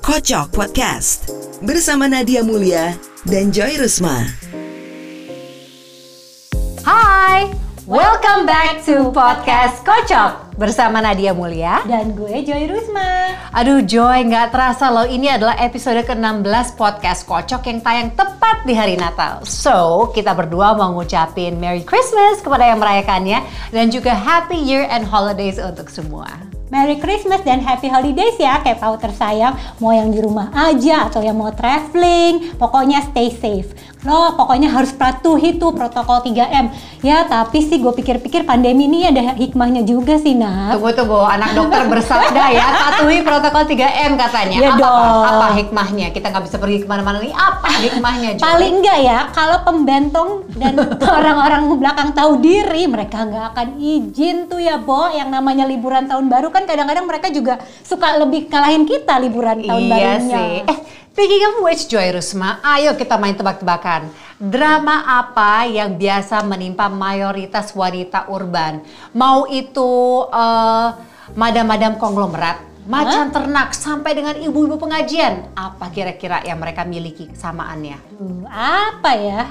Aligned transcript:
Kocok 0.00 0.48
Podcast 0.48 1.28
bersama 1.60 2.08
Nadia 2.08 2.40
Mulia 2.40 2.96
dan 3.28 3.52
Joy 3.52 3.76
Rusma. 3.76 4.24
Hai, 6.80 7.52
welcome 7.84 8.48
back 8.48 8.80
to 8.88 9.12
podcast 9.12 9.84
Kocok 9.84 10.56
bersama 10.56 11.04
Nadia 11.04 11.36
Mulia. 11.36 11.84
Dan 11.84 12.16
gue 12.16 12.48
Joy 12.48 12.64
Rusma. 12.64 13.36
Aduh 13.52 13.84
Joy, 13.84 14.24
nggak 14.24 14.56
terasa 14.56 14.88
loh 14.88 15.04
ini 15.04 15.28
adalah 15.28 15.60
episode 15.60 16.00
ke-16 16.08 16.80
podcast 16.80 17.28
Kocok 17.28 17.60
yang 17.60 17.84
tayang 17.84 18.16
tepat 18.16 18.64
di 18.64 18.72
hari 18.72 18.96
Natal. 18.96 19.44
So, 19.44 20.08
kita 20.16 20.32
berdua 20.32 20.72
mau 20.72 20.96
ngucapin 20.96 21.60
Merry 21.60 21.84
Christmas 21.84 22.40
kepada 22.40 22.64
yang 22.64 22.80
merayakannya 22.80 23.44
dan 23.68 23.92
juga 23.92 24.16
Happy 24.16 24.56
Year 24.56 24.88
and 24.88 25.04
Holidays 25.04 25.60
untuk 25.60 25.92
semua. 25.92 26.55
Merry 26.66 26.98
Christmas 26.98 27.46
dan 27.46 27.62
Happy 27.62 27.86
Holidays 27.86 28.34
ya 28.38 28.58
kayak 28.62 28.82
Pau 28.82 28.98
tersayang 28.98 29.54
mau 29.78 29.94
yang 29.94 30.10
di 30.10 30.18
rumah 30.18 30.50
aja 30.50 31.06
atau 31.06 31.22
yang 31.22 31.38
mau 31.38 31.54
traveling 31.54 32.58
pokoknya 32.58 33.06
stay 33.06 33.30
safe 33.30 33.70
lo 34.06 34.38
pokoknya 34.38 34.70
harus 34.70 34.94
patuhi 34.94 35.58
tuh 35.58 35.74
protokol 35.74 36.22
3M 36.22 36.70
ya 37.02 37.26
tapi 37.26 37.58
sih 37.62 37.82
gue 37.82 37.90
pikir-pikir 37.90 38.46
pandemi 38.46 38.86
ini 38.86 39.06
ada 39.10 39.34
hikmahnya 39.34 39.82
juga 39.82 40.14
sih 40.18 40.38
nak 40.38 40.78
Tunggu 40.78 40.94
tunggu, 40.94 41.22
anak 41.26 41.58
dokter 41.58 41.86
bersabda 41.90 42.44
ya 42.54 42.66
patuhi 42.86 43.20
protokol 43.26 43.66
3M 43.66 44.12
katanya. 44.16 44.56
Ya 44.56 44.70
apa, 44.72 44.80
dong. 44.80 45.22
apa 45.26 45.46
hikmahnya? 45.60 46.06
Kita 46.14 46.32
nggak 46.32 46.44
bisa 46.48 46.56
pergi 46.56 46.78
ke 46.82 46.86
mana-mana 46.88 47.20
nih. 47.20 47.34
Apa 47.34 47.68
hikmahnya 47.82 48.28
Joy? 48.38 48.42
Paling 48.46 48.72
enggak 48.80 48.98
ya, 49.02 49.18
kalau 49.34 49.58
pembentong 49.66 50.30
dan 50.56 50.74
orang-orang 51.18 51.62
belakang 51.76 52.10
tahu 52.16 52.40
diri, 52.40 52.88
mereka 52.88 53.26
nggak 53.26 53.44
akan 53.52 53.68
izin 53.76 54.48
tuh 54.48 54.62
ya, 54.62 54.80
Bo. 54.80 55.12
Yang 55.12 55.28
namanya 55.28 55.64
liburan 55.68 56.08
tahun 56.08 56.32
baru 56.32 56.48
kan 56.56 56.64
kadang-kadang 56.64 57.04
mereka 57.04 57.28
juga 57.28 57.60
suka 57.84 58.16
lebih 58.16 58.48
kalahin 58.48 58.88
kita 58.88 59.20
liburan 59.20 59.60
tahun 59.60 59.82
iya 59.84 60.16
barunya. 60.16 60.36
sih. 60.40 60.52
Eh, 60.64 60.78
speaking 61.12 61.42
of 61.52 61.54
which, 61.60 61.84
Joy 61.84 62.08
Rusma, 62.16 62.64
ayo 62.64 62.96
kita 62.96 63.20
main 63.20 63.36
tebak-tebakan. 63.36 64.08
Drama 64.40 65.04
apa 65.20 65.68
yang 65.68 65.96
biasa 65.96 66.40
menimpa 66.44 66.88
mayoritas 66.88 67.76
wanita 67.76 68.32
urban? 68.32 68.80
Mau 69.12 69.44
itu 69.52 70.24
eh, 70.32 70.88
madam-madam 71.36 72.00
konglomerat, 72.00 72.88
macan 72.88 73.28
ternak, 73.34 73.76
sampai 73.76 74.16
dengan 74.16 74.36
ibu-ibu 74.40 74.80
pengajian. 74.80 75.52
Apa 75.52 75.92
kira-kira 75.92 76.40
yang 76.46 76.56
mereka 76.56 76.88
miliki 76.88 77.28
kesamaannya? 77.28 78.00
Aduh, 78.16 78.48
apa 78.48 79.12
ya? 79.18 79.42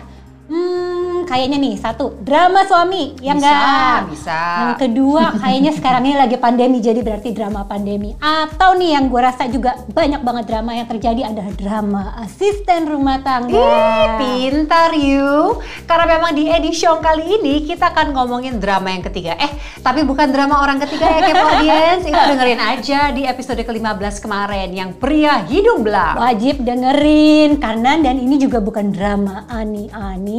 Hmm, 0.45 1.25
kayaknya 1.25 1.57
nih 1.57 1.73
satu 1.81 2.21
drama 2.21 2.61
suami, 2.69 3.17
ya 3.17 3.33
Bisa, 3.33 3.49
enggak? 3.49 3.97
bisa. 4.13 4.39
Yang 4.61 4.77
kedua, 4.85 5.23
kayaknya 5.41 5.71
sekarang 5.73 6.03
ini 6.05 6.15
lagi 6.15 6.37
pandemi, 6.37 6.77
jadi 6.77 7.01
berarti 7.01 7.33
drama 7.33 7.65
pandemi. 7.65 8.13
Atau 8.21 8.77
nih 8.77 8.93
yang 8.93 9.09
gue 9.09 9.21
rasa 9.21 9.49
juga 9.49 9.73
banyak 9.89 10.21
banget 10.21 10.45
drama 10.45 10.71
yang 10.77 10.85
terjadi 10.85 11.33
adalah 11.33 11.51
drama 11.57 12.01
asisten 12.21 12.85
rumah 12.85 13.25
tangga. 13.25 13.57
Ih, 13.57 14.05
pintar 14.21 14.93
you. 14.93 15.57
Karena 15.89 16.05
memang 16.17 16.31
di 16.37 16.45
edisi 16.45 16.85
kali 16.85 17.41
ini 17.41 17.65
kita 17.65 17.89
akan 17.89 18.13
ngomongin 18.13 18.61
drama 18.61 18.93
yang 18.93 19.01
ketiga. 19.01 19.33
Eh, 19.41 19.49
tapi 19.81 20.05
bukan 20.05 20.29
drama 20.29 20.61
orang 20.61 20.77
ketiga 20.81 21.09
ya 21.09 21.19
Kepo 21.25 21.45
Audience. 21.45 22.03
Itu 22.05 22.21
dengerin 22.35 22.61
aja 22.61 22.99
di 23.09 23.25
episode 23.25 23.61
ke-15 23.65 24.21
kemarin 24.21 24.69
yang 24.69 24.93
pria 24.93 25.41
hidung 25.49 25.81
belang. 25.81 26.21
Wajib 26.21 26.61
dengerin 26.61 27.57
karena 27.57 27.97
dan 27.97 28.21
ini 28.21 28.37
juga 28.37 28.61
bukan 28.61 28.93
drama 28.93 29.49
ani-ani, 29.49 30.34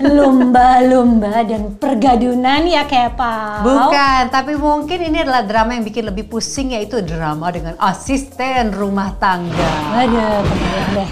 lumba-lumba 0.00 1.44
dan 1.44 1.76
pergadunan 1.76 2.64
ya 2.66 2.84
Pau. 3.14 3.64
Bukan, 3.64 4.22
tapi 4.28 4.54
mungkin 4.56 4.98
ini 5.10 5.24
adalah 5.24 5.42
drama 5.46 5.76
yang 5.76 5.84
bikin 5.86 6.08
lebih 6.08 6.28
pusing 6.30 6.74
yaitu 6.74 7.00
drama 7.02 7.48
dengan 7.50 7.74
asisten 7.78 8.72
rumah 8.74 9.14
tangga. 9.18 9.72
Aduh, 9.96 10.42
kebayang 10.44 10.90
deh. 10.96 11.10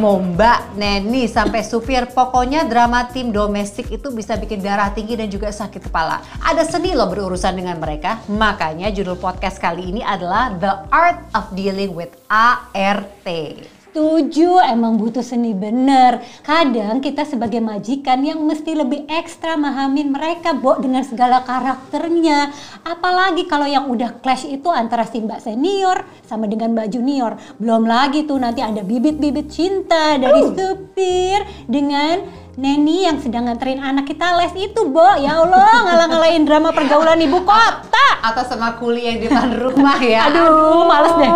Mau 0.00 0.18
mbak, 0.18 0.74
neni, 0.74 1.30
sampai 1.30 1.62
supir, 1.62 2.10
pokoknya 2.10 2.66
drama 2.66 3.06
tim 3.08 3.30
domestik 3.30 3.92
itu 3.94 4.10
bisa 4.10 4.34
bikin 4.34 4.58
darah 4.58 4.90
tinggi 4.90 5.14
dan 5.14 5.30
juga 5.30 5.54
sakit 5.54 5.86
kepala. 5.86 6.18
Ada 6.42 6.66
seni 6.66 6.96
loh 6.96 7.06
berurusan 7.06 7.54
dengan 7.54 7.78
mereka, 7.78 8.18
makanya 8.26 8.90
judul 8.90 9.14
podcast 9.20 9.62
kali 9.62 9.92
ini 9.94 10.02
adalah 10.02 10.50
The 10.56 10.88
Art 10.90 11.20
of 11.36 11.54
Dealing 11.54 11.94
with 11.94 12.10
ART. 12.26 13.77
Setuju, 13.98 14.62
emang 14.62 14.94
butuh 14.94 15.26
seni 15.26 15.58
bener. 15.58 16.22
Kadang 16.46 17.02
kita 17.02 17.26
sebagai 17.26 17.58
majikan 17.58 18.22
yang 18.22 18.38
mesti 18.46 18.78
lebih 18.78 19.10
ekstra 19.10 19.58
mahamin 19.58 20.14
mereka, 20.14 20.54
Bo, 20.54 20.78
dengan 20.78 21.02
segala 21.02 21.42
karakternya. 21.42 22.54
Apalagi 22.86 23.50
kalau 23.50 23.66
yang 23.66 23.90
udah 23.90 24.22
clash 24.22 24.46
itu 24.46 24.70
antara 24.70 25.02
si 25.02 25.18
mbak 25.18 25.42
senior 25.42 26.06
sama 26.22 26.46
dengan 26.46 26.78
mbak 26.78 26.94
junior. 26.94 27.42
Belum 27.58 27.90
lagi 27.90 28.22
tuh 28.22 28.38
nanti 28.38 28.62
ada 28.62 28.86
bibit-bibit 28.86 29.50
cinta 29.50 30.14
dari 30.14 30.46
supir 30.46 31.66
dengan 31.66 32.46
Neni 32.54 33.06
yang 33.06 33.18
sedang 33.18 33.50
nganterin 33.50 33.82
anak 33.82 34.06
kita 34.06 34.38
les 34.38 34.54
itu, 34.62 34.94
Bo. 34.94 35.18
Ya 35.18 35.42
Allah, 35.42 35.90
ngalah-ngalahin 35.90 36.46
drama 36.46 36.70
pergaulan 36.70 37.18
ibu 37.18 37.42
kota. 37.42 38.06
Atau 38.22 38.46
sama 38.46 38.78
kuli 38.78 39.10
yang 39.10 39.18
di 39.18 39.26
depan 39.26 39.58
rumah 39.58 39.98
ya. 39.98 40.22
Aduh, 40.30 40.86
males 40.86 41.14
deh. 41.18 41.30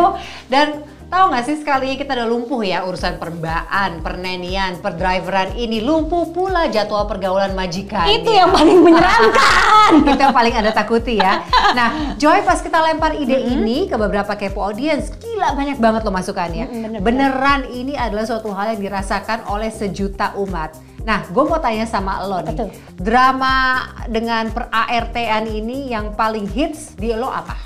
Dan 0.46 0.91
tahu 1.12 1.28
nggak 1.28 1.44
sih 1.44 1.56
sekali 1.60 2.00
kita 2.00 2.16
udah 2.16 2.24
lumpuh 2.24 2.64
ya 2.64 2.88
urusan 2.88 3.20
perbaan, 3.20 4.00
pernenian, 4.00 4.80
perdriveran 4.80 5.52
ini 5.60 5.84
lumpuh 5.84 6.32
pula 6.32 6.72
jadwal 6.72 7.04
pergaulan 7.04 7.52
majikan. 7.52 8.08
Itu 8.08 8.32
yang 8.32 8.48
paling 8.48 8.80
menyeramkan. 8.80 9.90
itu 10.08 10.16
yang 10.16 10.32
paling 10.32 10.54
ada 10.56 10.72
takuti 10.72 11.20
ya. 11.20 11.44
Nah, 11.76 12.16
Joy 12.16 12.40
pas 12.48 12.64
kita 12.64 12.80
lempar 12.80 13.12
ide 13.12 13.36
ini 13.44 13.92
ke 13.92 13.96
beberapa 14.00 14.32
kepo 14.40 14.64
audience, 14.64 15.12
gila 15.20 15.52
banyak 15.52 15.76
banget 15.76 16.00
loh 16.08 16.14
masukannya. 16.16 16.64
Mm-mm, 16.72 16.80
bener-bener. 16.80 17.04
Beneran 17.04 17.60
ini 17.68 17.92
adalah 17.92 18.24
suatu 18.24 18.48
hal 18.56 18.72
yang 18.72 18.80
dirasakan 18.80 19.44
oleh 19.52 19.68
sejuta 19.68 20.32
umat. 20.40 20.80
Nah, 21.04 21.28
gue 21.28 21.44
mau 21.44 21.58
tanya 21.58 21.84
sama 21.84 22.24
lo 22.24 22.40
nih, 22.40 22.54
Betul. 22.54 22.70
drama 22.96 23.84
dengan 24.06 24.48
per 24.54 24.70
ART-an 24.70 25.50
ini 25.50 25.90
yang 25.90 26.14
paling 26.16 26.46
hits 26.46 26.94
di 26.94 27.12
lo 27.12 27.26
apa? 27.28 27.58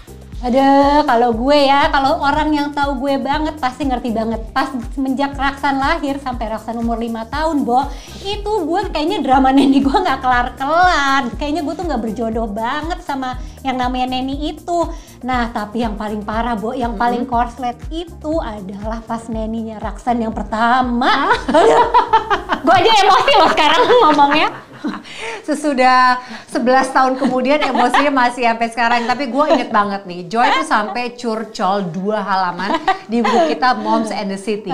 Ada 0.47 1.03
kalau 1.03 1.35
gue 1.35 1.59
ya, 1.67 1.91
kalau 1.91 2.23
orang 2.23 2.55
yang 2.55 2.71
tahu 2.71 3.03
gue 3.03 3.19
banget 3.19 3.59
pasti 3.59 3.83
ngerti 3.83 4.15
banget. 4.15 4.47
Pas 4.55 4.71
semenjak 4.95 5.35
Raksan 5.35 5.75
lahir 5.83 6.23
sampai 6.23 6.47
Raksan 6.55 6.79
umur 6.79 7.03
5 7.03 7.35
tahun, 7.35 7.57
Bo, 7.67 7.83
itu 8.23 8.53
gue 8.63 8.81
kayaknya 8.95 9.27
drama 9.27 9.51
Neni 9.57 9.83
gue 9.83 9.91
nggak 9.91 10.23
kelar-kelar. 10.23 11.35
Kayaknya 11.35 11.67
gue 11.67 11.75
tuh 11.75 11.85
nggak 11.91 11.99
berjodoh 11.99 12.47
banget 12.47 13.03
sama 13.03 13.43
yang 13.67 13.77
namanya 13.77 14.07
Neni 14.09 14.55
itu. 14.55 14.79
Nah, 15.21 15.51
tapi 15.51 15.83
yang 15.83 15.99
paling 15.99 16.23
parah, 16.23 16.55
Bo, 16.55 16.71
yang 16.71 16.95
paling 16.95 17.27
korslet 17.27 17.75
itu 17.91 18.39
adalah 18.39 19.03
pas 19.03 19.27
Neninya 19.27 19.83
Raksan 19.83 20.23
yang 20.23 20.31
pertama. 20.31 21.35
Aduh, 21.51 21.87
gue 22.63 22.75
aja 22.75 22.93
emosi 23.03 23.33
loh 23.35 23.51
sekarang 23.51 23.81
ngomongnya. 24.07 24.49
Sesudah 25.43 26.21
11 26.47 26.63
tahun 26.95 27.13
kemudian 27.19 27.59
emosinya 27.59 28.13
masih 28.13 28.47
sampai 28.47 28.69
sekarang. 28.71 29.01
Tapi 29.05 29.27
gue 29.27 29.45
inget 29.51 29.71
banget 29.71 30.03
nih, 30.05 30.21
Joy 30.27 30.47
tuh 30.53 30.67
sampai 30.67 31.15
curcol 31.15 31.91
dua 31.91 32.23
halaman 32.23 32.79
di 33.07 33.19
buku 33.19 33.57
kita 33.57 33.75
Moms 33.79 34.11
and 34.11 34.31
the 34.31 34.39
City. 34.39 34.71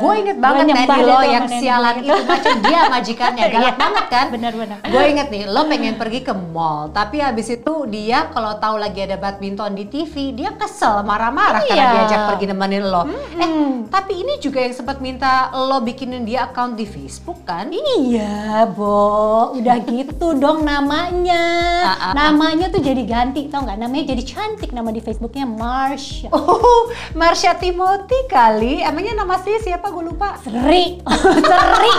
Gue 0.00 0.14
inget 0.20 0.36
banget 0.36 0.68
Neni 0.68 1.00
lo 1.00 1.20
yang 1.22 1.46
sialan 1.48 2.02
itu 2.02 2.12
macam 2.24 2.54
dia 2.60 2.80
majikannya, 2.88 3.44
galak 3.54 3.62
Iya. 3.64 3.72
banget 3.80 4.06
kan? 4.10 4.26
Bener-bener. 4.28 4.76
Gue 4.84 5.04
inget 5.08 5.28
nih, 5.32 5.42
lo 5.48 5.64
pengen 5.64 5.94
pergi 5.96 6.20
ke 6.20 6.34
mall, 6.34 6.92
tapi 6.92 7.24
habis 7.24 7.48
itu 7.48 7.74
dia 7.88 8.28
kalau 8.34 8.58
tahu 8.58 8.76
lagi 8.76 9.00
ada 9.00 9.14
badminton 9.14 9.72
di 9.72 9.86
TV, 9.86 10.34
dia 10.34 10.50
kesel, 10.52 11.00
marah-marah 11.00 11.62
karena 11.62 11.78
Iya. 11.78 11.92
diajak 11.94 12.20
pergi 12.28 12.46
nemenin 12.46 12.84
lo. 12.84 13.02
Eh, 13.32 13.50
tapi 13.86 14.18
ini 14.18 14.36
juga 14.36 14.58
yang 14.58 14.74
sempat 14.74 14.98
minta 14.98 15.32
lo 15.54 15.78
bikinin 15.78 16.22
dia 16.22 16.44
account 16.44 16.74
di 16.74 16.82
Facebook 16.82 17.40
kan? 17.44 17.70
Iya, 17.70 18.66
Bo. 18.68 19.54
Udah 19.54 19.78
gitu 19.80 20.34
dong 20.42 20.66
namanya. 20.66 21.42
Ah, 21.80 21.86
ah, 21.86 22.04
ah. 22.04 22.12
Namanya 22.12 22.66
tuh 22.68 22.80
jadi 22.80 23.00
ganti, 23.04 23.46
tau 23.46 23.62
nggak? 23.62 23.78
Namanya 23.78 24.04
jadi 24.08 24.22
cantik 24.24 24.70
nama 24.70 24.90
di 24.90 24.98
Facebooknya 24.98 25.46
Marsha. 25.46 26.26
Oh, 26.28 26.90
Marsha 27.12 27.54
Timothy 27.54 28.26
kali. 28.26 28.82
Emangnya 28.82 29.14
nama 29.14 29.38
aslinya 29.38 29.62
siapa? 29.62 29.86
Gue 29.88 30.04
lupa. 30.04 30.34
Seri, 30.40 30.98
seri. 31.48 31.92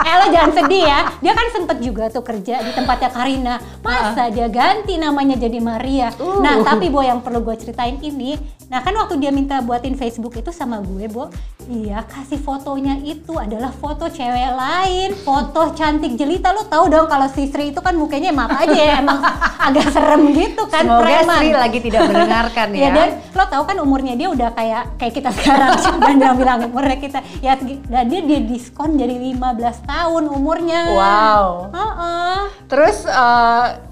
eh 0.00 0.14
lo 0.14 0.26
jangan 0.28 0.52
sedih 0.54 0.84
ya. 0.84 1.00
Dia 1.18 1.32
kan 1.32 1.46
sempet 1.50 1.78
juga 1.80 2.04
tuh 2.08 2.20
kerja 2.20 2.60
di 2.60 2.70
tempatnya 2.70 3.08
Karina. 3.08 3.54
Masa 3.80 4.28
dia 4.28 4.46
ganti 4.46 4.97
namanya 4.98 5.38
jadi 5.38 5.62
Maria. 5.62 6.10
Uh. 6.18 6.42
Nah 6.42 6.60
tapi 6.66 6.90
Bo 6.90 7.00
yang 7.00 7.22
perlu 7.22 7.40
gue 7.46 7.56
ceritain 7.56 7.96
ini. 8.02 8.34
Nah 8.68 8.84
kan 8.84 8.92
waktu 8.92 9.16
dia 9.16 9.32
minta 9.32 9.64
buatin 9.64 9.96
Facebook 9.96 10.36
itu 10.36 10.52
sama 10.52 10.82
gue 10.84 11.08
Bo. 11.08 11.32
Iya 11.68 12.04
kasih 12.04 12.40
fotonya 12.40 13.00
itu 13.00 13.32
adalah 13.38 13.72
foto 13.72 14.10
cewek 14.10 14.52
lain. 14.52 15.16
Foto 15.24 15.72
cantik 15.72 16.18
jelita. 16.18 16.52
Lo 16.52 16.68
tahu 16.68 16.92
dong 16.92 17.08
kalau 17.08 17.30
si 17.32 17.48
Sri 17.48 17.72
itu 17.72 17.80
kan 17.80 17.96
mukanya 17.96 18.34
maaf 18.34 18.60
aja 18.60 18.76
ya. 18.76 18.94
Emang 19.00 19.24
agak 19.72 19.88
serem 19.88 20.28
gitu 20.36 20.68
kan. 20.68 20.84
Semoga 20.84 21.04
preman. 21.06 21.38
Sri 21.40 21.50
lagi 21.54 21.78
tidak 21.80 22.00
mendengarkan 22.12 22.66
ya. 22.76 22.78
Iya 22.78 22.88
dan 22.92 23.08
lo 23.32 23.44
tau 23.48 23.62
kan 23.64 23.76
umurnya 23.80 24.14
dia 24.18 24.28
udah 24.28 24.52
kayak 24.52 24.82
kayak 25.00 25.14
kita 25.16 25.30
sekarang 25.32 25.70
dan 26.04 26.14
dia 26.20 26.32
bilang 26.36 26.58
umurnya 26.68 26.98
kita 27.00 27.18
ya 27.40 27.56
dan 27.56 28.04
dia 28.10 28.20
dia 28.20 28.40
diskon 28.44 29.00
jadi 29.00 29.16
15 29.16 29.88
tahun 29.88 30.24
umurnya. 30.28 30.80
Wow. 30.92 31.72
Heeh. 31.72 32.38
Terus 32.68 33.08
eh, 33.08 33.87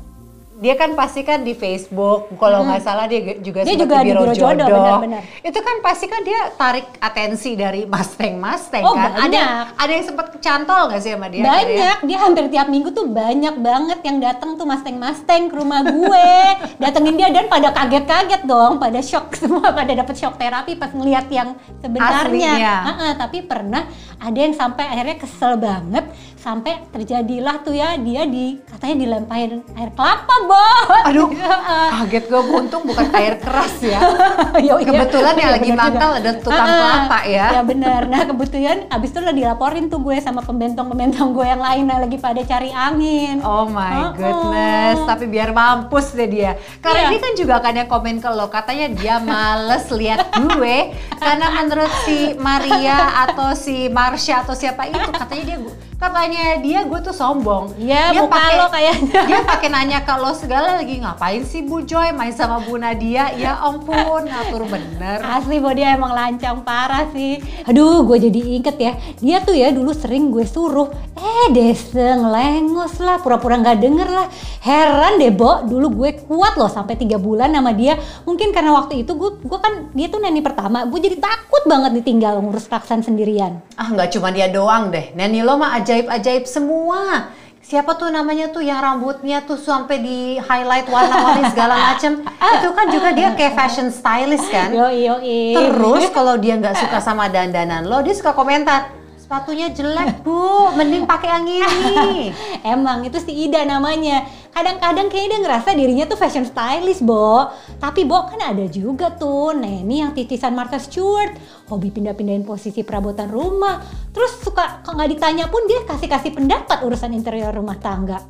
dia 0.57 0.73
kan 0.73 0.93
pasti 0.93 1.21
kan 1.21 1.41
di 1.41 1.53
Facebook, 1.53 2.33
kalau 2.35 2.65
nggak 2.65 2.81
salah 2.81 3.05
dia 3.05 3.37
juga 3.39 3.61
Dia 3.61 3.77
juga 3.77 4.01
di 4.01 4.09
Biro 4.09 4.33
Jodoh, 4.33 4.65
benar-benar. 4.65 5.21
Itu 5.41 5.61
kan 5.61 5.77
pasti 5.79 6.07
kan 6.07 6.25
dia 6.25 6.49
tarik 6.53 6.97
atensi 6.97 7.53
dari 7.53 7.85
Mustang 7.85 8.41
Mustang 8.41 8.81
Oh, 8.81 8.97
kan. 8.97 9.13
Ada 9.13 9.37
banyak. 9.37 9.67
ada 9.77 9.91
yang 9.93 10.05
sempat 10.05 10.27
kecantol 10.33 10.83
nggak 10.89 11.01
sih 11.01 11.13
sama 11.13 11.29
dia? 11.29 11.45
banyak 11.45 11.99
dia 12.03 12.19
hampir 12.19 12.45
tiap 12.49 12.67
minggu 12.67 12.89
tuh 12.89 13.05
banyak 13.05 13.55
banget 13.59 14.01
yang 14.01 14.17
datang 14.17 14.57
tuh 14.57 14.65
mustang 14.65 14.97
mustang 14.97 15.43
ke 15.47 15.55
rumah 15.55 15.85
gue 15.85 16.31
datengin 16.83 17.15
dia 17.15 17.29
dan 17.29 17.47
pada 17.47 17.69
kaget-kaget 17.71 18.43
dong 18.45 18.81
pada 18.81 19.01
shock 19.01 19.35
semua 19.41 19.71
pada 19.71 19.93
dapet 19.93 20.17
shock 20.17 20.35
terapi 20.35 20.73
pas 20.75 20.89
ngeliat 20.89 21.29
yang 21.29 21.53
sebenarnya 21.79 22.25
Aslinya. 22.57 22.77
Heeh, 22.87 23.13
tapi 23.15 23.39
pernah 23.43 23.85
ada 24.17 24.39
yang 24.39 24.53
sampai 24.53 24.89
akhirnya 24.89 25.17
kesel 25.21 25.61
banget 25.61 26.05
sampai 26.47 26.87
terjadilah 26.95 27.59
tuh 27.59 27.75
ya 27.75 27.99
dia 27.99 28.23
di 28.23 28.63
katanya 28.63 29.03
dilemparin 29.03 29.67
air 29.75 29.91
kelapa 29.91 30.35
bo 30.47 30.63
Aduh, 31.11 31.27
kaget 31.99 32.25
gue 32.31 32.43
untung 32.55 32.87
bukan 32.87 33.11
air 33.11 33.35
keras 33.43 33.83
ya. 33.83 33.99
Yo, 34.67 34.79
iya. 34.79 34.87
Kebetulan 34.87 35.35
yang 35.35 35.51
Iya, 35.51 35.55
lagi 35.59 35.71
juga. 35.75 36.07
ada 36.15 36.31
tukang 36.39 36.67
kelapa 36.67 37.19
ya. 37.27 37.47
Ya 37.51 37.63
benar. 37.63 38.07
Nah 38.07 38.23
kebetulan 38.25 38.87
abis 38.87 39.11
itu 39.11 39.19
udah 39.19 39.35
dilaporin 39.35 39.91
tuh 39.91 39.99
gue 39.99 40.17
sama 40.19 40.39
pembentong-pembentong 40.41 41.35
gue 41.35 41.47
yang 41.47 41.59
lain 41.59 41.85
yang 41.85 42.01
lagi 42.01 42.17
pada 42.17 42.41
cari 42.43 42.71
angin. 42.71 43.43
Oh 43.43 43.67
my 43.67 44.15
goodness, 44.15 45.03
tapi 45.03 45.27
biar 45.27 45.51
mampus 45.51 46.15
deh 46.15 46.31
dia. 46.31 46.55
Karena 46.79 46.95
Iya. 46.97 47.09
ini 47.09 47.19
kan 47.19 47.33
juga 47.35 47.55
kan 47.59 47.75
yang 47.75 47.89
komen 47.89 48.19
ke 48.19 48.29
lo, 48.29 48.47
katanya 48.47 48.87
dia 48.89 49.19
males 49.19 49.91
lihat 49.91 50.31
gue 50.33 50.77
karena 51.17 51.47
menurut 51.57 51.91
si 52.05 52.35
Maria 52.37 52.99
atau 53.27 53.51
si 53.53 53.89
Marsha 53.89 54.43
atau 54.43 54.55
siapa 54.55 54.87
itu 54.87 55.11
katanya 55.11 55.45
dia 55.45 55.59
katanya 55.97 56.61
dia 56.61 56.85
gue 56.85 57.01
tuh 57.01 57.17
sombong. 57.17 57.73
Iya, 57.81 58.13
dia 58.13 58.21
muka 58.21 58.41
lo 58.53 58.67
kayaknya. 58.69 59.21
Dia 59.25 59.41
pakai 59.49 59.69
nanya 59.73 60.05
ke 60.05 60.15
lo 60.21 60.33
segala 60.37 60.77
lagi 60.77 61.01
ngapain 61.01 61.43
sih 61.43 61.65
Bu 61.65 61.83
Joy 61.89 62.13
main 62.13 62.33
sama 62.37 62.61
Bu 62.61 62.77
Nadia? 62.77 63.33
Ya 63.33 63.57
ampun, 63.57 64.29
ngatur 64.29 64.69
bener. 64.69 65.25
Asli 65.25 65.57
bahwa 65.57 65.75
dia 65.75 65.97
emang 65.97 66.13
lancang 66.13 66.61
parah 66.61 67.09
sih. 67.17 67.41
Aduh, 67.65 68.05
gue 68.05 68.29
jadi 68.29 68.41
inget 68.61 68.77
ya. 68.77 68.93
Dia 69.19 69.41
tuh 69.41 69.57
ya 69.57 69.73
dulu 69.73 69.97
sering 69.97 70.29
gue 70.29 70.45
suruh, 70.45 70.93
eh 71.17 71.49
deseng, 71.57 72.29
lengos 72.29 73.01
lah, 73.01 73.17
pura-pura 73.25 73.57
nggak 73.57 73.79
denger 73.81 74.09
lah. 74.13 74.29
Heran 74.61 75.17
deh, 75.17 75.33
Bo. 75.33 75.65
Dulu 75.65 76.05
gue 76.05 76.11
kuat 76.29 76.61
loh 76.61 76.69
sampai 76.69 77.01
tiga 77.01 77.17
bulan 77.17 77.57
sama 77.57 77.73
dia. 77.73 77.97
Mungkin 78.29 78.53
karena 78.53 78.77
waktu 78.77 79.01
itu 79.01 79.17
gue, 79.17 79.41
gue 79.41 79.59
kan 79.59 79.89
dia 79.97 80.13
tuh 80.13 80.21
neni 80.21 80.45
pertama. 80.45 80.85
Gue 80.85 81.01
jadi 81.01 81.17
takut 81.17 81.65
banget 81.65 81.97
ditinggal 82.05 82.45
ngurus 82.45 82.69
Raksan 82.69 83.01
sendirian. 83.01 83.65
Ah 83.81 83.89
nggak 83.89 84.13
cuma 84.13 84.29
dia 84.29 84.53
doang 84.53 84.93
deh, 84.93 85.17
Neni 85.17 85.41
lo 85.41 85.57
mah 85.57 85.86
ajaib-ajaib 85.87 86.45
semua. 86.51 87.31
Siapa 87.67 87.99
tuh 87.99 88.15
namanya 88.15 88.51
tuh 88.51 88.63
yang 88.63 88.79
rambutnya 88.79 89.43
tuh 89.43 89.59
sampai 89.59 89.99
di 89.99 90.19
highlight 90.39 90.87
warna-warni 90.87 91.51
segala 91.51 91.75
macem. 91.91 92.23
Itu 92.23 92.71
kan 92.75 92.87
juga 92.91 93.11
dia 93.11 93.35
kayak 93.35 93.55
fashion 93.59 93.91
stylist 93.91 94.47
kan. 94.51 94.71
Yo 94.71 94.87
yo 94.91 95.19
Terus 95.55 96.11
kalau 96.11 96.39
dia 96.39 96.59
nggak 96.59 96.79
suka 96.79 96.99
sama 97.03 97.27
dandanan 97.27 97.87
lo, 97.87 98.03
dia 98.03 98.15
suka 98.15 98.35
komentar. 98.35 98.91
Sepatunya 99.27 99.75
jelek 99.75 100.23
bu, 100.23 100.71
mending 100.79 101.03
pakai 101.03 101.27
yang 101.35 101.47
ini. 101.51 102.31
Emang 102.79 103.03
itu 103.03 103.19
si 103.19 103.51
Ida 103.51 103.67
namanya. 103.67 104.23
Kadang-kadang 104.55 105.11
kayaknya 105.11 105.35
dia 105.35 105.41
ngerasa 105.43 105.75
dirinya 105.75 106.07
tuh 106.07 106.15
fashion 106.15 106.47
stylist, 106.47 107.03
Bo. 107.03 107.51
Tapi 107.83 108.07
Bo 108.07 108.23
kan 108.31 108.39
ada 108.39 108.63
juga 108.71 109.11
tuh 109.19 109.51
Neni 109.51 109.99
yang 109.99 110.15
titisan 110.15 110.55
Martha 110.55 110.79
Stewart. 110.79 111.35
Hobi 111.67 111.91
pindah-pindahin 111.91 112.47
posisi 112.47 112.87
perabotan 112.87 113.27
rumah. 113.27 113.83
Terus 114.15 114.47
suka 114.47 114.87
kalau 114.87 115.03
nggak 115.03 115.19
ditanya 115.19 115.51
pun 115.51 115.67
dia 115.67 115.83
kasih-kasih 115.83 116.31
pendapat 116.31 116.87
urusan 116.87 117.11
interior 117.11 117.51
rumah 117.51 117.83
tangga. 117.83 118.23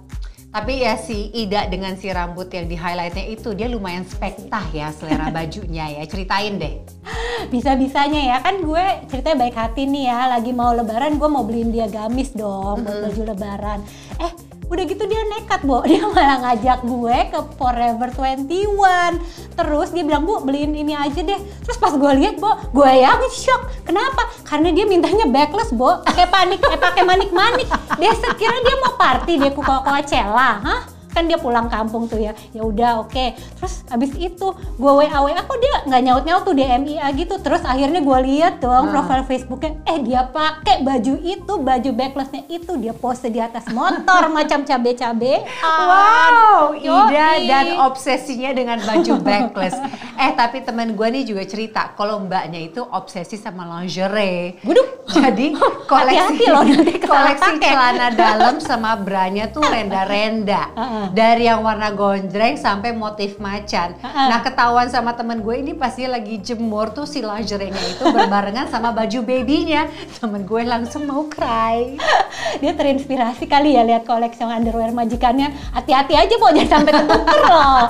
Tapi 0.57 0.81
ya 0.81 0.97
si 0.97 1.29
Ida 1.37 1.69
dengan 1.69 2.01
si 2.01 2.09
rambut 2.09 2.49
yang 2.49 2.65
di 2.65 2.81
highlightnya 2.81 3.29
itu 3.29 3.53
dia 3.53 3.69
lumayan 3.69 4.09
spektah 4.09 4.65
ya 4.73 4.89
selera 4.89 5.29
bajunya 5.37 6.01
ya. 6.01 6.03
Ceritain 6.09 6.57
deh. 6.57 6.81
Bisa-bisanya 7.53 8.25
ya 8.25 8.37
kan 8.41 8.65
gue 8.65 8.85
ceritanya 9.13 9.37
baik 9.45 9.53
hati 9.53 9.85
nih 9.85 10.09
ya 10.09 10.33
lagi 10.33 10.57
mau 10.57 10.73
lebaran 10.73 11.21
gue 11.21 11.29
mau 11.29 11.45
beliin 11.45 11.77
dia 11.77 11.93
gamis 11.93 12.33
dong 12.33 12.89
buat 12.89 13.05
baju 13.05 13.23
lebaran 13.37 13.85
eh 14.17 14.33
udah 14.67 14.85
gitu 14.87 15.05
dia 15.07 15.23
nekat 15.31 15.63
bo. 15.63 15.83
Dia 15.89 16.03
malah 16.07 16.39
ngajak 16.43 16.83
gue 16.83 17.17
ke 17.31 17.39
Forever 17.59 18.09
21 18.11 19.57
terus 19.57 19.89
dia 19.95 20.05
bilang 20.05 20.29
bu 20.29 20.43
beliin 20.43 20.75
ini 20.75 20.93
aja 20.93 21.23
deh. 21.23 21.41
Terus 21.65 21.79
pas 21.79 21.95
gue 21.95 22.13
lihat 22.19 22.37
bo 22.43 22.51
gue 22.75 22.91
yang 22.99 23.23
shock. 23.31 23.71
Kenapa? 23.87 24.27
Karena 24.43 24.75
dia 24.75 24.85
mintanya 24.85 25.31
backless 25.31 25.71
bo. 25.71 26.03
Pakai 26.03 26.27
panik 26.29 26.61
eh 26.67 26.81
pakai 26.81 27.03
manik-manik. 27.07 27.69
Dia 27.97 28.13
sekira 28.15 28.59
dia 28.61 28.77
mau 28.83 28.95
party 28.99 29.33
dia 29.39 29.51
ke 29.55 29.61
Coachella 29.61 30.51
hah 30.63 30.96
kan 31.17 31.25
dia 31.25 31.41
pulang 31.41 31.65
kampung 31.67 32.05
tuh 32.05 32.21
ya 32.21 32.37
ya 32.53 32.61
udah 32.61 33.01
oke 33.01 33.27
terus 33.57 33.81
abis 33.89 34.13
itu 34.15 34.47
gue 34.53 34.93
wa 34.93 35.01
wa 35.01 35.33
kok 35.33 35.57
dia 35.57 35.75
nggak 35.83 36.03
nyaut 36.03 36.25
nyaut 36.25 36.43
tuh 36.43 36.53
di 36.53 36.61
MIA 36.63 37.09
gitu 37.15 37.41
terus 37.41 37.65
akhirnya 37.65 37.99
gue 37.99 38.19
lihat 38.23 38.61
dong 38.61 38.75
Ah. 38.87 38.93
profil 38.93 39.25
Facebooknya 39.25 39.81
eh 39.85 39.99
dia 39.99 40.29
pakai 40.29 40.83
baju 40.83 41.15
itu 41.19 41.53
baju 41.57 41.91
backlessnya 41.91 42.45
itu 42.47 42.77
dia 42.77 42.93
pose 42.93 43.27
di 43.27 43.41
atas 43.41 43.65
motor 43.69 44.29
macam 44.37 44.61
cabe 44.63 44.93
cabe 44.93 45.41
Wow, 45.65 46.75
Ida 46.75 47.09
Yoi. 47.33 47.47
dan 47.47 47.67
obsesinya 47.81 48.53
dengan 48.53 48.79
baju 48.79 49.13
backless. 49.27 49.77
eh 50.17 50.33
tapi 50.33 50.61
teman 50.61 50.93
gue 50.93 51.09
nih 51.09 51.25
juga 51.25 51.43
cerita 51.43 51.95
kalau 51.95 52.21
mbaknya 52.21 52.61
itu 52.61 52.83
obsesi 52.83 53.37
sama 53.37 53.65
lingerie. 53.65 54.59
Waduh. 54.61 54.96
Jadi 55.07 55.55
koleksi 55.93 56.19
Hati-hati 56.19 56.45
loh 56.51 56.65
nanti 56.67 56.95
koleksi 57.11 57.53
celana 57.63 58.09
dalam 58.11 58.57
sama 58.59 58.99
branya 58.99 59.51
tuh 59.51 59.63
renda-renda. 59.63 60.71
Heeh. 60.81 61.05
Dari 61.15 61.45
yang 61.47 61.63
warna 61.63 61.95
gonjreng 61.95 62.59
sampai 62.59 62.91
motif 62.93 63.39
macan. 63.39 63.95
Heeh. 63.99 64.27
Nah 64.31 64.41
ketahuan 64.43 64.91
sama 64.91 65.15
temen 65.15 65.41
gue 65.41 65.57
ini 65.63 65.73
pasti 65.77 66.11
lagi 66.11 66.43
jemur 66.43 66.91
tuh 66.91 67.07
si 67.07 67.23
lingerie-nya 67.23 67.83
itu 67.97 68.03
berbarengan 68.07 68.67
sama 68.71 68.91
baju 68.91 69.19
babynya. 69.23 69.89
Temen 70.19 70.43
gue 70.43 70.63
langsung 70.67 71.07
mau 71.07 71.27
cry. 71.31 71.99
dia 72.63 72.73
terinspirasi 72.73 73.45
kali 73.51 73.77
ya 73.77 73.85
lihat 73.85 74.09
koleksi 74.09 74.41
underwear 74.41 74.89
majikannya 74.89 75.53
hati-hati 75.77 76.17
aja 76.17 76.35
jangan 76.37 76.69
sampai 76.69 76.93
ketuker 77.05 77.43
loh 77.53 77.85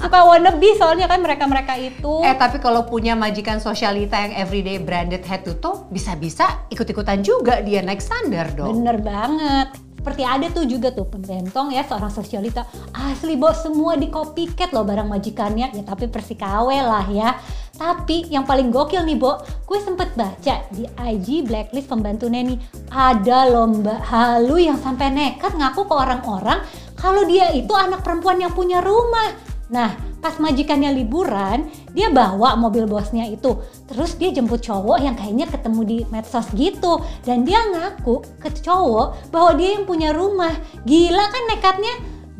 suka 0.00 0.18
wannabe 0.24 0.70
soalnya 0.80 1.06
kan 1.08 1.20
mereka-mereka 1.20 1.76
itu 1.76 2.24
Eh 2.24 2.36
tapi 2.40 2.62
kalau 2.64 2.88
punya 2.88 3.12
majikan 3.12 3.60
sosialita 3.60 4.16
yang 4.16 4.32
everyday 4.40 4.80
branded 4.80 5.20
head 5.28 5.44
to 5.44 5.52
toe, 5.60 5.84
bisa-bisa 5.92 6.31
ikut-ikutan 6.72 7.20
juga 7.20 7.60
dia 7.60 7.84
naik 7.84 8.00
standar 8.00 8.52
dong. 8.56 8.80
Bener 8.80 8.98
banget. 9.00 9.76
Seperti 10.02 10.26
ada 10.26 10.50
tuh 10.50 10.66
juga 10.66 10.90
tuh 10.90 11.06
pembentong 11.06 11.70
ya 11.70 11.86
seorang 11.86 12.10
sosialita 12.10 12.66
asli 12.90 13.38
bos 13.38 13.62
semua 13.62 13.94
di 13.94 14.10
copycat 14.10 14.74
loh 14.74 14.82
barang 14.82 15.06
majikannya 15.06 15.78
ya 15.78 15.82
tapi 15.86 16.10
persikawe 16.10 16.74
lah 16.82 17.06
ya. 17.06 17.38
Tapi 17.78 18.26
yang 18.26 18.42
paling 18.42 18.74
gokil 18.74 19.06
nih 19.06 19.14
Bo, 19.14 19.38
gue 19.62 19.78
sempet 19.78 20.10
baca 20.18 20.66
di 20.74 20.84
IG 20.86 21.46
blacklist 21.46 21.86
pembantu 21.86 22.26
Neni 22.26 22.58
ada 22.90 23.46
lomba 23.46 24.02
halu 24.02 24.58
yang 24.58 24.78
sampai 24.78 25.14
nekat 25.14 25.54
ngaku 25.54 25.86
ke 25.86 25.94
orang-orang 25.94 26.66
kalau 26.98 27.22
dia 27.22 27.54
itu 27.54 27.70
anak 27.70 28.02
perempuan 28.02 28.42
yang 28.42 28.50
punya 28.50 28.82
rumah. 28.82 29.51
Nah, 29.72 29.96
pas 30.20 30.36
majikannya 30.36 30.92
liburan, 30.92 31.64
dia 31.96 32.12
bawa 32.12 32.60
mobil 32.60 32.84
bosnya 32.84 33.24
itu. 33.24 33.56
Terus 33.88 34.20
dia 34.20 34.28
jemput 34.28 34.60
cowok 34.60 35.00
yang 35.00 35.16
kayaknya 35.16 35.48
ketemu 35.48 35.80
di 35.88 35.98
medsos 36.12 36.44
gitu. 36.52 37.00
Dan 37.24 37.48
dia 37.48 37.64
ngaku 37.72 38.20
ke 38.36 38.52
cowok 38.52 39.32
bahwa 39.32 39.56
dia 39.56 39.80
yang 39.80 39.88
punya 39.88 40.12
rumah. 40.12 40.52
Gila 40.84 41.24
kan 41.32 41.42
nekatnya? 41.48 41.94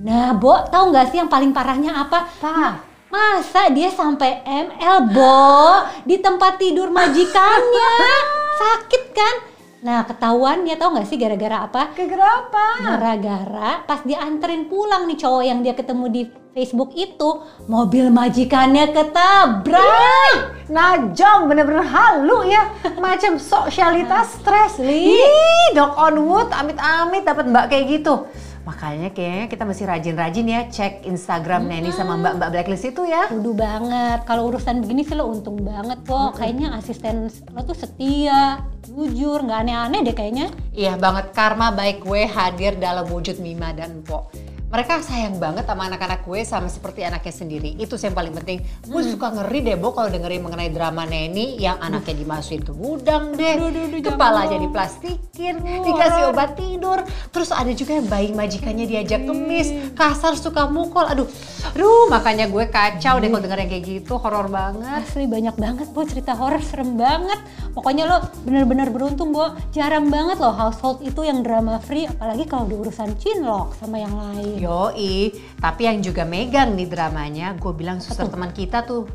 Nah, 0.05 0.37
Bo, 0.37 0.61
tahu 0.69 0.93
nggak 0.93 1.09
sih 1.09 1.19
yang 1.25 1.33
paling 1.33 1.57
parahnya 1.57 2.05
apa? 2.05 2.29
Apa? 2.29 2.85
Masa 3.09 3.69
dia 3.73 3.89
sampai 3.89 4.45
ML, 4.45 5.09
Bo, 5.13 5.85
di 6.05 6.21
tempat 6.21 6.61
tidur 6.61 6.93
majikannya? 6.93 7.93
Sakit 8.61 9.05
kan? 9.17 9.52
Nah, 9.83 10.07
ketahuan 10.07 10.63
dia 10.63 10.79
tahu 10.79 10.95
nggak 10.95 11.09
sih 11.11 11.19
gara-gara 11.19 11.67
apa? 11.67 11.91
Kegerapa? 11.91 12.87
Gara-gara 12.87 13.83
pas 13.83 13.99
dianterin 14.07 14.71
pulang 14.71 15.11
nih 15.11 15.19
cowok 15.19 15.43
yang 15.43 15.59
dia 15.59 15.75
ketemu 15.75 16.07
di 16.07 16.23
Facebook 16.55 16.95
itu, 16.95 17.43
mobil 17.67 18.07
majikannya 18.15 18.95
ketabrak. 18.95 20.71
Najong 20.71 21.51
bener-bener 21.51 21.83
halu 21.83 22.47
ya. 22.47 22.71
Macam 23.03 23.43
sosialitas 23.43 24.39
stres. 24.39 24.79
Asli. 24.79 25.19
Ih, 25.19 25.75
dok 25.75 25.99
on 25.99 26.17
wood, 26.25 26.49
amit-amit 26.55 27.27
dapat 27.27 27.51
mbak 27.51 27.67
kayak 27.67 27.99
gitu. 27.99 28.25
Makanya 28.63 29.11
kayaknya 29.11 29.47
kita 29.51 29.67
mesti 29.67 29.83
rajin-rajin 29.83 30.47
ya 30.47 30.61
cek 30.71 31.03
Instagram 31.03 31.67
Neni 31.67 31.91
sama 31.91 32.15
mbak-mbak 32.15 32.49
blacklist 32.55 32.87
itu 32.95 33.03
ya. 33.03 33.27
Kudu 33.27 33.59
banget. 33.59 34.23
Kalau 34.23 34.55
urusan 34.55 34.87
begini 34.87 35.03
sih 35.03 35.19
lo 35.19 35.27
untung 35.27 35.59
banget 35.67 35.99
kok. 36.07 36.39
Kayaknya 36.39 36.79
asisten 36.79 37.27
lo 37.51 37.67
tuh 37.67 37.75
setia, 37.75 38.63
jujur, 38.87 39.43
nggak 39.43 39.67
aneh-aneh 39.67 40.01
deh 40.07 40.15
kayaknya. 40.15 40.47
Iya 40.71 40.95
banget, 40.95 41.35
karma 41.35 41.75
baik 41.75 42.07
gue 42.07 42.23
hadir 42.31 42.79
dalam 42.79 43.11
wujud 43.11 43.43
Mima 43.43 43.75
dan 43.75 43.99
Po. 44.07 44.31
Mereka 44.73 45.05
sayang 45.05 45.37
banget 45.37 45.69
sama 45.69 45.85
anak-anak 45.85 46.25
gue 46.25 46.41
sama 46.49 46.65
seperti 46.73 47.05
anaknya 47.05 47.29
sendiri. 47.29 47.77
Itu 47.77 48.01
sih 48.01 48.09
yang 48.09 48.17
paling 48.17 48.33
penting. 48.33 48.65
Gue 48.89 49.05
suka 49.05 49.29
ngeri 49.29 49.61
deh, 49.69 49.77
Bo, 49.77 49.93
kalau 49.93 50.09
dengerin 50.09 50.41
mengenai 50.41 50.73
drama 50.73 51.05
Neni 51.05 51.61
yang 51.61 51.77
anaknya 51.77 52.25
dimasukin 52.25 52.65
ke 52.65 52.73
gudang 52.73 53.37
deh. 53.37 53.61
Duh, 53.61 53.69
duh, 53.69 53.87
duh, 53.93 54.01
Kepalanya 54.01 54.57
jangan. 54.57 54.65
diplastikin, 54.65 55.55
dikasih 55.61 56.23
obat 56.33 56.57
tidur. 56.57 57.05
Terus 57.29 57.53
ada 57.53 57.69
juga 57.77 58.01
yang 58.01 58.09
bayi 58.09 58.33
majikannya 58.33 58.89
diajak 58.89 59.29
kemis, 59.29 59.93
kasar 59.93 60.41
suka 60.41 60.65
mukul. 60.73 61.05
Aduh, 61.05 61.29
aduh 61.77 62.09
makanya 62.09 62.49
gue 62.49 62.65
kacau 62.73 63.21
deh 63.21 63.29
kalau 63.29 63.45
denger 63.45 63.59
yang 63.69 63.71
kayak 63.77 63.85
gitu, 63.85 64.17
horor 64.17 64.49
banget. 64.49 65.05
Asli 65.05 65.29
banyak 65.29 65.53
banget, 65.61 65.93
Bo. 65.93 66.01
Cerita 66.09 66.33
horor 66.33 66.65
serem 66.65 66.97
banget. 66.97 67.37
Pokoknya 67.77 68.09
lo 68.09 68.25
bener-bener 68.49 68.89
beruntung, 68.89 69.37
Bo. 69.37 69.53
Jarang 69.77 70.09
banget 70.09 70.41
loh 70.41 70.57
household 70.57 71.05
itu 71.05 71.29
yang 71.29 71.45
drama 71.45 71.77
free, 71.77 72.09
apalagi 72.09 72.49
kalau 72.49 72.65
udah 72.65 72.89
urusan 72.89 73.13
cinlok 73.21 73.77
sama 73.77 74.01
yang 74.01 74.17
lain. 74.17 74.62
Yoi, 74.63 75.35
tapi 75.59 75.91
yang 75.91 75.99
juga 75.99 76.23
megang 76.23 76.79
nih 76.79 76.87
dramanya, 76.87 77.59
gue 77.59 77.73
bilang 77.75 77.99
suster 77.99 78.31
teman 78.31 78.55
kita 78.55 78.87
tuh. 78.87 79.11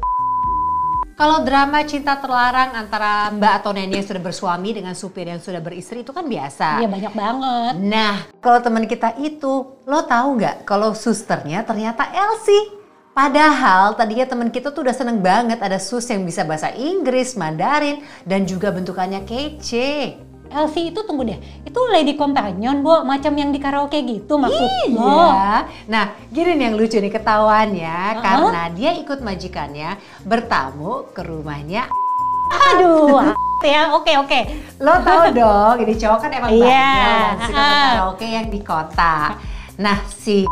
Kalau 1.18 1.42
drama 1.42 1.82
cinta 1.82 2.14
terlarang 2.22 2.78
antara 2.78 3.34
Mbak 3.34 3.54
atau 3.64 3.74
Neni 3.74 3.98
yang 3.98 4.06
sudah 4.06 4.22
bersuami 4.22 4.70
dengan 4.70 4.94
supir 4.94 5.26
yang 5.26 5.42
sudah 5.42 5.58
beristri 5.58 6.06
itu 6.06 6.14
kan 6.14 6.30
biasa. 6.30 6.78
Iya 6.78 6.86
banyak 6.86 7.14
banget. 7.18 7.74
Nah, 7.82 8.16
kalau 8.38 8.62
teman 8.62 8.86
kita 8.86 9.18
itu, 9.18 9.82
lo 9.90 10.06
tahu 10.06 10.38
nggak 10.38 10.70
kalau 10.70 10.94
susternya 10.94 11.66
ternyata 11.66 12.06
Elsie? 12.14 12.78
Padahal 13.18 13.98
tadinya 13.98 14.30
teman 14.30 14.54
kita 14.54 14.70
tuh 14.70 14.86
udah 14.86 14.94
seneng 14.94 15.18
banget 15.26 15.58
ada 15.58 15.82
sus 15.82 16.06
yang 16.06 16.22
bisa 16.22 16.46
bahasa 16.46 16.70
Inggris, 16.78 17.34
Mandarin, 17.34 18.06
dan 18.22 18.46
juga 18.46 18.70
bentukannya 18.70 19.26
kece. 19.26 20.22
Elsie 20.52 20.92
itu 20.96 21.00
tunggu 21.04 21.28
deh, 21.28 21.40
itu 21.66 21.80
lady 21.92 22.16
companion, 22.16 22.80
Bo, 22.80 23.04
macam 23.04 23.36
yang 23.36 23.52
di 23.52 23.60
karaoke 23.60 24.02
gitu 24.04 24.40
maksud. 24.40 24.70
Iya. 24.92 25.68
Nah, 25.92 26.06
gini 26.32 26.56
nih 26.56 26.72
yang 26.72 26.76
lucu 26.76 26.98
nih 26.98 27.12
ketahuannya 27.12 28.00
karena 28.24 28.62
dia 28.72 28.92
ikut 28.96 29.20
majikannya 29.20 30.00
bertamu 30.24 31.12
ke 31.12 31.22
rumahnya. 31.24 31.92
Aduh, 32.74 33.22
ya 33.68 33.92
oke 33.96 34.12
oke. 34.24 34.40
Lo 34.80 34.96
tau 35.04 35.28
dong, 35.40 35.76
ini 35.84 35.94
cowok 36.00 36.20
kan 36.24 36.32
emang 36.32 36.52
bandel 36.56 36.68
dan 36.68 37.38
suka 37.44 37.64
karaoke 37.64 38.28
yang 38.28 38.48
di 38.48 38.60
kota. 38.64 39.36
Nah, 39.78 39.98
si 40.10 40.48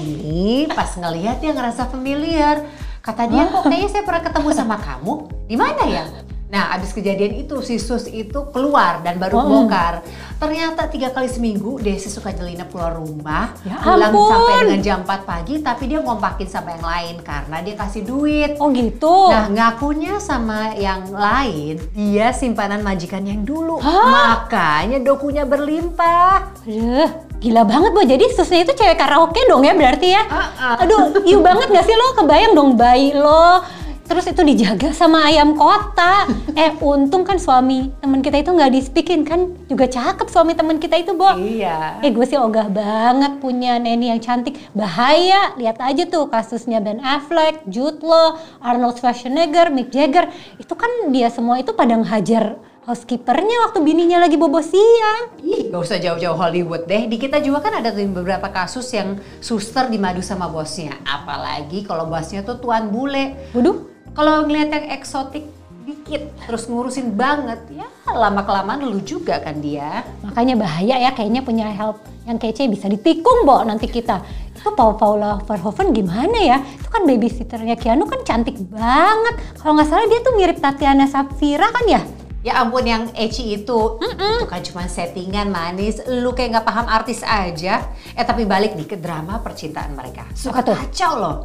ini 0.00 0.64
pas 0.72 0.96
ngelihat 0.96 1.44
dia 1.44 1.52
ngerasa 1.52 1.92
familiar. 1.92 2.64
Kata 3.04 3.28
dia 3.28 3.44
kok 3.52 3.68
kayaknya 3.68 3.90
saya 3.92 4.02
pernah 4.08 4.22
ketemu 4.24 4.48
sama 4.56 4.76
kamu. 4.80 5.28
Di 5.44 5.56
mana 5.60 5.82
ya? 5.84 6.08
Nah, 6.44 6.70
abis 6.70 6.92
kejadian 6.92 7.34
itu 7.36 7.58
si 7.60 7.76
Sus 7.76 8.06
itu 8.06 8.46
keluar 8.48 9.00
dan 9.00 9.16
baru 9.16 9.36
Oh. 9.36 9.48
bongkar. 9.48 10.04
Ternyata 10.36 10.86
tiga 10.86 11.08
kali 11.08 11.26
seminggu 11.26 11.80
Desi 11.80 12.06
suka 12.06 12.30
nyelinap 12.30 12.68
keluar 12.68 12.94
rumah, 12.94 13.56
Ya 13.62 13.80
pulang 13.80 14.12
ampun. 14.12 14.28
sampai 14.28 14.54
dengan 14.62 14.80
jam 14.80 14.98
4 15.02 15.24
pagi, 15.24 15.54
tapi 15.58 15.88
dia 15.88 15.98
ngompakin 15.98 16.44
sama 16.44 16.68
yang 16.70 16.84
lain 16.84 17.14
karena 17.20 17.56
dia 17.58 17.74
kasih 17.74 18.02
duit. 18.02 18.50
Oh 18.56 18.68
gitu. 18.70 19.32
Nah 19.32 19.48
ngakunya 19.48 20.20
sama 20.20 20.76
yang 20.76 21.08
lain, 21.08 21.80
dia 21.90 22.30
simpanan 22.30 22.84
majikan 22.84 23.24
yang 23.24 23.42
dulu. 23.42 23.80
Hah? 23.80 24.44
Makanya 24.44 25.00
dokunya 25.00 25.42
berlimpah. 25.42 26.54
Aduh, 26.60 27.08
gila 27.40 27.64
banget 27.64 27.90
Bo. 27.90 28.02
Jadi 28.04 28.24
susnya 28.30 28.62
itu 28.62 28.72
cewek 28.74 28.94
karaoke 28.94 29.42
dong 29.44 29.64
ya 29.64 29.72
berarti 29.72 30.08
ya? 30.08 30.22
Ah, 30.24 30.48
ah. 30.54 30.76
Aduh, 30.78 31.24
iu 31.24 31.40
banget 31.40 31.66
gak 31.68 31.82
sih 31.82 31.92
lo? 31.92 32.14
Kebayang 32.14 32.52
dong 32.52 32.76
bayi 32.76 33.10
lo. 33.10 33.64
Terus 34.04 34.28
itu 34.28 34.42
dijaga 34.44 34.92
sama 34.92 35.24
ayam 35.24 35.56
kota. 35.56 36.28
eh 36.60 36.76
untung 36.84 37.24
kan 37.24 37.40
suami 37.40 37.88
temen 38.04 38.20
kita 38.20 38.44
itu 38.44 38.52
nggak 38.52 38.72
dispikin 38.76 39.24
kan 39.24 39.56
juga 39.64 39.88
cakep 39.88 40.28
suami 40.28 40.52
temen 40.52 40.76
kita 40.76 41.00
itu 41.00 41.16
Bo. 41.16 41.32
Iya. 41.40 42.04
Eh 42.04 42.12
gue 42.12 42.26
sih 42.28 42.36
ogah 42.36 42.68
banget 42.68 43.40
punya 43.40 43.80
Neni 43.80 44.12
yang 44.12 44.20
cantik. 44.20 44.60
Bahaya, 44.76 45.56
lihat 45.56 45.80
aja 45.80 46.04
tuh 46.04 46.28
kasusnya 46.28 46.84
Ben 46.84 47.00
Affleck, 47.00 47.64
Jude 47.64 48.04
Law, 48.04 48.36
Arnold 48.60 49.00
Schwarzenegger, 49.00 49.72
Mick 49.72 49.88
Jagger. 49.88 50.28
Itu 50.60 50.76
kan 50.76 51.08
dia 51.08 51.32
semua 51.32 51.56
itu 51.56 51.72
pada 51.72 51.96
ngehajar 51.96 52.60
housekeepernya 52.84 53.64
waktu 53.64 53.80
bininya 53.80 54.20
lagi 54.28 54.36
bobo 54.36 54.60
siang. 54.60 55.40
Ih, 55.40 55.72
gak 55.72 55.80
usah 55.80 55.96
jauh-jauh 55.96 56.36
Hollywood 56.36 56.84
deh. 56.84 57.08
Di 57.08 57.16
kita 57.16 57.40
juga 57.40 57.64
kan 57.64 57.80
ada 57.80 57.88
tuh 57.88 58.04
beberapa 58.12 58.52
kasus 58.52 58.84
yang 58.92 59.16
suster 59.40 59.88
dimadu 59.88 60.20
sama 60.20 60.52
bosnya. 60.52 60.92
Apalagi 61.08 61.88
kalau 61.88 62.04
bosnya 62.04 62.44
tuh 62.44 62.60
tuan 62.60 62.92
bule. 62.92 63.48
Waduh, 63.56 63.93
Kalau 64.14 64.46
ngeliat 64.46 64.70
yang 64.70 64.86
eksotik 64.94 65.42
dikit, 65.82 66.30
terus 66.46 66.70
ngurusin 66.70 67.18
banget, 67.18 67.58
ya 67.74 67.84
lama-kelamaan 68.14 68.86
lu 68.86 69.02
juga 69.02 69.42
kan 69.42 69.58
dia. 69.58 70.06
makanya 70.22 70.54
bahaya 70.54 70.96
ya 71.02 71.10
kayaknya 71.10 71.42
punya 71.42 71.66
help 71.74 71.98
yang 72.24 72.38
kece 72.38 72.70
bisa 72.70 72.86
ditikung 72.86 73.42
Bo 73.42 73.66
nanti 73.66 73.90
kita. 73.90 74.22
Itu 74.54 74.70
Paul 74.72 74.96
Paula 74.96 75.42
Verhoeven 75.44 75.90
gimana 75.90 76.38
ya? 76.40 76.62
Itu 76.62 76.88
kan 76.88 77.04
babysitternya 77.04 77.74
Keanu 77.74 78.06
kan 78.06 78.22
cantik 78.22 78.54
banget. 78.70 79.34
Kalau 79.58 79.74
nggak 79.76 79.88
salah 79.90 80.06
dia 80.06 80.22
tuh 80.22 80.38
mirip 80.38 80.62
Tatiana 80.62 81.10
Sapphira 81.10 81.68
kan 81.68 81.84
ya? 81.90 82.00
Ya 82.44 82.60
ampun 82.60 82.84
yang 82.84 83.08
Eci 83.16 83.56
itu, 83.56 83.96
itu 84.04 84.44
kan 84.44 84.60
cuma 84.60 84.84
settingan 84.84 85.48
manis. 85.48 85.96
Lu 86.04 86.36
kayak 86.36 86.60
nggak 86.60 86.66
paham 86.68 86.86
artis 86.92 87.24
aja. 87.24 87.88
Eh 88.12 88.20
tapi 88.20 88.44
balik 88.44 88.76
nih 88.76 88.84
ke 88.84 89.00
drama 89.00 89.40
percintaan 89.40 89.96
mereka. 89.96 90.28
Suka 90.36 90.60
tuh? 90.60 90.76
kacau 90.76 91.12
loh. 91.16 91.36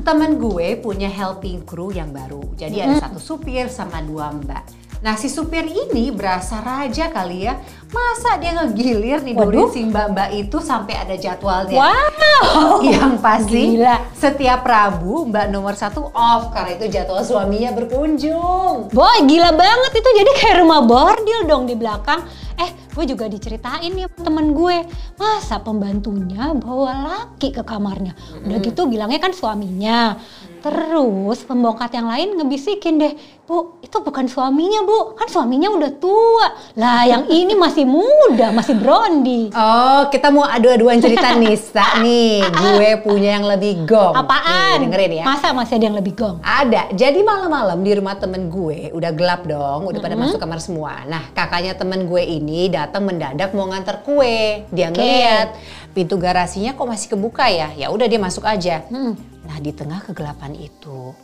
Temen 0.00 0.40
gue 0.40 0.80
punya 0.80 1.12
helping 1.12 1.60
crew 1.68 1.92
yang 1.92 2.08
baru. 2.08 2.40
Jadi 2.56 2.80
ada 2.80 2.96
satu 2.96 3.20
supir 3.20 3.68
sama 3.68 4.00
dua 4.00 4.32
mbak. 4.32 4.85
Nah 5.04 5.14
si 5.16 5.28
supir 5.28 5.68
ini 5.68 6.08
berasa 6.12 6.60
raja 6.64 7.12
kali 7.12 7.44
ya. 7.44 7.60
Masa 7.86 8.36
dia 8.40 8.56
ngegilir 8.56 9.22
nih 9.22 9.34
si 9.70 9.86
mbak-mbak 9.86 10.28
itu 10.34 10.58
sampai 10.58 10.94
ada 10.98 11.14
jadwalnya. 11.14 11.78
Wow. 11.78 12.82
Yang 12.96 13.14
pasti 13.22 13.62
Gila. 13.78 13.96
setiap 14.12 14.60
Rabu 14.66 15.28
mbak 15.28 15.48
nomor 15.48 15.72
satu 15.78 16.10
off 16.12 16.52
karena 16.52 16.76
itu 16.76 16.86
jadwal 16.92 17.22
suaminya 17.22 17.72
berkunjung. 17.72 18.92
Boy, 18.92 19.18
gila 19.24 19.54
banget 19.54 19.92
itu 20.02 20.08
jadi 20.12 20.30
kayak 20.42 20.56
rumah 20.64 20.80
bordil 20.84 21.40
dong 21.48 21.64
di 21.64 21.74
belakang. 21.78 22.24
Eh, 22.56 22.70
gue 22.96 23.04
juga 23.04 23.28
diceritain 23.28 23.92
nih 23.92 24.08
temen 24.16 24.56
gue, 24.56 24.88
masa 25.20 25.60
pembantunya 25.60 26.56
bawa 26.56 27.04
laki 27.04 27.52
ke 27.52 27.60
kamarnya. 27.60 28.16
Udah 28.48 28.58
gitu 28.64 28.88
bilangnya 28.88 29.20
kan 29.20 29.36
suaminya. 29.36 30.16
Terus 30.62 31.38
pembongkat 31.44 31.90
yang 31.96 32.08
lain 32.08 32.36
ngebisikin 32.38 33.00
deh, 33.00 33.14
Bu, 33.46 33.78
itu 33.78 33.94
bukan 34.02 34.26
suaminya 34.26 34.82
bu, 34.82 35.14
kan 35.14 35.30
suaminya 35.30 35.70
udah 35.70 35.90
tua. 36.02 36.46
Lah 36.74 37.06
yang 37.06 37.30
ini 37.30 37.54
masih 37.54 37.86
muda, 37.86 38.50
masih 38.50 38.74
brondi. 38.74 39.54
Oh, 39.54 40.10
kita 40.10 40.34
mau 40.34 40.42
adu-aduan 40.42 40.98
cerita 40.98 41.30
Nisa 41.38 42.02
nih. 42.02 42.42
Gue 42.42 42.90
punya 43.06 43.38
yang 43.38 43.46
lebih 43.46 43.86
gong. 43.86 44.18
Apaan? 44.18 44.82
Nih, 44.82 44.90
dengerin 44.90 45.12
ya. 45.22 45.24
Masa 45.30 45.54
masih 45.54 45.78
ada 45.78 45.86
yang 45.86 45.94
lebih 45.94 46.18
gong? 46.18 46.42
Ada. 46.42 46.90
Jadi 46.90 47.22
malam-malam 47.22 47.78
di 47.86 47.94
rumah 47.94 48.18
temen 48.18 48.50
gue 48.50 48.90
udah 48.90 49.14
gelap 49.14 49.46
dong, 49.46 49.94
udah 49.94 50.00
pada 50.02 50.18
masuk 50.18 50.42
kamar 50.42 50.58
semua. 50.58 51.06
Nah, 51.06 51.30
kakaknya 51.30 51.78
temen 51.78 52.10
gue 52.10 52.22
ini 52.26 52.66
datang 52.66 53.06
mendadak 53.06 53.54
mau 53.54 53.70
nganter 53.70 54.02
kue. 54.02 54.66
Dia 54.74 54.90
ngeliat 54.90 55.54
pintu 55.96 56.20
garasinya 56.20 56.76
kok 56.76 56.84
masih 56.84 57.08
kebuka 57.16 57.48
ya. 57.48 57.72
Ya 57.72 57.88
udah 57.88 58.04
dia 58.04 58.20
masuk 58.20 58.44
aja. 58.44 58.84
Hmm. 58.92 59.16
Nah, 59.48 59.56
di 59.56 59.72
tengah 59.72 60.04
kegelapan 60.04 60.52
itu 60.52 61.16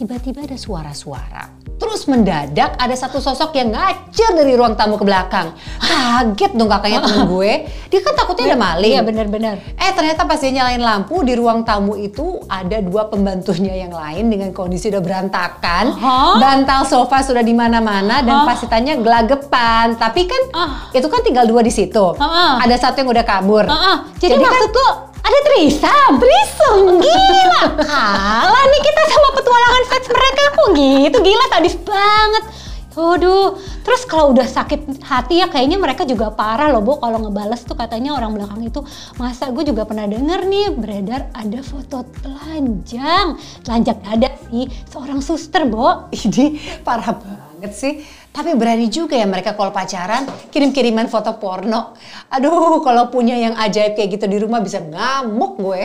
tiba-tiba 0.00 0.40
ada 0.40 0.56
suara-suara. 0.56 1.52
Terus 1.76 2.04
mendadak 2.06 2.76
ada 2.76 2.92
satu 2.92 3.20
sosok 3.20 3.52
yang 3.52 3.68
ngacir 3.70 4.32
dari 4.32 4.52
ruang 4.52 4.72
tamu 4.72 4.96
ke 4.96 5.04
belakang. 5.04 5.52
Kaget 5.78 6.52
dong 6.52 6.68
kakaknya 6.68 7.00
temen 7.04 7.24
gue. 7.26 7.52
Dia 7.88 8.00
kan 8.00 8.14
takutnya 8.14 8.44
ada 8.46 8.58
maling. 8.58 8.92
Iya 8.92 9.02
bener-bener. 9.02 9.60
Eh 9.76 9.88
ternyata 9.90 10.24
pas 10.24 10.36
dia 10.36 10.48
nyalain 10.50 10.80
lampu 10.80 11.20
di 11.20 11.32
ruang 11.32 11.60
tamu 11.62 11.96
itu 11.96 12.40
ada 12.46 12.80
dua 12.80 13.08
pembantunya 13.08 13.76
yang 13.78 13.92
lain 13.92 14.28
dengan 14.28 14.52
kondisi 14.52 14.88
udah 14.88 15.00
berantakan, 15.00 15.92
Hah? 15.94 16.36
bantal 16.36 16.84
sofa 16.84 17.20
sudah 17.20 17.40
di 17.40 17.52
mana-mana 17.52 18.20
dan 18.20 18.36
Hah? 18.40 18.46
pas 18.46 18.56
ditanya 18.56 18.96
gelagepan. 18.96 19.96
Tapi 19.96 20.20
kan 20.24 20.42
Ah. 20.52 20.68
itu 20.90 21.04
kan 21.06 21.20
tinggal 21.20 21.44
dua 21.44 21.60
di 21.60 21.72
situ. 21.72 22.16
Ah. 22.16 22.56
Ada 22.60 22.88
satu 22.88 23.00
yang 23.00 23.10
udah 23.10 23.24
kabur. 23.26 23.64
Heeh, 23.64 23.96
jadi, 24.16 24.32
Jadi 24.32 24.36
kan- 24.38 24.48
maksud 24.48 24.70
lo 24.70 24.88
ada 25.20 25.38
trisam? 25.46 26.10
Trisam, 26.18 26.78
gila. 27.00 27.64
Kalah 27.84 28.64
nih 28.68 28.82
kita 28.82 29.02
sama 29.08 29.28
petualangan 29.36 29.84
seks 29.88 30.06
mereka 30.08 30.42
kok 30.56 30.68
gitu, 30.76 31.16
gila 31.20 31.44
sadis 31.52 31.76
banget. 31.80 32.44
Waduh, 32.90 33.54
terus 33.86 34.02
kalau 34.04 34.34
udah 34.34 34.44
sakit 34.44 35.00
hati 35.06 35.40
ya 35.40 35.46
kayaknya 35.46 35.78
mereka 35.78 36.02
juga 36.02 36.34
parah 36.34 36.68
loh 36.68 36.82
Bu 36.82 36.98
kalau 36.98 37.22
ngebales 37.22 37.62
tuh 37.62 37.78
katanya 37.78 38.18
orang 38.18 38.34
belakang 38.34 38.60
itu 38.66 38.82
masa 39.14 39.48
gue 39.54 39.62
juga 39.62 39.86
pernah 39.86 40.10
denger 40.10 40.44
nih 40.44 40.66
beredar 40.74 41.30
ada 41.30 41.62
foto 41.62 42.02
telanjang 42.20 43.38
telanjang 43.62 43.98
dada 44.04 44.30
sih 44.50 44.66
seorang 44.90 45.22
suster 45.22 45.70
Bu 45.70 46.10
Ini 46.10 46.58
parah 46.82 47.14
banget 47.14 47.72
sih. 47.72 48.04
Tapi 48.30 48.54
berani 48.54 48.86
juga 48.86 49.18
ya 49.18 49.26
mereka 49.26 49.58
kalau 49.58 49.74
pacaran 49.74 50.22
kirim-kiriman 50.54 51.10
foto 51.10 51.34
porno. 51.36 51.98
Aduh, 52.30 52.78
kalau 52.80 53.10
punya 53.10 53.34
yang 53.34 53.58
ajaib 53.58 53.98
kayak 53.98 54.16
gitu 54.16 54.26
di 54.30 54.38
rumah 54.38 54.62
bisa 54.62 54.78
ngamuk 54.78 55.58
gue. 55.58 55.82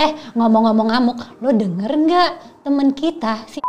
Eh 0.00 0.10
ngomong-ngomong 0.32 0.88
ngamuk, 0.88 1.18
lo 1.44 1.52
denger 1.52 1.92
nggak 1.92 2.30
temen 2.64 2.96
kita 2.96 3.44
si 3.44 3.60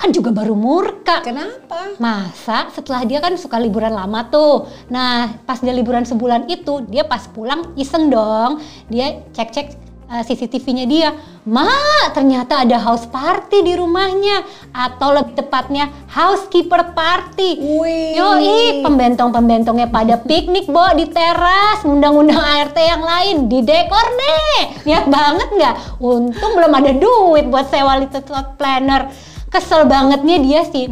kan 0.00 0.08
juga 0.14 0.32
baru 0.32 0.56
murka. 0.56 1.20
Kenapa? 1.20 1.92
Masa 2.00 2.72
setelah 2.72 3.04
dia 3.04 3.20
kan 3.20 3.36
suka 3.36 3.60
liburan 3.60 3.92
lama 3.92 4.24
tuh. 4.32 4.64
Nah 4.88 5.28
pas 5.44 5.60
dia 5.60 5.76
liburan 5.76 6.08
sebulan 6.08 6.48
itu 6.48 6.86
dia 6.88 7.04
pas 7.04 7.28
pulang 7.28 7.76
iseng 7.76 8.08
dong. 8.08 8.64
Dia 8.88 9.20
cek-cek 9.36 9.89
uh, 10.10 10.22
CCTV-nya 10.26 10.84
dia, 10.90 11.08
"Ma, 11.46 11.70
ternyata 12.10 12.66
ada 12.66 12.76
house 12.82 13.06
party 13.06 13.62
di 13.62 13.78
rumahnya 13.78 14.42
atau 14.74 15.14
lebih 15.14 15.38
tepatnya 15.38 15.88
housekeeper 16.10 16.90
party." 16.92 17.50
Wih. 17.62 18.18
Yoi, 18.18 18.82
pembentong-pembentongnya 18.82 19.88
pada 19.88 20.18
piknik, 20.18 20.66
Bo, 20.66 20.82
di 20.98 21.06
teras, 21.06 21.86
undang-undang 21.86 22.42
ART 22.42 22.74
yang 22.76 23.06
lain, 23.06 23.36
di 23.46 23.62
dekor 23.62 24.06
deh. 24.18 24.82
Niat 24.90 25.06
banget 25.06 25.48
nggak? 25.54 25.74
Untung 26.02 26.52
belum 26.58 26.72
ada 26.74 26.90
duit 26.90 27.46
buat 27.46 27.70
sewa 27.70 28.02
little 28.02 28.26
planner. 28.58 29.08
Kesel 29.50 29.86
bangetnya 29.86 30.36
dia 30.42 30.62
sih. 30.66 30.86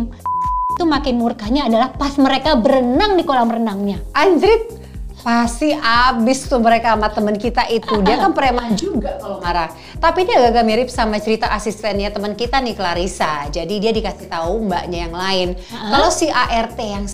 Itu 0.78 0.87
makin 0.87 1.18
murkanya 1.18 1.66
adalah 1.66 1.90
pas 1.90 2.14
mereka 2.18 2.54
berenang 2.54 3.18
di 3.18 3.26
kolam 3.26 3.50
renangnya. 3.50 3.98
Anjrit, 4.14 4.88
pasti 5.22 5.75
abis 5.75 6.46
tuh 6.46 6.62
mereka 6.62 6.94
sama 6.94 7.08
temen 7.10 7.37
kita 7.37 7.66
itu. 7.68 8.00
Dia 8.02 8.18
kan 8.22 8.32
preman 8.32 8.75
juga 8.78 9.18
kalau 9.18 9.42
marah. 9.42 9.70
Tapi 9.98 10.25
dia 10.25 10.38
agak 10.46 10.64
mirip 10.64 10.88
sama 10.88 11.18
cerita 11.18 11.50
asistennya 11.50 12.14
teman 12.14 12.38
kita 12.38 12.62
nih 12.62 12.75
Clarissa. 12.78 13.46
Jadi 13.50 13.82
dia 13.82 13.90
dikasih 13.90 14.30
tahu 14.30 14.66
mbaknya 14.66 15.08
yang 15.10 15.14
lain. 15.14 15.48
Kalau 15.70 16.08
si 16.08 16.30
ART 16.30 16.78
yang 16.78 17.06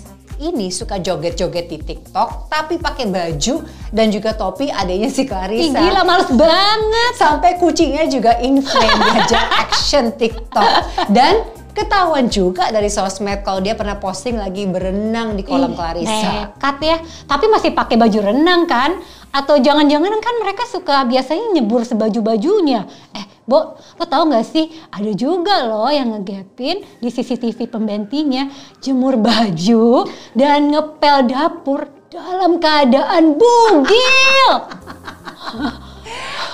ini 0.43 0.67
suka 0.75 0.99
joget-joget 0.99 1.71
di 1.71 1.79
TikTok 1.79 2.51
tapi 2.51 2.83
pakai 2.83 3.07
baju 3.07 3.63
dan 3.95 4.11
juga 4.11 4.35
topi 4.35 4.67
adanya 4.67 5.07
si 5.07 5.23
Ih, 5.23 5.27
Clarissa. 5.31 5.79
gila 5.79 6.03
males 6.03 6.31
banget. 6.35 7.13
Sampai 7.15 7.55
kucingnya 7.63 8.11
juga 8.11 8.39
in 8.43 8.59
frame 8.59 8.99
diajak 8.99 9.47
action 9.63 10.11
TikTok 10.19 10.71
dan 11.15 11.47
ketahuan 11.75 12.31
juga 12.31 12.71
dari 12.71 12.87
sosmed 12.89 13.43
kalau 13.43 13.59
dia 13.61 13.75
pernah 13.75 13.99
posting 13.99 14.39
lagi 14.39 14.65
berenang 14.65 15.35
di 15.35 15.43
kolam 15.43 15.75
Ih, 15.75 15.77
Clarissa. 15.77 16.31
Nekat 16.55 16.77
ya. 16.81 16.97
Tapi 17.27 17.45
masih 17.51 17.71
pakai 17.75 17.99
baju 17.99 18.19
renang 18.31 18.65
kan? 18.65 18.97
Atau 19.35 19.59
jangan-jangan 19.59 20.15
kan 20.23 20.35
mereka 20.41 20.63
suka 20.71 21.03
biasanya 21.05 21.59
nyebur 21.59 21.83
sebaju-bajunya. 21.83 22.87
Eh, 23.13 23.27
Bo, 23.45 23.77
lo 23.77 24.05
tau 24.09 24.25
gak 24.31 24.47
sih? 24.49 24.73
Ada 24.89 25.13
juga 25.13 25.69
loh 25.69 25.93
yang 25.93 26.17
ngegapin 26.17 26.81
di 26.81 27.09
CCTV 27.13 27.69
pembentinya 27.69 28.49
jemur 28.81 29.21
baju 29.21 30.09
dan 30.33 30.73
ngepel 30.73 31.29
dapur 31.29 31.91
dalam 32.09 32.57
keadaan 32.57 33.37
bugil. 33.37 34.49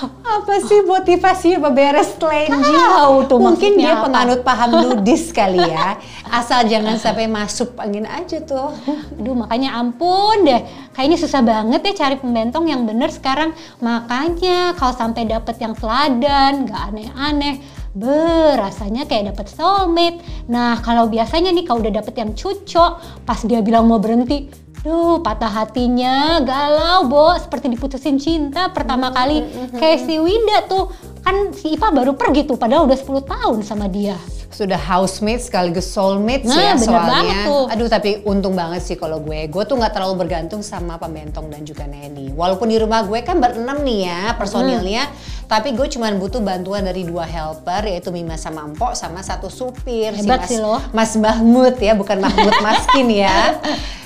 Apa 0.07 0.57
sih 0.65 0.81
motivasinya 0.81 1.69
beberes 1.69 2.17
telenji? 2.17 2.73
Tahu 2.73 3.29
tuh 3.29 3.37
Mungkin 3.37 3.77
dia 3.77 3.99
apa. 3.99 4.09
penganut 4.09 4.41
paham 4.41 4.69
nudis 4.81 5.29
kali 5.29 5.61
ya. 5.61 6.01
Asal 6.25 6.65
jangan 6.65 6.97
sampai 6.97 7.29
masuk 7.29 7.77
angin 7.77 8.09
aja 8.09 8.41
tuh. 8.41 8.73
Aduh 9.19 9.35
makanya 9.37 9.77
ampun 9.77 10.41
deh, 10.47 10.65
kayaknya 10.97 11.17
susah 11.21 11.45
banget 11.45 11.85
ya 11.85 11.93
cari 12.07 12.15
pembentong 12.17 12.65
yang 12.65 12.81
bener 12.87 13.13
sekarang. 13.13 13.53
Makanya 13.83 14.73
kalau 14.73 14.95
sampai 14.97 15.29
dapet 15.29 15.61
yang 15.61 15.77
teladan, 15.77 16.65
gak 16.65 16.81
aneh-aneh, 16.89 17.61
ber 17.93 18.57
rasanya 18.57 19.05
kayak 19.05 19.35
dapet 19.35 19.51
soulmate. 19.51 20.23
Nah 20.47 20.79
kalau 20.81 21.11
biasanya 21.11 21.51
nih 21.53 21.67
kalau 21.67 21.83
udah 21.83 21.93
dapet 22.01 22.15
yang 22.17 22.31
cucok, 22.33 23.23
pas 23.27 23.39
dia 23.43 23.59
bilang 23.61 23.85
mau 23.85 23.99
berhenti, 23.99 24.47
Duh, 24.81 25.21
patah 25.21 25.61
hatinya, 25.61 26.41
galau, 26.41 27.05
Bo. 27.05 27.37
Seperti 27.37 27.69
diputusin 27.69 28.17
cinta 28.17 28.73
pertama 28.73 29.13
kali. 29.13 29.45
Kayak 29.77 30.09
si 30.09 30.17
Winda 30.17 30.65
tuh. 30.65 30.89
Kan 31.21 31.53
si 31.53 31.77
Ipa 31.77 31.93
baru 31.93 32.17
pergi 32.17 32.49
tuh, 32.49 32.57
padahal 32.57 32.89
udah 32.89 32.97
10 32.97 33.21
tahun 33.21 33.57
sama 33.61 33.85
dia. 33.85 34.17
Sudah 34.51 34.75
housemate 34.77 35.41
sekaligus 35.41 35.87
soulmate 35.87 36.43
Nah, 36.43 36.55
ya 36.55 36.73
soalnya. 36.75 37.07
banget 37.09 37.35
tuh. 37.43 37.63
Aduh 37.67 37.87
tapi 37.87 38.09
untung 38.23 38.51
banget 38.51 38.81
sih 38.81 38.93
kalau 38.93 39.17
gue. 39.17 39.47
Gue 39.47 39.63
tuh 39.63 39.75
nggak 39.75 39.91
terlalu 39.91 40.15
bergantung 40.19 40.59
sama 40.61 40.95
pembentong 40.95 41.47
dan 41.47 41.61
juga 41.61 41.83
Neni. 41.83 42.29
Walaupun 42.29 42.67
di 42.67 42.75
rumah 42.75 43.01
gue 43.01 43.19
kan 43.19 43.37
berenam 43.37 43.79
nih 43.79 43.99
ya 44.05 44.21
personilnya. 44.35 45.07
Tapi 45.45 45.71
gue 45.71 45.87
cuma 45.89 46.07
butuh 46.11 46.39
bantuan 46.39 46.79
dari 46.81 47.01
dua 47.01 47.23
helper 47.23 47.83
yaitu 47.85 48.07
Mima 48.09 48.35
sama 48.35 48.63
Empok 48.63 48.91
sama 48.93 49.19
satu 49.19 49.47
supir. 49.47 50.11
Hebat 50.13 50.41
Mas, 50.41 50.47
sih 50.47 50.57
lo. 50.57 50.79
Mas 50.91 51.11
Mahmud 51.13 51.75
ya 51.75 51.91
bukan 51.91 52.19
Mahmud 52.19 52.55
Maskin 52.63 53.07
ya. 53.09 53.59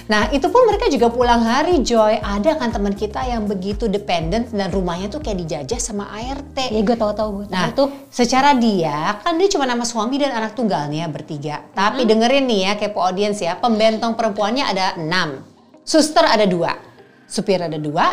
Nah 0.06 0.30
itu 0.30 0.46
pun 0.46 0.62
mereka 0.64 0.86
juga 0.86 1.10
pulang 1.10 1.42
hari 1.42 1.82
Joy. 1.82 2.18
Ada 2.20 2.54
kan 2.56 2.70
teman 2.70 2.94
kita 2.94 3.26
yang 3.26 3.46
begitu 3.46 3.86
dependent 3.88 4.50
dan 4.52 4.70
rumahnya 4.70 5.06
tuh 5.08 5.18
kayak 5.18 5.38
dijajah 5.40 5.78
sama 5.78 6.06
ART. 6.08 6.54
Ya 6.62 6.78
gue 6.80 6.94
tau-tau 6.94 7.34
gue 7.36 7.46
Nah, 7.48 7.74
tuh. 7.74 7.90
secara 8.08 8.54
dia 8.54 9.18
kan 9.20 9.34
dia 9.34 9.50
cuma 9.50 9.66
nama 9.66 9.82
suami 9.82 10.18
dan 10.20 10.35
anak 10.36 10.52
tunggalnya 10.54 11.08
bertiga. 11.08 11.64
Tapi 11.72 12.04
dengerin 12.04 12.44
nih 12.44 12.60
ya 12.68 12.74
kepo 12.76 13.00
audiens 13.00 13.40
ya, 13.40 13.56
pembentong 13.56 14.20
perempuannya 14.20 14.68
ada 14.68 15.00
enam, 15.00 15.42
suster 15.88 16.28
ada 16.28 16.44
dua, 16.44 16.76
supir 17.24 17.64
ada 17.64 17.80
dua, 17.80 18.12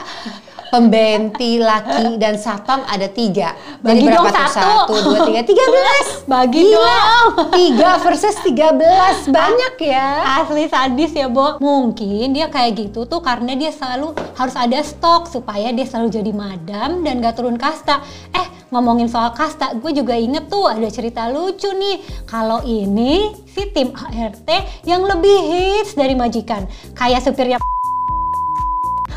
pembenti 0.72 1.60
laki 1.60 2.16
dan 2.16 2.40
satpam 2.40 2.80
ada 2.88 3.04
tiga. 3.12 3.52
Bagi 3.84 4.08
dong 4.08 4.24
tuh? 4.24 4.32
satu. 4.32 4.72
Satu, 4.88 4.94
dua, 5.04 5.18
tiga, 5.28 5.40
tiga 5.44 5.64
belas. 5.68 6.06
Bagi 6.32 6.64
Gila. 6.64 6.80
dong. 6.80 7.28
Tiga 7.52 7.90
versus 8.00 8.36
tiga 8.40 8.72
belas, 8.72 9.28
banyak 9.36 9.74
ya. 9.84 10.40
Asli 10.40 10.64
sadis 10.72 11.12
ya, 11.12 11.28
Bo. 11.28 11.60
Mungkin 11.60 12.32
dia 12.32 12.48
kayak 12.48 12.88
gitu 12.88 13.04
tuh 13.04 13.20
karena 13.20 13.52
dia 13.52 13.68
selalu 13.68 14.16
harus 14.32 14.56
ada 14.56 14.80
stok 14.80 15.28
supaya 15.28 15.68
dia 15.76 15.84
selalu 15.84 16.08
jadi 16.08 16.32
madam 16.32 17.04
dan 17.04 17.20
gak 17.20 17.36
turun 17.36 17.60
kasta. 17.60 18.00
Eh, 18.32 18.46
ngomongin 18.72 19.12
soal 19.12 19.36
kasta, 19.36 19.76
gue 19.76 19.92
juga 19.92 20.16
inget 20.16 20.48
tuh 20.48 20.64
ada 20.64 20.88
cerita 20.88 21.28
lucu 21.28 21.68
nih. 21.68 22.00
Kalau 22.24 22.64
ini 22.64 23.36
si 23.44 23.68
tim 23.76 23.92
ART 23.92 24.48
yang 24.88 25.04
lebih 25.04 25.36
hits 25.52 25.92
dari 25.92 26.16
majikan. 26.16 26.64
Kayak 26.96 27.28
supirnya 27.28 27.60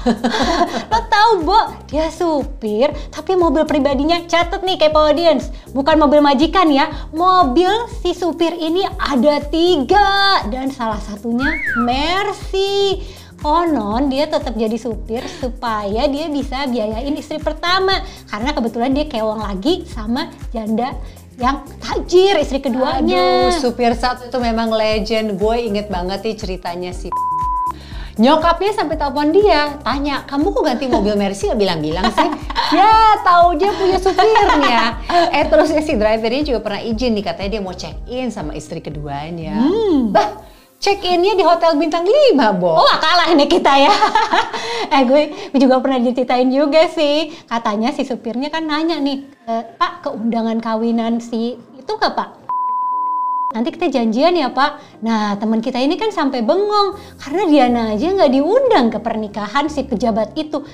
Lo 0.92 1.00
tahu, 1.10 1.32
Bo, 1.46 1.60
dia 1.90 2.10
supir, 2.14 2.94
tapi 3.10 3.34
mobil 3.34 3.66
pribadinya 3.66 4.22
catet 4.30 4.62
nih 4.62 4.78
kayak 4.78 4.96
audience. 4.96 5.50
Bukan 5.74 5.98
mobil 5.98 6.22
majikan 6.22 6.70
ya, 6.70 6.90
mobil 7.12 7.70
si 8.02 8.14
supir 8.14 8.54
ini 8.56 8.86
ada 9.02 9.42
tiga 9.50 10.46
dan 10.50 10.70
salah 10.70 11.02
satunya 11.02 11.50
Mercy. 11.82 13.02
Konon 13.36 14.10
dia 14.10 14.26
tetap 14.26 14.58
jadi 14.58 14.74
supir 14.80 15.22
supaya 15.38 16.10
dia 16.10 16.32
bisa 16.32 16.66
biayain 16.66 17.14
istri 17.14 17.38
pertama 17.38 18.02
karena 18.32 18.50
kebetulan 18.56 18.90
dia 18.96 19.06
kewang 19.06 19.38
lagi 19.38 19.86
sama 19.86 20.34
janda 20.50 20.98
yang 21.38 21.62
tajir 21.84 22.40
istri 22.40 22.64
keduanya. 22.64 23.52
Aduh, 23.52 23.60
supir 23.60 23.92
satu 23.94 24.32
itu 24.32 24.38
memang 24.40 24.72
legend. 24.72 25.36
Gue 25.36 25.68
inget 25.68 25.92
banget 25.92 26.24
nih 26.24 26.36
ceritanya 26.40 26.92
si 26.96 27.12
Nyokapnya 28.16 28.72
sampai 28.72 28.96
telepon 28.96 29.28
dia, 29.36 29.76
tanya, 29.84 30.24
kamu 30.24 30.56
kok 30.56 30.64
ganti 30.64 30.88
mobil 30.88 31.20
Mercy 31.20 31.52
gak 31.52 31.60
bilang-bilang 31.60 32.08
sih? 32.16 32.30
ya, 32.80 33.20
tahu 33.28 33.60
dia 33.60 33.76
punya 33.76 34.00
supirnya. 34.00 35.04
Eh, 35.36 35.44
terusnya 35.52 35.84
si 35.84 36.00
drivernya 36.00 36.48
juga 36.48 36.60
pernah 36.64 36.80
izin 36.80 37.12
nih, 37.12 37.24
katanya 37.28 37.50
dia 37.60 37.62
mau 37.62 37.76
check 37.76 37.96
in 38.08 38.32
sama 38.32 38.56
istri 38.56 38.80
keduanya. 38.80 39.68
Bah, 40.16 40.40
check 40.80 41.04
innya 41.04 41.36
di 41.36 41.44
hotel 41.44 41.76
bintang 41.76 42.08
5, 42.08 42.56
Bo. 42.56 42.80
Oh, 42.80 42.96
kalah 43.04 43.36
nih 43.36 43.52
kita 43.52 43.74
ya. 43.84 43.92
eh, 44.96 45.04
gue 45.04 45.22
juga 45.60 45.84
pernah 45.84 46.00
diceritain 46.00 46.48
juga 46.48 46.88
sih. 46.88 47.36
Katanya 47.52 47.92
si 47.92 48.08
supirnya 48.08 48.48
kan 48.48 48.64
nanya 48.64 48.96
nih, 48.96 49.28
"E, 49.44 49.52
Pak, 49.76 50.08
ke 50.08 50.10
undangan 50.16 50.64
kawinan 50.64 51.20
si 51.20 51.60
itu 51.60 51.92
nggak 51.92 52.14
Pak? 52.16 52.45
Nanti 53.54 53.70
kita 53.70 53.94
janjian 53.94 54.34
ya 54.34 54.50
Pak. 54.50 55.00
Nah 55.06 55.38
teman 55.38 55.62
kita 55.62 55.78
ini 55.78 56.02
kan 56.02 56.10
sampai 56.10 56.42
bengong 56.42 56.98
karena 57.22 57.44
Diana 57.46 57.82
aja 57.94 58.10
nggak 58.10 58.32
diundang 58.34 58.90
ke 58.90 58.98
pernikahan 58.98 59.70
si 59.70 59.86
pejabat 59.86 60.34
itu. 60.34 60.66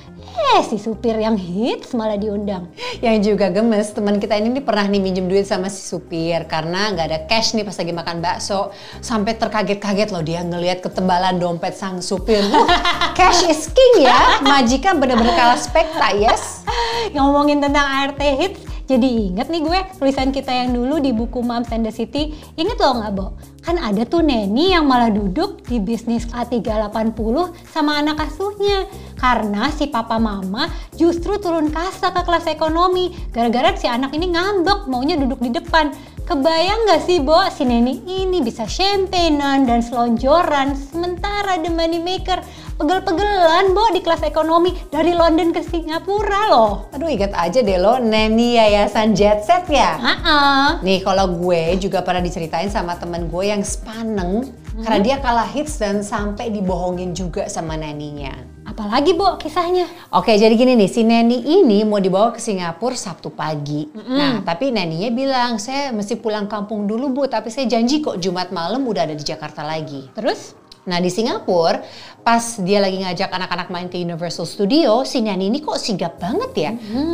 Eh 0.55 0.63
si 0.63 0.79
supir 0.79 1.19
yang 1.19 1.36
hits 1.36 1.91
malah 1.91 2.15
diundang. 2.15 2.71
Yang 3.03 3.36
juga 3.36 3.51
gemes, 3.51 3.91
teman 3.91 4.17
kita 4.23 4.39
ini 4.39 4.55
nih 4.55 4.63
pernah 4.63 4.88
nih 4.88 5.03
minjem 5.03 5.27
duit 5.27 5.43
sama 5.43 5.67
si 5.67 5.84
supir 5.84 6.47
karena 6.47 6.95
nggak 6.95 7.05
ada 7.12 7.19
cash 7.27 7.51
nih 7.60 7.67
pas 7.67 7.75
lagi 7.75 7.91
makan 7.91 8.17
bakso. 8.23 8.71
Sampai 9.03 9.36
terkaget-kaget 9.36 10.10
loh 10.15 10.23
dia 10.23 10.39
ngelihat 10.39 10.79
ketebalan 10.79 11.43
dompet 11.43 11.75
sang 11.75 11.99
supir. 11.99 12.39
Wah, 12.55 12.71
cash 13.19 13.43
is 13.51 13.67
king 13.67 14.07
ya. 14.07 14.39
Majikan 14.47 15.03
bener-bener 15.03 15.36
kalah 15.36 15.60
spekta, 15.60 16.15
yes. 16.15 16.63
Ngomongin 17.12 17.60
tentang 17.60 17.84
ART 17.84 18.21
hits, 18.23 18.70
jadi 18.91 19.08
inget 19.08 19.47
nih 19.47 19.63
gue 19.63 19.80
tulisan 19.95 20.36
kita 20.36 20.51
yang 20.51 20.75
dulu 20.75 20.99
di 20.99 21.15
buku 21.15 21.39
Moms 21.39 21.71
and 21.71 21.88
the 21.88 21.95
City. 21.95 22.36
Inget 22.60 22.75
loh 22.75 22.99
nggak, 22.99 23.12
Bo? 23.15 23.39
Kan 23.62 23.78
ada 23.78 24.02
tuh 24.10 24.26
Neni 24.26 24.74
yang 24.74 24.89
malah 24.89 25.13
duduk 25.13 25.62
di 25.69 25.78
bisnis 25.78 26.26
A380 26.34 27.54
sama 27.69 28.02
anak 28.02 28.26
asuhnya. 28.26 28.89
Karena 29.21 29.69
si 29.69 29.86
papa 29.86 30.17
mama 30.17 30.65
justru 30.97 31.38
turun 31.38 31.69
kasta 31.69 32.10
ke 32.10 32.26
kelas 32.26 32.50
ekonomi. 32.50 33.13
Gara-gara 33.30 33.78
si 33.78 33.86
anak 33.86 34.17
ini 34.17 34.34
ngambek 34.34 34.89
maunya 34.89 35.13
duduk 35.13 35.45
di 35.45 35.54
depan. 35.54 35.93
Kebayang 36.21 36.88
gak 36.88 37.04
sih, 37.06 37.19
Bo, 37.19 37.38
si 37.52 37.67
Neni 37.67 38.02
ini 38.08 38.39
bisa 38.39 38.63
champagnean 38.63 39.67
dan 39.67 39.84
selonjoran 39.84 40.80
sementara 40.80 41.60
the 41.60 41.67
money 41.67 42.00
maker 42.00 42.39
pegel-pegelan, 42.80 43.76
Bo, 43.76 43.91
di 43.91 44.00
kelas 44.00 44.24
ekonomi 44.24 44.71
dari 44.88 45.12
London 45.12 45.52
ke 45.52 45.60
Singapura 45.60 46.47
loh. 46.47 46.88
Aduh 46.95 47.12
ingat 47.12 47.36
aja 47.36 47.60
deh 47.60 47.76
lo, 47.76 48.00
Neni 48.00 48.56
Yayasan 48.56 49.12
Jet 49.12 49.43
Set 49.43 49.67
ya. 49.67 50.00
Ah, 50.00 50.80
Nih 50.80 51.04
kalau 51.04 51.36
gue 51.36 51.76
juga 51.84 52.00
pernah 52.00 52.24
diceritain 52.24 52.71
sama 52.71 52.95
temen 52.95 53.28
gue 53.28 53.51
yang 53.52 53.64
sepaneng 53.68 54.48
karena 54.80 55.00
dia 55.04 55.18
kalah 55.20 55.48
hits 55.48 55.76
dan 55.78 56.00
sampai 56.00 56.48
dibohongin 56.48 57.12
juga 57.12 57.52
sama 57.52 57.76
naninya. 57.76 58.32
apa 58.64 58.88
Apalagi, 58.88 59.12
Bo, 59.14 59.36
kisahnya? 59.36 59.84
Oke, 60.16 60.32
jadi 60.40 60.56
gini 60.56 60.80
nih, 60.80 60.88
si 60.88 61.04
Neni 61.04 61.44
ini 61.60 61.84
mau 61.84 62.00
dibawa 62.00 62.32
ke 62.32 62.40
Singapura 62.40 62.96
Sabtu 62.96 63.28
pagi. 63.28 63.92
Nah, 63.94 64.40
tapi 64.48 64.72
Neninya 64.72 65.12
bilang, 65.12 65.60
saya 65.60 65.92
mesti 65.92 66.16
pulang 66.16 66.48
kampung 66.48 66.88
dulu 66.88 67.12
Bu, 67.12 67.24
tapi 67.28 67.52
saya 67.52 67.68
janji 67.68 68.00
kok 68.00 68.18
Jumat 68.24 68.56
malam 68.56 68.88
udah 68.88 69.06
ada 69.06 69.16
di 69.18 69.22
Jakarta 69.28 69.62
lagi. 69.62 70.08
Terus? 70.16 70.56
Nah 70.82 70.98
di 70.98 71.14
Singapura, 71.14 71.86
pas 72.26 72.58
dia 72.58 72.82
lagi 72.82 73.06
ngajak 73.06 73.30
anak-anak 73.30 73.70
main 73.70 73.86
ke 73.86 74.02
Universal 74.02 74.50
Studio, 74.50 75.06
si 75.06 75.22
Nani 75.22 75.54
ini 75.54 75.62
kok 75.62 75.78
sigap 75.78 76.18
banget 76.18 76.52
ya, 76.58 76.72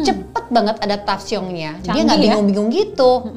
cepet 0.07 0.45
banget 0.47 0.79
adaptasionya. 0.79 1.83
Dia 1.83 2.01
nggak 2.07 2.15
ya. 2.15 2.23
bingung-bingung 2.31 2.71
gitu. 2.71 3.27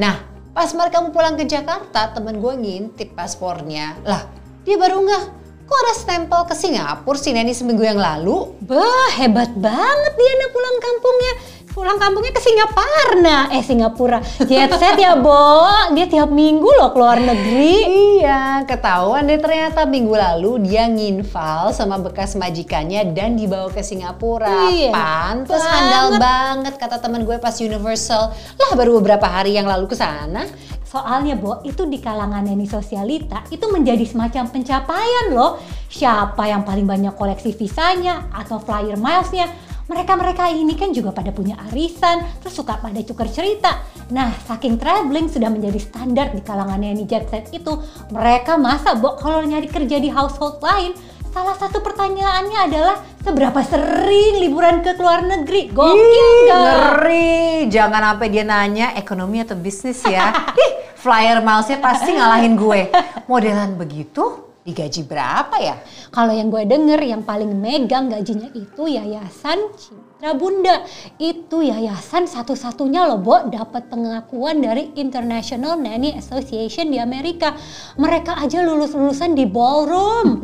Nah 0.00 0.33
pas 0.54 0.70
mereka 0.70 1.02
mau 1.02 1.10
pulang 1.10 1.34
ke 1.34 1.44
Jakarta, 1.44 2.14
temen 2.14 2.38
gue 2.38 2.54
ngintip 2.54 3.18
paspornya, 3.18 3.98
lah 4.06 4.22
dia 4.62 4.78
baru 4.78 5.02
nggak, 5.02 5.24
kok 5.66 5.78
ada 5.82 5.94
stempel 5.98 6.40
ke 6.46 6.54
Singapura 6.54 7.18
si 7.18 7.34
Nani 7.34 7.50
seminggu 7.50 7.82
yang 7.82 7.98
lalu? 7.98 8.54
Bah, 8.62 9.10
hebat 9.18 9.50
banget 9.58 10.12
dia 10.14 10.32
nak 10.38 10.50
pulang 10.54 10.76
kampungnya. 10.78 11.32
Pulang 11.74 11.98
kampungnya 11.98 12.30
ke 12.30 12.38
Singaparna. 12.38 13.50
Eh, 13.50 13.58
Singapura. 13.66 14.22
Jet 14.46 14.70
set 14.78 14.94
ya, 14.94 15.18
Bo. 15.18 15.66
Dia 15.90 16.06
tiap 16.06 16.30
minggu 16.30 16.70
loh 16.70 16.94
keluar 16.94 17.18
negeri. 17.18 17.74
Iya, 18.22 18.62
ketahuan 18.62 19.26
deh 19.26 19.42
ternyata 19.42 19.82
minggu 19.82 20.14
lalu 20.14 20.70
dia 20.70 20.86
nginval 20.86 21.74
sama 21.74 21.98
bekas 21.98 22.38
majikannya 22.38 23.10
dan 23.10 23.34
dibawa 23.34 23.74
ke 23.74 23.82
Singapura. 23.82 24.70
Iya, 24.70 24.94
Pantes 24.94 25.50
banget. 25.58 25.74
handal 25.74 26.06
banget 26.22 26.74
kata 26.78 27.02
teman 27.02 27.26
gue 27.26 27.42
pas 27.42 27.58
Universal. 27.58 28.30
Lah 28.54 28.70
baru 28.78 29.02
beberapa 29.02 29.26
hari 29.26 29.58
yang 29.58 29.66
lalu 29.66 29.90
ke 29.90 29.98
sana. 29.98 30.46
Soalnya, 30.86 31.34
Bo, 31.34 31.58
itu 31.66 31.90
di 31.90 31.98
kalangan 31.98 32.46
Neni 32.46 32.70
Sosialita 32.70 33.42
itu 33.50 33.66
menjadi 33.66 34.06
semacam 34.06 34.46
pencapaian 34.46 35.34
loh. 35.34 35.58
Siapa 35.90 36.46
yang 36.46 36.62
paling 36.62 36.86
banyak 36.86 37.18
koleksi 37.18 37.50
visanya 37.50 38.30
atau 38.30 38.62
flyer 38.62 38.94
milesnya. 38.94 39.50
Mereka-mereka 39.84 40.48
ini 40.48 40.72
kan 40.80 40.96
juga 40.96 41.12
pada 41.12 41.28
punya 41.28 41.60
arisan, 41.68 42.24
terus 42.40 42.56
suka 42.56 42.80
pada 42.80 42.96
tukar 43.04 43.28
cerita. 43.28 43.84
Nah, 44.08 44.32
saking 44.48 44.80
traveling 44.80 45.28
sudah 45.28 45.52
menjadi 45.52 45.76
standar 45.76 46.32
di 46.32 46.40
kalangan 46.40 46.80
Neni 46.80 47.04
Jet 47.04 47.28
Set 47.28 47.52
itu, 47.52 47.76
mereka 48.08 48.56
masa, 48.56 48.96
Bo, 48.96 49.20
kalau 49.20 49.44
nyari 49.44 49.68
kerja 49.68 50.00
di 50.00 50.08
household 50.08 50.64
lain, 50.64 50.96
salah 51.34 51.52
satu 51.58 51.84
pertanyaannya 51.84 52.58
adalah 52.70 52.96
seberapa 53.20 53.60
sering 53.60 54.40
liburan 54.40 54.80
ke 54.80 54.96
luar 54.96 55.20
negeri? 55.26 55.68
Gokil 55.68 56.28
nggak? 56.48 56.62
ngeri. 56.64 57.68
Jangan 57.68 58.02
sampai 58.14 58.28
dia 58.32 58.44
nanya 58.46 58.86
ekonomi 58.96 59.44
atau 59.44 59.56
bisnis 59.58 60.00
ya. 60.06 60.32
Ih, 60.64 60.72
flyer 60.96 61.44
milesnya 61.44 61.82
pasti 61.82 62.16
ngalahin 62.16 62.54
gue. 62.56 62.88
Modelan 63.28 63.76
begitu 63.76 64.43
digaji 64.64 65.04
berapa 65.04 65.56
ya? 65.60 65.76
Kalau 66.10 66.32
yang 66.32 66.48
gue 66.48 66.64
denger 66.64 67.00
yang 67.04 67.22
paling 67.22 67.52
megang 67.52 68.08
gajinya 68.08 68.48
itu 68.56 68.88
Yayasan 68.88 69.60
Citra 70.24 70.40
Bunda. 70.40 70.80
Itu 71.20 71.60
yayasan 71.60 72.24
satu-satunya 72.24 73.04
loh, 73.04 73.20
Bo, 73.20 73.44
dapat 73.44 73.92
pengakuan 73.92 74.64
dari 74.64 74.96
International 74.96 75.76
Nanny 75.76 76.16
Association 76.16 76.88
di 76.88 76.96
Amerika. 76.96 77.52
Mereka 78.00 78.40
aja 78.40 78.64
lulus-lulusan 78.64 79.36
di 79.36 79.44
ballroom. 79.44 80.40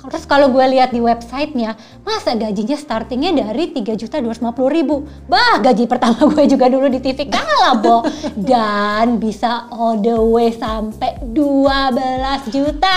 Terus 0.00 0.24
kalau 0.24 0.48
gue 0.48 0.64
lihat 0.64 0.96
di 0.96 1.00
websitenya, 1.04 1.76
masa 2.08 2.32
gajinya 2.32 2.72
startingnya 2.72 3.44
dari 3.44 3.68
3 3.68 4.00
juta 4.00 4.16
250 4.16 4.56
ribu. 4.72 5.04
Bah, 5.28 5.60
gaji 5.60 5.84
pertama 5.84 6.24
gue 6.24 6.48
juga 6.48 6.72
dulu 6.72 6.88
di 6.88 7.04
TV 7.04 7.28
kalah, 7.28 7.76
Bo. 7.76 8.00
Dan 8.32 9.20
bisa 9.20 9.68
all 9.68 10.00
the 10.00 10.16
way 10.16 10.56
sampai 10.56 11.20
12 11.20 12.48
juta. 12.48 12.96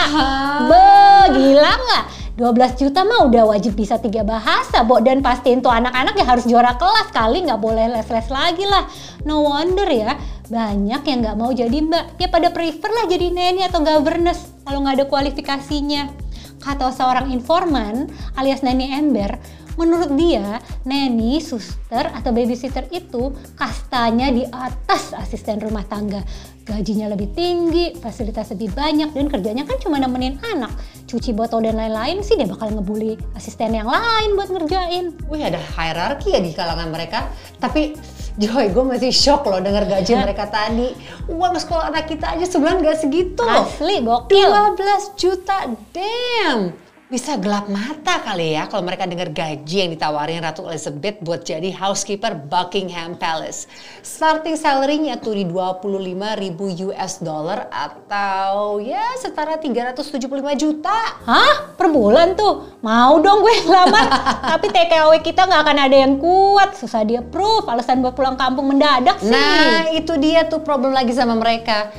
Be, 0.71 0.87
gila 1.35 1.73
nggak? 1.75 2.05
12 2.33 2.81
juta 2.81 3.05
mah 3.05 3.29
udah 3.29 3.45
wajib 3.51 3.77
bisa 3.77 3.99
tiga 3.99 4.23
bahasa, 4.23 4.81
Bo. 4.87 5.03
Dan 5.03 5.19
pastiin 5.19 5.59
tuh 5.59 5.75
anak-anak 5.75 6.15
ya 6.15 6.25
harus 6.25 6.47
juara 6.47 6.79
kelas 6.79 7.11
kali, 7.11 7.43
nggak 7.43 7.59
boleh 7.59 7.99
les-les 7.99 8.27
lagi 8.31 8.63
lah. 8.63 8.87
No 9.27 9.43
wonder 9.43 9.85
ya, 9.91 10.15
banyak 10.47 11.03
yang 11.03 11.19
nggak 11.19 11.35
mau 11.35 11.51
jadi 11.51 11.77
mbak. 11.83 12.15
Ya 12.15 12.31
pada 12.31 12.47
prefer 12.49 12.89
lah 12.89 13.11
jadi 13.11 13.27
neni 13.27 13.67
atau 13.67 13.83
governess 13.83 14.55
kalau 14.63 14.87
nggak 14.87 15.03
ada 15.03 15.05
kualifikasinya. 15.11 16.22
Kata 16.63 16.95
seorang 16.95 17.27
informan 17.27 18.07
alias 18.39 18.63
neni 18.63 18.95
ember, 18.95 19.35
menurut 19.79 20.11
dia 20.13 20.61
neni, 20.83 21.39
suster 21.39 22.09
atau 22.11 22.29
babysitter 22.29 22.85
itu 22.93 23.33
kastanya 23.57 24.29
di 24.29 24.43
atas 24.47 25.13
asisten 25.17 25.61
rumah 25.61 25.85
tangga. 25.87 26.21
Gajinya 26.63 27.11
lebih 27.11 27.35
tinggi, 27.35 27.91
fasilitas 27.99 28.55
lebih 28.55 28.71
banyak 28.71 29.11
dan 29.11 29.27
kerjanya 29.27 29.63
kan 29.67 29.75
cuma 29.83 29.99
nemenin 29.99 30.39
anak. 30.55 30.71
Cuci 31.11 31.35
botol 31.35 31.67
dan 31.67 31.75
lain-lain 31.75 32.23
sih 32.23 32.39
dia 32.39 32.47
bakal 32.47 32.71
ngebully 32.71 33.19
asisten 33.35 33.75
yang 33.75 33.91
lain 33.91 34.39
buat 34.39 34.47
ngerjain. 34.47 35.11
Wih 35.27 35.43
ada 35.43 35.59
hierarki 35.59 36.31
ya 36.31 36.39
di 36.39 36.55
kalangan 36.55 36.87
mereka. 36.87 37.27
Tapi 37.59 37.99
Joy, 38.33 38.73
gue 38.73 38.81
masih 38.81 39.13
shock 39.13 39.45
loh 39.45 39.61
denger 39.61 39.85
gaji 39.85 40.17
mereka 40.17 40.49
tadi. 40.49 40.89
Uang 41.29 41.53
sekolah 41.53 41.93
anak 41.93 42.09
kita 42.09 42.33
aja 42.33 42.49
sebulan 42.49 42.81
gak 42.81 43.05
segitu 43.05 43.45
loh. 43.45 43.61
Asli 43.69 44.01
gokil. 44.01 44.49
12 44.49 45.21
juta, 45.21 45.69
damn. 45.93 46.73
Bisa 47.13 47.37
gelap 47.37 47.69
mata 47.69 48.25
kali 48.25 48.57
ya 48.57 48.65
kalau 48.65 48.81
mereka 48.89 49.05
dengar 49.05 49.29
gaji 49.29 49.85
yang 49.85 49.93
ditawarin 49.93 50.41
Ratu 50.41 50.65
Elizabeth 50.65 51.21
buat 51.21 51.45
jadi 51.45 51.69
housekeeper 51.69 52.33
Buckingham 52.33 53.13
Palace. 53.21 53.69
Starting 54.01 54.57
salary-nya 54.57 55.21
tuh 55.21 55.37
di 55.37 55.45
25 55.45 55.93
ribu 56.41 56.73
US 56.89 57.21
dollar 57.21 57.69
atau 57.69 58.81
ya 58.81 59.13
setara 59.21 59.61
375 59.61 60.25
juta. 60.57 60.97
Hah? 61.29 61.77
Per 61.77 61.93
bulan 61.93 62.33
tuh? 62.33 62.81
Mau 62.81 63.21
dong 63.21 63.45
gue 63.45 63.61
ngelamar. 63.61 64.09
Tapi 64.57 64.73
TKW 64.73 65.21
kita 65.21 65.45
nggak 65.45 65.61
akan 65.69 65.77
ada 65.85 65.93
yang 65.93 66.17
kuat. 66.17 66.73
Susah 66.81 67.05
dia 67.05 67.21
proof. 67.21 67.69
Alasan 67.69 68.01
buat 68.01 68.17
pulang 68.17 68.41
kampung 68.41 68.73
mendadak 68.73 69.21
sih. 69.21 69.29
Nah, 69.29 69.93
itu 69.93 70.17
dia 70.17 70.49
tuh 70.49 70.65
problem 70.65 70.89
lagi 70.89 71.13
sama 71.13 71.37
mereka. 71.37 71.93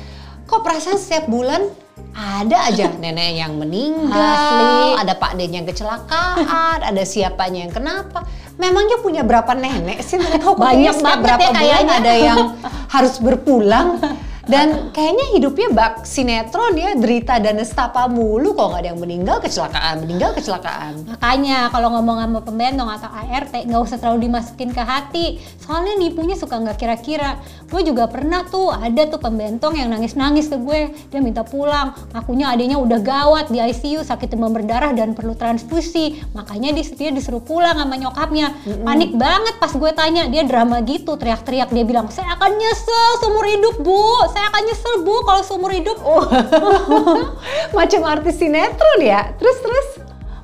Kok 0.45 0.61
perasaan 0.61 1.01
setiap 1.01 1.25
bulan 1.25 1.65
ada 2.15 2.69
aja 2.71 2.93
nenek 3.01 3.35
yang 3.35 3.57
meninggal, 3.59 4.13
Asli. 4.15 5.03
ada 5.03 5.13
pak 5.19 5.31
den 5.35 5.51
yang 5.51 5.67
kecelakaan, 5.67 6.79
ada 6.79 7.03
siapanya 7.03 7.67
yang 7.67 7.73
kenapa. 7.73 8.23
Memangnya 8.55 9.03
punya 9.03 9.19
berapa 9.27 9.51
nenek 9.51 9.99
sih 9.99 10.15
mereka? 10.15 10.55
Banyak 10.55 10.95
banget 11.03 11.19
berapa 11.27 11.43
ya 11.43 11.51
bulan 11.51 11.59
kayaknya. 11.59 11.95
ada 11.99 12.13
yang 12.15 12.39
harus 12.95 13.15
berpulang. 13.19 13.99
Dan 14.45 14.93
kayaknya 14.93 15.25
hidupnya 15.33 15.67
bak 15.73 16.05
sinetron 16.05 16.77
ya, 16.77 16.93
derita 16.93 17.41
dan 17.41 17.57
nestapa 17.57 18.05
mulu 18.05 18.53
kalau 18.53 18.77
nggak 18.77 18.81
ada 18.85 18.89
yang 18.93 19.01
meninggal 19.01 19.37
kecelakaan, 19.41 20.05
meninggal 20.05 20.37
kecelakaan. 20.37 21.01
Makanya 21.09 21.73
kalau 21.73 21.89
ngomong 21.97 22.21
sama 22.21 22.39
pembentong 22.45 22.89
atau 22.93 23.09
ART 23.09 23.53
nggak 23.65 23.81
usah 23.81 23.97
terlalu 23.97 24.29
dimasukin 24.29 24.69
ke 24.69 24.83
hati. 24.85 25.25
Soalnya 25.65 25.97
nipunya 25.97 26.37
suka 26.37 26.61
nggak 26.61 26.77
kira-kira. 26.77 27.41
Gue 27.65 27.81
juga 27.81 28.05
pernah 28.05 28.45
tuh 28.45 28.69
ada 28.69 29.09
tuh 29.09 29.17
pembentong 29.17 29.81
yang 29.81 29.89
nangis-nangis 29.89 30.45
ke 30.45 30.57
gue. 30.61 30.93
Dia 31.09 31.19
minta 31.25 31.41
pulang. 31.41 31.97
Akunya 32.13 32.53
adanya 32.53 32.77
udah 32.77 33.01
gawat 33.01 33.49
di 33.49 33.57
ICU 33.57 34.05
sakit 34.05 34.29
demam 34.29 34.53
berdarah 34.53 34.93
dan 34.93 35.17
perlu 35.17 35.33
transfusi. 35.33 36.21
Makanya 36.37 36.69
dia, 36.77 37.09
disuruh 37.09 37.41
pulang 37.41 37.81
sama 37.81 37.97
nyokapnya. 37.97 38.53
Panik 38.85 39.17
banget 39.17 39.57
pas 39.57 39.73
gue 39.73 39.91
tanya. 39.97 40.29
Dia 40.29 40.45
drama 40.45 40.85
gitu 40.85 41.17
teriak-teriak. 41.17 41.73
Dia 41.73 41.81
bilang 41.81 42.13
saya 42.13 42.37
akan 42.37 42.51
nyesel 42.61 43.09
seumur 43.25 43.45
hidup 43.49 43.81
bu. 43.81 44.05
Saya 44.35 44.51
akan 44.51 44.61
nyesel 44.67 44.95
bu 45.07 45.15
kalau 45.23 45.41
seumur 45.47 45.71
hidup. 45.71 45.95
Macam 47.77 48.01
artis 48.03 48.35
sinetron 48.35 48.99
ya. 48.99 49.31
Terus 49.39 49.63
terus. 49.63 49.87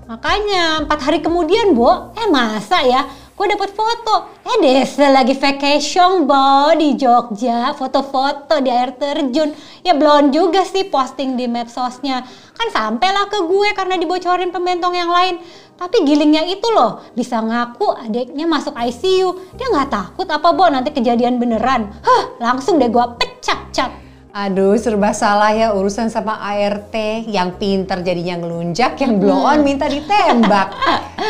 Makanya 0.07 0.87
empat 0.87 0.99
hari 1.07 1.19
kemudian, 1.19 1.75
Bo, 1.75 2.11
eh 2.15 2.27
masa 2.31 2.83
ya? 2.83 3.07
Gue 3.31 3.47
dapet 3.47 3.71
foto, 3.71 4.27
eh 4.43 4.59
Desa 4.59 5.07
lagi 5.07 5.35
vacation, 5.35 6.27
Bo, 6.27 6.71
di 6.75 6.99
Jogja, 6.99 7.71
foto-foto 7.75 8.59
di 8.59 8.67
air 8.67 8.91
terjun. 8.95 9.55
Ya 9.87 9.95
belum 9.95 10.35
juga 10.35 10.67
sih 10.67 10.87
posting 10.87 11.39
di 11.39 11.47
medsosnya. 11.47 12.27
Kan 12.55 12.67
sampailah 12.71 13.31
ke 13.31 13.39
gue 13.43 13.71
karena 13.71 13.95
dibocorin 13.95 14.51
pembentong 14.51 14.95
yang 14.95 15.11
lain. 15.11 15.39
Tapi 15.79 16.03
gilingnya 16.03 16.43
itu 16.43 16.67
loh, 16.75 17.07
bisa 17.15 17.39
ngaku 17.39 17.95
adiknya 18.03 18.43
masuk 18.51 18.75
ICU. 18.75 19.55
Dia 19.55 19.67
nggak 19.71 19.89
takut 19.95 20.27
apa, 20.27 20.47
Bo, 20.51 20.67
nanti 20.67 20.91
kejadian 20.91 21.39
beneran. 21.39 21.87
Hah, 22.03 22.35
langsung 22.35 22.83
deh 22.83 22.91
gue 22.91 23.30
pecak-cak. 23.41 23.91
Aduh, 24.31 24.77
serba 24.79 25.11
salah 25.11 25.51
ya 25.51 25.73
urusan 25.73 26.13
sama 26.13 26.37
ART. 26.39 26.93
Yang 27.25 27.49
pinter 27.57 27.99
jadinya 28.05 28.39
ngelunjak, 28.39 28.95
yang 29.01 29.17
blow 29.17 29.43
on 29.43 29.65
minta 29.65 29.89
ditembak. 29.89 30.71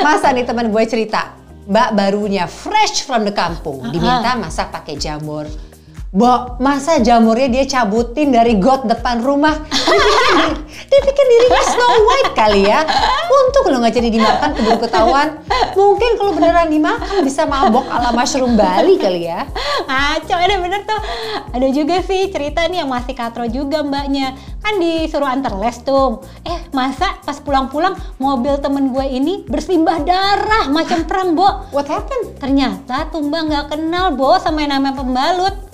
Masa 0.04 0.36
nih 0.36 0.46
teman 0.46 0.70
gue 0.70 0.84
cerita, 0.86 1.34
mbak 1.66 1.96
barunya 1.96 2.46
fresh 2.46 3.08
from 3.08 3.24
the 3.26 3.34
kampung, 3.34 3.90
diminta 3.90 4.36
masak 4.38 4.70
pakai 4.70 5.00
jamur. 5.00 5.48
Bo, 6.12 6.60
masa 6.60 7.00
jamurnya 7.00 7.48
dia 7.48 7.64
cabutin 7.64 8.36
dari 8.36 8.60
got 8.60 8.84
depan 8.84 9.24
rumah? 9.24 9.64
Dia 9.64 9.96
pikir, 9.96 10.28
dia 10.92 11.00
pikir 11.08 11.24
dirinya 11.24 11.64
Snow 11.64 12.04
White 12.04 12.34
kali 12.36 12.68
ya. 12.68 12.84
Untuk 13.32 13.72
lo 13.72 13.80
nggak 13.80 13.96
jadi 13.96 14.12
dimakan 14.12 14.52
keburu 14.52 14.84
ketahuan. 14.84 15.40
Mungkin 15.72 16.20
kalau 16.20 16.36
beneran 16.36 16.68
dimakan 16.68 17.24
bisa 17.24 17.48
mabok 17.48 17.88
ala 17.88 18.12
mushroom 18.12 18.60
Bali 18.60 19.00
kali 19.00 19.24
ya. 19.24 19.48
Ngaco 19.88 20.36
ada 20.36 20.56
bener 20.60 20.84
tuh. 20.84 21.00
Ada 21.56 21.68
juga 21.72 22.04
sih 22.04 22.28
cerita 22.28 22.68
nih 22.68 22.84
yang 22.84 22.92
masih 22.92 23.16
katro 23.16 23.48
juga 23.48 23.80
mbaknya. 23.80 24.36
Kan 24.60 24.84
disuruh 24.84 25.32
antar 25.32 25.56
les 25.64 25.80
tuh. 25.80 26.28
Eh 26.44 26.60
masa 26.76 27.24
pas 27.24 27.40
pulang-pulang 27.40 27.96
mobil 28.20 28.60
temen 28.60 28.92
gue 28.92 29.08
ini 29.08 29.48
bersimbah 29.48 30.04
darah 30.04 30.68
macam 30.76 31.08
perang, 31.08 31.40
Bo. 31.40 31.72
What 31.72 31.88
happened? 31.88 32.36
Ternyata 32.36 33.08
tuh 33.16 33.24
mbak 33.24 33.48
nggak 33.48 33.66
kenal, 33.80 34.12
Bo, 34.12 34.36
sama 34.44 34.68
yang 34.68 34.76
namanya 34.76 35.00
pembalut. 35.00 35.71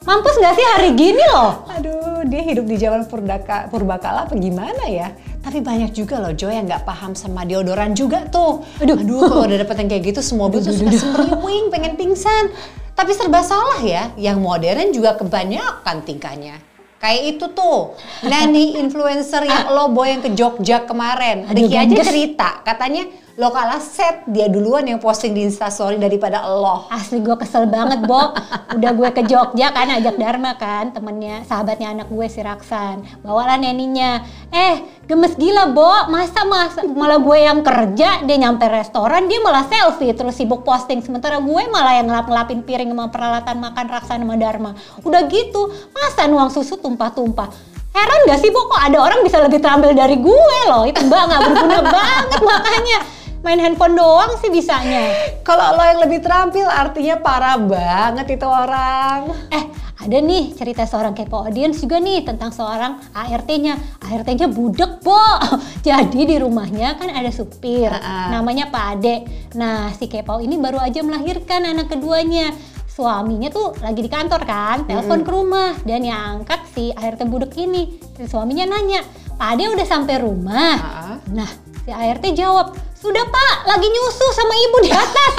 Mampus 0.00 0.40
nggak 0.40 0.54
sih 0.56 0.64
hari 0.64 0.90
gini 0.96 1.20
loh? 1.28 1.68
Aduh, 1.76 2.24
dia 2.24 2.40
hidup 2.40 2.64
di 2.64 2.80
zaman 2.80 3.04
purdaka, 3.04 3.68
purbakala 3.68 4.24
apa 4.24 4.32
gimana 4.32 4.88
ya? 4.88 5.12
Tapi 5.44 5.60
banyak 5.60 5.92
juga 5.92 6.16
loh 6.16 6.32
Joy 6.32 6.56
yang 6.56 6.64
nggak 6.64 6.88
paham 6.88 7.12
sama 7.12 7.44
deodoran 7.44 7.92
juga 7.92 8.24
tuh. 8.32 8.64
Aduh. 8.80 8.96
Aduh, 8.96 9.28
kalau 9.28 9.44
udah 9.44 9.60
dapet 9.60 9.76
yang 9.84 9.88
kayak 9.92 10.04
gitu 10.08 10.20
semua 10.24 10.48
mobil 10.48 10.64
tuh 10.64 10.72
suka 10.72 10.96
semriwing, 10.96 11.68
pengen 11.68 12.00
pingsan. 12.00 12.48
Tapi 12.96 13.12
serba 13.12 13.44
salah 13.44 13.80
ya, 13.84 14.08
yang 14.16 14.40
modern 14.40 14.88
juga 14.88 15.20
kebanyakan 15.20 16.00
tingkahnya. 16.08 16.56
Kayak 16.96 17.36
itu 17.36 17.52
tuh, 17.52 17.96
nanny 18.24 18.80
influencer 18.80 19.44
yang 19.44 19.68
lo 19.72 19.92
boy 19.92 20.16
yang 20.16 20.24
ke 20.24 20.32
Jogja 20.32 20.84
kemarin. 20.88 21.44
Ricky 21.48 21.76
aja 21.76 21.96
cerita, 22.08 22.64
katanya 22.64 23.04
lo 23.40 23.48
kalah 23.48 23.80
set, 23.80 24.28
dia 24.28 24.52
duluan 24.52 24.84
yang 24.84 25.00
posting 25.00 25.32
di 25.32 25.48
instastory 25.48 25.96
daripada 25.96 26.44
lo. 26.44 26.84
Asli 26.92 27.24
gue 27.24 27.32
kesel 27.40 27.72
banget, 27.72 28.04
Bo. 28.04 28.36
Udah 28.76 28.92
gue 28.92 29.08
ke 29.16 29.24
Jogja 29.24 29.72
kan, 29.72 29.88
ajak 29.96 30.20
Dharma 30.20 30.60
kan, 30.60 30.92
temennya, 30.92 31.40
sahabatnya 31.48 31.96
anak 31.96 32.12
gue 32.12 32.28
si 32.28 32.44
Raksan. 32.44 33.24
Bawalah 33.24 33.56
neninya. 33.56 34.20
Eh, 34.52 34.84
gemes 35.08 35.40
gila, 35.40 35.72
Bo. 35.72 36.12
Masa 36.12 36.44
masa 36.44 36.84
malah 36.84 37.16
gue 37.16 37.38
yang 37.40 37.64
kerja, 37.64 38.20
dia 38.28 38.36
nyampe 38.36 38.68
restoran, 38.68 39.24
dia 39.24 39.40
malah 39.40 39.64
selfie, 39.72 40.12
terus 40.12 40.36
sibuk 40.36 40.60
posting. 40.60 41.00
Sementara 41.00 41.40
gue 41.40 41.62
malah 41.72 41.96
yang 41.96 42.12
ngelap-ngelapin 42.12 42.60
piring 42.60 42.92
sama 42.92 43.08
peralatan 43.08 43.56
makan 43.56 43.86
Raksan 43.88 44.20
sama 44.20 44.36
Dharma. 44.36 44.76
Udah 45.00 45.24
gitu, 45.32 45.72
masa 45.96 46.28
nuang 46.28 46.52
susu 46.52 46.76
tumpah-tumpah. 46.76 47.48
Heran 47.96 48.20
gak 48.28 48.38
sih, 48.44 48.52
Bo, 48.52 48.68
kok 48.68 48.84
ada 48.84 49.00
orang 49.00 49.24
bisa 49.24 49.40
lebih 49.40 49.64
terampil 49.64 49.96
dari 49.96 50.20
gue 50.20 50.58
loh. 50.68 50.84
Itu 50.84 51.08
mbak 51.08 51.22
nggak 51.24 51.40
berguna 51.48 51.80
banget 51.96 52.40
makanya. 52.44 53.00
Main 53.40 53.56
handphone 53.56 53.96
doang 53.96 54.36
sih 54.36 54.52
bisanya. 54.52 55.16
Kalau 55.40 55.72
lo 55.72 55.80
yang 55.80 56.00
lebih 56.04 56.20
terampil 56.20 56.68
artinya 56.68 57.16
parah 57.16 57.56
banget 57.56 58.36
itu 58.36 58.44
orang. 58.44 59.32
Eh, 59.48 59.64
ada 60.00 60.16
nih 60.20 60.52
cerita 60.52 60.84
seorang 60.84 61.16
kepo 61.16 61.48
audience 61.48 61.80
juga 61.80 61.96
nih 62.00 62.20
tentang 62.20 62.52
seorang 62.52 63.00
ART-nya. 63.16 63.80
ART-nya 64.00 64.44
budek, 64.44 65.00
Bo. 65.00 65.16
Jadi 65.88 66.28
di 66.28 66.36
rumahnya 66.36 67.00
kan 67.00 67.08
ada 67.08 67.32
supir, 67.32 67.88
Ha-ha. 67.88 68.28
namanya 68.28 68.68
Pak 68.68 68.84
Ade. 68.96 69.16
Nah, 69.56 69.88
si 69.96 70.04
kepo 70.04 70.40
ini 70.40 70.60
baru 70.60 70.76
aja 70.76 71.00
melahirkan 71.00 71.64
anak 71.64 71.88
keduanya. 71.88 72.52
Suaminya 72.92 73.48
tuh 73.48 73.72
lagi 73.80 74.04
di 74.04 74.10
kantor 74.12 74.44
kan, 74.44 74.84
telepon 74.84 75.24
ke 75.24 75.30
rumah 75.32 75.72
dan 75.88 76.04
yang 76.04 76.44
angkat 76.44 76.60
si 76.76 76.92
ART 76.92 77.24
budek 77.24 77.56
ini. 77.56 77.96
Si 78.20 78.28
suaminya 78.28 78.76
nanya, 78.76 79.00
Pak 79.40 79.56
Ade 79.56 79.64
udah 79.72 79.86
sampai 79.88 80.20
rumah? 80.20 80.76
Ha-ha. 80.76 81.12
Nah, 81.32 81.48
si 81.80 81.88
ART 81.88 82.24
jawab, 82.36 82.76
sudah 83.00 83.24
pak, 83.24 83.54
lagi 83.64 83.88
nyusu 83.88 84.26
sama 84.36 84.52
ibu 84.52 84.76
di 84.84 84.90
atas. 84.92 85.32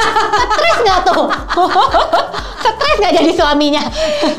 Stres 0.50 0.78
nggak 0.82 1.00
tuh? 1.06 1.26
Stres 2.65 2.95
nggak 2.97 3.13
jadi 3.21 3.32
suaminya? 3.38 3.86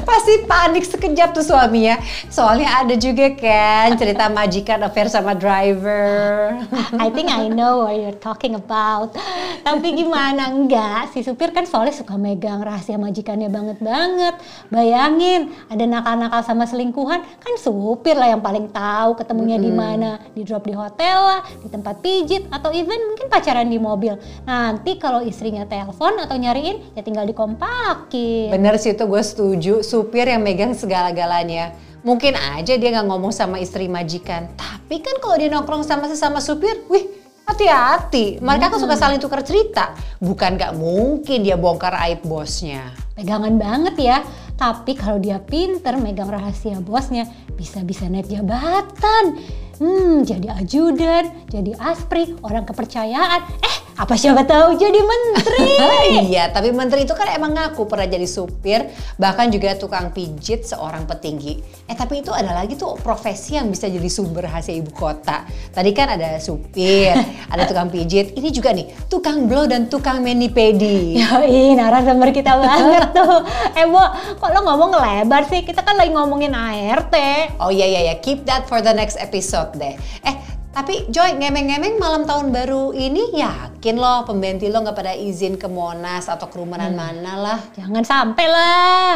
Pasti 0.03 0.43
panik 0.43 0.83
sekejap 0.83 1.31
tuh 1.31 1.47
suaminya. 1.47 2.03
Soalnya 2.27 2.83
ada 2.83 2.99
juga 2.99 3.31
kan 3.39 3.95
cerita 3.95 4.27
majikan 4.27 4.83
affair 4.83 5.07
sama 5.07 5.39
driver. 5.39 6.51
I 6.99 7.15
think 7.15 7.31
I 7.31 7.47
know 7.47 7.87
what 7.87 7.95
you're 7.95 8.19
talking 8.19 8.59
about. 8.59 9.15
Tapi 9.63 9.95
gimana 9.95 10.51
enggak? 10.51 11.15
Si 11.15 11.23
supir 11.23 11.55
kan 11.55 11.63
soalnya 11.63 11.95
suka 11.95 12.19
megang 12.19 12.59
rahasia 12.59 12.99
majikannya 12.99 13.47
banget 13.47 13.79
banget. 13.79 14.35
Bayangin, 14.67 15.55
ada 15.71 15.85
nakal-nakal 15.87 16.43
sama 16.43 16.67
selingkuhan, 16.67 17.23
kan 17.23 17.55
supir 17.55 18.19
lah 18.19 18.35
yang 18.35 18.43
paling 18.43 18.67
tahu 18.75 19.15
ketemunya 19.15 19.63
di 19.63 19.71
mana. 19.71 20.19
Di 20.35 20.43
drop 20.43 20.67
di 20.67 20.75
hotel 20.75 21.19
lah, 21.23 21.41
di 21.63 21.71
tempat 21.71 22.03
pijit, 22.03 22.51
atau 22.51 22.75
even 22.75 23.12
mungkin 23.13 23.29
pacaran 23.29 23.69
di 23.69 23.77
mobil. 23.77 24.17
Nanti 24.49 24.97
kalau 24.97 25.21
istrinya 25.21 25.69
telepon 25.69 26.17
atau 26.17 26.33
nyariin, 26.41 26.97
ya 26.97 27.05
tinggal 27.05 27.29
dikompakin. 27.29 28.49
Bener 28.49 28.81
sih 28.81 28.97
itu 28.97 29.05
gue 29.05 29.23
setuju. 29.23 29.75
Supir 29.85 30.33
yang 30.33 30.41
megang 30.41 30.73
segala-galanya. 30.73 31.77
Mungkin 32.03 32.35
aja 32.35 32.75
dia 32.75 32.89
nggak 32.91 33.07
ngomong 33.07 33.31
sama 33.31 33.61
istri 33.61 33.87
majikan. 33.87 34.49
Tapi 34.57 34.99
kan 35.05 35.21
kalau 35.21 35.37
dia 35.39 35.53
nongkrong 35.53 35.87
sama 35.87 36.09
sesama 36.11 36.43
supir, 36.43 36.83
wih 36.91 37.07
hati-hati. 37.47 38.41
Mereka 38.43 38.73
kan 38.73 38.81
suka 38.81 38.97
saling 38.99 39.21
tukar 39.21 39.45
cerita. 39.45 39.95
Bukan 40.19 40.59
nggak 40.59 40.73
mungkin 40.75 41.45
dia 41.45 41.55
bongkar 41.55 41.95
aib 42.09 42.25
bosnya. 42.27 42.91
pegangan 43.13 43.55
banget 43.61 43.95
ya. 44.01 44.19
Tapi 44.57 44.93
kalau 44.95 45.19
dia 45.19 45.43
pinter 45.43 45.99
megang 45.99 46.31
rahasia 46.31 46.79
bosnya, 46.79 47.27
bisa-bisa 47.59 48.07
naik 48.07 48.31
jabatan. 48.31 49.39
Hmm, 49.83 50.23
jadi 50.23 50.63
ajudan, 50.63 51.49
jadi 51.51 51.75
aspri, 51.81 52.39
orang 52.47 52.63
kepercayaan. 52.63 53.41
Eh, 53.59 53.77
apa 53.99 54.15
siapa 54.17 54.47
tahu 54.49 54.79
jadi 54.79 55.01
menteri. 55.05 55.69
iya, 56.31 56.49
tapi 56.49 56.73
menteri 56.73 57.05
itu 57.05 57.13
kan 57.13 57.29
emang 57.35 57.53
ngaku 57.53 57.85
pernah 57.85 58.09
jadi 58.09 58.25
supir, 58.25 58.89
bahkan 59.21 59.53
juga 59.53 59.77
tukang 59.77 60.15
pijit 60.15 60.65
seorang 60.65 61.05
petinggi. 61.05 61.61
Eh 61.91 61.97
tapi 61.99 62.25
itu 62.25 62.33
ada 62.33 62.57
lagi 62.57 62.79
tuh 62.79 62.97
profesi 63.03 63.59
yang 63.59 63.69
bisa 63.69 63.91
jadi 63.91 64.07
sumber 64.09 64.49
rahasia 64.49 64.73
ibu 64.73 64.95
kota. 64.95 65.45
Tadi 65.75 65.91
kan 65.93 66.15
ada 66.15 66.41
supir, 66.41 67.13
ada 67.53 67.67
tukang 67.69 67.93
pijit, 67.93 68.33
ini 68.39 68.49
juga 68.49 68.73
nih 68.73 68.87
tukang 69.13 69.45
blow 69.45 69.69
dan 69.69 69.91
tukang 69.93 70.25
mani 70.25 70.49
pedi. 70.49 71.21
Yoi, 71.21 71.77
narasumber 71.77 72.33
kita 72.33 72.55
banget 72.55 73.13
tuh. 73.13 73.45
Eh, 73.77 73.85
Bo, 73.91 74.05
kok 74.43 74.51
lo 74.51 74.67
ngomong 74.67 74.99
lebar 74.99 75.47
sih? 75.47 75.63
Kita 75.63 75.87
kan 75.87 75.95
lagi 75.95 76.11
ngomongin 76.11 76.51
ART. 76.51 77.15
Oh 77.63 77.71
iya 77.71 77.87
iya 77.87 78.11
ya, 78.11 78.15
keep 78.19 78.43
that 78.43 78.67
for 78.67 78.83
the 78.83 78.91
next 78.91 79.15
episode 79.23 79.71
deh. 79.79 79.95
Eh 80.27 80.35
tapi 80.75 81.07
Joy, 81.15 81.39
ngemeng-ngemeng 81.39 81.95
malam 82.03 82.27
tahun 82.27 82.51
baru 82.51 82.91
ini 82.91 83.39
yakin 83.39 84.03
lo 84.03 84.27
pembantu 84.27 84.67
lo 84.67 84.83
nggak 84.83 84.99
pada 84.99 85.15
izin 85.15 85.55
ke 85.55 85.71
Monas 85.71 86.27
atau 86.27 86.51
kerumunan 86.51 86.91
mana 86.91 87.39
lah? 87.39 87.59
Jangan 87.79 88.03
sampai 88.03 88.47
lah. 88.51 89.15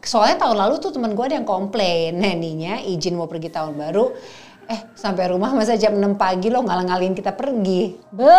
Soalnya 0.00 0.40
tahun 0.40 0.56
lalu 0.56 0.74
tuh 0.80 0.96
teman 0.96 1.12
gue 1.12 1.24
ada 1.28 1.36
yang 1.36 1.44
komplain, 1.44 2.16
neninya 2.16 2.80
izin 2.80 3.20
mau 3.20 3.28
pergi 3.28 3.52
tahun 3.52 3.76
baru, 3.76 4.08
eh 4.70 4.86
sampai 4.94 5.34
rumah 5.34 5.50
masa 5.50 5.74
jam 5.74 5.98
6 5.98 6.14
pagi 6.14 6.46
lo 6.46 6.62
ngalang-ngalin 6.62 7.18
kita 7.18 7.34
pergi. 7.34 7.98
Be, 8.14 8.38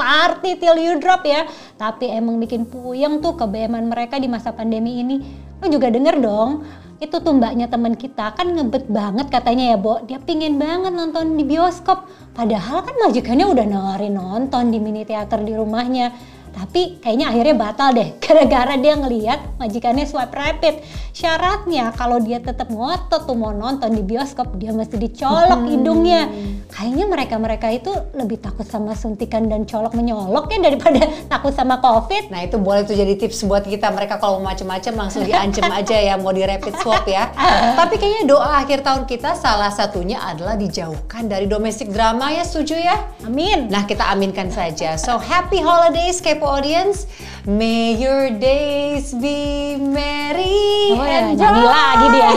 party 0.00 0.56
till 0.56 0.80
you 0.80 0.96
drop 0.96 1.28
ya. 1.28 1.44
Tapi 1.76 2.08
emang 2.08 2.40
bikin 2.40 2.64
puyeng 2.64 3.20
tuh 3.20 3.36
kebeeman 3.36 3.84
mereka 3.84 4.16
di 4.16 4.32
masa 4.32 4.56
pandemi 4.56 5.04
ini. 5.04 5.20
Lo 5.60 5.68
juga 5.68 5.92
denger 5.92 6.24
dong, 6.24 6.64
itu 7.04 7.20
tuh 7.20 7.36
mbaknya 7.36 7.68
teman 7.68 7.92
kita 8.00 8.32
kan 8.32 8.48
ngebet 8.48 8.88
banget 8.88 9.28
katanya 9.28 9.74
ya, 9.74 9.76
Bo. 9.76 10.00
Dia 10.08 10.16
pingin 10.24 10.56
banget 10.56 10.96
nonton 10.96 11.36
di 11.36 11.44
bioskop. 11.44 12.08
Padahal 12.32 12.80
kan 12.88 12.96
majikannya 13.04 13.44
udah 13.44 13.66
nawarin 13.68 14.16
nonton 14.16 14.72
di 14.72 14.80
mini 14.80 15.04
teater 15.04 15.44
di 15.44 15.52
rumahnya. 15.52 16.16
Tapi 16.52 17.00
kayaknya 17.02 17.32
akhirnya 17.32 17.56
batal 17.56 17.88
deh 17.94 18.08
gara-gara 18.24 18.74
dia 18.76 18.94
ngeliat 18.96 19.58
majikannya 19.58 20.04
swipe 20.04 20.34
rapid. 20.34 20.80
Syaratnya 21.12 21.90
kalau 21.98 22.22
dia 22.22 22.38
tetap 22.38 22.70
ngotot 22.70 23.26
tuh 23.26 23.34
mau 23.34 23.50
nonton 23.50 23.90
di 23.90 24.02
bioskop 24.06 24.54
dia 24.56 24.70
mesti 24.70 24.94
dicolok 24.94 25.66
hidungnya. 25.66 26.30
Kayaknya 26.70 27.04
mereka-mereka 27.10 27.68
itu 27.74 27.90
lebih 28.14 28.38
takut 28.38 28.68
sama 28.68 28.94
suntikan 28.94 29.50
dan 29.50 29.66
colok 29.66 29.98
menyolok 29.98 30.46
ya 30.52 30.58
daripada 30.62 31.10
takut 31.32 31.50
sama 31.50 31.82
covid. 31.82 32.30
Nah 32.30 32.46
itu 32.46 32.60
boleh 32.60 32.86
tuh 32.86 32.94
jadi 32.94 33.18
tips 33.18 33.48
buat 33.48 33.66
kita 33.66 33.90
mereka 33.90 34.22
kalau 34.22 34.38
mau 34.38 34.52
macem-macem 34.54 34.94
langsung 34.94 35.26
diancem 35.26 35.66
aja 35.78 35.96
ya 35.98 36.14
mau 36.14 36.30
di 36.30 36.46
rapid 36.46 36.74
swap 36.78 37.04
ya. 37.10 37.34
Tapi 37.74 37.98
kayaknya 37.98 38.30
doa 38.30 38.62
akhir 38.62 38.86
tahun 38.86 39.04
kita 39.10 39.34
salah 39.34 39.74
satunya 39.74 40.22
adalah 40.22 40.54
dijauhkan 40.54 41.26
dari 41.26 41.50
domestic 41.50 41.90
drama 41.90 42.30
ya 42.30 42.46
setuju 42.46 42.78
ya? 42.78 42.96
Amin. 43.26 43.66
Nah 43.66 43.84
kita 43.84 44.06
aminkan 44.08 44.48
saja. 44.54 44.94
So 44.94 45.18
happy 45.18 45.58
holidays 45.58 46.22
Kepo 46.38 46.46
audience. 46.46 47.10
May 47.50 47.98
your 47.98 48.30
days 48.30 49.10
be 49.10 49.74
merry 49.74 50.94
Oh 50.94 51.02
ya, 51.02 51.34
and 51.34 51.34
nyanyi 51.34 51.62
bright. 51.66 51.74
lagi 51.74 52.06
dia. 52.14 52.32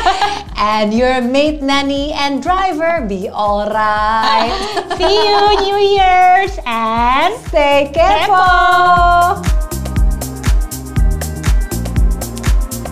and 0.76 0.88
your 0.92 1.24
mate, 1.24 1.64
nanny, 1.64 2.12
and 2.12 2.44
driver 2.44 3.00
be 3.08 3.32
alright. 3.32 4.52
See 5.00 5.08
you 5.08 5.40
New 5.64 5.80
Year's 5.80 6.52
and 6.68 7.32
Stay 7.48 7.88
kepo. 7.96 8.44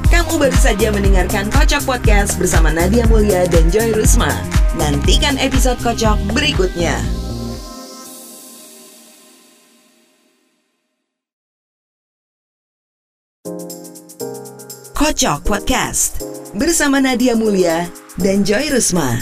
Kamu 0.08 0.32
baru 0.40 0.56
saja 0.56 0.88
mendengarkan 0.88 1.52
Kocok 1.52 1.84
Podcast 1.84 2.40
bersama 2.40 2.72
Nadia 2.72 3.04
Mulia 3.04 3.44
dan 3.44 3.68
Joy 3.68 3.92
Rusma. 3.92 4.32
Nantikan 4.80 5.36
episode 5.36 5.76
Kocok 5.84 6.16
berikutnya. 6.32 6.96
Kocok 15.08 15.40
Podcast 15.48 16.20
bersama 16.52 17.00
Nadia 17.00 17.32
Mulia 17.32 17.88
dan 18.20 18.44
Joy 18.44 18.68
Rusma. 18.68 19.16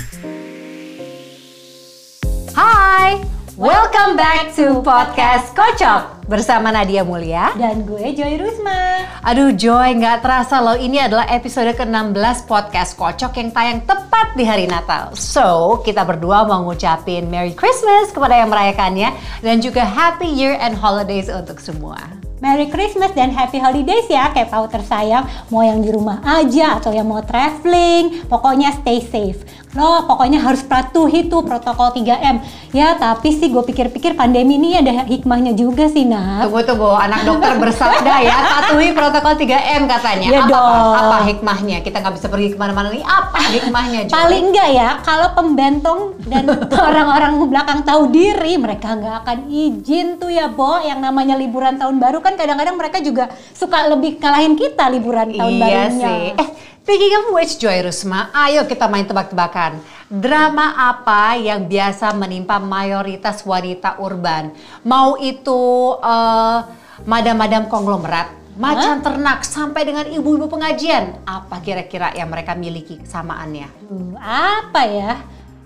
Hai, 2.58 3.22
welcome 3.54 4.18
back 4.18 4.50
to 4.58 4.82
podcast 4.82 5.54
Kocok 5.54 6.26
bersama 6.26 6.74
Nadia 6.74 7.06
Mulia. 7.06 7.54
Dan 7.54 7.86
gue 7.86 8.02
Joy 8.18 8.34
Rusma. 8.34 9.06
Aduh 9.22 9.54
Joy, 9.54 10.02
nggak 10.02 10.26
terasa 10.26 10.58
loh 10.58 10.74
ini 10.74 10.98
adalah 10.98 11.30
episode 11.30 11.70
ke-16 11.78 12.50
podcast 12.50 12.98
Kocok 12.98 13.38
yang 13.38 13.54
tayang 13.54 13.86
tepat 13.86 14.34
di 14.34 14.42
hari 14.42 14.66
Natal. 14.66 15.14
So, 15.14 15.78
kita 15.86 16.02
berdua 16.02 16.50
mau 16.50 16.66
ngucapin 16.66 17.30
Merry 17.30 17.54
Christmas 17.54 18.10
kepada 18.10 18.34
yang 18.34 18.50
merayakannya 18.50 19.14
dan 19.38 19.62
juga 19.62 19.86
Happy 19.86 20.26
Year 20.34 20.58
and 20.58 20.74
Holidays 20.74 21.30
untuk 21.30 21.62
semua. 21.62 22.25
Merry 22.36 22.68
Christmas 22.68 23.16
dan 23.16 23.32
Happy 23.32 23.56
Holidays 23.56 24.04
ya 24.12 24.28
Kepo 24.28 24.68
tersayang 24.68 25.24
Mau 25.48 25.64
yang 25.64 25.80
di 25.80 25.88
rumah 25.88 26.20
aja 26.20 26.76
atau 26.76 26.92
yang 26.92 27.08
mau 27.08 27.24
traveling 27.24 28.28
Pokoknya 28.28 28.76
stay 28.76 29.00
safe 29.00 29.40
Lo 29.72 30.04
pokoknya 30.04 30.44
harus 30.44 30.60
patuhi 30.64 31.32
tuh 31.32 31.44
protokol 31.44 31.96
3M 31.96 32.44
Ya 32.76 32.96
tapi 33.00 33.32
sih 33.32 33.48
gue 33.48 33.64
pikir-pikir 33.64 34.16
pandemi 34.16 34.60
ini 34.60 34.76
ada 34.76 35.08
hikmahnya 35.08 35.56
juga 35.56 35.88
sih 35.88 36.04
nak 36.04 36.48
Tunggu 36.48 36.60
tunggu, 36.64 36.92
anak 36.92 37.24
dokter 37.24 37.56
bersabda 37.56 38.14
ya 38.20 38.36
patuhi 38.56 38.90
protokol 38.96 39.34
3M 39.38 39.82
katanya. 39.86 40.28
Ya 40.28 40.40
apa, 40.42 40.50
dong. 40.50 40.94
apa 40.98 41.16
hikmahnya? 41.30 41.76
Kita 41.86 42.02
nggak 42.02 42.14
bisa 42.18 42.26
pergi 42.26 42.48
ke 42.52 42.58
mana-mana 42.58 42.90
nih. 42.90 43.04
Apa 43.06 43.40
hikmahnya? 43.52 44.00
Joy? 44.10 44.14
Paling 44.16 44.44
enggak 44.50 44.68
ya, 44.74 44.88
kalau 45.06 45.28
pembentong 45.38 46.00
dan 46.26 46.44
orang-orang 46.90 47.32
belakang 47.46 47.80
tahu 47.86 48.10
diri, 48.10 48.58
mereka 48.58 48.98
nggak 48.98 49.16
akan 49.22 49.38
izin 49.46 50.18
tuh 50.18 50.34
ya, 50.34 50.50
Bo. 50.50 50.82
Yang 50.82 50.98
namanya 50.98 51.34
liburan 51.38 51.78
tahun 51.78 52.02
baru 52.02 52.18
kan 52.26 52.34
kadang-kadang 52.34 52.74
mereka 52.74 52.98
juga 52.98 53.30
suka 53.54 53.86
lebih 53.86 54.18
kalahin 54.18 54.58
kita 54.58 54.90
liburan 54.90 55.30
tahun 55.30 55.52
iya 55.54 55.86
barunya. 55.86 56.02
sih. 56.02 56.24
Eh, 56.42 56.48
speaking 56.82 57.14
of 57.22 57.24
which, 57.30 57.54
Joy 57.62 57.78
Rusma, 57.86 58.34
ayo 58.34 58.66
kita 58.66 58.90
main 58.90 59.06
tebak-tebakan. 59.06 59.78
Drama 60.10 60.74
apa 60.90 61.38
yang 61.38 61.70
biasa 61.70 62.10
menimpa 62.18 62.58
mayoritas 62.58 63.46
wanita 63.46 64.02
urban? 64.02 64.50
Mau 64.82 65.14
itu 65.22 65.94
eh, 66.02 66.58
madam-madam 67.06 67.70
konglomerat, 67.70 68.58
macan 68.58 69.04
ternak, 69.04 69.46
sampai 69.46 69.86
dengan 69.86 70.06
ibu-ibu 70.10 70.50
pengajian. 70.50 71.22
Apa 71.22 71.62
kira-kira 71.62 72.10
yang 72.18 72.26
mereka 72.26 72.58
miliki 72.58 72.98
kesamaannya? 72.98 73.68
Aduh, 73.86 74.18
apa 74.18 74.82
ya? 74.88 75.12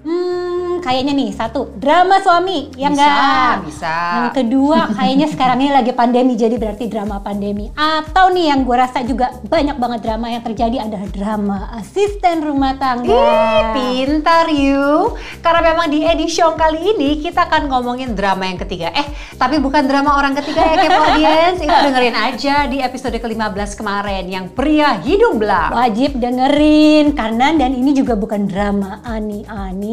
Hmm, 0.00 0.80
kayaknya 0.80 1.12
nih 1.12 1.30
satu 1.36 1.76
drama 1.76 2.24
suami, 2.24 2.72
ya 2.72 2.88
Bisa, 2.88 3.04
enggak? 3.04 3.54
bisa. 3.68 3.94
Yang 4.16 4.30
kedua, 4.40 4.78
kayaknya 4.96 5.26
sekarang 5.28 5.58
ini 5.60 5.70
lagi 5.76 5.92
pandemi, 5.92 6.32
jadi 6.40 6.56
berarti 6.56 6.88
drama 6.88 7.20
pandemi. 7.20 7.68
Atau 7.76 8.32
nih 8.32 8.48
yang 8.48 8.64
gue 8.64 8.76
rasa 8.80 9.04
juga 9.04 9.36
banyak 9.44 9.76
banget 9.76 10.00
drama 10.00 10.26
yang 10.32 10.40
terjadi 10.40 10.76
adalah 10.88 11.06
drama 11.12 11.58
asisten 11.76 12.40
rumah 12.40 12.80
tangga. 12.80 13.12
Ih, 13.12 13.62
pintar 13.76 14.48
you. 14.48 15.12
Karena 15.44 15.60
memang 15.72 15.92
di 15.92 16.00
edisi 16.00 16.40
kali 16.40 16.96
ini 16.96 17.20
kita 17.20 17.44
akan 17.50 17.68
ngomongin 17.68 18.16
drama 18.16 18.48
yang 18.48 18.56
ketiga. 18.56 18.88
Eh, 18.96 19.04
tapi 19.36 19.60
bukan 19.60 19.84
drama 19.84 20.16
orang 20.16 20.32
ketiga 20.36 20.64
ya 20.64 20.74
Kepo 20.80 21.00
Audience. 21.00 21.60
Itu 21.60 21.76
dengerin 21.76 22.16
aja 22.16 22.54
di 22.64 22.80
episode 22.80 23.16
ke-15 23.20 23.70
kemarin 23.76 24.24
yang 24.28 24.46
pria 24.48 24.96
hidung 25.04 25.36
belang. 25.36 25.76
Wajib 25.76 26.16
dengerin 26.16 27.12
karena 27.12 27.52
dan 27.52 27.76
ini 27.76 27.92
juga 27.92 28.16
bukan 28.16 28.48
drama 28.48 29.04
ani-ani, 29.04 29.89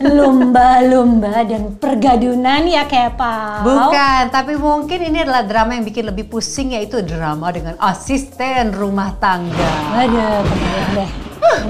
lumba-lumba 0.00 1.44
dan 1.44 1.76
pergadunan 1.76 2.64
ya 2.66 2.84
Kepa. 2.86 3.64
Bukan, 3.64 4.22
tapi 4.32 4.54
mungkin 4.56 5.10
ini 5.10 5.24
adalah 5.24 5.44
drama 5.44 5.76
yang 5.76 5.84
bikin 5.86 6.08
lebih 6.08 6.28
pusing 6.28 6.76
yaitu 6.76 7.00
drama 7.02 7.50
dengan 7.50 7.74
asisten 7.80 8.72
rumah 8.74 9.16
tangga. 9.18 9.72
Waduh, 9.96 10.44
kebayang 10.44 10.90
deh. 10.96 11.10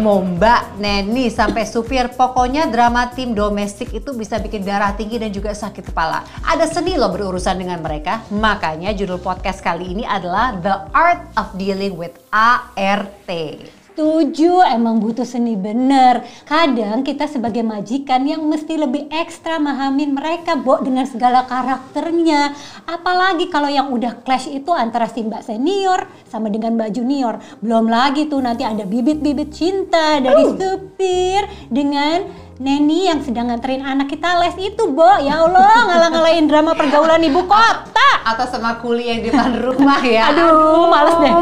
Mau 0.02 0.20
mbak, 0.20 0.76
neni, 0.76 1.32
sampai 1.32 1.64
supir 1.64 2.12
Pokoknya 2.12 2.68
drama 2.68 3.08
tim 3.10 3.32
domestik 3.32 3.94
itu 3.96 4.12
bisa 4.12 4.36
bikin 4.36 4.66
darah 4.66 4.92
tinggi 4.92 5.16
dan 5.16 5.32
juga 5.32 5.56
sakit 5.56 5.94
kepala 5.94 6.26
Ada 6.44 6.68
seni 6.68 6.98
loh 7.00 7.08
berurusan 7.08 7.56
dengan 7.56 7.80
mereka 7.80 8.20
Makanya 8.28 8.92
judul 8.92 9.22
podcast 9.22 9.64
kali 9.64 9.96
ini 9.96 10.04
adalah 10.04 10.58
The 10.58 10.90
Art 10.92 11.22
of 11.38 11.56
Dealing 11.56 11.96
with 11.96 12.12
ART 12.28 13.30
Setuju, 14.00 14.64
emang 14.64 14.96
butuh 14.96 15.28
seni 15.28 15.60
bener. 15.60 16.24
Kadang 16.48 17.04
kita 17.04 17.28
sebagai 17.28 17.60
majikan 17.60 18.24
yang 18.24 18.40
mesti 18.48 18.80
lebih 18.80 19.12
ekstra 19.12 19.60
mahamin 19.60 20.16
mereka, 20.16 20.56
Bo, 20.56 20.80
dengan 20.80 21.04
segala 21.04 21.44
karakternya. 21.44 22.56
Apalagi 22.88 23.52
kalau 23.52 23.68
yang 23.68 23.92
udah 23.92 24.24
clash 24.24 24.48
itu 24.48 24.72
antara 24.72 25.04
si 25.04 25.20
mbak 25.20 25.44
senior 25.44 26.08
sama 26.24 26.48
dengan 26.48 26.80
mbak 26.80 26.96
junior. 26.96 27.44
Belum 27.60 27.92
lagi 27.92 28.24
tuh 28.24 28.40
nanti 28.40 28.64
ada 28.64 28.88
bibit-bibit 28.88 29.52
cinta 29.52 30.16
dari 30.16 30.48
supir 30.48 31.44
dengan 31.68 32.48
Neni 32.60 33.08
yang 33.08 33.20
sedang 33.24 33.48
nganterin 33.52 33.84
anak 33.84 34.16
kita 34.16 34.40
les 34.40 34.56
itu, 34.64 34.96
Bo. 34.96 35.20
Ya 35.20 35.44
Allah, 35.44 35.92
ngalah-ngalahin 35.92 36.48
drama 36.48 36.72
pergaulan 36.72 37.20
ibu 37.20 37.44
kota. 37.44 38.10
Atau 38.24 38.48
sama 38.48 38.80
kuli 38.80 39.12
yang 39.12 39.20
di 39.20 39.28
depan 39.28 39.60
rumah 39.60 40.00
ya 40.00 40.24
Aduh, 40.32 40.88
males 40.88 41.16
deh. 41.20 41.34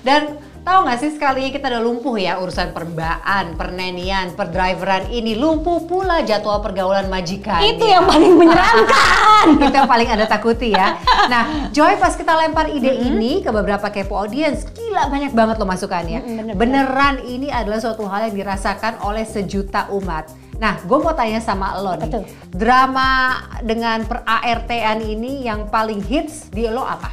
Dan 0.00 0.45
tahu 0.66 0.82
nggak 0.82 0.98
sih 0.98 1.14
sekali 1.14 1.54
kita 1.54 1.70
udah 1.70 1.78
lumpuh 1.78 2.18
ya 2.18 2.42
urusan 2.42 2.74
perbaan, 2.74 3.54
pernenian, 3.54 4.34
perdriveran 4.34 5.06
ini 5.14 5.38
lumpuh 5.38 5.86
pula 5.86 6.26
jadwal 6.26 6.58
pergaulan 6.58 7.06
majikan. 7.06 7.62
Itu 7.62 7.86
yang 7.86 8.02
paling 8.02 8.34
menyeramkan. 8.34 9.44
itu 9.62 9.70
yang 9.70 9.86
paling 9.86 10.10
ada 10.10 10.26
takuti 10.26 10.74
ya. 10.74 10.98
Nah, 11.30 11.70
Joy 11.70 12.02
pas 12.02 12.18
kita 12.18 12.34
lempar 12.34 12.66
ide 12.66 12.98
ini 12.98 13.46
ke 13.46 13.54
beberapa 13.54 13.86
kepo 13.94 14.18
audience, 14.18 14.66
gila 14.74 15.06
banyak 15.06 15.30
banget 15.38 15.54
loh 15.62 15.70
masukannya. 15.70 16.18
Mm-mm, 16.26 16.34
bener-bener. 16.34 16.58
Beneran 16.58 17.16
ini 17.22 17.48
adalah 17.54 17.78
suatu 17.78 18.02
hal 18.10 18.26
yang 18.26 18.34
dirasakan 18.34 18.98
oleh 19.06 19.22
sejuta 19.22 19.86
umat. 19.94 20.34
Nah, 20.58 20.82
gue 20.82 20.98
mau 20.98 21.14
tanya 21.14 21.38
sama 21.38 21.78
lo 21.78 21.94
nih, 21.94 22.10
Betul. 22.10 22.24
drama 22.50 23.38
dengan 23.60 24.02
per 24.08 24.24
ART-an 24.24 25.04
ini 25.04 25.46
yang 25.46 25.70
paling 25.70 26.02
hits 26.02 26.48
di 26.50 26.66
lo 26.66 26.82
apa? 26.82 27.12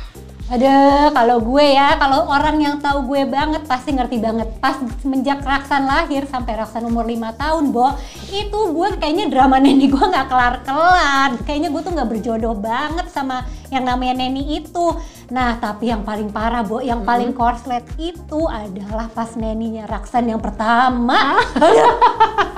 Ada 0.51 1.07
kalau 1.15 1.39
gue 1.39 1.63
ya, 1.71 1.95
kalau 1.95 2.27
orang 2.27 2.59
yang 2.59 2.75
tahu 2.83 3.07
gue 3.07 3.23
banget 3.23 3.63
pasti 3.63 3.95
ngerti 3.95 4.19
banget. 4.19 4.51
Pas 4.59 4.75
semenjak 4.99 5.39
Raksan 5.39 5.87
lahir 5.87 6.27
sampai 6.27 6.59
Raksan 6.59 6.83
umur 6.83 7.07
5 7.07 7.39
tahun, 7.39 7.63
Bo, 7.71 7.95
itu 8.27 8.59
gue 8.75 8.87
kayaknya 8.99 9.31
drama 9.31 9.55
Neni 9.63 9.87
gue 9.87 10.03
nggak 10.03 10.27
kelar-kelar. 10.27 11.39
Kayaknya 11.47 11.69
gue 11.71 11.81
tuh 11.87 11.93
nggak 11.95 12.09
berjodoh 12.11 12.55
banget 12.59 13.07
sama 13.07 13.47
yang 13.71 13.87
namanya 13.87 14.19
Neni 14.19 14.59
itu. 14.59 14.99
Nah, 15.31 15.55
tapi 15.63 15.87
yang 15.87 16.03
paling 16.03 16.27
parah, 16.27 16.59
Bo, 16.59 16.83
yang 16.83 17.07
paling 17.07 17.31
korslet 17.31 17.87
itu 17.95 18.43
adalah 18.51 19.07
pas 19.15 19.31
Neninya 19.39 19.87
Raksan 19.87 20.27
yang 20.27 20.43
pertama. 20.43 21.39
Aduh, 21.55 21.95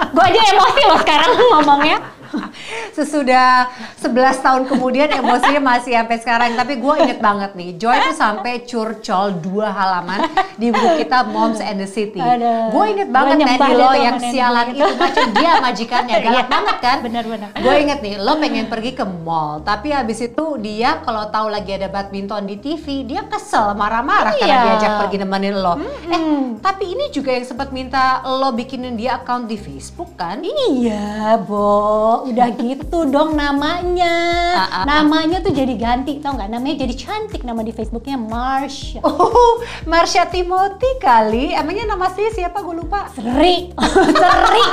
gue 0.09 0.23
aja 0.25 0.41
emosi 0.57 0.81
loh 0.89 0.99
sekarang 1.05 1.31
ngomongnya. 1.53 2.01
Sesudah 2.97 3.67
11 3.97 4.11
tahun 4.39 4.61
kemudian 4.65 5.09
emosinya 5.11 5.61
masih 5.61 5.95
sampai 5.95 6.17
sekarang. 6.17 6.49
Tapi 6.53 6.73
gue 6.75 6.93
inget 7.01 7.19
banget 7.19 7.51
nih, 7.53 7.69
Joy 7.75 7.97
tuh 8.01 8.15
sampai 8.15 8.63
curcol 8.63 9.35
dua 9.37 9.69
halaman 9.69 10.25
di 10.55 10.69
buku 10.69 11.01
kita 11.01 11.25
Moms 11.25 11.59
and 11.59 11.77
the 11.77 11.87
City. 11.87 12.21
Gue 12.69 12.85
inget 12.89 13.09
banget 13.09 13.35
nyembah 13.39 13.69
lo 13.71 13.91
yang 13.93 14.17
sialan 14.17 14.71
itu 14.71 14.85
macam 14.95 15.25
dia 15.31 15.51
majikannya, 15.59 16.15
galak 16.17 16.33
Iya. 16.35 16.43
banget 16.45 16.77
kan? 16.79 16.97
Bener-bener. 16.99 17.49
Gue 17.55 17.75
inget 17.79 17.99
nih, 17.99 18.15
lo 18.17 18.33
pengen 18.35 18.65
pergi 18.65 18.91
ke 18.91 19.05
mall, 19.05 19.61
tapi 19.61 19.89
habis 19.89 20.19
itu 20.19 20.45
dia 20.57 20.99
kalau 21.01 21.27
tahu 21.27 21.47
lagi 21.47 21.71
ada 21.71 21.87
badminton 21.87 22.43
di 22.43 22.55
TV, 22.55 23.03
dia 23.03 23.23
kesel, 23.23 23.73
marah-marah 23.73 24.33
karena 24.33 24.45
Iya. 24.51 24.63
diajak 24.67 24.91
pergi 24.99 25.17
nemenin 25.19 25.55
lo. 25.55 25.73
Eh, 26.05 26.21
tapi 26.59 26.85
ini 26.87 27.07
juga 27.09 27.31
yang 27.31 27.45
sempat 27.45 27.69
minta 27.69 28.03
lo 28.25 28.51
bikinin 28.51 28.93
dia 28.93 29.15
account 29.15 29.45
di 29.45 29.55
Facebook 29.55 30.15
kan? 30.15 30.41
Iya, 30.41 31.39
Bo. 31.39 32.24
Udah 32.25 32.49
gitu 32.57 33.05
dong 33.05 33.37
namanya. 33.37 34.15
Ah, 34.57 34.61
ah, 34.65 34.75
ah. 34.81 34.83
namanya 34.83 35.45
tuh 35.45 35.53
jadi 35.53 35.77
ganti, 35.77 36.17
tau 36.17 36.33
nggak? 36.33 36.49
Namanya 36.49 36.75
jadi 36.81 36.93
cantik 36.97 37.45
nama 37.45 37.61
di 37.61 37.69
Facebooknya 37.69 38.17
Marsha. 38.17 38.97
Oh, 39.05 39.61
Marsha 39.85 40.25
Timothy 40.25 40.97
kali. 40.97 41.53
Emangnya 41.53 41.93
nama 41.93 42.09
aslinya 42.09 42.33
siapa? 42.33 42.65
Gue 42.65 42.81
lupa. 42.81 43.13
Seri, 43.13 43.69
seri. 44.21 44.65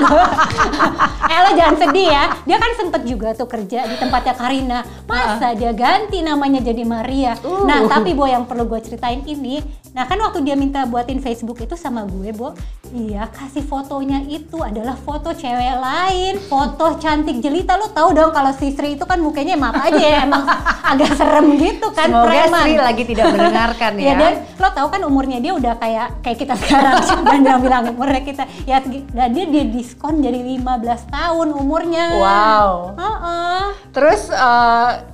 eh 1.33 1.39
lo 1.45 1.51
jangan 1.53 1.77
sedih 1.77 2.09
ya. 2.09 2.25
Dia 2.49 2.57
kan 2.57 2.73
sempet 2.81 3.03
juga 3.05 3.37
tuh 3.37 3.45
kerja 3.45 3.85
di 3.85 3.97
tempatnya 4.01 4.33
Karina. 4.33 4.81
Masa 5.05 5.53
dia 5.53 5.77
ganti 5.77 6.25
namanya 6.25 6.65
jadi 6.65 6.89
Maria. 6.89 7.37
Uh. 7.45 7.69
Nah 7.69 7.85
tapi 7.85 8.17
Bo 8.17 8.25
yang 8.25 8.49
perlu 8.49 8.65
gue 8.65 8.81
ceritain 8.81 9.21
ini. 9.29 9.61
Nah 9.93 10.09
kan 10.09 10.17
waktu 10.17 10.41
dia 10.41 10.57
minta 10.57 10.89
buatin 10.89 11.21
Facebook 11.21 11.61
itu 11.61 11.77
sama 11.77 12.09
gue 12.09 12.33
Bo. 12.33 12.57
Iya 12.93 13.29
kasih 13.29 13.61
fotonya 13.61 14.25
itu 14.25 14.57
adalah 14.65 14.97
foto 14.97 15.37
cewek 15.37 15.77
lain. 15.77 16.41
Foto 16.49 16.97
cantik 16.97 17.45
jelita. 17.45 17.77
Lo 17.77 17.93
tahu 17.93 18.17
dong 18.17 18.33
kalau 18.33 18.57
si 18.57 18.73
Sri 18.73 18.97
itu 18.97 19.05
kan 19.05 19.21
mukanya 19.21 19.53
maaf 19.61 19.85
aja 19.85 20.01
ya. 20.01 20.19
Emang 20.25 20.49
agak 20.97 21.13
serem 21.13 21.45
gitu 21.61 21.93
kan. 21.93 22.09
Semoga 22.09 22.25
preman. 22.25 22.65
Sri 22.65 22.75
lagi 22.81 23.03
tidak 23.05 23.25
mendengarkan 23.37 23.93
ya. 24.01 24.03
Iya 24.03 24.13
dan 24.17 24.33
lo 24.57 24.69
tau 24.73 24.89
kan 24.89 25.01
umurnya 25.05 25.39
dia 25.45 25.53
udah 25.53 25.77
kayak 25.77 26.25
kayak 26.25 26.39
kita 26.41 26.55
sekarang 26.57 26.97
dan 27.29 27.39
dia 27.45 27.57
bilang 27.61 27.85
umurnya 27.93 28.23
kita 28.25 28.45
ya 28.65 28.81
dan 29.13 29.29
dia 29.37 29.45
dia 29.45 29.65
diskon 29.69 30.25
jadi 30.25 30.41
15 30.41 31.13
tahun 31.13 31.49
umurnya. 31.53 32.05
Wow. 32.17 32.97
Heeh. 32.97 33.63
Terus 33.93 34.33
eh, 34.33 35.12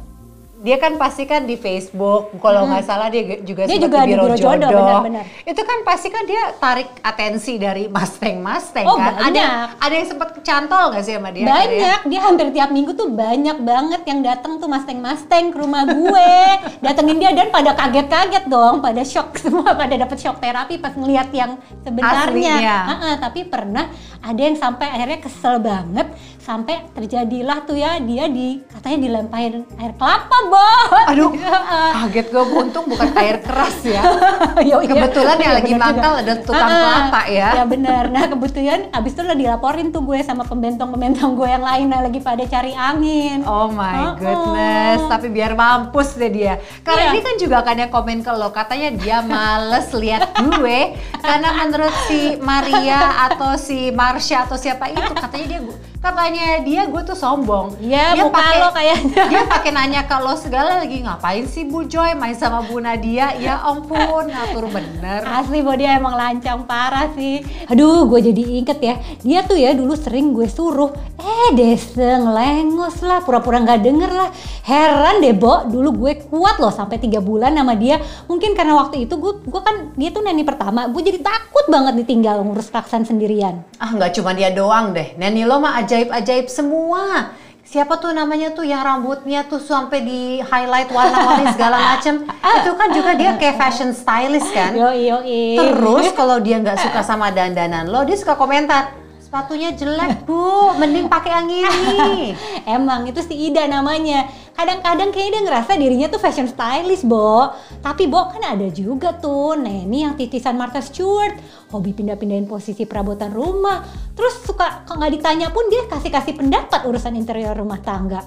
dia 0.58 0.74
kan 0.74 0.94
pasti 0.94 1.22
kan 1.22 1.42
di 1.42 1.54
Facebook, 1.54 2.34
kalau 2.36 2.66
nggak 2.66 2.82
salah 2.82 3.06
dia 3.06 3.22
juga 3.40 3.62
Dia 3.62 3.78
juga 3.78 4.02
di 4.02 4.10
Biro 4.10 4.24
Biro 4.24 4.34
Jodoh, 4.34 4.66
Jodoh. 4.66 4.80
benar-benar. 5.00 5.24
Itu 5.44 5.62
kan 5.62 5.78
pasti 5.82 6.08
kan 6.08 6.24
dia 6.24 6.42
tarik 6.52 6.90
atensi 6.98 7.54
dari 7.56 7.86
Mustang 7.86 8.38
Mustang 8.38 8.82
Oh, 8.84 8.96
kan. 8.96 9.14
Ada 9.14 9.28
banyak. 9.30 9.68
ada 9.78 9.94
yang 9.94 10.08
sempat 10.08 10.28
kecantol 10.32 10.84
nggak 10.90 11.02
sih 11.02 11.14
sama 11.14 11.30
dia? 11.30 11.44
banyak 11.44 12.00
dia 12.04 12.20
hampir 12.20 12.46
tiap 12.50 12.70
minggu 12.70 12.90
tuh 12.92 13.06
banyak 13.08 13.58
banget 13.60 14.02
yang 14.04 14.20
datang 14.20 14.52
tuh 14.56 14.66
mustang 14.66 14.98
mustang 14.98 15.44
ke 15.48 15.56
rumah 15.56 15.82
gue 15.84 16.32
datengin 16.84 17.16
dia 17.16 17.30
dan 17.32 17.48
pada 17.48 17.72
kaget-kaget 17.72 18.44
dong 18.46 18.80
pada 18.80 19.02
shock 19.02 19.38
semua 19.38 19.72
pada 19.72 19.94
dapet 19.94 20.18
shock 20.18 20.38
terapi 20.38 20.74
pas 20.76 20.92
ngeliat 20.92 21.30
yang 21.30 21.54
sebenarnya 21.80 22.26
Aslinya. 22.50 22.78
Heeh, 22.88 23.14
tapi 23.16 23.40
pernah 23.44 23.84
ada 24.18 24.40
yang 24.40 24.54
sampai 24.54 24.86
akhirnya 24.88 25.18
kesel 25.20 25.58
banget 25.58 26.08
sampai 26.38 26.88
terjadilah 26.96 27.60
tuh 27.62 27.76
ya 27.76 28.00
dia 28.00 28.24
di 28.24 28.64
katanya 28.64 28.98
dilemparin 29.04 29.68
air 29.76 29.92
kelapa 29.94 30.36
bo 30.48 30.68
Aduh, 31.12 31.28
kaget 32.00 32.26
gue 32.32 32.44
untung 32.56 32.88
bukan 32.88 33.12
air 33.16 33.36
keras 33.40 33.84
ya. 33.84 34.00
Yo, 34.68 34.80
iya. 34.80 34.88
Kebetulan 34.88 35.36
yang 35.36 35.52
Iya, 35.52 35.58
lagi 35.60 35.72
mangkal 35.76 36.12
ada 36.24 36.34
tukang 36.40 36.68
Ah, 36.68 36.80
kelapa 36.80 37.22
ya. 37.28 37.48
Ya 37.52 37.64
benar. 37.64 38.08
Nah 38.08 38.24
kebetulan 38.28 38.88
abis 38.92 39.12
itu 39.12 39.20
udah 39.24 39.36
dilaporin 39.36 39.92
tuh 39.92 40.00
gue 40.00 40.18
sama 40.24 40.44
pembentong-pembentong 40.44 41.36
gue 41.36 41.48
yang 41.48 41.64
lain 41.64 41.86
yang 41.92 42.02
lagi 42.04 42.20
pada 42.20 42.44
cari 42.44 42.72
angin. 42.72 43.44
Oh 43.44 43.68
my 43.68 44.16
goodness, 44.16 45.04
oh. 45.04 45.08
tapi 45.08 45.28
biar 45.28 45.52
mampus 45.52 46.16
deh 46.16 46.32
dia. 46.32 46.56
Karena 46.80 47.08
Iya. 47.08 47.12
ini 47.12 47.20
kan 47.20 47.34
juga 47.36 47.58
kan 47.60 47.76
yang 47.76 47.92
komen 47.92 48.20
ke 48.20 48.32
lo, 48.32 48.48
katanya 48.50 48.88
dia 48.96 49.18
males 49.20 49.88
lihat 49.92 50.32
gue 50.32 50.80
karena 51.20 51.48
menurut 51.60 51.94
si 52.08 52.36
Maria 52.40 53.00
atau 53.28 53.52
si 53.56 53.92
Marsha 54.08 54.48
atau 54.48 54.56
siapa 54.56 54.88
itu 54.88 55.12
katanya 55.12 55.46
dia 55.52 55.60
katanya 55.98 56.62
dia 56.62 56.86
gue 56.86 57.02
tuh 57.02 57.18
sombong. 57.18 57.74
Iya, 57.82 58.14
dia 58.14 58.22
muka 58.22 58.42
lo 58.58 58.68
kayaknya. 58.70 59.22
Dia 59.28 59.42
pakai 59.50 59.70
nanya 59.74 60.06
ke 60.06 60.16
lo 60.22 60.34
segala 60.38 60.78
lagi 60.78 61.02
ngapain 61.02 61.44
sih 61.50 61.66
Bu 61.66 61.90
Joy 61.90 62.14
main 62.14 62.38
sama 62.38 62.62
Bu 62.62 62.78
Nadia? 62.78 63.34
Ya 63.38 63.58
ampun, 63.58 64.30
ngatur 64.30 64.70
bener. 64.70 65.26
Asli 65.26 65.58
bahwa 65.60 65.76
dia 65.76 65.98
emang 65.98 66.14
lancang 66.14 66.62
parah 66.64 67.10
sih. 67.18 67.42
Aduh, 67.66 68.06
gue 68.06 68.30
jadi 68.30 68.42
inget 68.62 68.78
ya. 68.78 68.94
Dia 69.26 69.42
tuh 69.42 69.58
ya 69.58 69.74
dulu 69.74 69.98
sering 69.98 70.30
gue 70.30 70.46
suruh, 70.46 70.94
eh 71.18 71.50
deseng, 71.58 72.30
lengos 72.30 73.02
lah, 73.02 73.18
pura-pura 73.26 73.58
nggak 73.58 73.80
denger 73.82 74.10
lah. 74.14 74.30
Heran 74.62 75.18
deh, 75.18 75.34
Bo. 75.34 75.66
Dulu 75.66 76.06
gue 76.06 76.12
kuat 76.30 76.62
loh 76.62 76.70
sampai 76.70 77.02
tiga 77.02 77.18
bulan 77.18 77.58
sama 77.58 77.74
dia. 77.74 77.98
Mungkin 78.30 78.54
karena 78.54 78.78
waktu 78.78 79.10
itu 79.10 79.18
gue, 79.18 79.42
gue 79.42 79.62
kan 79.66 79.90
dia 79.98 80.14
tuh 80.14 80.22
neni 80.22 80.46
pertama. 80.46 80.86
Gue 80.86 81.02
jadi 81.02 81.18
takut 81.18 81.66
banget 81.66 81.98
ditinggal 82.06 82.46
ngurus 82.46 82.70
klakson 82.70 83.02
sendirian. 83.02 83.66
Ah 83.82 83.90
nggak 83.90 84.14
cuma 84.14 84.30
dia 84.30 84.54
doang 84.54 84.94
deh, 84.94 85.18
Neni 85.18 85.42
lo 85.42 85.58
mah 85.58 85.87
ajaib-ajaib 85.88 86.46
semua. 86.52 87.32
Siapa 87.68 88.00
tuh 88.00 88.16
namanya 88.16 88.52
tuh 88.56 88.64
yang 88.64 88.80
rambutnya 88.80 89.44
tuh 89.44 89.60
sampai 89.60 90.00
di 90.00 90.20
highlight 90.40 90.88
warna-warni 90.88 91.52
segala 91.52 91.76
macem. 91.92 92.24
Itu 92.24 92.72
kan 92.76 92.88
juga 92.92 93.12
dia 93.12 93.36
kayak 93.36 93.56
fashion 93.60 93.92
stylist 93.92 94.48
kan. 94.52 94.72
Yo 94.72 94.88
yo 94.92 95.20
Terus 95.56 96.12
kalau 96.16 96.40
dia 96.40 96.60
nggak 96.60 96.80
suka 96.80 97.00
sama 97.04 97.28
dandanan 97.28 97.88
lo, 97.88 98.04
dia 98.08 98.16
suka 98.16 98.36
komentar. 98.36 99.07
Sepatunya 99.28 99.76
jelek 99.76 100.24
bu, 100.24 100.72
mending 100.80 101.04
pakai 101.04 101.36
yang 101.36 101.52
ini. 101.52 102.32
Emang 102.80 103.04
itu 103.04 103.20
si 103.20 103.52
Ida 103.52 103.68
namanya. 103.68 104.24
Kadang-kadang 104.56 105.12
kayaknya 105.12 105.32
dia 105.36 105.42
ngerasa 105.44 105.76
dirinya 105.76 106.08
tuh 106.08 106.16
fashion 106.16 106.48
stylist, 106.48 107.04
Bo. 107.04 107.52
Tapi 107.84 108.08
Bo 108.08 108.24
kan 108.32 108.40
ada 108.56 108.64
juga 108.72 109.12
tuh 109.20 109.52
Neni 109.60 110.00
yang 110.00 110.16
titisan 110.16 110.56
Martha 110.56 110.80
Stewart. 110.80 111.36
Hobi 111.68 111.92
pindah-pindahin 111.92 112.48
posisi 112.48 112.88
perabotan 112.88 113.28
rumah. 113.36 113.84
Terus 114.16 114.48
suka 114.48 114.88
kalau 114.88 115.04
nggak 115.04 115.20
ditanya 115.20 115.52
pun 115.52 115.68
dia 115.68 115.84
kasih-kasih 115.84 116.32
pendapat 116.32 116.88
urusan 116.88 117.12
interior 117.12 117.52
rumah 117.52 117.84
tangga. 117.84 118.24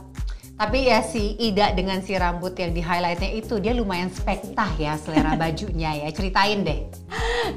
Tapi 0.57 0.89
ya 0.89 1.01
si 1.01 1.39
Ida 1.41 1.73
dengan 1.73 2.03
si 2.05 2.13
rambut 2.13 2.53
yang 2.53 2.75
di 2.75 2.81
highlightnya 2.83 3.31
itu 3.33 3.57
dia 3.57 3.73
lumayan 3.73 4.13
spektah 4.13 4.69
ya 4.77 4.99
selera 4.99 5.37
bajunya 5.41 6.05
ya. 6.05 6.07
Ceritain 6.13 6.61
deh. 6.61 6.85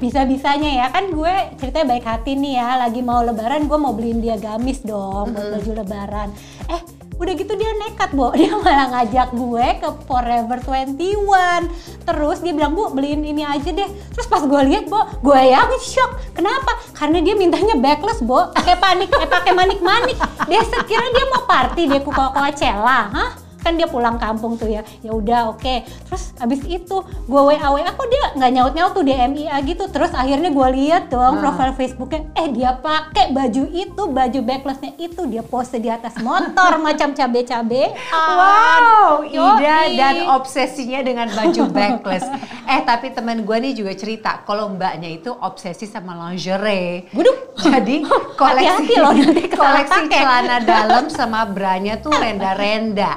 Bisa-bisanya 0.01 0.71
ya 0.83 0.87
kan 0.89 1.13
gue 1.13 1.33
ceritanya 1.61 1.97
baik 1.97 2.05
hati 2.05 2.33
nih 2.33 2.57
ya. 2.57 2.81
Lagi 2.81 3.01
mau 3.05 3.21
lebaran 3.21 3.67
gue 3.69 3.77
mau 3.77 3.93
beliin 3.93 4.23
dia 4.23 4.39
gamis 4.39 4.81
dong 4.81 5.35
buat 5.35 5.59
baju 5.59 5.71
lebaran. 5.85 6.29
Eh 6.71 6.94
udah 7.15 7.33
gitu 7.35 7.53
dia 7.55 7.71
nekat 7.79 8.11
Bo. 8.11 8.31
Dia 8.39 8.51
malah 8.59 8.87
ngajak 8.91 9.29
gue 9.35 9.67
ke 9.79 9.89
Forever 10.07 10.57
21. 10.59 12.05
Terus 12.05 12.37
dia 12.43 12.53
bilang 12.53 12.77
bu 12.77 12.91
beliin 12.91 13.23
ini 13.23 13.41
aja 13.41 13.71
deh. 13.71 13.89
Terus 14.13 14.27
pas 14.27 14.43
gue 14.43 14.61
lihat 14.67 14.85
Bo, 14.91 14.99
gue 15.23 15.39
yang 15.47 15.71
shock. 15.81 16.19
Kenapa? 16.35 16.75
Karena 16.93 17.23
dia 17.23 17.33
mintanya 17.33 17.79
backless 17.79 18.19
Bo. 18.21 18.51
Pakai 18.51 18.75
panik, 18.77 19.09
eh 19.15 19.29
pakai 19.29 19.53
manik-manik. 19.55 20.17
Dia 20.45 20.61
sekira 20.65 21.07
dia 21.11 21.25
mau 21.31 21.47
party 21.47 21.81
dia 21.89 22.01
ke 22.03 22.11
Coachella, 22.11 22.99
hah? 23.09 23.44
Kan 23.65 23.73
dia 23.73 23.89
pulang 23.89 24.21
kampung 24.21 24.53
tuh 24.55 24.69
ya 24.69 24.85
ya 25.01 25.09
udah 25.09 25.49
oke 25.49 25.75
terus 26.05 26.37
habis 26.37 26.61
itu 26.69 27.01
gue 27.01 27.41
wa 27.41 27.57
wa 27.57 27.81
kok 27.81 28.05
dia 28.05 28.23
nggak 28.37 28.51
nyaut 28.53 28.73
nyaut 28.77 28.93
tuh 28.93 29.01
di 29.01 29.17
MIA 29.17 29.57
gitu 29.65 29.89
terus 29.89 30.13
akhirnya 30.13 30.53
gue 30.53 30.67
lihat 30.77 31.09
dong 31.09 31.41
profil 31.41 31.73
Facebooknya 31.73 32.29
eh 32.37 32.53
dia 32.53 32.77
pakai 32.77 33.33
baju 33.33 33.63
itu 33.73 34.03
baju 34.05 34.39
backlessnya 34.39 34.93
itu 34.95 35.25
dia 35.25 35.41
pose 35.41 35.81
di 35.81 35.89
atas 35.89 36.21
motor 36.21 36.77
macam 36.85 37.17
cabe 37.17 37.41
cabe 37.41 37.89
Wow, 38.13 39.23
Ida 39.25 39.87
Yoi. 39.87 39.97
dan 39.97 40.15
obsesinya 40.29 40.99
dengan 41.01 41.27
baju 41.31 41.63
backless. 41.75 42.27
eh 42.65 42.81
tapi 42.83 43.09
teman 43.09 43.41
gue 43.41 43.57
nih 43.57 43.73
juga 43.73 43.93
cerita 43.95 44.43
kalau 44.43 44.69
mbaknya 44.69 45.09
itu 45.09 45.31
obsesi 45.31 45.87
sama 45.87 46.13
lingerie. 46.13 47.07
Waduh. 47.15 47.37
Jadi 47.55 48.03
koleksi 48.41 48.67
Hati-hati 48.67 48.95
loh 48.99 49.13
nanti 49.15 49.43
kesalah 49.47 49.63
koleksi 49.87 50.01
celana 50.11 50.57
dalam 50.59 51.05
sama 51.07 51.47
branya 51.47 51.95
tuh 51.97 52.11
renda-renda. 52.11 53.11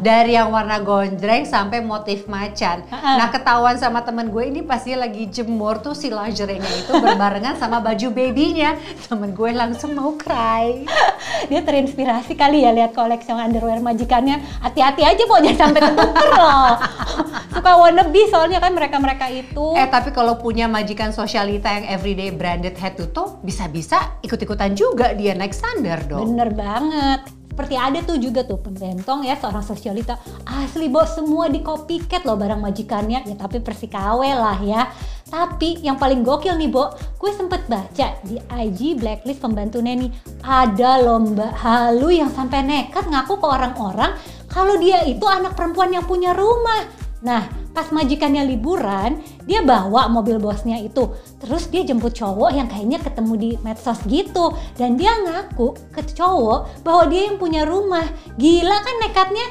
Dari 0.00 0.34
yang 0.34 0.50
warna 0.50 0.80
gonjreng 0.80 1.44
sampai 1.44 1.84
motif 1.84 2.26
macan. 2.26 2.82
Heeh. 2.88 3.16
Nah 3.20 3.28
ketahuan 3.28 3.76
sama 3.76 4.00
temen 4.02 4.32
gue 4.32 4.44
ini 4.48 4.64
pasti 4.64 4.96
lagi 4.96 5.28
jemur 5.28 5.84
tuh 5.84 5.92
si 5.92 6.08
lingerie-nya 6.08 6.70
itu 6.80 6.92
berbarengan 6.96 7.60
sama 7.60 7.78
baju 7.84 8.08
babynya. 8.10 8.80
Temen 9.06 9.36
gue 9.36 9.50
langsung 9.52 9.92
mau 9.92 10.16
cry. 10.16 10.88
dia 11.50 11.60
terinspirasi 11.60 12.34
kali 12.38 12.64
ya 12.64 12.72
lihat 12.72 12.96
koleksi 12.96 13.34
underwear 13.34 13.76
majikannya 13.84 14.40
hati-hati 14.64 15.02
aja 15.04 15.22
jangan 15.24 15.56
sampai 15.56 15.80
tertuker 15.82 16.30
loh 16.40 16.72
suka 17.54 17.72
wannabe 17.76 18.22
soalnya 18.32 18.58
kan 18.62 18.72
mereka-mereka 18.72 19.28
itu 19.28 19.74
Eh 19.74 19.90
tapi 19.90 20.14
kalau 20.14 20.38
punya 20.38 20.70
majikan 20.70 21.10
sosialita 21.10 21.66
yang 21.66 21.86
everyday 21.90 22.30
branded 22.30 22.78
head 22.78 22.94
to 22.94 23.10
toe, 23.10 23.42
bisa-bisa 23.42 24.18
ikut-ikutan 24.22 24.78
juga 24.78 25.12
dia 25.18 25.34
naik 25.34 25.50
standar 25.50 26.06
dong. 26.06 26.30
Bener 26.30 26.54
banget. 26.54 27.43
Seperti 27.54 27.78
ada 27.78 28.02
tuh 28.02 28.18
juga 28.18 28.42
tuh 28.42 28.58
pembentong 28.58 29.22
ya 29.22 29.38
seorang 29.38 29.62
sosialita 29.62 30.18
asli 30.42 30.90
bos 30.90 31.14
semua 31.14 31.46
di 31.46 31.62
copycat 31.62 32.26
loh 32.26 32.34
barang 32.34 32.58
majikannya 32.58 33.30
ya 33.30 33.38
tapi 33.38 33.62
persikawe 33.62 34.26
lah 34.34 34.58
ya. 34.58 34.90
Tapi 35.30 35.78
yang 35.86 35.94
paling 35.94 36.26
gokil 36.26 36.58
nih 36.58 36.66
Bo, 36.66 36.90
gue 36.94 37.30
sempet 37.30 37.70
baca 37.70 38.18
di 38.26 38.42
IG 38.42 38.98
blacklist 38.98 39.38
pembantu 39.38 39.78
Neni 39.78 40.10
ada 40.42 40.98
lomba 40.98 41.54
halu 41.54 42.10
yang 42.10 42.34
sampai 42.34 42.66
nekat 42.66 43.06
ngaku 43.06 43.38
ke 43.38 43.46
orang-orang 43.46 44.18
kalau 44.50 44.74
dia 44.74 45.06
itu 45.06 45.22
anak 45.22 45.54
perempuan 45.54 45.94
yang 45.94 46.02
punya 46.02 46.34
rumah. 46.34 47.03
Nah, 47.24 47.48
pas 47.72 47.88
majikannya 47.88 48.44
liburan, 48.44 49.16
dia 49.48 49.64
bawa 49.64 50.12
mobil 50.12 50.36
bosnya 50.36 50.76
itu. 50.76 51.08
Terus 51.40 51.72
dia 51.72 51.80
jemput 51.80 52.12
cowok 52.12 52.52
yang 52.52 52.68
kayaknya 52.68 53.00
ketemu 53.00 53.32
di 53.40 53.50
medsos 53.64 53.96
gitu. 54.04 54.52
Dan 54.76 55.00
dia 55.00 55.16
ngaku 55.16 55.72
ke 55.88 56.04
cowok 56.04 56.84
bahwa 56.84 57.08
dia 57.08 57.32
yang 57.32 57.40
punya 57.40 57.64
rumah. 57.64 58.04
Gila 58.36 58.76
kan 58.76 58.96
nekatnya? 59.00 59.46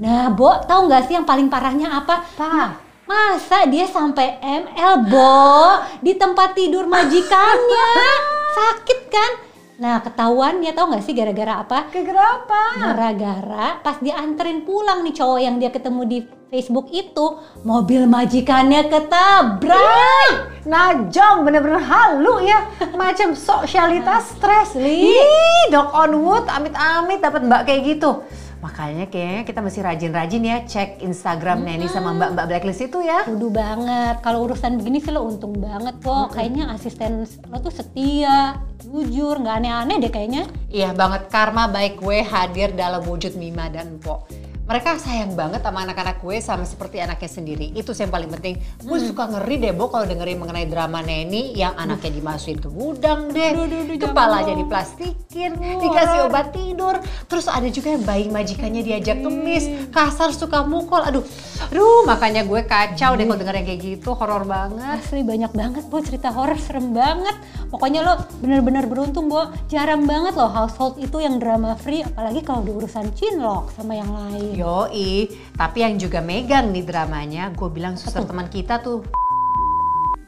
Nah, 0.00 0.32
Bo, 0.32 0.56
tahu 0.64 0.88
nggak 0.88 1.04
sih 1.04 1.14
yang 1.20 1.28
paling 1.28 1.52
parahnya 1.52 2.00
apa? 2.00 2.24
Apa? 2.40 2.80
Masa 3.04 3.68
dia 3.68 3.84
sampai 3.84 4.40
ML, 4.40 5.04
Bo, 5.08 5.84
di 6.00 6.16
tempat 6.16 6.56
tidur 6.56 6.88
majikannya? 6.88 7.88
Sakit 8.56 9.00
kan? 9.12 9.47
Nah, 9.78 10.02
ketahuan 10.02 10.58
ya 10.58 10.74
tahu 10.74 10.90
nggak 10.90 11.04
sih 11.06 11.14
gara-gara 11.14 11.62
apa? 11.62 11.86
Kegerapa? 11.94 12.82
Gara-gara 12.82 13.78
pas 13.78 14.02
dianterin 14.02 14.66
pulang 14.66 15.06
nih 15.06 15.14
cowok 15.14 15.38
yang 15.38 15.62
dia 15.62 15.70
ketemu 15.70 16.02
di 16.02 16.18
Facebook 16.50 16.90
itu, 16.90 17.38
mobil 17.62 18.10
majikannya 18.10 18.90
ketabrak. 18.90 20.66
Najong 20.66 21.46
bener-bener 21.46 21.78
halu 21.78 22.42
ya. 22.42 22.66
Macam 22.98 23.38
sosialitas 23.38 24.34
stres. 24.34 24.74
Asli. 24.74 25.14
Ih, 25.14 25.70
dok 25.70 25.94
on 25.94 26.12
wood, 26.26 26.44
amit-amit 26.50 27.22
dapat 27.22 27.46
mbak 27.46 27.62
kayak 27.64 27.82
gitu. 27.96 28.26
Makanya 28.58 29.06
kayaknya 29.06 29.42
kita 29.46 29.60
mesti 29.62 29.80
rajin-rajin 29.86 30.42
ya 30.42 30.58
cek 30.66 30.98
Instagram 31.06 31.62
Neni 31.62 31.86
sama 31.86 32.10
mbak-mbak 32.10 32.50
blacklist 32.50 32.82
itu 32.90 32.98
ya. 33.06 33.22
Kudu 33.22 33.54
banget. 33.54 34.18
Kalau 34.18 34.50
urusan 34.50 34.82
begini 34.82 34.98
sih 34.98 35.14
lo 35.14 35.22
untung 35.30 35.54
banget 35.62 35.94
kok. 36.02 36.34
Kayaknya 36.34 36.74
asisten 36.74 37.22
lo 37.22 37.56
tuh 37.62 37.70
setia, 37.70 38.58
jujur, 38.82 39.38
nggak 39.38 39.62
aneh-aneh 39.62 39.96
deh 40.02 40.10
kayaknya. 40.10 40.50
Iya 40.74 40.90
banget, 40.90 41.30
karma 41.30 41.70
baik 41.70 42.02
gue 42.02 42.18
hadir 42.26 42.74
dalam 42.74 43.06
wujud 43.06 43.38
Mima 43.38 43.70
dan 43.70 44.02
Po. 44.02 44.26
Mereka 44.68 45.00
sayang 45.00 45.32
banget 45.32 45.64
sama 45.64 45.80
anak-anak 45.88 46.20
gue 46.20 46.36
sama 46.44 46.68
seperti 46.68 47.00
anaknya 47.00 47.30
sendiri. 47.32 47.72
Itu 47.72 47.96
sih 47.96 48.04
yang 48.04 48.12
paling 48.12 48.28
penting. 48.28 48.60
Gue 48.84 49.00
suka 49.00 49.24
ngeri 49.24 49.56
deh, 49.64 49.72
Bo, 49.72 49.88
kalau 49.88 50.04
dengerin 50.04 50.36
mengenai 50.36 50.68
drama 50.68 51.00
Neni 51.00 51.56
yang 51.56 51.72
anaknya 51.72 52.20
dimasukin 52.20 52.60
ke 52.60 52.68
gudang 52.68 53.32
deh. 53.32 53.56
Aduh, 53.56 53.64
aduh, 53.64 53.80
aduh, 53.88 53.96
Kepalanya 53.96 54.52
jangan. 54.52 54.60
diplastikin, 54.60 55.50
dikasih 55.56 56.20
obat 56.28 56.52
tidur. 56.52 57.00
Terus 57.32 57.48
ada 57.48 57.64
juga 57.72 57.96
yang 57.96 58.04
bayi 58.04 58.28
majikannya 58.28 58.84
diajak 58.84 59.24
kemis, 59.24 59.64
kasar 59.88 60.36
suka 60.36 60.60
mukul. 60.68 61.00
Aduh, 61.00 61.24
aduh 61.72 62.04
makanya 62.04 62.44
gue 62.44 62.60
kacau 62.68 63.16
deh 63.16 63.24
kalau 63.24 63.40
denger 63.40 63.54
yang 63.64 63.66
kayak 63.72 63.80
gitu, 63.80 64.12
horor 64.12 64.44
banget. 64.44 65.00
Asli 65.00 65.24
banyak 65.24 65.52
banget 65.56 65.84
Bo 65.88 66.04
cerita 66.04 66.28
horor 66.28 66.60
serem 66.60 66.92
banget. 66.92 67.40
Pokoknya 67.72 68.04
lo 68.04 68.20
bener-bener 68.44 68.84
beruntung 68.84 69.32
Bo. 69.32 69.48
Jarang 69.72 70.04
banget 70.04 70.36
loh 70.36 70.52
household 70.52 71.00
itu 71.00 71.24
yang 71.24 71.40
drama 71.40 71.72
free 71.80 72.04
apalagi 72.04 72.44
kalau 72.44 72.60
di 72.60 72.72
urusan 72.76 73.16
cinlok 73.16 73.72
sama 73.72 73.96
yang 73.96 74.12
lain. 74.12 74.57
Yoi, 74.58 75.30
tapi 75.54 75.86
yang 75.86 75.94
juga 75.94 76.18
megang 76.18 76.74
nih 76.74 76.82
dramanya, 76.82 77.54
gue 77.54 77.68
bilang 77.70 77.94
suster 77.94 78.26
teman 78.30 78.50
kita 78.50 78.82
tuh. 78.82 79.06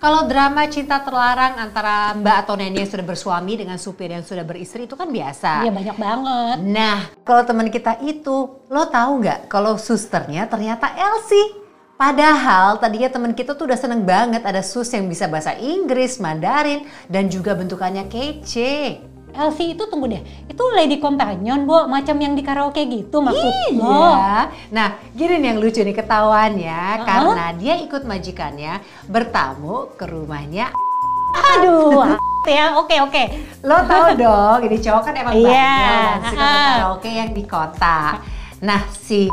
Kalau 0.00 0.24
drama 0.24 0.64
cinta 0.64 0.96
terlarang 1.04 1.60
antara 1.60 2.16
Mbak 2.16 2.36
atau 2.46 2.56
Neni 2.56 2.80
yang 2.80 2.88
sudah 2.88 3.04
bersuami 3.04 3.60
dengan 3.60 3.76
supir 3.76 4.08
yang 4.08 4.24
sudah 4.24 4.48
beristri 4.48 4.88
itu 4.88 4.96
kan 4.96 5.12
biasa. 5.12 5.60
Iya 5.60 5.72
banyak 5.76 5.96
banget. 6.00 6.56
Nah, 6.64 6.98
kalau 7.20 7.44
teman 7.44 7.68
kita 7.68 8.00
itu, 8.00 8.64
lo 8.72 8.88
tahu 8.88 9.20
nggak 9.20 9.52
kalau 9.52 9.76
susternya 9.76 10.48
ternyata 10.48 10.88
Elsie? 10.96 11.60
Padahal 12.00 12.80
tadinya 12.80 13.12
teman 13.12 13.36
kita 13.36 13.52
tuh 13.52 13.68
udah 13.68 13.76
seneng 13.76 14.08
banget 14.08 14.40
ada 14.40 14.64
sus 14.64 14.88
yang 14.88 15.04
bisa 15.04 15.28
bahasa 15.28 15.52
Inggris, 15.60 16.16
Mandarin, 16.16 16.88
dan 17.12 17.28
juga 17.28 17.52
bentukannya 17.52 18.08
kece. 18.08 19.04
Elsie 19.32 19.72
itu 19.72 19.86
tunggu 19.86 20.10
deh, 20.10 20.22
itu 20.46 20.62
lady 20.74 20.98
companion, 20.98 21.64
Bo, 21.64 21.86
macam 21.86 22.16
yang 22.18 22.34
di 22.34 22.42
karaoke 22.42 22.82
gitu 22.84 23.18
maksud. 23.18 23.52
Iya. 23.74 24.50
Nah, 24.70 24.88
gini 25.12 25.38
nih 25.38 25.48
yang 25.54 25.58
lucu 25.58 25.80
nih 25.80 25.94
ketahuannya 25.94 26.80
Uh-uh. 26.98 27.06
karena 27.06 27.44
dia 27.54 27.74
ikut 27.78 28.02
majikannya 28.04 28.78
bertamu 29.06 29.94
ke 29.94 30.04
rumahnya. 30.04 30.70
Aduh, 31.56 32.02
ya 32.50 32.74
oke 32.76 32.96
oke. 33.06 33.22
Lo 33.62 33.78
tau 33.86 34.10
dong, 34.14 34.58
ini 34.66 34.76
cowok 34.78 35.02
kan 35.06 35.14
emang 35.14 35.34
Iya. 35.38 35.70
banyak 35.78 36.22
suka 36.34 36.46
karaoke 36.74 37.10
yang 37.10 37.30
di 37.30 37.44
kota. 37.46 38.18
Nah, 38.60 38.80
si 38.92 39.30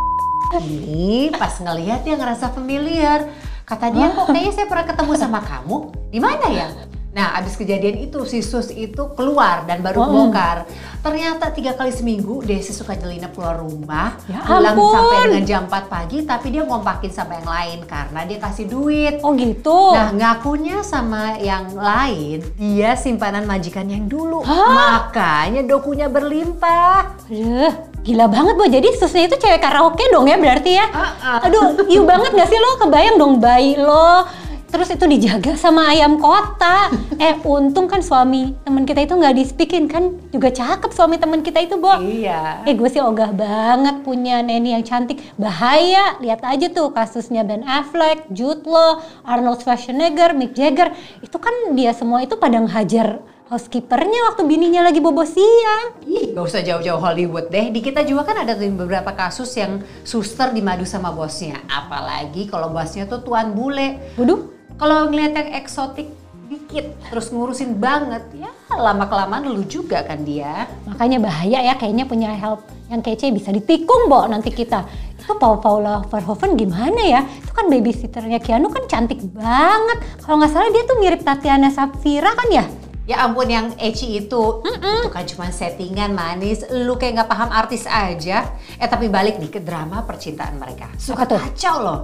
ini 0.55 1.27
pas 1.33 1.59
ngelihat 1.59 2.07
dia 2.07 2.15
ngerasa 2.15 2.53
familiar. 2.53 3.27
Kata 3.67 3.91
dia 3.91 4.07
kok 4.15 4.31
kayaknya 4.31 4.53
saya 4.55 4.67
pernah 4.71 4.87
ketemu 4.87 5.11
sama 5.19 5.39
kamu. 5.43 5.91
Di 6.07 6.19
mana 6.23 6.45
ya? 6.47 6.67
Nah, 7.07 7.33
abis 7.33 7.55
kejadian 7.55 7.97
itu 7.99 8.21
si 8.23 8.39
Sus 8.39 8.69
itu 8.69 9.09
keluar 9.13 9.65
dan 9.65 9.81
baru 9.81 9.99
Oh. 9.99 10.07
bongkar. 10.07 10.69
Ternyata 10.99 11.49
tiga 11.49 11.73
kali 11.73 11.89
seminggu 11.89 12.43
Desi 12.43 12.69
suka 12.69 12.93
nyelinap 12.93 13.33
keluar 13.33 13.57
rumah, 13.57 14.19
Ya 14.25 14.43
pulang 14.43 14.75
ampun. 14.75 14.93
sampai 14.93 15.17
dengan 15.25 15.43
jam 15.43 15.61
4 15.65 15.87
pagi, 15.87 16.17
tapi 16.21 16.47
dia 16.51 16.61
ngompakin 16.61 17.09
sama 17.09 17.35
yang 17.35 17.47
lain 17.47 17.79
karena 17.83 18.19
dia 18.21 18.37
kasih 18.37 18.65
duit. 18.67 19.13
Oh 19.21 19.33
gitu. 19.33 19.95
Nah 19.95 20.11
ngakunya 20.11 20.83
sama 20.83 21.39
yang 21.39 21.73
lain, 21.73 22.43
dia 22.53 22.93
simpanan 22.93 23.43
majikan 23.43 23.87
yang 23.87 24.05
dulu. 24.05 24.43
Hah? 24.43 24.69
Makanya 25.01 25.63
dokunya 25.63 26.05
berlimpah. 26.07 27.17
Aduh, 27.25 27.73
gila 28.03 28.27
banget 28.27 28.53
Bo. 28.53 28.65
Jadi 28.67 28.87
susnya 28.93 29.25
itu 29.25 29.35
cewek 29.35 29.57
karaoke 29.57 30.05
dong 30.07 30.27
ya 30.27 30.37
berarti 30.37 30.71
ya? 30.71 30.85
Ah, 30.87 31.11
ah. 31.17 31.39
Aduh, 31.43 31.81
iu 31.87 32.03
banget 32.03 32.29
gak 32.31 32.45
sih 32.45 32.55
lo? 32.55 32.77
Kebayang 32.77 33.17
dong 33.17 33.39
bayi 33.39 33.73
lo. 33.73 34.27
Terus 34.67 34.91
itu 34.91 35.05
dijaga 35.07 35.55
sama 35.55 35.87
ayam 35.87 36.19
kota. 36.19 36.91
eh 37.23 37.39
untung 37.47 37.87
kan 37.87 38.03
suami 38.03 38.51
temen 38.67 38.83
kita 38.83 39.07
itu 39.07 39.15
nggak 39.15 39.35
dispikin 39.39 39.87
kan 39.87 40.19
juga 40.29 40.51
cakep 40.51 40.91
suami 40.91 41.15
temen 41.15 41.39
kita 41.39 41.63
itu 41.63 41.79
Bo. 41.79 41.95
Iya. 42.03 42.67
Eh 42.67 42.75
gue 42.75 42.89
sih 42.91 42.99
ogah 42.99 43.31
banget 43.31 44.03
punya 44.03 44.43
Neni 44.43 44.75
yang 44.75 44.83
cantik. 44.83 45.23
Bahaya, 45.39 46.19
lihat 46.19 46.43
aja 46.43 46.67
tuh 46.67 46.91
kasusnya 46.91 47.47
Ben 47.47 47.63
Affleck, 47.63 48.27
Jude 48.29 48.67
Law, 48.67 48.99
Arnold 49.23 49.63
Schwarzenegger, 49.63 50.35
Mick 50.35 50.51
Jagger. 50.51 50.91
Itu 51.23 51.39
kan 51.39 51.73
dia 51.73 51.95
semua 51.95 52.21
itu 52.21 52.35
pada 52.35 52.59
ngehajar 52.59 53.23
housekeepernya 53.47 54.27
waktu 54.27 54.43
bininya 54.43 54.83
lagi 54.83 54.99
bobo 54.99 55.23
siang. 55.23 56.03
Ih, 56.03 56.35
gak 56.35 56.43
usah 56.43 56.61
jauh-jauh 56.63 56.99
Hollywood 56.99 57.47
deh. 57.47 57.71
Di 57.71 57.79
kita 57.79 58.03
juga 58.03 58.27
kan 58.27 58.43
ada 58.43 58.53
tuh 58.59 58.67
beberapa 58.75 59.15
kasus 59.15 59.55
yang 59.55 59.79
suster 60.03 60.51
dimadu 60.51 60.83
sama 60.83 61.15
bosnya. 61.15 61.63
Apalagi 61.71 62.51
kalau 62.51 62.69
bosnya 62.75 63.07
tuh 63.07 63.23
tuan 63.23 63.55
bule. 63.55 64.15
Waduh, 64.19 64.56
Kalau 64.77 65.09
ngeliat 65.09 65.33
yang 65.33 65.49
eksotik 65.57 66.05
dikit, 66.47 66.93
terus 67.09 67.33
ngurusin 67.33 67.81
banget, 67.81 68.23
ya 68.37 68.47
lama-kelamaan 68.77 69.49
lu 69.49 69.65
juga 69.65 70.05
kan 70.05 70.21
dia. 70.21 70.69
makanya 70.85 71.17
bahaya 71.17 71.59
ya 71.65 71.73
kayaknya 71.73 72.05
punya 72.05 72.29
help 72.37 72.61
yang 72.87 73.01
kece 73.01 73.33
bisa 73.33 73.49
ditikung 73.49 74.05
Bo 74.05 74.29
nanti 74.29 74.53
kita. 74.53 74.85
Itu 75.17 75.35
Paul 75.41 75.59
Paula 75.59 76.05
Verhoeven 76.07 76.55
gimana 76.55 77.01
ya? 77.03 77.21
Itu 77.25 77.51
kan 77.51 77.67
babysitternya 77.67 78.39
Keanu 78.39 78.69
kan 78.69 78.85
cantik 78.85 79.19
banget. 79.33 79.97
Kalau 80.23 80.39
nggak 80.39 80.51
salah 80.53 80.69
dia 80.69 80.85
tuh 80.85 81.01
mirip 81.01 81.25
Tatiana 81.25 81.73
Sapphira 81.73 82.31
kan 82.31 82.47
ya? 82.53 82.65
Ya 83.07 83.23
ampun 83.23 83.47
yang 83.47 83.71
Eci 83.79 84.19
itu, 84.19 84.43
itu 84.67 85.07
kan 85.07 85.23
cuma 85.23 85.47
settingan 85.47 86.11
manis. 86.11 86.67
Lu 86.67 86.99
kayak 86.99 87.23
nggak 87.23 87.29
paham 87.31 87.49
artis 87.55 87.87
aja. 87.87 88.51
Eh 88.75 88.83
tapi 88.83 89.07
balik 89.07 89.39
nih 89.39 89.47
ke 89.47 89.63
drama 89.63 90.03
percintaan 90.03 90.59
mereka. 90.59 90.91
Suka 90.99 91.23
tuh? 91.23 91.39
kacau 91.39 91.75
loh. 91.79 91.99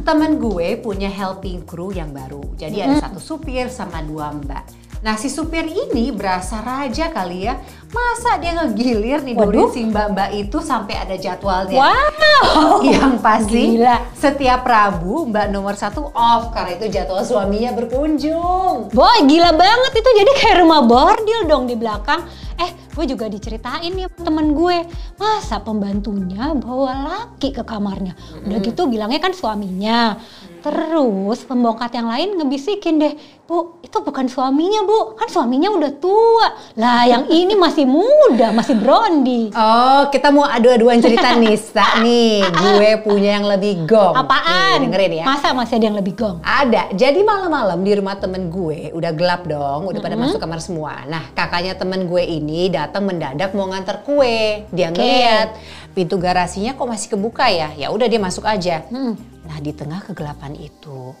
Temen 0.00 0.40
gue 0.40 0.80
punya 0.80 1.12
helping 1.12 1.68
crew 1.68 1.92
yang 1.92 2.08
baru. 2.08 2.40
Jadi 2.56 2.80
ada 2.80 2.96
satu 2.96 3.20
supir 3.20 3.68
sama 3.68 4.00
dua 4.00 4.32
mbak. 4.32 4.85
Nah 5.04 5.14
si 5.16 5.28
supir 5.28 5.66
ini 5.68 6.12
berasa 6.12 6.60
raja 6.60 7.12
kali 7.12 7.44
ya. 7.48 7.60
Masa 7.86 8.36
dia 8.36 8.52
ngegilir 8.56 9.22
nih 9.22 9.34
Waduh. 9.38 9.70
si 9.70 9.86
mbak-mbak 9.86 10.30
itu 10.34 10.58
sampai 10.60 10.94
ada 11.00 11.14
jadwalnya. 11.16 11.78
Wow. 11.78 12.82
Yang 12.96 13.14
pasti 13.24 13.62
Gila. 13.80 13.96
setiap 14.12 14.60
Rabu 14.66 15.30
mbak 15.30 15.48
nomor 15.48 15.72
satu 15.78 16.10
off 16.12 16.52
karena 16.52 16.76
itu 16.76 16.86
jadwal 16.92 17.22
suaminya 17.22 17.72
berkunjung. 17.72 18.90
Boy, 18.92 19.18
gila 19.24 19.54
banget 19.56 19.92
itu 19.96 20.10
jadi 20.12 20.32
kayak 20.42 20.56
rumah 20.64 20.82
bordil 20.84 21.48
dong 21.48 21.64
di 21.64 21.76
belakang. 21.78 22.26
Eh, 22.56 22.72
gue 22.72 23.04
juga 23.04 23.28
diceritain 23.28 23.92
nih 23.92 24.08
temen 24.16 24.56
gue, 24.56 24.88
masa 25.20 25.60
pembantunya 25.60 26.56
bawa 26.56 27.04
laki 27.04 27.52
ke 27.52 27.60
kamarnya. 27.60 28.16
Udah 28.48 28.58
gitu 28.64 28.88
bilangnya 28.88 29.20
kan 29.20 29.36
suaminya. 29.36 30.16
Terus 30.62 31.38
pembongkat 31.44 31.90
yang 31.96 32.08
lain 32.08 32.28
ngebisikin 32.38 33.00
deh, 33.00 33.14
Bu, 33.46 33.78
itu 33.78 33.94
bukan 34.02 34.26
suaminya 34.26 34.82
bu, 34.82 35.14
kan 35.14 35.30
suaminya 35.30 35.70
udah 35.70 35.92
tua. 36.02 36.46
Lah 36.74 37.06
yang 37.06 37.30
ini 37.30 37.54
masih 37.54 37.86
muda, 37.86 38.50
masih 38.50 38.74
brondi. 38.74 39.54
Oh, 39.54 40.10
kita 40.10 40.34
mau 40.34 40.42
adu-aduan 40.42 40.98
cerita 40.98 41.30
Nisa 41.38 42.02
nih. 42.02 42.42
Gue 42.42 43.06
punya 43.06 43.38
yang 43.38 43.46
lebih 43.46 43.86
gong. 43.86 44.18
Apaan? 44.18 44.82
Nih, 44.82 44.90
dengerin 44.90 45.12
ya. 45.22 45.24
Masa 45.30 45.54
masih 45.54 45.78
ada 45.78 45.86
yang 45.86 45.94
lebih 45.94 46.18
gong? 46.18 46.42
Ada. 46.42 46.90
Jadi 46.90 47.22
malam-malam 47.22 47.86
di 47.86 47.92
rumah 47.94 48.18
temen 48.18 48.50
gue 48.50 48.90
udah 48.90 49.14
gelap 49.14 49.46
dong, 49.46 49.94
udah 49.94 50.00
pada 50.02 50.18
masuk 50.18 50.42
kamar 50.42 50.58
semua. 50.58 51.06
Nah, 51.06 51.30
kakaknya 51.30 51.78
temen 51.78 52.10
gue 52.10 52.26
ini 52.26 52.66
datang 52.66 53.06
mendadak 53.06 53.54
mau 53.54 53.70
nganter 53.70 54.02
kue. 54.02 54.66
Dia 54.74 54.90
Oke. 54.90 54.98
ngeliat 54.98 55.48
pintu 55.94 56.18
garasinya 56.18 56.74
kok 56.74 56.90
masih 56.90 57.14
kebuka 57.14 57.46
ya. 57.46 57.70
Ya 57.78 57.94
udah 57.94 58.10
dia 58.10 58.18
masuk 58.18 58.42
aja. 58.42 58.82
Hmm. 58.90 59.35
Nah, 59.46 59.58
di 59.58 59.72
tengah 59.72 60.02
kegelapan 60.02 60.52
itu 60.54 61.14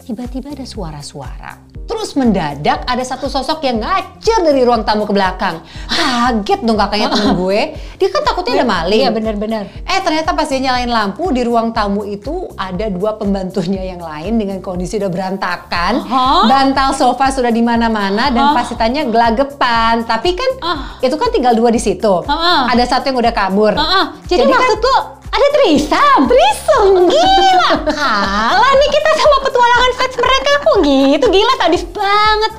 tiba-tiba 0.00 0.48
ada 0.50 0.64
suara-suara. 0.64 1.60
Terus 1.84 2.12
mendadak 2.14 2.80
ada 2.82 3.00
satu 3.00 3.26
sosok 3.26 3.60
yang 3.62 3.76
ngacir 3.78 4.40
dari 4.40 4.60
ruang 4.60 4.80
tamu 4.80 5.04
ke 5.04 5.12
belakang. 5.12 5.60
Kaget 5.86 6.60
dong 6.62 6.76
kakaknya 6.76 7.08
temen 7.12 7.32
gue. 7.34 7.60
Dia 7.96 8.08
kan 8.08 8.22
takutnya 8.22 8.52
ada 8.56 8.66
maling. 8.66 9.00
Iya 9.00 9.10
bener-bener. 9.10 9.68
Eh 9.84 10.00
ternyata 10.00 10.32
pas 10.32 10.44
dia 10.44 10.60
nyalain 10.62 10.88
lampu 10.88 11.28
di 11.28 11.44
ruang 11.44 11.72
tamu 11.72 12.04
itu 12.04 12.48
ada 12.54 12.88
dua 12.88 13.16
pembantunya 13.16 13.84
yang 13.86 14.00
lain 14.00 14.36
dengan 14.36 14.58
kondisi 14.58 14.96
udah 14.96 15.08
berantakan, 15.08 16.00
Hah? 16.02 16.44
bantal 16.46 16.92
sofa 16.92 17.28
sudah 17.28 17.48
di 17.48 17.60
mana-mana 17.60 18.28
dan 18.28 18.44
Hah? 18.48 18.54
pas 18.54 18.64
ditanya 18.66 19.04
gelagepan. 19.04 20.04
Tapi 20.04 20.30
kan 20.32 20.50
Ah. 20.60 20.78
itu 21.00 21.14
kan 21.14 21.28
tinggal 21.28 21.52
dua 21.52 21.68
di 21.68 21.80
situ. 21.80 22.24
Ah. 22.24 22.64
Ada 22.68 22.84
satu 22.90 23.12
yang 23.12 23.18
udah 23.18 23.32
kabur. 23.32 23.72
Heeh, 23.72 24.04
jadi, 24.24 24.40
Jadi 24.40 24.44
kan- 24.46 24.56
maksud 24.56 24.80
lo 24.82 24.96
ada 25.28 25.46
trisam? 25.54 26.18
Trisam, 26.26 26.86
gila. 27.08 27.72
Kalah 27.92 28.72
nih 28.78 28.90
kita 28.90 29.10
sama 29.16 29.36
petualangan 29.44 29.92
seks 30.00 30.16
mereka 30.16 30.50
kok 30.64 30.76
gitu, 30.84 31.26
gila 31.30 31.54
sadis 31.60 31.84
banget. 31.88 32.52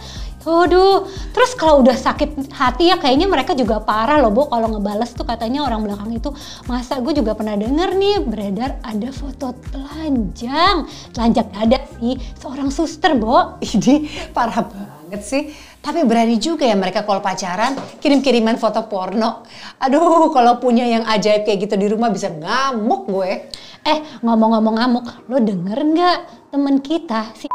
Waduh, 0.49 1.05
terus 1.29 1.53
kalau 1.53 1.85
udah 1.85 1.93
sakit 1.93 2.49
hati 2.55 2.89
ya 2.89 2.97
kayaknya 2.97 3.29
mereka 3.29 3.53
juga 3.53 3.77
parah 3.83 4.17
loh 4.17 4.33
Bu 4.33 4.49
kalau 4.49 4.71
ngebales 4.71 5.13
tuh 5.13 5.21
katanya 5.21 5.61
orang 5.61 5.85
belakang 5.85 6.09
itu 6.09 6.33
masa 6.65 6.97
gue 7.03 7.13
juga 7.13 7.37
pernah 7.37 7.53
denger 7.53 7.93
nih 7.93 8.17
beredar 8.25 8.81
ada 8.81 9.13
foto 9.13 9.53
telanjang 9.69 10.89
telanjang 11.13 11.47
dada 11.53 11.79
sih 12.01 12.17
seorang 12.41 12.73
suster 12.73 13.13
Bu 13.13 13.61
Ini 13.61 14.09
parah 14.33 14.65
banget 14.65 15.21
sih. 15.21 15.53
Tapi 15.79 16.03
berani 16.03 16.35
juga 16.37 16.67
ya 16.67 16.75
mereka 16.75 17.07
kalau 17.07 17.23
pacaran 17.23 17.73
kirim-kiriman 18.03 18.59
foto 18.59 18.83
porno. 18.91 19.47
Aduh, 19.79 20.27
kalau 20.35 20.59
punya 20.59 20.83
yang 20.83 21.07
ajaib 21.07 21.47
kayak 21.47 21.65
gitu 21.65 21.75
di 21.79 21.87
rumah 21.87 22.11
bisa 22.11 22.27
ngamuk 22.27 23.07
gue. 23.07 23.31
Eh 23.87 23.97
ngomong-ngomong 24.19 24.75
ngamuk, 24.75 25.05
lo 25.31 25.39
denger 25.39 25.79
nggak 25.79 26.19
temen 26.51 26.83
kita 26.83 27.31
si 27.31 27.47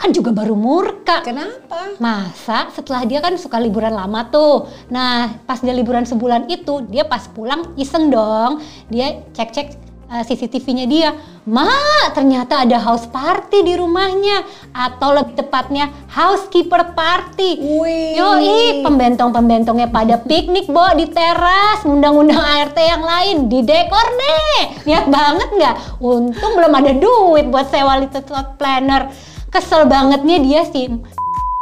kan 0.00 0.16
juga 0.16 0.32
baru 0.32 0.56
murka. 0.56 1.20
Kenapa? 1.20 1.92
Masa 2.00 2.72
setelah 2.72 3.04
dia 3.04 3.20
kan 3.20 3.36
suka 3.36 3.60
liburan 3.60 3.92
lama 3.92 4.24
tuh. 4.32 4.64
Nah 4.88 5.28
pas 5.44 5.60
dia 5.60 5.76
liburan 5.76 6.08
sebulan 6.08 6.48
itu 6.48 6.88
dia 6.88 7.04
pas 7.04 7.28
pulang 7.28 7.76
iseng 7.76 8.08
dong. 8.08 8.64
Dia 8.88 9.20
cek-cek 9.36 9.89
uh, 10.10 10.22
CCTV-nya 10.26 10.86
dia, 10.90 11.14
"Ma, 11.46 11.70
ternyata 12.10 12.66
ada 12.66 12.82
house 12.82 13.06
party 13.06 13.62
di 13.62 13.78
rumahnya 13.78 14.42
atau 14.74 15.14
lebih 15.14 15.38
tepatnya 15.38 15.88
housekeeper 16.10 16.92
party." 16.92 17.62
Wih. 17.62 18.18
Yoi, 18.18 18.82
pembentong-pembentongnya 18.82 19.88
pada 19.88 20.18
piknik, 20.28 20.66
Bo, 20.66 20.84
di 20.98 21.06
teras, 21.06 21.86
undang-undang 21.86 22.42
ART 22.42 22.76
yang 22.76 23.06
lain, 23.06 23.36
di 23.46 23.62
dekor 23.62 24.08
deh. 24.10 24.84
Niat 24.90 25.06
banget 25.06 25.48
nggak? 25.54 25.76
Untung 26.02 26.58
belum 26.58 26.72
ada 26.74 26.92
duit 26.92 27.46
buat 27.48 27.70
sewa 27.70 28.02
little 28.02 28.26
planner. 28.58 29.08
Kesel 29.50 29.86
bangetnya 29.86 30.38
dia 30.42 30.62
sih. 30.66 30.86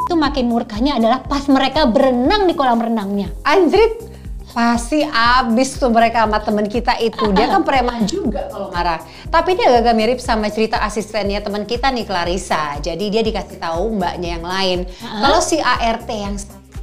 Itu 0.09 0.17
makin 0.17 0.49
murkanya 0.49 0.97
adalah 0.97 1.21
pas 1.25 1.45
mereka 1.49 1.89
berenang 1.89 2.49
di 2.49 2.57
kolam 2.57 2.81
renangnya. 2.81 3.29
Anjrit, 3.45 4.18
pasti 4.53 5.05
abis 5.05 5.77
tuh 5.77 5.93
mereka 5.93 6.25
sama 6.25 6.39
temen 6.41 6.67
kita 6.67 6.97
itu. 6.99 7.31
Dia 7.37 7.53
kan 7.53 7.63
preman 7.63 8.05
juga 8.09 8.49
kalau 8.49 8.73
marah. 8.73 9.01
Tapi 9.29 9.55
dia 9.55 9.73
agak 9.75 9.95
mirip 9.95 10.19
sama 10.19 10.49
cerita 10.49 10.81
asistennya 10.81 11.45
teman 11.45 11.69
kita 11.69 11.93
nih 11.93 12.09
Clarissa. 12.09 12.81
Jadi 12.81 13.13
dia 13.13 13.23
dikasih 13.25 13.61
tahu 13.61 13.97
mbaknya 13.97 14.41
yang 14.41 14.45
lain. 14.45 14.79
Kalau 15.01 15.41
si 15.45 15.61
ART 15.61 16.09
yang 16.09 16.37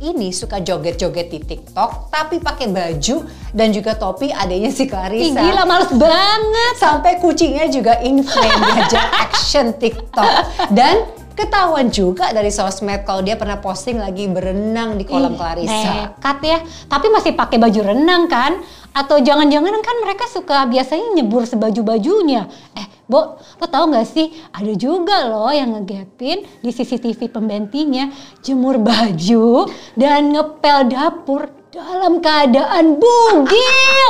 ini 0.03 0.35
suka 0.35 0.59
joget-joget 0.59 1.31
di 1.31 1.39
TikTok 1.39 2.11
tapi 2.11 2.43
pakai 2.43 2.67
baju 2.67 3.23
dan 3.55 3.71
juga 3.71 3.95
topi 3.95 4.27
adanya 4.27 4.67
si 4.67 4.83
Ih, 4.85 4.87
Clarissa. 4.91 5.39
gila 5.39 5.63
males 5.63 5.91
banget. 5.95 6.73
Sampai 6.77 7.17
kucingnya 7.23 7.71
juga 7.71 8.03
in 8.03 8.19
frame 8.21 8.59
diajak 8.59 9.07
action 9.15 9.71
TikTok. 9.79 10.31
Dan 10.75 11.24
ketahuan 11.35 11.91
juga 11.91 12.31
dari 12.31 12.49
sosmed 12.49 13.03
kalau 13.03 13.21
dia 13.21 13.35
pernah 13.35 13.59
posting 13.59 13.99
lagi 13.99 14.25
berenang 14.25 14.95
di 14.95 15.03
kolam 15.03 15.35
Ih, 15.35 15.39
Clarissa. 15.39 15.91
Nekat 16.15 16.37
ya. 16.41 16.59
Tapi 16.87 17.07
masih 17.11 17.35
pakai 17.35 17.59
baju 17.59 17.81
renang 17.93 18.25
kan? 18.31 18.57
Atau 18.95 19.19
jangan-jangan 19.19 19.75
kan 19.83 19.95
mereka 20.01 20.25
suka 20.31 20.63
biasanya 20.71 21.19
nyebur 21.19 21.43
sebaju-bajunya. 21.43 22.47
Eh, 22.79 22.87
Bo, 23.05 23.37
lo 23.37 23.65
tau 23.69 23.85
gak 23.91 24.07
sih? 24.09 24.33
Ada 24.49 24.73
juga 24.73 25.29
loh 25.29 25.53
yang 25.53 25.77
ngegapin 25.77 26.41
di 26.41 26.71
CCTV 26.73 27.29
pembentinya 27.29 28.09
jemur 28.41 28.81
baju 28.81 29.69
dan 29.93 30.33
ngepel 30.33 30.89
dapur 30.89 31.51
dalam 31.69 32.17
keadaan 32.23 32.97
bugil. 32.97 34.09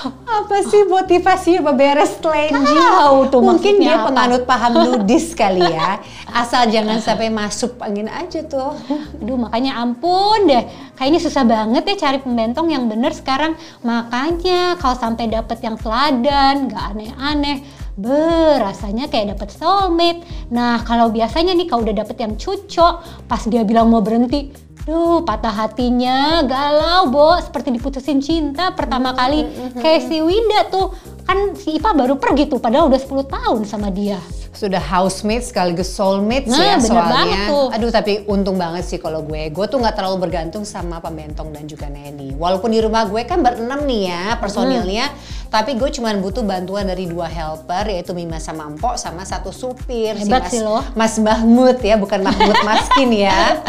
Apa 0.09 0.57
sih 0.67 0.83
motivasinya 0.83 1.71
beberes 1.71 2.19
telenji? 2.19 2.75
Tahu 2.75 3.31
tuh 3.31 3.39
Mungkin 3.39 3.79
dia 3.79 4.01
apa. 4.01 4.11
penganut 4.11 4.43
paham 4.43 4.73
nudis 4.83 5.31
kali 5.31 5.63
ya. 5.63 6.03
Asal 6.27 6.67
jangan 6.67 6.99
sampai 6.99 7.31
masuk 7.31 7.79
angin 7.79 8.11
aja 8.11 8.43
tuh. 8.43 8.75
Aduh 9.21 9.37
makanya 9.39 9.79
ampun 9.79 10.49
deh, 10.49 10.65
kayaknya 10.99 11.21
susah 11.23 11.47
banget 11.47 11.83
ya 11.87 11.95
cari 12.09 12.17
pembentong 12.19 12.67
yang 12.73 12.89
bener 12.91 13.15
sekarang. 13.15 13.55
Makanya 13.85 14.75
kalau 14.81 14.97
sampai 14.97 15.31
dapet 15.31 15.61
yang 15.63 15.79
teladan, 15.79 16.67
nggak 16.67 16.83
aneh-aneh, 16.97 17.63
ber 17.93 18.59
rasanya 18.59 19.07
kayak 19.07 19.37
dapet 19.37 19.53
soulmate. 19.53 20.25
Nah 20.49 20.81
kalau 20.81 21.13
biasanya 21.13 21.53
nih 21.53 21.69
kalau 21.69 21.85
udah 21.85 21.95
dapet 22.01 22.17
yang 22.19 22.33
cucok, 22.35 23.25
pas 23.29 23.41
dia 23.45 23.61
bilang 23.61 23.93
mau 23.93 24.01
berhenti, 24.01 24.49
Duh, 24.83 25.23
patah 25.23 25.55
hatinya, 25.63 26.43
galau, 26.43 27.07
Bo. 27.07 27.39
Seperti 27.39 27.71
diputusin 27.71 28.19
cinta 28.19 28.75
pertama 28.75 29.15
kali. 29.15 29.47
Kayak 29.79 30.11
si 30.11 30.19
Winda 30.19 30.67
tuh. 30.67 30.91
Kan 31.23 31.55
si 31.55 31.79
Ipa 31.79 31.95
baru 31.95 32.19
pergi 32.19 32.51
tuh, 32.51 32.59
padahal 32.59 32.91
udah 32.91 32.99
10 32.99 33.23
tahun 33.31 33.59
sama 33.63 33.87
dia. 33.95 34.19
Sudah 34.53 34.77
housemate 34.79 35.43
sekaligus 35.43 35.89
soulmate 35.89 36.45
Nah, 36.45 36.57
ya 36.57 36.75
bener 36.75 36.87
soalnya. 36.87 37.11
banget 37.11 37.37
tuh. 37.47 37.67
Aduh 37.69 37.89
tapi 37.91 38.13
untung 38.25 38.55
banget 38.55 38.83
sih 38.83 38.97
kalau 38.97 39.21
gue. 39.21 39.49
Gue 39.49 39.65
tuh 39.65 39.77
nggak 39.77 39.93
terlalu 39.93 40.17
bergantung 40.21 40.61
sama 40.63 40.97
pembentong 40.97 41.49
dan 41.49 41.65
juga 41.65 41.85
Neni. 41.87 42.31
Walaupun 42.33 42.69
di 42.69 42.79
rumah 42.79 43.03
gue 43.03 43.21
kan 43.23 43.39
berenam 43.39 43.81
nih 43.81 44.01
ya 44.07 44.23
personilnya. 44.37 45.09
Tapi 45.47 45.73
gue 45.73 45.89
cuma 45.91 46.09
butuh 46.13 46.41
bantuan 46.41 46.81
dari 46.83 47.05
dua 47.05 47.25
helper 47.25 47.85
yaitu 47.87 48.11
Mima 48.11 48.37
sama 48.37 48.65
Empok 48.65 48.95
sama 48.95 49.21
satu 49.23 49.49
supir. 49.49 50.13
Hebat 50.15 50.43
Mas, 50.43 50.49
sih 50.49 50.61
lo. 50.61 50.81
Mas 50.93 51.15
Mahmud 51.17 51.77
ya 51.79 51.93
bukan 51.95 52.21
Mahmud 52.21 52.57
Maskin 52.65 53.09
ya. 53.11 53.61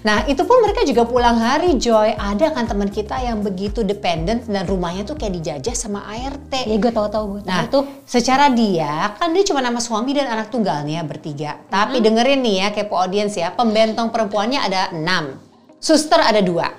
Nah 0.00 0.24
itu 0.24 0.40
pun 0.40 0.56
mereka 0.58 0.80
juga 0.82 1.04
pulang 1.04 1.36
hari 1.36 1.76
Joy. 1.76 2.12
Ada 2.14 2.48
kan 2.50 2.64
teman 2.64 2.88
kita 2.88 3.20
yang 3.20 3.40
begitu 3.40 3.80
dependent 3.82 4.44
dan 4.46 4.64
rumahnya 4.64 5.04
tuh 5.04 5.12
kayak 5.12 5.36
dijajah 5.36 5.72
sama 5.72 6.00
ART. 6.06 6.48
Ya 6.56 6.72
gue 6.74 6.88
tau-tau 6.88 7.24
gue 7.30 7.40
Nah, 7.42 7.68
tuh. 7.68 7.84
secara 8.02 8.48
dia 8.48 9.12
kan 9.14 9.28
dia 9.28 9.44
cuma 9.44 9.60
nama 9.60 9.76
suami 9.76 10.12
dan 10.12 10.29
anak 10.30 10.54
tunggalnya 10.54 11.02
bertiga. 11.02 11.58
Tapi 11.66 11.98
dengerin 11.98 12.38
nih 12.38 12.56
ya 12.62 12.68
kepo 12.70 12.94
audiens 12.94 13.34
ya, 13.34 13.50
pembentong 13.50 14.14
perempuannya 14.14 14.62
ada 14.62 14.94
enam, 14.94 15.42
suster 15.82 16.22
ada 16.22 16.38
dua, 16.38 16.70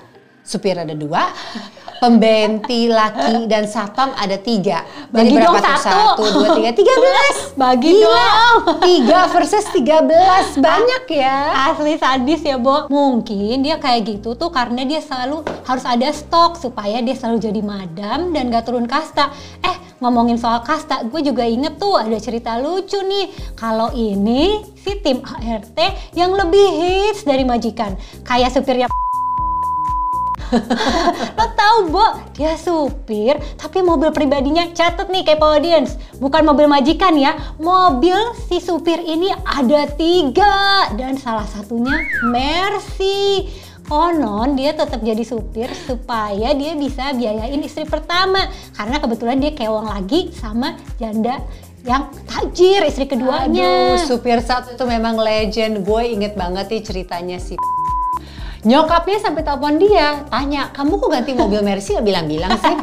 supir 0.41 0.79
ada 0.79 0.95
dua, 0.95 1.27
pembenti 2.01 2.89
laki 2.89 3.45
dan 3.45 3.69
satpam 3.69 4.09
ada 4.17 4.33
tiga. 4.41 4.81
Bagi 5.13 5.37
dong 5.37 5.53
tuh? 5.53 5.61
satu. 5.61 6.01
Satu, 6.17 6.23
dua, 6.33 6.57
tiga, 6.57 6.71
tiga 6.81 6.93
belas. 6.97 7.35
Bagi 7.53 7.93
Gila. 7.93 8.09
dong. 8.09 8.57
Tiga 8.81 9.19
versus 9.29 9.65
tiga 9.69 10.01
belas, 10.01 10.57
banyak 10.65 11.05
ya. 11.13 11.69
Asli 11.69 12.01
sadis 12.01 12.41
ya, 12.41 12.57
Bo. 12.57 12.89
Mungkin 12.89 13.61
dia 13.61 13.77
kayak 13.77 14.17
gitu 14.17 14.33
tuh 14.33 14.49
karena 14.49 14.81
dia 14.81 14.97
selalu 14.97 15.45
harus 15.61 15.85
ada 15.85 16.09
stok 16.09 16.57
supaya 16.57 16.97
dia 17.05 17.13
selalu 17.13 17.37
jadi 17.37 17.61
madam 17.61 18.33
dan 18.33 18.49
gak 18.49 18.65
turun 18.65 18.89
kasta. 18.89 19.29
Eh, 19.61 19.77
ngomongin 20.01 20.41
soal 20.41 20.65
kasta, 20.65 21.05
gue 21.05 21.21
juga 21.21 21.45
inget 21.45 21.77
tuh 21.77 22.01
ada 22.01 22.17
cerita 22.17 22.57
lucu 22.57 22.97
nih. 22.97 23.29
Kalau 23.53 23.93
ini 23.93 24.65
si 24.73 24.97
tim 25.05 25.21
ART 25.21 25.77
yang 26.17 26.33
lebih 26.33 26.65
hits 26.81 27.21
dari 27.21 27.45
majikan. 27.45 27.93
Kayak 28.25 28.57
supirnya 28.57 28.89
Lo 31.37 31.45
tahu, 31.55 31.77
Bo, 31.91 32.05
dia 32.35 32.59
supir, 32.59 33.39
tapi 33.55 33.79
mobil 33.79 34.11
pribadinya 34.11 34.67
catet 34.75 35.07
nih 35.07 35.23
kayak 35.23 35.41
audience. 35.41 35.95
Bukan 36.19 36.43
mobil 36.43 36.67
majikan 36.67 37.15
ya, 37.15 37.35
mobil 37.57 38.17
si 38.47 38.59
supir 38.59 38.99
ini 39.01 39.31
ada 39.47 39.87
tiga 39.95 40.91
dan 40.95 41.15
salah 41.15 41.47
satunya 41.47 41.95
Mercy. 42.27 43.47
Konon 43.91 44.55
dia 44.55 44.71
tetap 44.71 45.03
jadi 45.03 45.19
supir 45.19 45.67
supaya 45.83 46.55
dia 46.55 46.79
bisa 46.79 47.11
biayain 47.11 47.59
istri 47.59 47.83
pertama 47.83 48.47
karena 48.71 49.03
kebetulan 49.03 49.35
dia 49.43 49.51
kewang 49.51 49.83
lagi 49.83 50.31
sama 50.31 50.79
janda 50.95 51.43
yang 51.83 52.07
tajir 52.29 52.87
istri 52.87 53.09
keduanya. 53.09 53.99
Aduh, 53.99 54.05
supir 54.05 54.39
satu 54.39 54.79
itu 54.79 54.85
memang 54.87 55.19
legend. 55.19 55.83
Gue 55.83 56.13
inget 56.13 56.39
banget 56.39 56.71
nih 56.71 56.81
ceritanya 56.87 57.37
si 57.41 57.59
Nyokapnya 58.61 59.17
sampai 59.17 59.41
telepon 59.41 59.81
dia, 59.81 60.21
tanya, 60.29 60.69
kamu 60.69 61.01
kok 61.01 61.09
ganti 61.09 61.33
mobil 61.33 61.65
Mercy 61.65 61.97
gak 61.97 62.05
bilang-bilang 62.05 62.53
sih? 62.61 62.75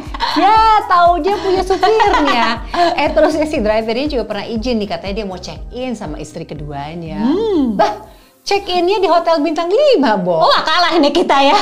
ya, 0.43 0.83
tahu 0.91 1.23
dia 1.23 1.39
punya 1.39 1.63
supirnya. 1.63 2.67
Eh 2.99 3.07
terusnya 3.15 3.47
si 3.47 3.63
drivernya 3.63 4.11
juga 4.11 4.27
pernah 4.27 4.43
izin 4.43 4.75
nih, 4.75 4.89
katanya 4.91 5.13
dia 5.23 5.25
mau 5.25 5.39
check 5.39 5.61
in 5.71 5.95
sama 5.95 6.19
istri 6.19 6.43
keduanya. 6.43 7.31
Bah, 7.79 8.11
check 8.43 8.67
innya 8.67 8.99
di 8.99 9.07
hotel 9.07 9.39
bintang 9.39 9.71
5, 9.71 10.19
Bo. 10.19 10.43
Oh, 10.43 10.59
kalah 10.67 10.99
nih 10.99 11.15
kita 11.15 11.37
ya. 11.47 11.55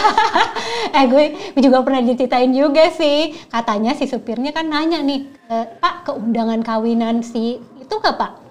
eh, 0.97 1.05
gue, 1.05 1.23
gue 1.53 1.61
juga 1.61 1.85
pernah 1.85 2.01
diceritain 2.01 2.49
juga 2.49 2.89
sih. 2.89 3.37
Katanya 3.53 3.93
si 3.93 4.09
supirnya 4.09 4.49
kan 4.49 4.65
nanya 4.65 4.97
nih, 4.97 5.29
"E, 5.45 5.55
Pak, 5.77 6.09
ke 6.09 6.11
undangan 6.17 6.65
kawinan 6.65 7.21
si 7.21 7.61
itu 7.61 7.93
nggak 7.93 8.17
Pak? 8.17 8.46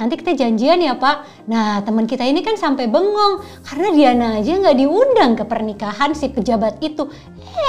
Nanti 0.00 0.16
kita 0.16 0.32
janjian 0.32 0.80
ya 0.80 0.96
Pak. 0.96 1.44
Nah 1.44 1.84
teman 1.84 2.08
kita 2.08 2.24
ini 2.24 2.40
kan 2.40 2.56
sampai 2.56 2.88
bengong 2.88 3.44
karena 3.68 3.88
Diana 3.92 4.28
aja 4.40 4.56
nggak 4.56 4.76
diundang 4.80 5.36
ke 5.36 5.44
pernikahan 5.44 6.16
si 6.16 6.32
pejabat 6.32 6.80
itu. 6.80 7.04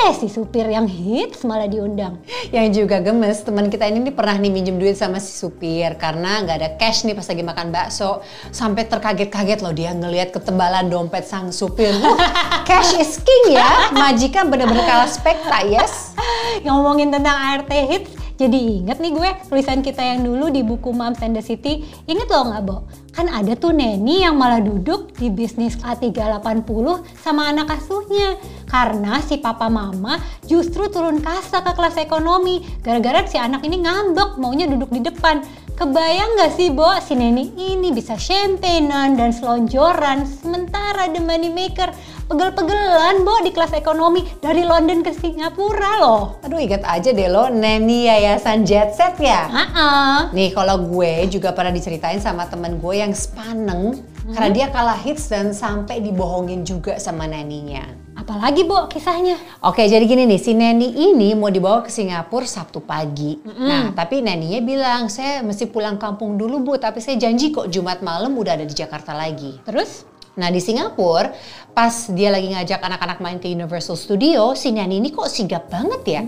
Eh 0.08 0.16
si 0.16 0.32
supir 0.32 0.72
yang 0.72 0.88
hits 0.88 1.44
malah 1.44 1.68
diundang. 1.68 2.24
Yang 2.56 2.80
juga 2.80 3.04
gemes, 3.04 3.44
teman 3.44 3.68
kita 3.68 3.84
ini 3.92 4.08
nih 4.08 4.16
pernah 4.16 4.40
nih 4.40 4.48
minjem 4.48 4.80
duit 4.80 4.96
sama 4.96 5.20
si 5.20 5.36
supir 5.36 6.00
karena 6.00 6.40
nggak 6.48 6.56
ada 6.56 6.70
cash 6.80 7.04
nih 7.04 7.12
pas 7.12 7.28
lagi 7.28 7.44
makan 7.44 7.68
bakso. 7.76 8.24
Sampai 8.56 8.88
terkaget-kaget 8.88 9.60
loh 9.60 9.76
dia 9.76 9.92
ngelihat 9.92 10.32
ketebalan 10.32 10.88
dompet 10.88 11.28
sang 11.28 11.52
supir. 11.52 11.92
Wah, 12.00 12.16
cash 12.70 12.96
is 12.96 13.20
king 13.20 13.60
ya. 13.60 13.92
Majikan 13.92 14.48
bener-bener 14.48 14.88
kalah 14.88 15.12
spekta, 15.12 15.68
yes. 15.68 16.16
Ngomongin 16.66 17.12
tentang 17.12 17.36
ART 17.36 17.68
hits, 17.68 18.21
jadi 18.42 18.58
inget 18.58 18.98
nih 18.98 19.14
gue 19.14 19.30
tulisan 19.54 19.86
kita 19.86 20.02
yang 20.02 20.26
dulu 20.26 20.50
di 20.50 20.66
buku 20.66 20.90
Moms 20.90 21.22
and 21.22 21.38
the 21.38 21.46
City. 21.46 21.86
Inget 22.10 22.26
loh 22.26 22.50
nggak, 22.50 22.62
Bo? 22.66 22.90
Kan 23.14 23.30
ada 23.30 23.54
tuh 23.54 23.70
Neni 23.70 24.26
yang 24.26 24.34
malah 24.34 24.58
duduk 24.58 25.14
di 25.14 25.30
bisnis 25.30 25.78
A380 25.78 27.06
sama 27.22 27.54
anak 27.54 27.78
asuhnya. 27.78 28.42
Karena 28.66 29.22
si 29.22 29.38
papa 29.38 29.70
mama 29.70 30.18
justru 30.50 30.90
turun 30.90 31.22
kasta 31.22 31.62
ke 31.62 31.70
kelas 31.78 32.02
ekonomi. 32.02 32.66
Gara-gara 32.82 33.22
si 33.30 33.38
anak 33.38 33.62
ini 33.62 33.86
ngambek 33.86 34.42
maunya 34.42 34.66
duduk 34.66 34.90
di 34.90 35.06
depan. 35.06 35.46
Kebayang 35.82 36.38
gak 36.38 36.54
sih, 36.62 36.70
Bo? 36.70 36.94
Si 37.02 37.18
Neni 37.18 37.58
ini 37.58 37.90
bisa 37.90 38.14
champagnean 38.14 39.18
dan 39.18 39.34
selonjoran. 39.34 40.30
Sementara 40.30 41.10
the 41.10 41.18
money 41.18 41.50
maker 41.50 41.90
pegel-pegelan, 42.30 43.26
Bo, 43.26 43.42
di 43.42 43.50
kelas 43.50 43.74
ekonomi 43.74 44.22
dari 44.38 44.62
London 44.62 45.02
ke 45.02 45.10
Singapura 45.10 45.98
loh. 45.98 46.38
Aduh 46.46 46.62
ingat 46.62 46.86
aja 46.86 47.10
deh 47.10 47.26
lo, 47.26 47.50
Neni 47.50 48.06
Yayasan 48.06 48.62
Jet 48.62 48.94
Set 48.94 49.18
ya. 49.18 49.50
Ah, 49.50 50.30
Nih 50.30 50.54
kalau 50.54 50.86
gue 50.86 51.26
juga 51.34 51.50
pernah 51.50 51.74
diceritain 51.74 52.22
sama 52.22 52.46
temen 52.46 52.78
gue 52.78 53.02
yang 53.02 53.18
sepaneng 53.18 54.06
karena 54.38 54.50
dia 54.54 54.68
kalah 54.70 55.02
hits 55.02 55.34
dan 55.34 55.50
sampai 55.50 55.98
dibohongin 55.98 56.62
juga 56.62 57.02
sama 57.02 57.26
naninya. 57.26 57.90
Apa 58.32 58.42
Apalagi 58.42 58.64
Bu 58.64 58.74
kisahnya? 58.88 59.36
Oke, 59.60 59.86
jadi 59.86 60.02
gini 60.08 60.24
nih, 60.26 60.40
si 60.40 60.56
Neni 60.56 60.96
ini 61.12 61.36
mau 61.36 61.52
dibawa 61.52 61.84
ke 61.84 61.92
Singapura 61.92 62.48
Sabtu 62.48 62.80
pagi. 62.82 63.38
Nah, 63.44 63.92
tapi 63.92 64.24
Neninya 64.24 64.64
bilang, 64.64 65.12
saya 65.12 65.44
mesti 65.44 65.68
pulang 65.68 66.00
kampung 66.00 66.40
dulu 66.40 66.64
Bu, 66.64 66.74
tapi 66.80 67.04
saya 67.04 67.20
janji 67.20 67.52
kok 67.52 67.68
Jumat 67.68 68.00
malam 68.00 68.34
udah 68.34 68.56
ada 68.56 68.66
di 68.66 68.74
Jakarta 68.74 69.12
lagi. 69.14 69.60
Terus? 69.68 70.08
Nah 70.32 70.48
di 70.48 70.64
Singapura, 70.64 71.36
pas 71.76 72.08
dia 72.08 72.32
lagi 72.32 72.56
ngajak 72.56 72.80
anak-anak 72.80 73.20
main 73.20 73.38
ke 73.38 73.52
Universal 73.52 74.00
Studio, 74.00 74.56
si 74.56 74.72
Nani 74.72 75.04
ini 75.04 75.12
kok 75.12 75.28
sigap 75.28 75.68
banget 75.68 76.02
ya. 76.08 76.22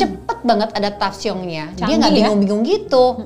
Cepet 0.00 0.38
banget 0.42 0.72
adaptasionya. 0.72 1.76
Dia 1.76 1.94
nggak 2.00 2.10
ya. 2.10 2.16
bingung-bingung 2.24 2.64
gitu. 2.64 3.20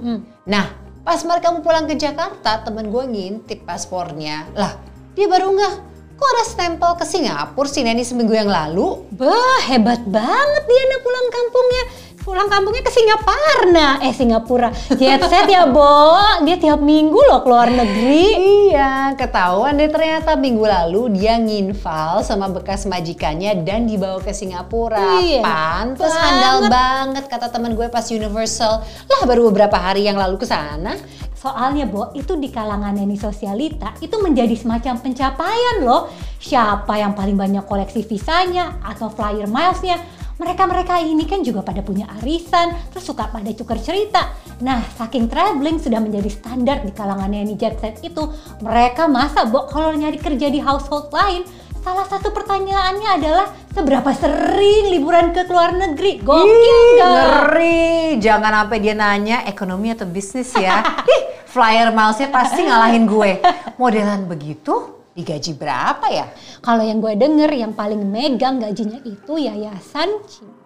Nah, 0.50 0.74
pas 1.06 1.22
mereka 1.22 1.54
mau 1.54 1.62
pulang 1.62 1.86
ke 1.86 1.94
Jakarta, 1.94 2.66
temen 2.66 2.90
gue 2.90 3.04
ngintip 3.08 3.62
paspornya. 3.62 4.50
Lah, 4.58 4.74
dia 5.14 5.30
baru 5.30 5.54
nggak, 5.54 5.74
kok 6.14 6.28
ada 6.30 6.44
stempel 6.46 6.90
ke 6.94 7.04
Singapura 7.04 7.68
si 7.68 7.82
Nani 7.82 8.06
seminggu 8.06 8.32
yang 8.32 8.48
lalu? 8.48 9.02
Bah, 9.14 9.60
hebat 9.66 10.02
banget 10.06 10.62
dia 10.64 10.82
nak 10.90 11.00
pulang 11.02 11.26
kampungnya. 11.30 11.84
Pulang 12.24 12.48
kampungnya 12.48 12.80
ke 12.80 12.88
Singaparna. 12.88 14.00
Eh, 14.00 14.16
Singapura. 14.16 14.72
Jet 14.96 15.20
set 15.28 15.44
ya, 15.44 15.68
Bo. 15.68 16.16
Dia 16.48 16.56
tiap 16.56 16.80
minggu 16.80 17.20
loh 17.20 17.44
keluar 17.44 17.68
negeri. 17.68 18.24
Iya, 18.72 19.12
ketahuan 19.12 19.76
deh 19.76 19.92
ternyata 19.92 20.32
minggu 20.32 20.64
lalu 20.64 21.20
dia 21.20 21.36
nginval 21.36 22.24
sama 22.24 22.48
bekas 22.48 22.88
majikannya 22.88 23.60
dan 23.60 23.84
dibawa 23.84 24.24
ke 24.24 24.32
Singapura. 24.32 25.20
Iya, 25.20 25.44
Pantes 25.44 26.16
handal 26.16 26.72
banget 26.72 27.28
kata 27.28 27.52
teman 27.52 27.76
gue 27.76 27.92
pas 27.92 28.08
Universal. 28.08 28.80
Lah 29.04 29.22
baru 29.28 29.52
beberapa 29.52 29.76
hari 29.76 30.08
yang 30.08 30.16
lalu 30.16 30.40
ke 30.40 30.48
sana. 30.48 30.96
Soalnya, 31.44 31.84
Bo, 31.84 32.08
itu 32.16 32.40
di 32.40 32.48
kalangan 32.48 32.96
Neni 32.96 33.20
Sosialita 33.20 33.92
itu 34.00 34.16
menjadi 34.16 34.56
semacam 34.56 34.96
pencapaian 34.96 35.84
loh. 35.84 36.08
Siapa 36.40 36.96
yang 36.96 37.12
paling 37.12 37.36
banyak 37.36 37.68
koleksi 37.68 38.00
visanya 38.00 38.80
atau 38.80 39.12
flyer 39.12 39.44
milesnya. 39.44 40.00
Mereka-mereka 40.40 41.04
ini 41.04 41.28
kan 41.28 41.44
juga 41.44 41.60
pada 41.60 41.84
punya 41.84 42.08
arisan, 42.16 42.72
terus 42.88 43.04
suka 43.04 43.28
pada 43.28 43.52
tukar 43.52 43.76
cerita. 43.76 44.32
Nah, 44.64 44.80
saking 44.96 45.28
traveling 45.28 45.76
sudah 45.76 46.00
menjadi 46.00 46.32
standar 46.32 46.80
di 46.80 46.96
kalangan 46.96 47.28
Neni 47.28 47.60
Jet 47.60 47.76
Set 47.76 48.00
itu, 48.00 48.24
mereka 48.64 49.04
masa, 49.04 49.44
Bo, 49.44 49.68
kalau 49.68 49.92
nyari 49.92 50.16
kerja 50.16 50.48
di 50.48 50.64
household 50.64 51.12
lain, 51.12 51.44
salah 51.84 52.08
satu 52.08 52.32
pertanyaannya 52.32 53.20
adalah 53.20 53.46
seberapa 53.76 54.10
sering 54.16 54.96
liburan 54.96 55.36
ke 55.36 55.44
luar 55.44 55.76
negeri? 55.76 56.24
Gokil 56.24 56.80
nggak? 56.96 57.12
ngeri. 57.12 58.16
Jangan 58.16 58.64
sampai 58.64 58.78
dia 58.80 58.96
nanya 58.96 59.44
ekonomi 59.44 59.92
atau 59.92 60.08
bisnis 60.08 60.48
ya. 60.56 60.80
Flyer 61.54 61.94
milesnya 61.94 62.34
pasti 62.34 62.66
ngalahin 62.66 63.06
gue. 63.06 63.38
Modelan 63.78 64.26
begitu 64.26 65.06
digaji 65.14 65.54
berapa 65.54 66.02
ya? 66.10 66.26
Kalau 66.58 66.82
yang 66.82 66.98
gue 66.98 67.14
denger 67.14 67.54
yang 67.54 67.70
paling 67.78 68.02
megang 68.02 68.58
gajinya 68.58 68.98
itu 69.06 69.38
Yayasan 69.38 70.10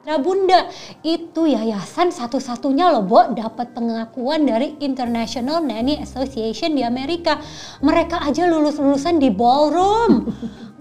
Citra 0.09 0.25
Bunda. 0.25 0.73
Itu 1.05 1.45
yayasan 1.45 2.09
satu-satunya 2.09 2.89
loh, 2.89 3.05
Bo, 3.05 3.29
dapat 3.29 3.77
pengakuan 3.77 4.49
dari 4.49 4.81
International 4.81 5.61
Nanny 5.61 6.01
Association 6.01 6.73
di 6.73 6.81
Amerika. 6.81 7.37
Mereka 7.85 8.25
aja 8.25 8.49
lulus-lulusan 8.49 9.21
di 9.21 9.29
ballroom. 9.29 10.25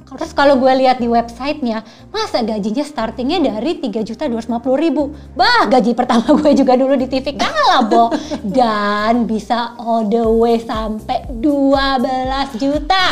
Terus 0.08 0.32
kalau 0.32 0.56
gue 0.56 0.72
lihat 0.72 1.04
di 1.04 1.12
websitenya, 1.12 1.84
masa 2.16 2.40
gajinya 2.40 2.82
startingnya 2.88 3.44
dari 3.44 3.76
3 3.76 4.08
juta 4.08 4.24
250 4.32 4.64
ribu. 4.80 5.12
Bah, 5.36 5.68
gaji 5.68 5.92
pertama 5.92 6.32
gue 6.32 6.56
juga 6.56 6.80
dulu 6.80 6.96
di 6.96 7.12
TV 7.12 7.36
kalah, 7.36 7.84
Bo. 7.84 8.16
Dan 8.40 9.28
bisa 9.28 9.76
all 9.76 10.08
the 10.08 10.24
way 10.24 10.64
sampai 10.64 11.28
12 11.44 12.56
juta. 12.56 13.04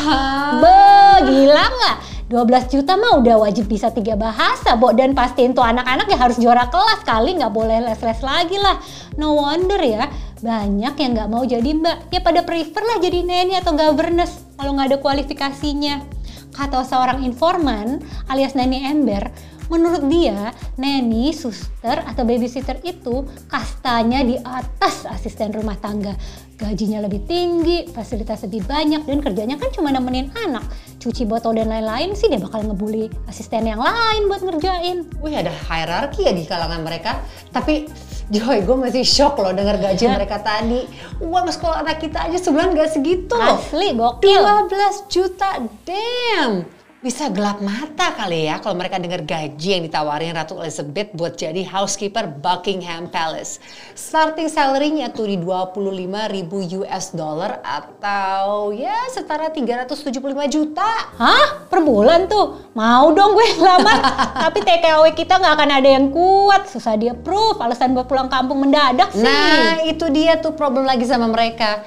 Be, 0.64 0.80
gila 1.28 1.66
nggak? 1.68 1.98
12 2.26 2.74
juta 2.74 2.98
mah 2.98 3.22
udah 3.22 3.38
wajib 3.38 3.70
bisa 3.70 3.92
tiga 3.92 4.16
bahasa, 4.16 4.80
Bo. 4.80 4.96
Dan 4.96 5.12
pastiin 5.12 5.52
tuh 5.52 5.68
anak-anak 5.68 6.08
ya 6.08 6.18
harus 6.18 6.40
juara 6.40 6.72
kelas 6.72 7.04
kali, 7.04 7.38
nggak 7.38 7.52
boleh 7.52 7.92
les-les 7.92 8.20
lagi 8.24 8.56
lah. 8.56 8.80
No 9.20 9.36
wonder 9.36 9.78
ya, 9.84 10.08
banyak 10.40 10.96
yang 10.96 11.12
nggak 11.12 11.30
mau 11.30 11.44
jadi 11.44 11.70
mbak. 11.76 12.10
Ya 12.10 12.24
pada 12.24 12.42
prefer 12.42 12.82
lah 12.82 12.98
jadi 13.04 13.20
neni 13.20 13.60
atau 13.60 13.76
governess 13.76 14.48
kalau 14.56 14.80
nggak 14.80 14.96
ada 14.96 14.98
kualifikasinya. 15.04 16.25
Kata 16.56 16.88
seorang 16.88 17.20
informan 17.28 18.00
alias 18.32 18.56
neni 18.56 18.88
ember, 18.88 19.28
menurut 19.68 20.08
dia 20.08 20.56
neni, 20.80 21.36
suster 21.36 22.00
atau 22.08 22.24
babysitter 22.24 22.80
itu 22.88 23.28
kastanya 23.52 24.24
di 24.24 24.40
atas 24.40 25.04
asisten 25.04 25.52
rumah 25.52 25.76
tangga. 25.76 26.16
Gajinya 26.56 27.04
lebih 27.04 27.28
tinggi, 27.28 27.92
fasilitas 27.92 28.48
lebih 28.48 28.64
banyak 28.64 29.04
dan 29.04 29.20
kerjanya 29.20 29.56
kan 29.60 29.70
cuma 29.76 29.92
nemenin 29.92 30.32
anak. 30.40 30.64
Cuci 31.04 31.28
botol 31.28 31.60
dan 31.60 31.68
lain-lain 31.68 32.16
sih 32.16 32.32
dia 32.32 32.40
bakal 32.40 32.64
ngebully 32.64 33.12
asisten 33.28 33.68
yang 33.68 33.84
lain 33.84 34.32
buat 34.32 34.40
ngerjain. 34.40 35.04
Wih 35.20 35.36
ada 35.36 35.52
hierarki 35.52 36.24
ya 36.24 36.32
di 36.32 36.48
kalangan 36.48 36.80
mereka. 36.80 37.20
Tapi 37.52 37.92
Joy, 38.26 38.66
gue 38.66 38.74
masih 38.74 39.06
shock 39.06 39.38
loh 39.38 39.54
denger 39.54 39.78
gaji 39.78 40.10
mereka 40.10 40.42
tadi. 40.42 40.82
Uang 41.22 41.46
sekolah 41.46 41.86
anak 41.86 42.02
kita 42.02 42.26
aja 42.26 42.42
sebulan 42.42 42.74
gak 42.74 42.90
segitu 42.98 43.38
loh. 43.38 43.62
Asli 43.62 43.94
gokil. 43.94 44.42
12 44.42 45.14
juta, 45.14 45.62
damn. 45.86 46.66
Bisa 47.06 47.30
gelap 47.30 47.62
mata 47.62 48.18
kali 48.18 48.50
ya 48.50 48.58
kalau 48.58 48.74
mereka 48.74 48.98
dengar 48.98 49.22
gaji 49.22 49.78
yang 49.78 49.86
ditawarin 49.86 50.34
Ratu 50.34 50.58
Elizabeth 50.58 51.14
buat 51.14 51.38
jadi 51.38 51.62
housekeeper 51.62 52.26
Buckingham 52.26 53.14
Palace. 53.14 53.62
Starting 53.94 54.50
salary-nya 54.50 55.14
tuh 55.14 55.30
di 55.30 55.38
25 55.38 55.86
ribu 56.34 56.66
US 56.82 57.14
dollar 57.14 57.62
atau 57.62 58.74
ya 58.74 59.06
setara 59.14 59.54
375 59.54 60.18
juta. 60.50 60.90
Hah? 61.22 61.70
Per 61.70 61.86
bulan 61.86 62.26
tuh? 62.26 62.74
Mau 62.74 63.14
dong 63.14 63.38
gue 63.38 63.54
ngelamar. 63.54 64.02
Tapi 64.50 64.66
TKW 64.66 65.14
kita 65.14 65.38
nggak 65.38 65.54
akan 65.62 65.70
ada 65.78 65.90
yang 66.02 66.10
kuat. 66.10 66.74
Susah 66.74 66.98
dia 66.98 67.14
proof. 67.14 67.62
Alasan 67.62 67.94
buat 67.94 68.10
pulang 68.10 68.34
kampung 68.34 68.66
mendadak 68.66 69.14
sih. 69.14 69.22
Nah, 69.22 69.86
itu 69.86 70.10
dia 70.10 70.42
tuh 70.42 70.58
problem 70.58 70.90
lagi 70.90 71.06
sama 71.06 71.30
mereka. 71.30 71.86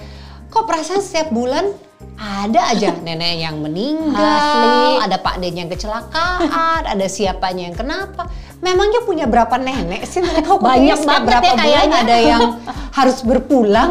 Kok 0.54 0.62
perasaan 0.62 1.02
setiap 1.02 1.34
bulan 1.34 1.87
ada 2.18 2.74
aja 2.74 2.94
nenek 2.98 3.42
yang 3.42 3.62
meninggal, 3.62 4.18
Asli. 4.18 5.06
ada 5.06 5.16
Pak 5.22 5.38
Den 5.38 5.54
yang 5.54 5.70
kecelakaan, 5.70 6.82
ada 6.86 7.06
siapanya 7.06 7.70
yang 7.70 7.76
kenapa. 7.78 8.26
Memangnya 8.58 9.06
punya 9.06 9.26
berapa 9.30 9.54
nenek 9.54 10.02
sih 10.06 10.18
mereka? 10.18 10.58
Banyak 10.58 10.98
banget 11.06 11.22
berapa 11.30 11.46
ya 11.46 11.54
bulan 11.54 11.62
kayaknya. 11.62 11.98
ada 12.02 12.16
yang 12.18 12.42
harus 12.90 13.18
berpulang. 13.22 13.90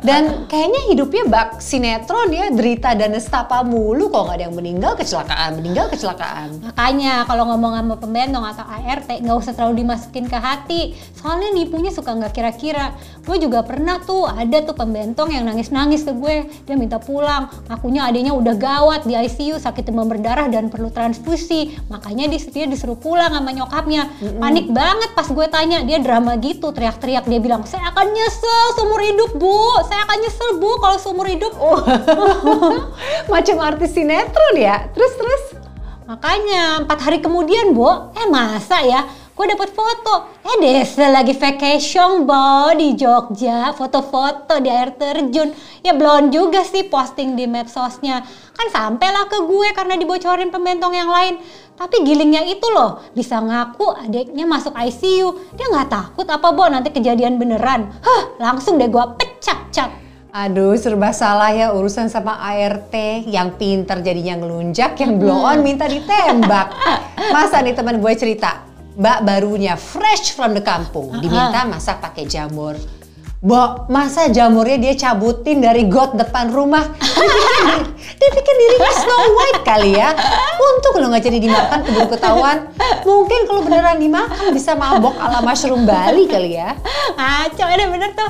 Dan 0.00 0.48
kayaknya 0.48 0.80
hidupnya 0.88 1.24
bak 1.28 1.48
sinetron 1.60 2.32
ya, 2.32 2.48
derita 2.48 2.96
dan 2.96 3.12
nestapa 3.12 3.60
mulu 3.60 4.08
kalau 4.08 4.32
nggak 4.32 4.36
ada 4.40 4.44
yang 4.48 4.56
meninggal 4.56 4.92
kecelakaan, 4.96 5.60
meninggal 5.60 5.86
kecelakaan. 5.92 6.56
Makanya 6.64 7.28
kalau 7.28 7.44
ngomong 7.52 7.76
sama 7.76 7.94
pembentong 8.00 8.44
atau 8.48 8.64
ART 8.64 9.08
nggak 9.20 9.36
usah 9.36 9.52
terlalu 9.52 9.84
dimasukin 9.84 10.24
ke 10.24 10.38
hati. 10.40 10.96
Soalnya 11.20 11.52
nipunya 11.52 11.92
suka 11.92 12.16
nggak 12.16 12.32
kira-kira. 12.32 12.96
Gue 13.28 13.36
juga 13.36 13.60
pernah 13.60 14.00
tuh 14.00 14.24
ada 14.24 14.64
tuh 14.64 14.72
pembentong 14.72 15.36
yang 15.36 15.44
nangis-nangis 15.44 16.08
ke 16.08 16.12
gue. 16.16 16.48
Dia 16.64 16.76
minta 16.80 16.96
pulang. 16.96 17.52
Ngakunya 17.68 18.08
adanya 18.08 18.32
udah 18.32 18.54
gawat 18.56 19.04
di 19.04 19.12
ICU 19.12 19.60
sakit 19.60 19.84
demam 19.92 20.08
berdarah 20.08 20.48
dan 20.48 20.72
perlu 20.72 20.88
transfusi. 20.88 21.76
Makanya 21.92 22.32
dia, 22.32 22.40
dia 22.48 22.64
disuruh 22.64 22.96
pulang 22.96 23.36
sama 23.36 23.52
nyokapnya. 23.52 24.08
Panik 24.40 24.72
banget 24.72 25.12
pas 25.12 25.28
gue 25.28 25.46
tanya. 25.52 25.84
Dia 25.84 26.00
drama 26.00 26.40
gitu 26.40 26.72
teriak-teriak. 26.72 27.28
Dia 27.28 27.40
bilang 27.42 27.68
saya 27.68 27.92
akan 27.92 28.06
nyesel 28.16 28.64
seumur 28.80 29.00
hidup 29.04 29.36
bu. 29.36 29.60
Saya 29.90 30.06
akan 30.06 30.18
nyesel 30.22 30.50
bu 30.62 30.70
kalau 30.78 30.96
seumur 31.02 31.26
hidup. 31.26 31.50
Oh, 31.58 31.82
macam 33.34 33.56
artis 33.58 33.90
sinetron 33.90 34.54
ya. 34.54 34.86
Terus 34.94 35.18
terus. 35.18 35.42
Makanya 36.06 36.86
empat 36.86 36.98
hari 37.06 37.18
kemudian, 37.22 37.70
Bo, 37.70 38.10
eh 38.14 38.26
masa 38.30 38.82
ya? 38.82 39.06
Gue 39.40 39.48
dapet 39.48 39.72
foto, 39.72 40.36
eh 40.44 40.60
Desa 40.60 41.08
lagi 41.08 41.32
vacation, 41.32 42.28
Bo, 42.28 42.76
di 42.76 42.92
Jogja, 42.92 43.72
foto-foto 43.72 44.60
di 44.60 44.68
air 44.68 44.92
terjun. 45.00 45.56
Ya 45.80 45.96
belum 45.96 46.28
juga 46.28 46.60
sih 46.60 46.84
posting 46.84 47.40
di 47.40 47.48
medsosnya. 47.48 48.20
Kan 48.52 48.68
sampailah 48.68 49.32
ke 49.32 49.40
gue 49.48 49.72
karena 49.72 49.96
dibocorin 49.96 50.52
pembentong 50.52 50.92
yang 50.92 51.08
lain. 51.08 51.40
Tapi 51.72 52.04
gilingnya 52.04 52.44
itu 52.52 52.68
loh, 52.68 53.00
bisa 53.16 53.40
ngaku 53.40 54.04
adiknya 54.04 54.44
masuk 54.44 54.76
ICU. 54.76 55.56
Dia 55.56 55.66
nggak 55.72 55.88
takut 55.88 56.28
apa, 56.28 56.52
Bo, 56.52 56.68
nanti 56.68 56.92
kejadian 56.92 57.40
beneran. 57.40 57.88
Hah, 58.04 58.36
langsung 58.36 58.76
deh 58.76 58.92
gue 58.92 59.04
pecak-cak. 59.16 59.88
Aduh, 60.36 60.76
serba 60.76 61.16
salah 61.16 61.48
ya 61.48 61.72
urusan 61.72 62.12
sama 62.12 62.36
ART. 62.44 62.92
Yang 63.24 63.56
pinter 63.56 64.04
jadinya 64.04 64.44
ngelunjak, 64.44 65.00
yang 65.00 65.16
blow 65.16 65.48
on 65.48 65.64
minta 65.64 65.88
ditembak. 65.88 66.76
Masa 67.34 67.64
nih 67.64 67.72
teman 67.72 68.04
gue 68.04 68.12
cerita, 68.12 68.69
mbak 68.98 69.22
barunya 69.22 69.74
fresh 69.78 70.34
from 70.34 70.54
the 70.54 70.62
kampung, 70.62 71.14
diminta 71.22 71.66
masak 71.66 72.02
pakai 72.02 72.26
jamur. 72.26 72.74
Bo, 73.40 73.88
masa 73.88 74.28
jamurnya 74.28 74.76
dia 74.76 74.92
cabutin 74.92 75.64
dari 75.64 75.88
got 75.88 76.12
depan 76.12 76.52
rumah? 76.52 76.92
Dia 76.92 77.24
pikir, 77.24 77.56
dia 78.20 78.30
pikir 78.36 78.52
dirinya 78.52 78.92
Snow 78.92 79.32
White 79.32 79.62
kali 79.64 79.96
ya. 79.96 80.12
Untung 80.60 81.00
lo 81.00 81.08
nggak 81.08 81.24
jadi 81.24 81.40
dimakan 81.48 81.80
keburu 81.80 82.12
ketahuan. 82.12 82.68
Mungkin 83.00 83.48
kalau 83.48 83.64
beneran 83.64 83.96
dimakan 83.96 84.52
bisa 84.52 84.76
mabok 84.76 85.16
ala 85.16 85.40
mushroom 85.40 85.88
Bali 85.88 86.28
kali 86.28 86.60
ya. 86.60 86.76
Ngaco 87.16 87.64
ada 87.64 87.84
bener 87.88 88.12
tuh. 88.12 88.28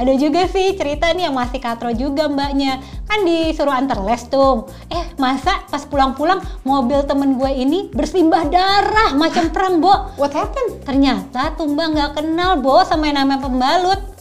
Ada 0.00 0.12
juga 0.16 0.48
sih 0.48 0.72
cerita 0.72 1.12
nih 1.12 1.28
yang 1.28 1.36
masih 1.36 1.60
katro 1.60 1.92
juga 1.92 2.24
mbaknya. 2.24 2.80
Kan 3.12 3.28
disuruh 3.28 3.76
antar 3.76 4.00
les 4.08 4.24
tuh. 4.24 4.72
Eh 4.88 5.04
masa 5.20 5.68
pas 5.68 5.84
pulang-pulang 5.84 6.40
mobil 6.64 7.04
temen 7.04 7.36
gue 7.36 7.52
ini 7.52 7.92
bersimbah 7.92 8.48
darah 8.48 9.12
macam 9.20 9.52
perang, 9.52 9.84
Bo. 9.84 10.16
What 10.16 10.32
happened? 10.32 10.80
Ternyata 10.80 11.52
tuh 11.60 11.68
mbak 11.68 11.92
nggak 11.92 12.10
kenal, 12.24 12.56
Bo, 12.64 12.80
sama 12.88 13.12
yang 13.12 13.20
namanya 13.20 13.44
pembalut. 13.44 14.15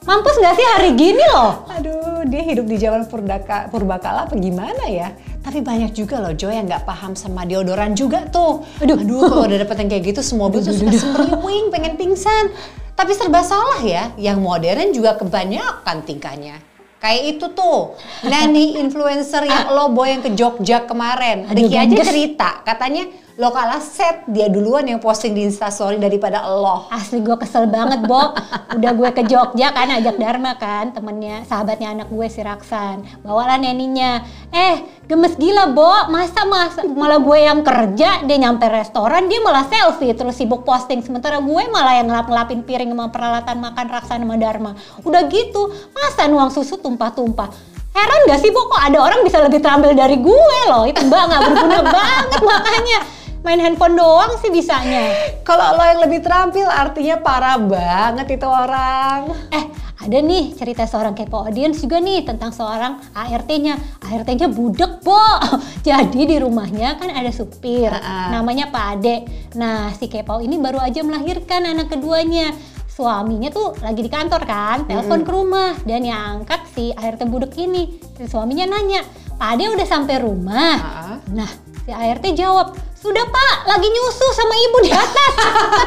Mampus 0.00 0.40
nggak 0.40 0.54
sih 0.56 0.64
hari 0.64 0.90
gini 0.96 1.20
loh? 1.28 1.68
Aduh, 1.76 2.24
dia 2.24 2.40
hidup 2.40 2.64
di 2.64 2.80
zaman 2.80 3.04
purdaka, 3.04 3.68
purbakala 3.68 4.24
apa 4.24 4.32
gimana 4.32 4.88
ya? 4.88 5.12
Tapi 5.44 5.60
banyak 5.60 5.92
juga 5.92 6.24
loh 6.24 6.32
Joy 6.32 6.56
yang 6.56 6.64
nggak 6.72 6.88
paham 6.88 7.12
sama 7.12 7.44
deodoran 7.44 7.92
juga 7.92 8.24
tuh. 8.32 8.64
Aduh, 8.80 8.96
aduh 8.96 9.28
kalau 9.28 9.44
udah 9.44 9.58
dapet 9.60 9.76
yang 9.84 9.88
kayak 9.92 10.04
gitu 10.08 10.20
semua 10.24 10.48
mobil 10.48 10.64
tuh 10.64 10.72
suka 10.72 10.96
semriwing, 10.96 11.68
pengen 11.68 12.00
pingsan. 12.00 12.48
Tapi 12.96 13.12
serba 13.12 13.44
salah 13.44 13.80
ya, 13.84 14.08
yang 14.16 14.40
modern 14.40 14.88
juga 14.96 15.20
kebanyakan 15.20 15.96
tingkahnya. 16.08 16.64
Kayak 17.00 17.36
itu 17.36 17.46
tuh, 17.52 17.96
nanny 18.24 18.72
influencer 18.82 19.44
yang 19.44 19.68
lo 19.72 19.92
boy 19.92 20.16
yang 20.16 20.24
ke 20.24 20.32
Jogja 20.32 20.88
kemarin. 20.88 21.44
Ricky 21.52 21.76
aja 21.76 21.96
cerita, 22.08 22.64
katanya 22.64 23.04
lo 23.40 23.48
kalah 23.56 23.80
set, 23.80 24.28
dia 24.28 24.52
duluan 24.52 24.84
yang 24.84 25.00
posting 25.00 25.32
di 25.32 25.48
instastory 25.48 25.96
daripada 25.96 26.44
lo. 26.44 26.92
Asli 26.92 27.24
gue 27.24 27.32
kesel 27.40 27.72
banget, 27.72 28.04
Bo. 28.04 28.36
Udah 28.76 28.92
gue 28.92 29.10
ke 29.16 29.24
Jogja 29.24 29.72
kan, 29.72 29.88
ajak 29.96 30.20
Dharma 30.20 30.60
kan, 30.60 30.92
temennya, 30.92 31.48
sahabatnya 31.48 31.96
anak 31.96 32.12
gue 32.12 32.28
si 32.28 32.44
Raksan. 32.44 33.24
Bawalah 33.24 33.56
neninya. 33.56 34.20
Eh, 34.52 34.84
gemes 35.08 35.40
gila, 35.40 35.72
Bo. 35.72 36.12
Masa 36.12 36.44
masa 36.44 36.84
malah 36.84 37.16
gue 37.16 37.38
yang 37.40 37.64
kerja, 37.64 38.28
dia 38.28 38.36
nyampe 38.36 38.68
restoran, 38.68 39.24
dia 39.32 39.40
malah 39.40 39.64
selfie, 39.72 40.12
terus 40.12 40.36
sibuk 40.36 40.60
posting. 40.68 41.00
Sementara 41.00 41.40
gue 41.40 41.62
malah 41.72 41.96
yang 41.96 42.12
ngelap-ngelapin 42.12 42.60
piring 42.68 42.92
sama 42.92 43.08
peralatan 43.08 43.56
makan 43.56 43.86
Raksan 43.88 44.20
sama 44.20 44.36
Dharma. 44.36 44.76
Udah 45.00 45.24
gitu, 45.32 45.72
masa 45.96 46.28
nuang 46.28 46.52
susu 46.52 46.76
tumpah-tumpah. 46.76 47.48
Heran 47.96 48.20
gak 48.28 48.38
sih, 48.44 48.52
Bo, 48.52 48.68
kok 48.68 48.84
ada 48.84 49.00
orang 49.00 49.24
bisa 49.24 49.40
lebih 49.40 49.64
terampil 49.64 49.96
dari 49.96 50.20
gue 50.20 50.58
loh. 50.68 50.84
Itu 50.84 51.08
mbak 51.08 51.22
nggak 51.24 51.40
berguna 51.48 51.80
banget 51.96 52.40
makanya. 52.44 53.00
Main 53.40 53.56
handphone 53.56 53.96
doang 53.96 54.36
sih 54.38 54.52
bisanya. 54.52 55.16
Kalau 55.42 55.72
lo 55.72 55.82
yang 55.82 56.00
lebih 56.04 56.20
terampil 56.20 56.68
artinya 56.68 57.16
parah 57.16 57.56
banget 57.56 58.36
itu 58.36 58.44
orang. 58.44 59.32
Eh, 59.48 59.64
ada 59.96 60.18
nih 60.20 60.52
cerita 60.52 60.84
seorang 60.84 61.16
kepo 61.16 61.44
audience 61.44 61.80
juga 61.80 62.00
nih 62.00 62.20
tentang 62.20 62.52
seorang 62.52 63.00
ART-nya. 63.12 63.80
ART-nya 64.04 64.48
budek, 64.48 65.00
Bo. 65.00 65.16
Jadi 65.88 66.24
di 66.24 66.36
rumahnya 66.36 67.00
kan 67.00 67.08
ada 67.08 67.32
supir, 67.32 67.88
Ah. 67.88 68.28
namanya 68.28 68.68
Pak 68.68 68.84
Ade. 68.96 69.16
Nah, 69.56 69.88
si 69.92 70.08
kepo 70.08 70.40
ini 70.40 70.60
baru 70.60 70.76
aja 70.76 71.00
melahirkan 71.00 71.64
anak 71.64 71.88
keduanya. 71.88 72.52
Suaminya 72.90 73.48
tuh 73.48 73.72
lagi 73.80 74.04
di 74.04 74.12
kantor 74.12 74.44
kan, 74.44 74.84
telepon 74.84 75.24
ke 75.24 75.32
rumah 75.32 75.72
dan 75.88 76.04
yang 76.04 76.44
angkat 76.44 76.60
si 76.68 76.92
ART 76.92 77.24
budek 77.24 77.56
ini. 77.56 77.96
Si 78.20 78.28
suaminya 78.28 78.68
nanya, 78.68 79.00
Pak 79.36 79.56
Ade 79.56 79.72
udah 79.72 79.88
sampai 79.88 80.20
rumah? 80.20 80.76
Ah. 80.76 81.16
Nah, 81.32 81.48
si 81.80 81.88
ART 81.88 82.24
jawab, 82.36 82.76
sudah 83.00 83.24
pak, 83.24 83.54
lagi 83.64 83.88
nyusu 83.88 84.26
sama 84.36 84.54
ibu 84.60 84.78
di 84.84 84.92
atas. 84.92 85.32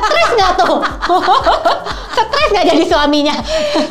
Stres 0.02 0.30
nggak 0.34 0.54
tuh? 0.66 0.78
Stres 2.18 2.50
nggak 2.50 2.66
jadi 2.74 2.84
suaminya? 2.90 3.36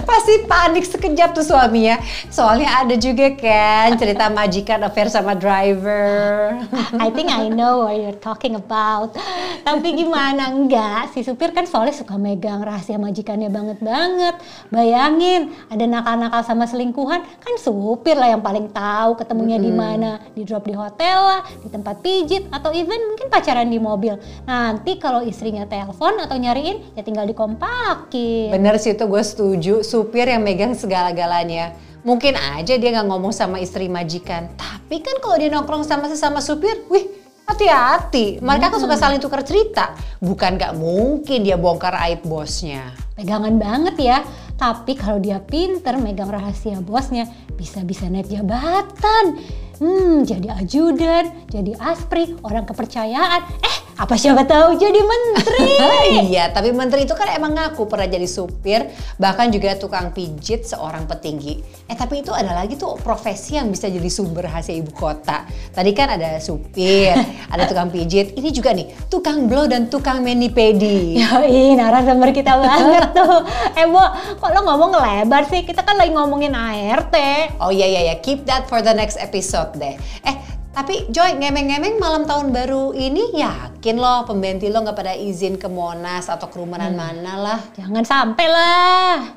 Pasti 0.02 0.42
panik 0.50 0.82
sekejap 0.82 1.30
tuh 1.30 1.46
suaminya. 1.46 2.02
Soalnya 2.34 2.82
ada 2.82 2.98
juga 2.98 3.30
kan 3.38 3.94
cerita 3.94 4.26
majikan 4.26 4.82
affair 4.82 5.06
sama 5.06 5.38
driver. 5.38 6.50
I 6.98 7.14
think 7.14 7.30
I 7.30 7.46
know 7.46 7.86
what 7.86 7.94
you're 7.94 8.18
talking 8.18 8.58
about. 8.58 9.14
Tapi 9.62 9.94
gimana 9.94 10.50
enggak? 10.50 11.14
Si 11.14 11.22
supir 11.22 11.54
kan 11.54 11.62
soalnya 11.62 11.94
suka 11.94 12.18
megang 12.18 12.66
rahasia 12.66 12.98
majikannya 12.98 13.54
banget 13.54 13.78
banget. 13.78 14.34
Bayangin, 14.74 15.54
ada 15.70 15.84
nakal-nakal 15.86 16.42
sama 16.42 16.66
selingkuhan, 16.66 17.22
kan 17.22 17.54
supir 17.54 18.18
lah 18.18 18.34
yang 18.34 18.42
paling 18.42 18.66
tahu 18.74 19.14
ketemunya 19.14 19.62
di 19.62 19.70
mana. 19.70 20.18
Di 20.34 20.42
drop 20.42 20.66
di 20.66 20.74
hotel 20.74 21.18
lah, 21.22 21.40
di 21.62 21.70
tempat 21.70 22.02
pijit, 22.02 22.50
atau 22.50 22.74
even 22.74 23.11
mungkin 23.12 23.28
pacaran 23.28 23.68
di 23.68 23.76
mobil. 23.76 24.16
Nanti 24.48 24.96
kalau 24.96 25.20
istrinya 25.20 25.68
telepon 25.68 26.16
atau 26.16 26.32
nyariin, 26.40 26.96
ya 26.96 27.04
tinggal 27.04 27.28
dikompakin. 27.28 28.48
Bener 28.48 28.80
sih 28.80 28.96
itu 28.96 29.04
gue 29.04 29.22
setuju. 29.22 29.74
Supir 29.84 30.32
yang 30.32 30.40
megang 30.40 30.72
segala-galanya. 30.72 31.76
Mungkin 32.02 32.34
aja 32.34 32.74
dia 32.74 32.90
nggak 32.90 33.06
ngomong 33.06 33.30
sama 33.30 33.60
istri 33.60 33.86
majikan. 33.86 34.48
Tapi 34.56 35.04
kan 35.04 35.20
kalau 35.20 35.36
dia 35.38 35.52
nongkrong 35.52 35.84
sama 35.86 36.08
sesama 36.08 36.42
supir, 36.42 36.82
wih 36.88 37.06
hati-hati. 37.46 38.40
Mereka 38.40 38.72
kan 38.72 38.80
suka 38.80 38.96
saling 38.96 39.20
tukar 39.20 39.44
cerita. 39.44 39.92
Bukan 40.18 40.56
nggak 40.58 40.72
mungkin 40.74 41.44
dia 41.44 41.60
bongkar 41.60 41.94
aib 42.08 42.24
bosnya. 42.26 42.96
pegangan 43.12 43.54
banget 43.60 43.96
ya. 44.02 44.18
Tapi 44.62 44.94
kalau 44.94 45.18
dia 45.18 45.42
pinter 45.42 45.98
megang 45.98 46.30
rahasia 46.30 46.78
bosnya, 46.78 47.26
bisa-bisa 47.58 48.06
naik 48.06 48.30
jabatan. 48.30 49.42
Hmm, 49.82 50.22
jadi 50.22 50.54
ajudan, 50.54 51.34
jadi 51.50 51.74
aspri, 51.82 52.38
orang 52.46 52.62
kepercayaan. 52.62 53.42
Eh, 53.58 53.76
apa 53.96 54.14
siapa 54.16 54.48
tahu 54.48 54.80
jadi 54.80 55.00
menteri. 55.04 55.68
iya, 56.32 56.48
tapi 56.48 56.72
menteri 56.72 57.04
itu 57.04 57.12
kan 57.12 57.28
emang 57.36 57.52
ngaku 57.52 57.84
pernah 57.84 58.08
jadi 58.08 58.24
supir, 58.24 58.88
bahkan 59.20 59.52
juga 59.52 59.76
tukang 59.76 60.10
pijit 60.16 60.64
seorang 60.64 61.04
petinggi. 61.04 61.60
Eh 61.88 61.96
tapi 61.96 62.24
itu 62.24 62.32
ada 62.32 62.56
lagi 62.56 62.80
tuh 62.80 62.96
profesi 63.00 63.60
yang 63.60 63.68
bisa 63.68 63.92
jadi 63.92 64.08
sumber 64.08 64.48
rahasia 64.48 64.72
ibu 64.72 64.92
kota. 64.96 65.44
Tadi 65.76 65.90
kan 65.92 66.16
ada 66.16 66.40
supir, 66.40 67.12
ada 67.52 67.68
tukang 67.68 67.92
pijit, 67.92 68.32
ini 68.36 68.48
juga 68.48 68.72
nih 68.72 68.88
tukang 69.12 69.44
blow 69.44 69.68
dan 69.68 69.92
tukang 69.92 70.24
mani 70.24 70.48
pedi. 70.48 71.20
Yoi, 71.20 71.76
narasumber 71.76 72.32
kita 72.32 72.56
banget 72.56 73.12
tuh. 73.12 73.44
Eh, 73.76 73.84
Bo, 73.84 74.04
kok 74.40 74.50
lo 74.56 74.60
ngomong 74.64 74.96
lebar 74.96 75.44
sih? 75.48 75.68
Kita 75.68 75.84
kan 75.84 76.00
lagi 76.00 76.16
ngomongin 76.16 76.56
ART. 76.56 77.14
Oh 77.60 77.68
iya 77.68 77.84
iya 77.84 78.00
ya, 78.12 78.14
keep 78.24 78.48
that 78.48 78.64
for 78.66 78.80
the 78.80 78.94
next 78.96 79.20
episode 79.20 79.76
deh. 79.76 79.94
Eh 80.24 80.61
tapi 80.72 81.04
Joy, 81.12 81.36
ngemeng-ngemeng 81.36 82.00
malam 82.00 82.24
tahun 82.24 82.48
baru 82.48 82.96
ini 82.96 83.36
yakin 83.36 84.00
lo 84.00 84.24
pembantu 84.24 84.72
lo 84.72 84.80
nggak 84.80 84.96
pada 84.96 85.12
izin 85.12 85.60
ke 85.60 85.68
Monas 85.68 86.32
atau 86.32 86.48
kerumunan 86.48 86.96
mana 86.96 87.36
lah? 87.36 87.60
Jangan 87.76 88.04
sampai 88.08 88.46
lah. 88.48 89.36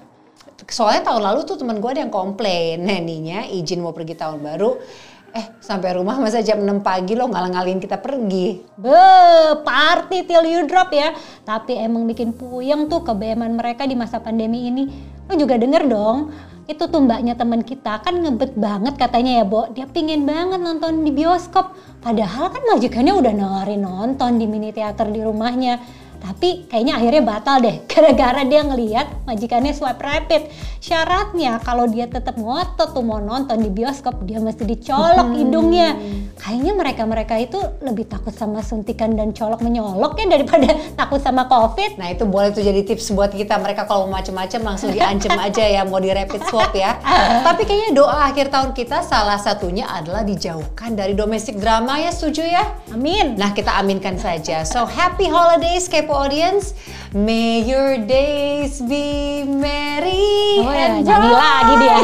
Soalnya 0.72 1.12
tahun 1.12 1.22
lalu 1.22 1.40
tuh 1.44 1.60
temen 1.60 1.84
gue 1.84 1.92
ada 1.92 2.02
yang 2.08 2.10
komplain, 2.10 2.88
neninya 2.88 3.44
izin 3.52 3.84
mau 3.84 3.92
pergi 3.92 4.16
tahun 4.16 4.40
baru, 4.40 4.80
eh 5.36 5.46
sampai 5.60 6.00
rumah 6.00 6.16
masa 6.16 6.40
jam 6.40 6.64
6 6.64 6.80
pagi 6.80 7.20
lo 7.20 7.28
ngalang-ngalin 7.28 7.84
kita 7.84 8.00
pergi. 8.00 8.64
Be, 8.80 9.04
party 9.60 10.24
till 10.24 10.48
you 10.48 10.64
drop 10.64 10.96
ya. 10.96 11.12
Tapi 11.44 11.76
emang 11.76 12.08
bikin 12.08 12.32
puyeng 12.32 12.88
tuh 12.88 13.04
kebeman 13.04 13.60
mereka 13.60 13.84
di 13.84 14.00
masa 14.00 14.24
pandemi 14.24 14.72
ini. 14.72 14.88
Lo 15.28 15.36
juga 15.36 15.60
denger 15.60 15.84
dong, 15.92 16.32
itu 16.66 16.84
tuh 16.90 16.98
mbaknya 16.98 17.38
temen 17.38 17.62
kita 17.62 18.02
kan 18.02 18.18
ngebet 18.26 18.58
banget 18.58 18.98
katanya 18.98 19.42
ya, 19.42 19.46
Bo. 19.46 19.70
Dia 19.70 19.86
pingin 19.86 20.26
banget 20.26 20.58
nonton 20.58 21.06
di 21.06 21.14
bioskop. 21.14 21.78
Padahal 22.02 22.50
kan 22.50 22.62
majikannya 22.66 23.14
udah 23.14 23.34
nawarin 23.38 23.86
nonton 23.86 24.42
di 24.42 24.50
mini 24.50 24.74
teater 24.74 25.14
di 25.14 25.22
rumahnya. 25.22 26.05
Tapi 26.20 26.68
kayaknya 26.68 27.00
akhirnya 27.00 27.24
batal 27.24 27.56
deh 27.62 27.76
gara-gara 27.92 28.42
dia 28.44 28.62
ngeliat 28.64 29.08
majikannya 29.26 29.74
swipe 29.74 30.02
rapid. 30.02 30.52
Syaratnya 30.80 31.58
kalau 31.66 31.90
dia 31.90 32.06
tetap 32.06 32.38
ngotot 32.38 32.94
tuh 32.94 33.02
mau 33.02 33.18
nonton 33.18 33.58
di 33.58 33.74
bioskop 33.74 34.22
dia 34.24 34.38
mesti 34.38 34.64
dicolok 34.68 35.34
hidungnya. 35.34 35.98
Kayaknya 36.38 36.74
mereka-mereka 36.78 37.36
itu 37.42 37.58
lebih 37.82 38.06
takut 38.06 38.36
sama 38.36 38.62
suntikan 38.62 39.18
dan 39.18 39.34
colok 39.34 39.66
menyolok 39.66 40.20
ya 40.22 40.26
daripada 40.30 40.78
takut 41.00 41.18
sama 41.24 41.50
covid. 41.50 41.98
Nah 41.98 42.14
itu 42.14 42.30
boleh 42.30 42.54
tuh 42.54 42.62
jadi 42.62 42.86
tips 42.86 43.16
buat 43.18 43.34
kita, 43.34 43.58
mereka 43.58 43.90
kalau 43.90 44.06
mau 44.06 44.22
macem-macem 44.22 44.62
langsung 44.62 44.94
diancem 44.94 45.34
aja 45.48 45.66
ya 45.66 45.82
mau 45.84 45.98
di 45.98 46.14
rapid 46.14 46.42
swap 46.48 46.72
ya. 46.78 47.02
Tapi 47.42 47.66
kayaknya 47.66 47.98
doa 47.98 48.30
akhir 48.30 48.54
tahun 48.54 48.78
kita 48.78 49.02
salah 49.02 49.42
satunya 49.42 49.90
adalah 49.90 50.22
dijauhkan 50.22 50.94
dari 50.94 51.18
domestic 51.18 51.58
drama 51.58 51.98
ya, 51.98 52.14
setuju 52.14 52.46
ya? 52.46 52.64
Amin. 52.94 53.34
Nah 53.36 53.52
kita 53.58 53.74
aminkan 53.76 54.22
saja. 54.22 54.62
So 54.64 54.86
happy 54.86 55.26
holidays 55.26 55.90
Kepo 56.06 56.14
audience. 56.14 56.78
May 57.18 57.66
your 57.66 57.98
days 57.98 58.78
be 58.78 59.42
merry 59.42 60.62
Oh 60.62 60.70
ya, 60.70 61.02
and 61.02 61.02
nyanyi 61.02 61.32
bright. 61.34 61.42
lagi 61.42 61.74
dia. 61.82 62.00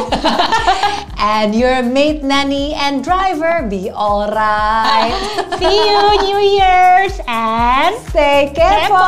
and 1.37 1.49
your 1.53 1.85
mate, 1.85 2.25
nanny, 2.25 2.73
and 2.73 3.05
driver 3.05 3.61
be 3.69 3.93
alright. 3.93 5.13
See 5.61 5.69
you 5.69 6.01
New 6.25 6.41
Year's 6.41 7.13
and 7.29 7.93
Stay 8.09 8.49
kepo. 8.57 9.05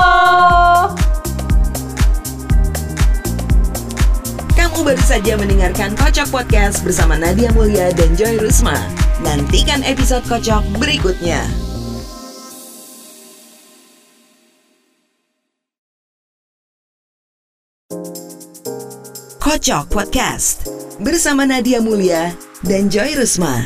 Kamu 4.53 4.77
baru 4.85 5.01
saja 5.01 5.33
mendengarkan 5.41 5.97
Kocok 5.97 6.29
Podcast 6.29 6.85
bersama 6.85 7.17
Nadia 7.17 7.49
Mulia 7.57 7.89
dan 7.97 8.13
Joy 8.13 8.37
Rusma. 8.37 8.77
Nantikan 9.25 9.81
episode 9.81 10.21
Kocok 10.29 10.61
berikutnya. 10.77 11.72
Kocok 19.53 19.85
Podcast 19.93 20.65
bersama 20.97 21.45
Nadia 21.45 21.77
Mulia 21.77 22.33
dan 22.65 22.89
Joy 22.89 23.13
Rusma. 23.13 23.61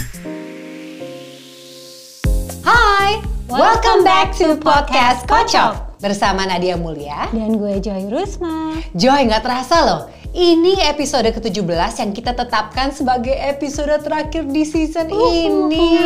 Hai, 2.59 3.23
welcome 3.47 4.03
back 4.03 4.35
to 4.35 4.59
podcast 4.59 5.23
Kocok 5.31 5.95
bersama 6.03 6.43
Nadia 6.43 6.75
Mulia. 6.75 7.31
Dan 7.31 7.55
gue 7.55 7.79
Joy 7.79 8.11
Rusma. 8.11 8.75
Joy, 8.99 9.31
nggak 9.31 9.47
terasa 9.47 9.88
loh. 9.88 10.01
Ini 10.38 10.93
episode 10.93 11.33
ke-17 11.33 11.65
yang 11.97 12.13
kita 12.13 12.29
tetapkan 12.29 12.93
sebagai 12.93 13.33
episode 13.33 13.89
terakhir 14.05 14.45
di 14.45 14.69
season 14.69 15.09
ini. 15.09 15.97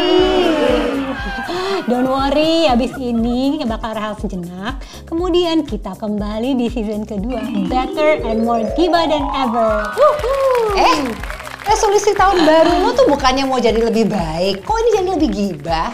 Don't 1.84 2.08
worry, 2.08 2.64
abis 2.64 2.96
ini 2.96 3.60
bakal 3.68 3.92
rehat 3.92 4.24
sejenak. 4.24 4.80
Kemudian 5.04 5.68
kita 5.68 6.00
kembali 6.00 6.56
di 6.56 6.72
season 6.72 7.04
kedua, 7.04 7.44
better 7.68 8.24
and 8.24 8.48
more 8.48 8.64
diva 8.80 9.04
than 9.04 9.28
ever. 9.36 9.92
Eh, 10.80 11.12
resolusi 11.68 12.16
tahun 12.16 12.48
baru 12.48 12.88
lo 12.88 12.96
tuh 12.96 13.12
bukannya 13.12 13.44
mau 13.44 13.60
jadi 13.60 13.84
lebih 13.84 14.08
baik. 14.08 14.64
Kok 14.64 14.78
ini 14.80 14.90
jadi 14.96 15.10
lebih 15.12 15.30
gibah? 15.36 15.92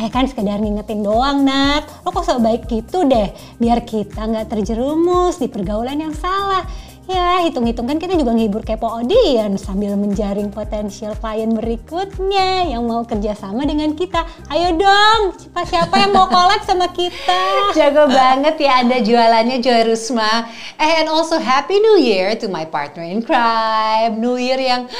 Eh 0.00 0.08
kan 0.08 0.24
sekedar 0.24 0.60
ngingetin 0.60 1.04
doang 1.04 1.44
Nat, 1.44 1.84
lo 2.04 2.12
kok 2.12 2.24
so 2.24 2.36
baik 2.36 2.68
gitu 2.72 3.04
deh, 3.04 3.32
biar 3.60 3.80
kita 3.84 4.28
nggak 4.28 4.52
terjerumus 4.52 5.40
di 5.40 5.48
pergaulan 5.48 6.00
yang 6.00 6.12
salah. 6.12 6.64
Ya 7.06 7.38
hitung-hitung 7.46 7.86
kan 7.86 8.02
kita 8.02 8.18
juga 8.18 8.34
ngehibur 8.34 8.66
kepo 8.66 8.90
audience 8.90 9.62
sambil 9.62 9.94
menjaring 9.94 10.50
potensial 10.50 11.14
klien 11.14 11.54
berikutnya 11.54 12.66
yang 12.66 12.82
mau 12.82 13.06
kerjasama 13.06 13.62
dengan 13.62 13.94
kita. 13.94 14.26
Ayo 14.50 14.74
dong, 14.74 15.38
siapa 15.38 15.62
siapa 15.70 15.94
yang 16.02 16.10
mau 16.10 16.26
collab 16.26 16.66
sama 16.66 16.90
kita? 16.90 17.40
Jago 17.78 18.10
banget 18.10 18.58
ya 18.58 18.82
Anda 18.82 18.98
jualannya 19.06 19.62
Joy 19.62 19.86
Rusma. 19.86 20.50
Eh, 20.82 20.98
and 20.98 21.06
also 21.06 21.38
Happy 21.38 21.78
New 21.78 22.02
Year 22.02 22.34
to 22.42 22.50
my 22.50 22.66
partner 22.66 23.06
in 23.06 23.22
crime. 23.22 24.18
New 24.18 24.34
Year 24.34 24.58
yang 24.58 24.90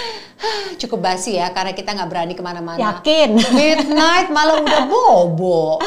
cukup 0.77 1.01
basi 1.01 1.41
ya 1.41 1.49
karena 1.51 1.73
kita 1.73 1.97
nggak 1.97 2.09
berani 2.13 2.35
ke 2.37 2.43
mana-mana. 2.45 2.79
Yakin? 2.79 3.35
Midnight 3.57 4.29
malah 4.29 4.61
udah 4.61 4.83
bobo. 4.87 5.81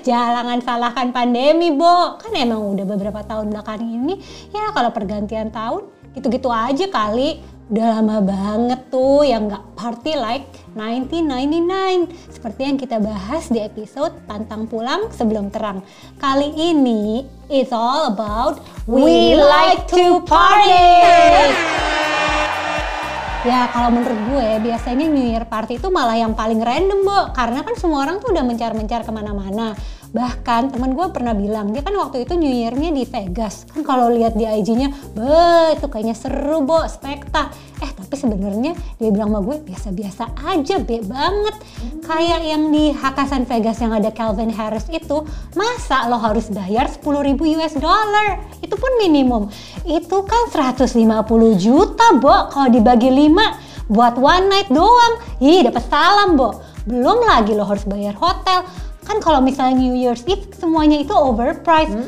Jangan 0.00 0.58
salahkan 0.64 1.12
pandemi, 1.12 1.70
Bo. 1.70 2.16
Kan 2.16 2.32
emang 2.32 2.64
udah 2.74 2.84
beberapa 2.88 3.20
tahun 3.22 3.52
belakang 3.52 3.84
ini, 3.84 4.16
ya 4.50 4.72
kalau 4.72 4.90
pergantian 4.90 5.52
tahun, 5.52 5.59
gitu-gitu 6.14 6.48
aja 6.50 6.86
kali. 6.90 7.40
Udah 7.70 8.02
lama 8.02 8.18
banget 8.18 8.90
tuh 8.90 9.22
yang 9.22 9.46
nggak 9.46 9.78
party 9.78 10.18
like 10.18 10.50
1999. 10.74 12.10
Seperti 12.34 12.60
yang 12.66 12.74
kita 12.74 12.98
bahas 12.98 13.46
di 13.46 13.62
episode 13.62 14.10
Pantang 14.26 14.66
Pulang 14.66 15.06
Sebelum 15.14 15.54
Terang. 15.54 15.86
Kali 16.18 16.50
ini, 16.58 17.22
it's 17.46 17.70
all 17.70 18.10
about 18.10 18.58
We 18.90 19.38
like 19.38 19.86
to 19.94 20.18
party. 20.26 20.82
Ya 23.40 23.72
kalau 23.72 23.88
menurut 23.88 24.20
gue 24.28 24.68
biasanya 24.68 25.08
New 25.08 25.24
Year 25.32 25.48
Party 25.48 25.80
itu 25.80 25.88
malah 25.88 26.12
yang 26.12 26.36
paling 26.36 26.60
random 26.60 27.08
Bo 27.08 27.32
Karena 27.32 27.64
kan 27.64 27.72
semua 27.72 28.04
orang 28.04 28.20
tuh 28.20 28.36
udah 28.36 28.44
mencar-mencar 28.44 29.00
ke 29.00 29.08
mana-mana 29.08 29.72
Bahkan 30.10 30.74
temen 30.74 30.98
gue 30.98 31.06
pernah 31.14 31.30
bilang 31.38 31.70
dia 31.70 31.86
kan 31.86 31.94
waktu 31.94 32.26
itu 32.26 32.34
New 32.34 32.50
Year-nya 32.50 32.90
di 32.90 33.06
Vegas 33.06 33.62
Kan 33.70 33.86
kalau 33.86 34.10
lihat 34.10 34.34
di 34.34 34.42
IG-nya, 34.42 34.90
be 35.14 35.78
itu 35.78 35.86
kayaknya 35.86 36.18
seru 36.18 36.66
Bo, 36.66 36.82
spekta 36.90 37.54
Eh 37.78 37.90
tapi 37.94 38.14
sebenarnya 38.18 38.74
dia 38.98 39.10
bilang 39.14 39.30
sama 39.30 39.40
gue 39.46 39.56
biasa-biasa 39.62 40.34
aja, 40.50 40.82
be 40.82 40.98
banget 41.06 41.56
Kayak 42.02 42.40
yang 42.42 42.74
di 42.74 42.90
Hakasan 42.90 43.46
Vegas 43.46 43.78
yang 43.78 43.94
ada 43.94 44.10
Calvin 44.10 44.50
Harris 44.50 44.90
itu 44.90 45.22
Masa 45.54 46.10
lo 46.10 46.18
harus 46.18 46.50
bayar 46.50 46.90
10 46.90 47.06
ribu 47.22 47.46
US 47.58 47.78
dollar? 47.78 48.42
Itu 48.58 48.74
pun 48.74 48.90
minimum 48.98 49.46
Itu 49.86 50.26
kan 50.26 50.50
150 50.50 50.90
juta 51.54 52.06
Bo 52.18 52.50
kalau 52.50 52.66
dibagi 52.66 53.14
5 53.14 53.70
buat 53.90 54.14
one 54.14 54.46
night 54.46 54.70
doang. 54.70 55.18
Ih, 55.42 55.66
dapat 55.66 55.82
salam, 55.90 56.38
Bo. 56.38 56.62
Belum 56.86 57.26
lagi 57.26 57.52
lo 57.58 57.66
harus 57.66 57.82
bayar 57.84 58.14
hotel. 58.16 58.62
Kan 59.10 59.18
kalau 59.18 59.42
misalnya 59.42 59.74
New 59.74 59.98
Year's 59.98 60.22
Eve 60.22 60.54
semuanya 60.54 61.02
itu 61.02 61.10
overpriced. 61.10 61.98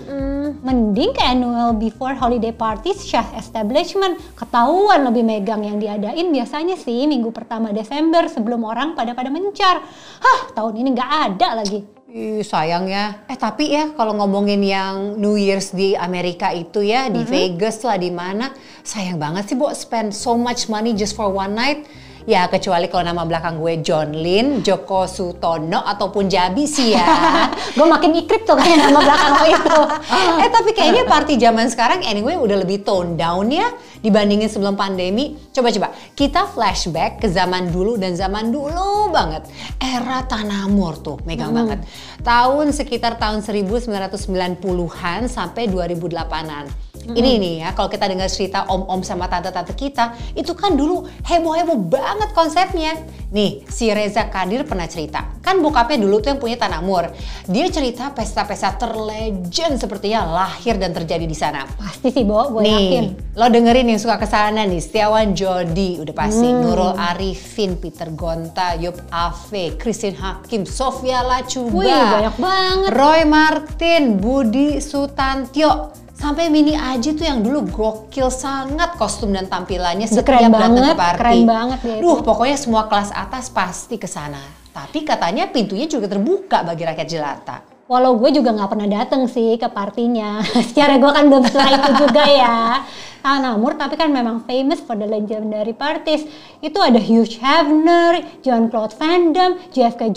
Mending 0.62 1.10
ke 1.10 1.18
annual 1.18 1.74
before 1.74 2.14
holiday 2.14 2.54
parties 2.54 3.02
Syah 3.02 3.26
Establishment. 3.34 4.22
Ketahuan 4.38 5.02
lebih 5.10 5.26
megang 5.26 5.66
yang 5.66 5.82
diadain 5.82 6.30
biasanya 6.30 6.78
sih 6.78 7.10
minggu 7.10 7.34
pertama 7.34 7.74
Desember 7.74 8.30
sebelum 8.30 8.62
orang 8.62 8.94
pada 8.94 9.18
pada 9.18 9.34
mencar. 9.34 9.82
Hah, 10.22 10.54
tahun 10.54 10.78
ini 10.78 10.88
nggak 10.94 11.10
ada 11.26 11.48
lagi. 11.58 11.82
Ih, 12.06 12.46
sayang 12.46 12.86
ya. 12.86 13.26
Eh 13.26 13.34
tapi 13.34 13.74
ya 13.74 13.90
kalau 13.98 14.14
ngomongin 14.22 14.62
yang 14.62 15.18
New 15.18 15.34
Year's 15.34 15.74
di 15.74 15.98
Amerika 15.98 16.54
itu 16.54 16.86
ya 16.86 17.10
di 17.10 17.26
Vegas 17.26 17.82
lah 17.82 17.98
di 17.98 18.14
mana, 18.14 18.54
sayang 18.86 19.18
banget 19.18 19.50
sih 19.50 19.56
bu 19.58 19.74
spend 19.74 20.14
so 20.14 20.38
much 20.38 20.70
money 20.70 20.94
just 20.94 21.18
for 21.18 21.26
one 21.34 21.58
night. 21.58 21.82
Ya 22.22 22.46
kecuali 22.46 22.86
kalau 22.86 23.02
nama 23.02 23.26
belakang 23.26 23.58
gue 23.58 23.82
John 23.82 24.14
Lin, 24.14 24.62
Joko 24.62 25.10
Sutono 25.10 25.82
ataupun 25.82 26.30
Jabi 26.30 26.70
sih 26.70 26.94
ya. 26.94 27.06
Gue 27.76 27.86
makin 27.88 28.14
ikrip 28.14 28.46
tuh 28.46 28.54
kayak 28.54 28.78
nama 28.78 29.02
belakang 29.02 29.32
lo 29.34 29.44
itu. 29.50 29.80
eh 30.46 30.50
tapi 30.52 30.70
kayaknya 30.70 31.04
party 31.08 31.34
zaman 31.40 31.66
sekarang 31.66 32.06
anyway 32.06 32.38
udah 32.38 32.62
lebih 32.62 32.86
tone 32.86 33.18
down 33.18 33.50
ya 33.50 33.74
dibandingin 33.98 34.46
sebelum 34.46 34.78
pandemi. 34.78 35.34
Coba-coba 35.50 35.90
kita 36.14 36.46
flashback 36.50 37.22
ke 37.22 37.26
zaman 37.26 37.74
dulu 37.74 37.98
dan 37.98 38.14
zaman 38.14 38.54
dulu 38.54 39.10
banget. 39.10 39.46
Era 39.82 40.22
Tanamur 40.22 41.02
tuh 41.02 41.18
megang 41.26 41.50
banget. 41.50 41.82
Tahun 42.22 42.70
sekitar 42.70 43.18
tahun 43.18 43.42
1990-an 43.42 45.26
sampai 45.26 45.66
2008-an. 45.66 46.94
Ini 47.02 47.30
nih 47.42 47.54
ya, 47.66 47.74
kalau 47.74 47.90
kita 47.90 48.06
dengar 48.06 48.30
cerita 48.30 48.62
om-om 48.70 49.02
sama 49.02 49.26
tante-tante 49.26 49.74
kita, 49.74 50.14
itu 50.38 50.54
kan 50.54 50.78
dulu 50.78 51.02
heboh-heboh 51.26 51.90
banget 51.90 52.30
konsepnya. 52.30 52.94
Nih, 53.34 53.66
si 53.66 53.90
Reza 53.90 54.30
Kadir 54.30 54.62
pernah 54.62 54.86
cerita. 54.86 55.34
Kan 55.42 55.58
bokapnya 55.64 55.98
dulu 55.98 56.22
tuh 56.22 56.30
yang 56.30 56.38
punya 56.38 56.54
Tanamur. 56.54 57.10
Dia 57.50 57.66
cerita 57.74 58.14
pesta-pesta 58.14 58.78
terlegend 58.78 59.82
sepertinya 59.82 60.22
lahir 60.30 60.78
dan 60.78 60.94
terjadi 60.94 61.26
di 61.26 61.34
sana. 61.34 61.66
Pasti 61.66 62.14
sih, 62.14 62.22
Bo, 62.22 62.38
gue 62.54 62.70
yakin. 62.70 63.02
Nih, 63.18 63.34
lo 63.34 63.50
dengerin 63.50 63.90
yang 63.90 63.98
suka 63.98 64.22
ke 64.22 64.28
sana 64.30 64.62
nih, 64.62 64.78
Setiawan 64.78 65.34
Jody 65.34 65.98
udah 65.98 66.14
pasti, 66.14 66.46
Nurul 66.54 66.94
Arifin, 66.94 67.82
Peter 67.82 68.14
Gonta, 68.14 68.78
Yop 68.78 69.00
Ave, 69.10 69.74
Christine 69.74 70.14
Hakim, 70.14 70.62
Sofia 70.68 71.24
Lacuba, 71.26 71.82
Wih, 71.82 72.04
banyak 72.12 72.36
banget. 72.36 72.90
Roy 72.92 73.20
Martin, 73.24 74.02
Budi 74.20 74.68
Sutantio, 74.78 75.92
sampai 76.12 76.46
Mini 76.52 76.78
Aji 76.78 77.18
tuh 77.18 77.26
yang 77.26 77.42
dulu 77.42 77.66
gokil 77.66 78.30
sangat 78.30 78.94
kostum 78.94 79.34
dan 79.34 79.50
tampilannya 79.50 80.06
setiap 80.06 80.38
keren 80.38 80.54
datang 80.54 80.72
banget, 80.78 80.94
ke 80.94 81.00
party. 81.02 81.18
keren 81.18 81.42
banget 81.48 81.78
dia 81.82 81.94
itu. 81.98 82.02
Duh, 82.06 82.18
pokoknya 82.22 82.56
semua 82.60 82.82
kelas 82.86 83.10
atas 83.10 83.50
pasti 83.50 83.98
ke 83.98 84.06
sana. 84.06 84.42
Tapi 84.72 85.04
katanya 85.04 85.50
pintunya 85.50 85.90
juga 85.90 86.06
terbuka 86.08 86.62
bagi 86.62 86.86
rakyat 86.86 87.08
jelata. 87.10 87.56
Walau 87.90 88.16
gue 88.16 88.30
juga 88.32 88.54
nggak 88.56 88.70
pernah 88.72 88.88
dateng 88.88 89.28
sih 89.28 89.58
ke 89.58 89.68
partinya. 89.68 90.40
Secara 90.70 90.96
gue 90.96 91.10
kan 91.12 91.28
belum 91.28 91.44
setelah 91.44 91.70
itu 91.76 91.92
juga 92.06 92.22
ya. 92.24 92.58
Tanamur 93.22 93.78
tapi 93.78 93.94
kan 93.94 94.10
memang 94.10 94.42
famous 94.44 94.82
for 94.82 94.98
the 94.98 95.06
legendary 95.06 95.70
parties. 95.70 96.26
Itu 96.58 96.82
ada 96.82 96.98
Hugh 96.98 97.30
Hefner, 97.38 98.42
John 98.42 98.66
Claude 98.66 98.98
Van 98.98 99.30
Damme, 99.30 99.62
JFK 99.70 100.10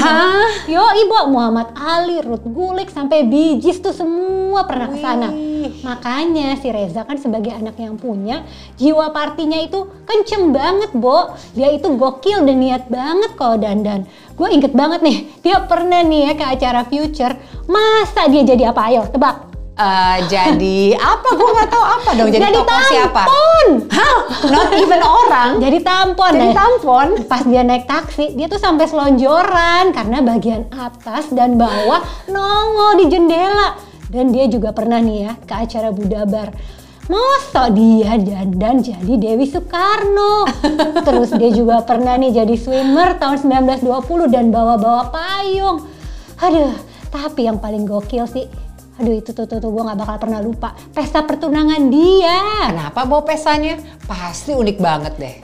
Hah? 0.00 0.64
Yo 0.64 0.80
ibu 0.80 1.28
Muhammad 1.28 1.76
Ali, 1.76 2.24
Ruth 2.24 2.48
Gulik 2.48 2.88
sampai 2.88 3.28
Gees 3.60 3.84
tuh 3.84 3.92
semua 3.92 4.64
pernah 4.64 4.88
ke 4.88 4.96
sana. 4.96 5.28
Makanya 5.84 6.56
si 6.56 6.72
Reza 6.72 7.04
kan 7.04 7.20
sebagai 7.20 7.52
anak 7.52 7.76
yang 7.76 8.00
punya 8.00 8.40
jiwa 8.80 9.12
partinya 9.12 9.60
itu 9.60 9.88
kenceng 10.08 10.56
banget, 10.56 10.96
Bo. 10.96 11.36
Dia 11.52 11.72
itu 11.76 11.92
gokil 11.92 12.48
dan 12.48 12.56
niat 12.56 12.88
banget 12.88 13.36
kalau 13.36 13.60
dandan. 13.60 14.08
Gue 14.36 14.52
inget 14.52 14.72
banget 14.72 15.00
nih, 15.04 15.16
dia 15.44 15.60
pernah 15.64 16.00
nih 16.04 16.20
ya 16.28 16.32
ke 16.36 16.44
acara 16.44 16.80
Future. 16.88 17.36
Masa 17.68 18.28
dia 18.32 18.44
jadi 18.44 18.72
apa? 18.72 18.80
Ayo, 18.88 19.04
tebak. 19.08 19.55
Eh, 19.76 20.18
jadi 20.24 20.96
apa? 20.96 21.28
Gue 21.36 21.50
nggak 21.52 21.68
tahu 21.68 21.84
apa 21.84 22.10
dong. 22.16 22.32
Jadi, 22.32 22.48
Jadi 22.48 22.56
tokoh 22.56 22.80
siapa? 22.88 23.22
tampon. 23.28 23.66
Hah? 23.92 24.16
Not 24.48 24.70
even 24.72 25.02
orang? 25.04 25.50
Jadi 25.60 25.78
tampon. 25.84 26.32
Jadi 26.32 26.48
Nah, 26.48 26.56
tampon? 26.56 27.06
Pas 27.28 27.44
dia 27.44 27.60
naik 27.60 27.84
taksi, 27.84 28.32
dia 28.32 28.48
tuh 28.48 28.56
sampai 28.56 28.88
selonjoran 28.88 29.92
karena 29.92 30.24
bagian 30.24 30.64
atas 30.72 31.28
dan 31.28 31.60
bawah 31.60 32.00
nongol 32.24 33.04
di 33.04 33.12
jendela. 33.12 33.76
Dan 34.08 34.32
dia 34.32 34.48
juga 34.48 34.72
pernah 34.72 34.96
nih 34.96 35.28
ya 35.28 35.32
ke 35.36 35.54
acara 35.54 35.92
Budabar. 35.92 36.56
Masa 37.06 37.68
dia 37.68 38.16
dandan 38.16 38.80
jadi 38.80 39.12
Dewi 39.14 39.44
Soekarno. 39.44 40.48
Terus 41.06 41.36
dia 41.36 41.52
juga 41.52 41.84
pernah 41.84 42.16
nih 42.16 42.32
jadi 42.32 42.56
swimmer 42.56 43.20
tahun 43.20 43.44
1920 43.44 43.92
dan 44.26 44.48
bawa-bawa 44.48 45.12
payung. 45.12 45.84
Aduh, 46.40 46.72
tapi 47.12 47.44
yang 47.44 47.60
paling 47.60 47.84
gokil 47.84 48.24
sih 48.24 48.48
Aduh 48.96 49.12
itu 49.12 49.36
tuh 49.36 49.44
tuh, 49.44 49.60
tuh 49.60 49.68
gue 49.68 49.82
gak 49.84 49.98
bakal 50.00 50.16
pernah 50.16 50.40
lupa 50.40 50.72
Pesta 50.96 51.20
pertunangan 51.20 51.92
dia 51.92 52.72
Kenapa 52.72 53.04
bawa 53.04 53.28
pestanya? 53.28 53.76
Pasti 54.08 54.56
unik 54.56 54.78
banget 54.80 55.14
deh. 55.20 55.36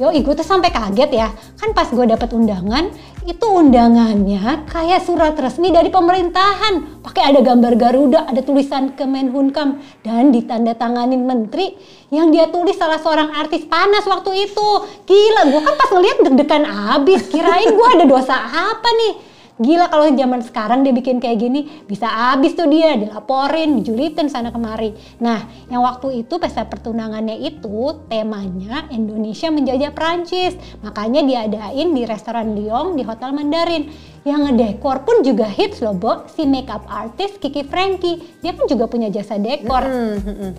Yo, 0.00 0.08
gue 0.08 0.32
tuh 0.32 0.48
sampai 0.48 0.72
kaget 0.72 1.12
ya. 1.12 1.28
Kan 1.60 1.76
pas 1.76 1.84
gue 1.84 2.06
dapet 2.08 2.32
undangan, 2.32 2.88
itu 3.28 3.44
undangannya 3.44 4.64
kayak 4.64 5.04
surat 5.04 5.36
resmi 5.36 5.68
dari 5.68 5.92
pemerintahan. 5.92 7.04
Pakai 7.04 7.28
ada 7.28 7.44
gambar 7.44 7.76
Garuda, 7.76 8.24
ada 8.24 8.40
tulisan 8.40 8.96
Kemenhunkam 8.96 9.76
dan 10.00 10.32
ditandatanganin 10.32 11.20
menteri 11.20 11.76
yang 12.08 12.32
dia 12.32 12.48
tulis 12.48 12.80
salah 12.80 12.96
seorang 12.96 13.28
artis 13.36 13.68
panas 13.68 14.08
waktu 14.08 14.48
itu. 14.48 14.68
Gila, 15.04 15.52
gue 15.52 15.60
kan 15.68 15.76
pas 15.76 15.92
ngeliat 15.92 16.18
deg-degan 16.24 16.64
abis. 16.96 17.28
Kirain 17.28 17.68
gue 17.68 17.88
ada 18.00 18.04
dosa 18.08 18.40
apa 18.40 18.88
nih? 19.04 19.29
Gila 19.60 19.92
kalau 19.92 20.08
zaman 20.08 20.40
sekarang 20.40 20.80
dia 20.80 20.96
bikin 20.96 21.20
kayak 21.20 21.36
gini, 21.36 21.84
bisa 21.84 22.08
habis 22.08 22.56
tuh 22.56 22.64
dia 22.64 22.96
dilaporin, 22.96 23.76
dijulitin 23.76 24.32
sana 24.32 24.48
kemari. 24.48 24.96
Nah, 25.20 25.44
yang 25.68 25.84
waktu 25.84 26.24
itu 26.24 26.40
pesta 26.40 26.64
pertunangannya 26.64 27.36
itu 27.44 28.00
temanya 28.08 28.88
Indonesia 28.88 29.52
menjajah 29.52 29.92
Prancis. 29.92 30.56
Makanya 30.80 31.20
diadain 31.28 31.92
di 31.92 32.08
restoran 32.08 32.56
Lyon 32.56 32.96
di 32.96 33.04
Hotel 33.04 33.36
Mandarin. 33.36 33.84
Yang 34.20 34.52
ngedekor 34.52 35.08
pun 35.08 35.24
juga 35.24 35.48
hits 35.48 35.80
loh, 35.80 35.96
Bo. 35.96 36.28
Si 36.28 36.44
makeup 36.44 36.84
artist 36.84 37.40
Kiki 37.40 37.64
Frankie. 37.64 38.20
Dia 38.44 38.52
kan 38.52 38.68
juga 38.68 38.84
punya 38.84 39.08
jasa 39.08 39.40
dekor. 39.40 39.80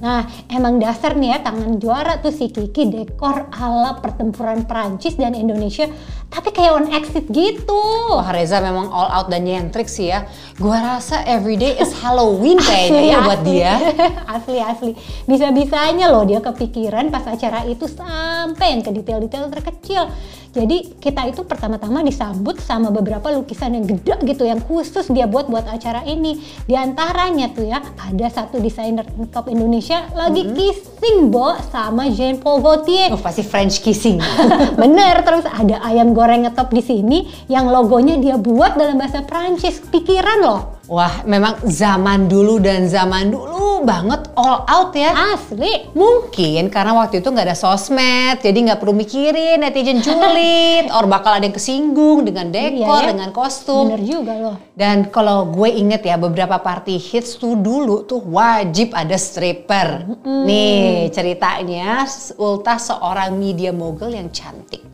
Nah, 0.01 0.26
emang 0.49 0.82
dasar 0.82 1.14
nih 1.14 1.38
ya 1.38 1.45
tangan 1.45 1.78
juara 1.78 2.18
tuh 2.18 2.34
si 2.34 2.49
Kiki 2.49 2.89
dekor 2.89 3.53
ala 3.53 4.01
pertempuran 4.01 4.66
Prancis 4.66 5.14
dan 5.14 5.38
Indonesia. 5.38 5.86
Tapi 6.32 6.49
kayak 6.49 6.74
on 6.74 6.88
exit 6.89 7.30
gitu. 7.30 7.84
Wah 8.18 8.34
Reza 8.34 8.57
memang 8.64 8.89
all 8.89 9.14
out 9.14 9.28
dan 9.30 9.45
nyentrik 9.45 9.86
sih 9.86 10.09
ya. 10.09 10.26
Gua 10.57 10.97
rasa 10.97 11.22
everyday 11.30 11.78
is 11.78 11.93
Halloween 12.01 12.57
kayaknya 12.66 13.01
ya 13.14 13.18
buat 13.22 13.41
dia. 13.45 13.74
asli 14.41 14.57
asli. 14.57 14.91
Bisa-bisanya 15.30 16.09
loh 16.09 16.26
dia 16.26 16.41
kepikiran 16.41 17.14
pas 17.14 17.30
acara 17.30 17.62
itu 17.70 17.86
sampai 17.86 18.74
yang 18.74 18.82
ke 18.82 18.89
detail-detail 18.89 19.53
terkecil. 19.53 20.09
Jadi 20.52 20.99
kita 20.99 21.32
itu 21.32 21.47
pertama-tama 21.47 22.04
disambut 22.04 22.60
sama 22.60 22.91
beberapa 22.91 23.32
lukisan 23.32 23.72
yang 23.72 23.88
gede 23.88 24.20
gitu 24.28 24.43
yang 24.43 24.60
khusus 24.60 25.08
dia 25.08 25.24
buat 25.24 25.47
buat 25.47 25.64
acara 25.64 26.04
ini. 26.04 26.43
Di 26.68 26.76
antaranya 26.76 27.56
tuh 27.56 27.72
ya 27.72 27.80
ada 27.80 28.28
satu 28.28 28.60
desainer 28.60 29.08
top 29.32 29.47
Indonesia 29.47 30.12
lagi 30.12 30.43
kissing 30.52 31.32
bo 31.32 31.56
sama 31.72 32.12
Jean 32.12 32.36
Paul 32.43 32.60
Gaultier. 32.60 33.16
Oh, 33.16 33.22
pasti 33.24 33.47
French 33.47 33.80
kissing. 33.80 34.20
Bener, 34.82 35.24
terus 35.24 35.47
ada 35.47 35.80
ayam 35.88 36.12
goreng 36.12 36.43
ngetop 36.43 36.68
di 36.76 36.84
sini 36.84 37.32
yang 37.47 37.72
logonya 37.72 38.20
dia 38.20 38.36
buat 38.36 38.76
dalam 38.76 38.99
bahasa 38.99 39.24
Prancis. 39.24 39.80
Pikiran 39.88 40.43
loh. 40.43 40.80
Wah, 40.91 41.23
memang 41.23 41.63
zaman 41.71 42.27
dulu 42.27 42.59
dan 42.59 42.83
zaman 42.91 43.31
dulu 43.31 43.87
banget 43.87 44.27
all 44.35 44.67
out 44.67 44.91
ya. 44.91 45.15
Asli. 45.39 45.87
Mungkin 45.95 46.67
karena 46.67 46.91
waktu 46.99 47.23
itu 47.23 47.31
nggak 47.31 47.47
ada 47.47 47.55
sosmed, 47.55 48.43
jadi 48.43 48.59
nggak 48.59 48.83
perlu 48.83 48.91
mikirin 48.91 49.63
netizen 49.63 50.03
julid, 50.03 50.91
or 50.99 51.07
bakal 51.07 51.31
ada 51.31 51.47
yang 51.47 51.55
kesinggung 51.55 52.27
dengan 52.27 52.51
dekor, 52.51 53.07
Iya 53.07 53.07
ya. 53.07 53.11
dengan 53.15 53.31
kostum. 53.31 53.87
Bener 53.87 54.03
juga 54.03 54.33
loh. 54.35 54.55
Dan 54.75 55.07
kalau 55.07 55.47
gue 55.47 55.71
inget 55.71 56.03
ya 56.03 56.19
beberapa 56.19 56.59
party 56.59 56.99
hits 56.99 57.39
tuh 57.39 57.55
dulu 57.55 58.03
tuh 58.03 58.19
wajib 58.27 58.91
ada 58.91 59.15
stripper. 59.15 60.11
Nih 60.27 61.07
ceritanya 61.15 62.03
Ulta 62.35 62.75
seorang 62.75 63.31
media 63.39 63.71
mogul 63.71 64.11
yang 64.11 64.27
cantik. 64.27 64.90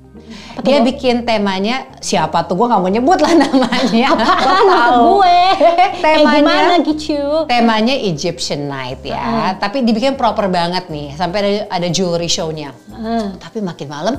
Dia 0.60 0.82
bikin 0.82 1.22
temanya 1.22 1.88
siapa 1.98 2.44
tuh 2.44 2.58
gue 2.58 2.66
nggak 2.66 2.82
mau 2.82 2.90
nyebut 2.90 3.20
lah 3.20 3.34
namanya. 3.46 4.08
Apaan 4.14 4.66
tahu. 4.66 5.22
gue? 5.22 5.40
Kayak 5.98 6.18
Temanya 6.24 6.34
gimana 6.34 6.74
gitu? 6.82 7.20
Temanya 7.46 7.96
Egyptian 7.96 8.62
Night 8.66 9.02
ya, 9.02 9.56
tapi 9.56 9.82
dibikin 9.82 10.14
proper 10.14 10.48
banget 10.48 10.88
nih, 10.88 11.14
sampai 11.14 11.38
ada, 11.40 11.52
ada 11.70 11.88
jewelry 11.88 12.28
show-nya. 12.28 12.74
Hmm. 12.90 13.38
Tapi 13.38 13.62
makin 13.62 13.88
malam 13.88 14.16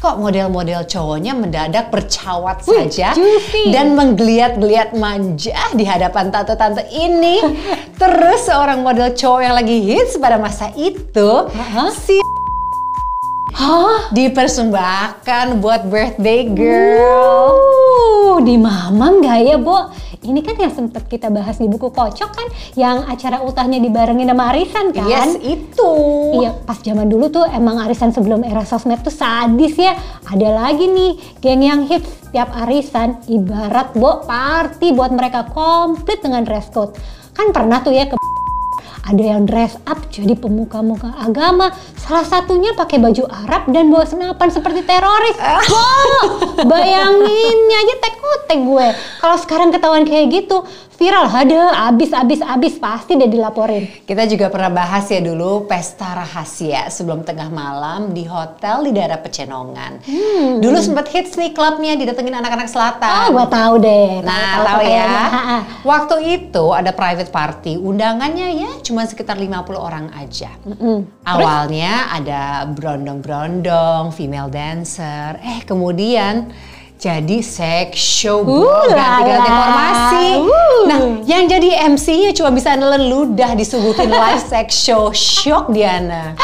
kok 0.00 0.16
model-model 0.16 0.88
cowoknya 0.88 1.36
mendadak 1.36 1.92
bercawat 1.92 2.64
Wih, 2.64 2.88
saja 2.88 3.12
juicy. 3.12 3.68
dan 3.68 3.92
menggeliat-geliat 3.92 4.96
manja 4.96 5.60
di 5.76 5.84
hadapan 5.84 6.32
tante-tante 6.32 6.88
ini. 6.88 7.36
Terus 8.00 8.48
seorang 8.48 8.80
model 8.80 9.12
cowok 9.12 9.40
yang 9.44 9.52
lagi 9.52 9.76
hits 9.84 10.16
pada 10.16 10.40
masa 10.40 10.72
itu 10.72 11.44
Hah? 11.52 11.92
si 11.92 12.16
Hah? 13.60 14.08
dipersembahkan 14.16 15.60
buat 15.60 15.84
birthday 15.84 16.48
girl. 16.48 17.60
Uh, 17.60 18.40
di 18.40 18.56
mamam 18.56 19.20
gak 19.20 19.38
ya, 19.44 19.60
Bo? 19.60 19.92
Ini 20.24 20.40
kan 20.40 20.56
yang 20.56 20.72
sempet 20.72 21.04
kita 21.12 21.28
bahas 21.28 21.60
di 21.60 21.68
buku 21.68 21.92
kocok 21.92 22.30
kan, 22.32 22.48
yang 22.72 23.04
acara 23.04 23.44
ultahnya 23.44 23.76
dibarengin 23.76 24.32
sama 24.32 24.52
arisan 24.52 24.96
kan? 24.96 25.08
Yes, 25.08 25.36
itu. 25.44 25.92
Iya, 26.40 26.56
pas 26.64 26.80
zaman 26.80 27.12
dulu 27.12 27.28
tuh 27.28 27.44
emang 27.52 27.84
arisan 27.84 28.16
sebelum 28.16 28.48
era 28.48 28.64
sosmed 28.64 29.04
tuh 29.04 29.12
sadis 29.12 29.76
ya. 29.76 29.92
Ada 30.24 30.48
lagi 30.56 30.88
nih, 30.88 31.12
geng 31.44 31.60
yang 31.60 31.84
hits 31.84 32.32
tiap 32.32 32.48
arisan, 32.64 33.20
ibarat 33.28 33.92
bo 33.92 34.24
party 34.24 34.96
buat 34.96 35.12
mereka 35.12 35.52
komplit 35.52 36.24
dengan 36.24 36.48
dress 36.48 36.72
code. 36.72 36.96
Kan 37.36 37.52
pernah 37.52 37.84
tuh 37.84 37.92
ya 37.92 38.08
ke 38.08 38.16
ada 39.00 39.22
yang 39.22 39.48
dress 39.48 39.80
up 39.88 39.96
jadi 40.12 40.36
pemuka-muka 40.36 41.10
agama, 41.16 41.72
salah 41.96 42.26
satunya 42.26 42.76
pakai 42.76 43.00
baju 43.00 43.24
Arab 43.26 43.70
dan 43.72 43.88
bawa 43.88 44.04
senapan 44.04 44.48
seperti 44.52 44.84
teroris. 44.84 45.36
Wow, 45.40 46.24
bayangin 46.68 47.58
aja 47.70 47.94
tek-tek 48.02 48.60
gue. 48.60 48.86
Kalau 49.22 49.36
sekarang 49.40 49.70
ketahuan 49.72 50.04
kayak 50.04 50.26
gitu, 50.30 50.66
viral, 51.00 51.32
ada 51.32 51.88
abis 51.88 52.12
abis 52.12 52.44
abis 52.44 52.76
pasti 52.76 53.16
dia 53.16 53.24
dilaporin. 53.24 53.88
Kita 54.04 54.28
juga 54.28 54.52
pernah 54.52 54.68
bahas 54.68 55.08
ya 55.08 55.24
dulu 55.24 55.64
pesta 55.64 56.12
rahasia 56.12 56.92
sebelum 56.92 57.24
tengah 57.24 57.48
malam 57.48 58.12
di 58.12 58.28
hotel 58.28 58.84
di 58.84 58.92
daerah 58.92 59.16
Pecenongan. 59.16 60.04
Dulu 60.60 60.76
sempat 60.84 61.08
hits 61.08 61.40
nih 61.40 61.56
klubnya 61.56 61.96
didatengin 61.96 62.36
anak-anak 62.36 62.68
selatan. 62.68 63.08
Oh, 63.08 63.28
gue 63.32 63.46
tahu 63.48 63.74
deh. 63.80 64.20
Nah, 64.20 64.36
Tahu 64.60 64.64
tahu 64.68 64.80
ya. 64.84 65.12
Waktu 65.88 66.16
itu 66.36 66.64
ada 66.76 66.92
private 66.92 67.32
party, 67.32 67.80
undangannya 67.80 68.60
ya 68.60 68.70
cuma 68.84 69.08
sekitar 69.08 69.40
50 69.40 69.56
orang 69.80 70.12
aja. 70.12 70.52
Mm. 70.68 71.24
Awalnya 71.24 72.12
ada 72.12 72.68
brondong-brondong, 72.68 74.12
female 74.12 74.52
dancer, 74.52 75.40
eh 75.40 75.64
kemudian 75.64 76.52
jadi 77.00 77.40
sex 77.40 77.96
show, 77.96 78.44
ganti-ganti 78.44 79.48
lala. 79.48 79.56
formasi. 79.56 80.26
Uh. 80.44 80.80
Nah, 80.84 81.00
yang 81.24 81.48
jadi 81.48 81.88
MC-nya 81.88 82.36
cuma 82.36 82.52
bisa 82.52 82.76
nelen 82.76 83.08
ludah 83.08 83.56
disuguhin 83.56 84.12
live 84.12 84.44
sex 84.44 84.76
show. 84.76 85.08
Shock 85.08 85.72
Diana. 85.72 86.36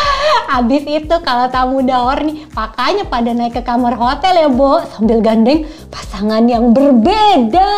Abis 0.48 0.88
itu 0.88 1.12
kalau 1.20 1.52
tamu 1.52 1.84
dawar 1.84 2.24
nih, 2.24 2.48
makanya 2.56 3.04
pada 3.04 3.36
naik 3.36 3.60
ke 3.60 3.62
kamar 3.68 4.00
hotel 4.00 4.32
ya, 4.32 4.48
Bo, 4.48 4.80
sambil 4.96 5.20
gandeng 5.20 5.68
pasangan 5.92 6.48
yang 6.48 6.72
berbeda. 6.72 7.68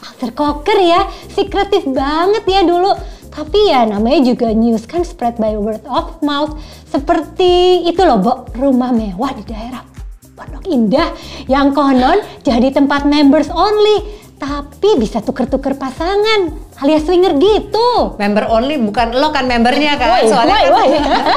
After 0.00 0.32
cocker 0.32 0.80
ya, 0.80 1.04
secretive 1.36 1.92
banget 1.92 2.48
ya 2.48 2.64
dulu. 2.64 2.96
Tapi 3.28 3.76
ya 3.76 3.84
namanya 3.84 4.24
juga 4.24 4.56
news 4.56 4.88
kan 4.88 5.04
spread 5.04 5.36
by 5.36 5.52
word 5.52 5.84
of 5.84 6.16
mouth. 6.24 6.56
Seperti 6.88 7.84
itu 7.84 8.00
loh, 8.00 8.16
Bo, 8.24 8.32
rumah 8.56 8.88
mewah 8.88 9.36
di 9.36 9.44
daerah 9.44 9.89
Pondok 10.40 10.64
Indah 10.72 11.12
yang 11.52 11.76
konon 11.76 12.24
jadi 12.40 12.72
tempat 12.72 13.04
members 13.04 13.52
only. 13.52 14.24
Tapi 14.40 14.96
bisa 14.96 15.20
tuker-tuker 15.20 15.76
pasangan 15.76 16.48
alias 16.80 17.04
swinger 17.04 17.36
gitu. 17.36 18.16
Member 18.16 18.48
only 18.48 18.80
bukan 18.80 19.12
lo 19.12 19.28
kan 19.36 19.44
membernya 19.44 20.00
kan 20.00 20.16
Woi, 20.16 20.32
soalnya 20.32 20.56
woi, 20.56 20.64
kan 20.64 20.72
woi. 20.80 20.88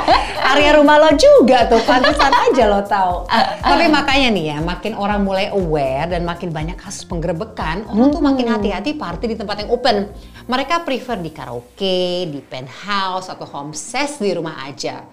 area 0.55 0.71
rumah 0.79 0.95
lo 1.03 1.11
juga 1.19 1.67
tuh 1.67 1.83
pantesan 1.83 2.31
aja 2.31 2.63
lo 2.63 2.79
tahu. 2.87 3.27
Tapi 3.59 3.91
makanya 3.91 4.31
nih 4.31 4.45
ya 4.55 4.57
makin 4.63 4.95
orang 4.95 5.19
mulai 5.27 5.51
aware 5.51 6.15
dan 6.15 6.23
makin 6.23 6.55
banyak 6.55 6.79
kasus 6.79 7.03
penggerebekan 7.03 7.91
orang 7.91 8.07
tuh 8.07 8.23
makin 8.23 8.55
hati-hati 8.55 8.95
party 8.95 9.25
di 9.27 9.35
tempat 9.35 9.67
yang 9.67 9.75
open. 9.75 10.07
Mereka 10.47 10.87
prefer 10.87 11.19
di 11.19 11.35
karaoke, 11.35 12.31
di 12.31 12.39
penthouse 12.39 13.27
atau 13.27 13.43
homestay 13.43 14.07
di 14.15 14.31
rumah 14.31 14.63
aja. 14.63 15.03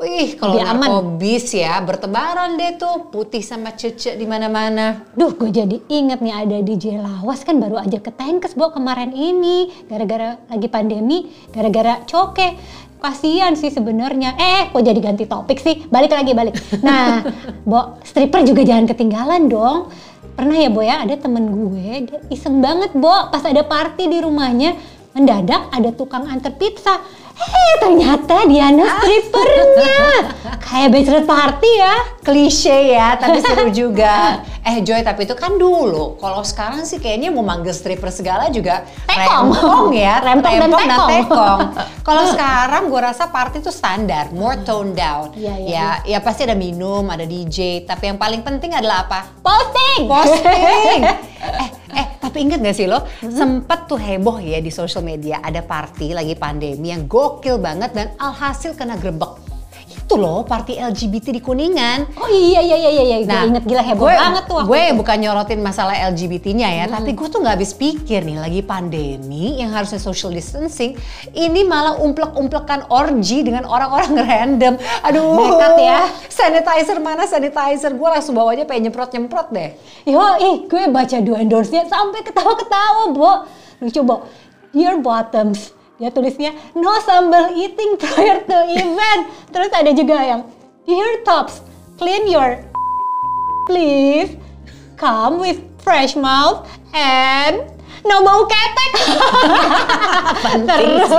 Wih, 0.00 0.40
kalau 0.40 0.56
Lebih 0.56 0.64
aman. 0.64 0.88
narkobis 0.88 1.52
ya 1.52 1.76
bertebaran 1.84 2.56
deh 2.56 2.80
tuh 2.80 3.12
putih 3.12 3.44
sama 3.44 3.76
cece 3.76 4.16
di 4.16 4.24
mana-mana. 4.24 5.04
Duh, 5.12 5.36
gue 5.36 5.52
jadi 5.52 5.76
inget 5.92 6.24
nih 6.24 6.32
ada 6.32 6.56
DJ 6.64 7.04
Lawas 7.04 7.44
kan 7.44 7.60
baru 7.60 7.76
aja 7.76 8.00
ke 8.00 8.08
Tenkes 8.08 8.56
Bo 8.56 8.72
kemarin 8.72 9.12
ini 9.12 9.68
gara-gara 9.92 10.40
lagi 10.48 10.72
pandemi, 10.72 11.28
gara-gara 11.52 12.00
coke. 12.08 12.56
Kasian 13.00 13.60
sih 13.60 13.68
sebenarnya. 13.68 14.36
Eh, 14.40 14.62
kok 14.72 14.80
jadi 14.80 15.00
ganti 15.00 15.28
topik 15.28 15.60
sih? 15.60 15.84
Balik 15.88 16.16
lagi, 16.16 16.32
balik. 16.32 16.56
Nah, 16.80 17.20
Bo, 17.68 18.00
stripper 18.00 18.40
juga 18.44 18.64
jangan 18.64 18.88
ketinggalan 18.88 19.52
dong. 19.52 19.92
Pernah 20.32 20.56
ya, 20.56 20.72
Bo 20.72 20.80
ya, 20.80 21.04
ada 21.04 21.12
temen 21.16 21.44
gue, 21.48 22.08
dia 22.08 22.20
iseng 22.32 22.64
banget, 22.64 22.96
Bo, 22.96 23.28
pas 23.28 23.44
ada 23.44 23.60
party 23.60 24.08
di 24.08 24.20
rumahnya, 24.24 24.76
mendadak 25.12 25.68
ada 25.72 25.92
tukang 25.92 26.24
antar 26.24 26.56
pizza. 26.56 27.00
Eh, 27.40 27.72
ternyata 27.80 28.44
Diana 28.44 28.84
strippernya. 29.00 30.00
Kayak 30.60 30.88
bachelor 30.92 31.24
party 31.24 31.70
ya. 31.80 31.96
klise 32.20 32.94
ya, 32.94 33.16
tapi 33.16 33.40
seru 33.42 33.72
juga. 33.72 34.44
Eh 34.60 34.84
Joy, 34.84 35.00
tapi 35.00 35.24
itu 35.24 35.32
kan 35.32 35.56
dulu. 35.56 36.20
Kalau 36.20 36.44
sekarang 36.44 36.84
sih 36.84 37.00
kayaknya 37.00 37.32
mau 37.32 37.40
manggil 37.40 37.72
stripper 37.72 38.12
segala 38.12 38.52
juga 38.52 38.84
Tekong. 39.08 39.50
rempong 39.56 39.88
ya, 39.96 40.20
Rempong 40.28 40.68
dan 40.68 41.00
tekong. 41.08 41.60
Kalau 42.04 42.24
sekarang 42.36 42.92
gue 42.92 43.00
rasa 43.00 43.32
party 43.32 43.64
tuh 43.64 43.72
standar, 43.72 44.28
more 44.36 44.60
toned 44.62 44.94
down. 44.94 45.32
Iya, 45.32 45.54
iya, 45.64 45.88
ya, 46.04 46.16
ya 46.16 46.18
pasti 46.20 46.44
ada 46.44 46.54
minum, 46.54 47.08
ada 47.08 47.24
DJ, 47.24 47.88
tapi 47.88 48.12
yang 48.12 48.20
paling 48.20 48.44
penting 48.44 48.76
adalah 48.76 49.08
apa? 49.08 49.20
Posting! 49.40 50.06
Posting. 50.06 51.00
eh, 51.64 51.68
eh, 51.92 52.06
tapi 52.22 52.46
inget 52.46 52.62
gak 52.62 52.76
sih 52.76 52.86
lo, 52.86 53.02
Mm-hmm. 53.02 53.36
sempet 53.36 53.80
tuh 53.90 53.98
heboh 53.98 54.38
ya 54.38 54.62
di 54.62 54.70
social 54.70 55.02
media 55.02 55.42
ada 55.42 55.60
party 55.60 56.14
lagi 56.14 56.38
pandemi 56.38 56.94
yang 56.94 57.04
gokil 57.10 57.58
banget 57.58 57.90
dan 57.92 58.06
alhasil 58.16 58.72
kena 58.78 58.96
grebek. 58.96 59.49
Itu 60.10 60.18
loh 60.18 60.42
party 60.42 60.74
LGBT 60.74 61.30
di 61.30 61.38
Kuningan. 61.38 62.18
Oh 62.18 62.26
iya 62.26 62.58
iya 62.58 62.74
iya 62.74 62.90
iya, 62.90 63.16
gue 63.22 63.46
inget 63.46 63.62
gila 63.62 63.78
heboh 63.78 64.10
gue- 64.10 64.18
banget 64.18 64.42
tuh 64.42 64.54
waktu 64.58 64.66
Gue 64.66 64.82
itu. 64.82 64.98
bukan 64.98 65.16
nyorotin 65.16 65.60
masalah 65.60 65.94
LGBT-nya 66.10 66.66
ya, 66.68 66.84
tapi 66.90 67.14
gue 67.14 67.28
tuh 67.30 67.38
nggak 67.38 67.54
habis 67.54 67.70
pikir 67.72 68.26
nih 68.26 68.34
lagi 68.36 68.58
pandemi 68.60 69.54
yang 69.56 69.70
harusnya 69.70 70.02
social 70.02 70.28
distancing, 70.28 70.98
ini 71.30 71.62
malah 71.62 71.94
umplek-umplekan 71.96 72.90
orgy 72.90 73.46
dengan 73.46 73.62
orang-orang 73.64 74.10
random. 74.26 74.74
Aduh, 75.06 75.46
Nekat 75.46 75.78
ya. 75.78 76.00
Sanitizer 76.26 76.98
mana 76.98 77.22
sanitizer? 77.24 77.94
Gue 77.94 78.10
langsung 78.10 78.34
bawanya 78.34 78.66
pengen 78.66 78.90
nyemprot-nyemprot 78.90 79.54
deh. 79.54 79.78
Yo, 80.04 80.18
ih, 80.42 80.66
gue 80.66 80.90
baca 80.90 81.22
dua 81.22 81.38
endorse-nya 81.38 81.86
sampai 81.86 82.26
ketawa-ketawa, 82.26 83.14
Bo. 83.14 83.46
Lucu, 83.78 84.02
Bo. 84.02 84.26
Dear 84.70 84.98
Bottoms, 84.98 85.70
dia 86.00 86.08
tulisnya 86.08 86.56
no 86.72 86.96
sambal 87.04 87.52
eating 87.52 88.00
prior 88.00 88.40
to 88.48 88.56
event. 88.72 89.28
Terus 89.52 89.70
ada 89.76 89.92
juga 89.92 90.16
yang 90.16 90.40
Dear 90.88 91.20
Tops, 91.28 91.60
clean 92.00 92.24
your 92.24 92.56
please. 93.68 94.40
Come 94.96 95.40
with 95.40 95.60
fresh 95.80 96.16
mouth 96.16 96.68
and 96.92 97.64
no 98.04 98.16
bau 98.24 98.42
ketek. 98.48 98.92
Terus 100.68 101.10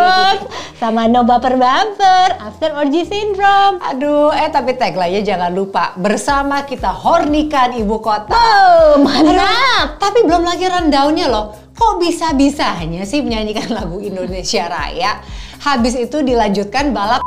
sama 0.82 1.06
no 1.06 1.22
baper 1.26 1.58
baper 1.58 2.30
after 2.42 2.74
orgy 2.74 3.06
syndrome. 3.06 3.78
Aduh, 3.82 4.34
eh 4.34 4.50
tapi 4.50 4.74
tagline-nya 4.78 5.22
jangan 5.22 5.52
lupa 5.54 5.94
bersama 5.98 6.66
kita 6.66 6.90
hornikan 6.90 7.74
ibu 7.78 8.02
kota. 8.02 8.34
Oh, 8.34 9.02
mantap. 9.02 10.02
tapi 10.02 10.26
belum 10.26 10.42
lagi 10.46 10.66
rundown-nya 10.66 11.28
loh. 11.30 11.54
Kok 11.72 11.98
bisa-bisanya 11.98 13.06
sih 13.10 13.26
menyanyikan 13.26 13.74
lagu 13.74 13.98
Indonesia 13.98 14.70
Raya? 14.70 15.22
Habis 15.62 15.98
itu 15.98 16.22
dilanjutkan 16.22 16.94
balap 16.94 17.22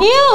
Iu, 0.00 0.32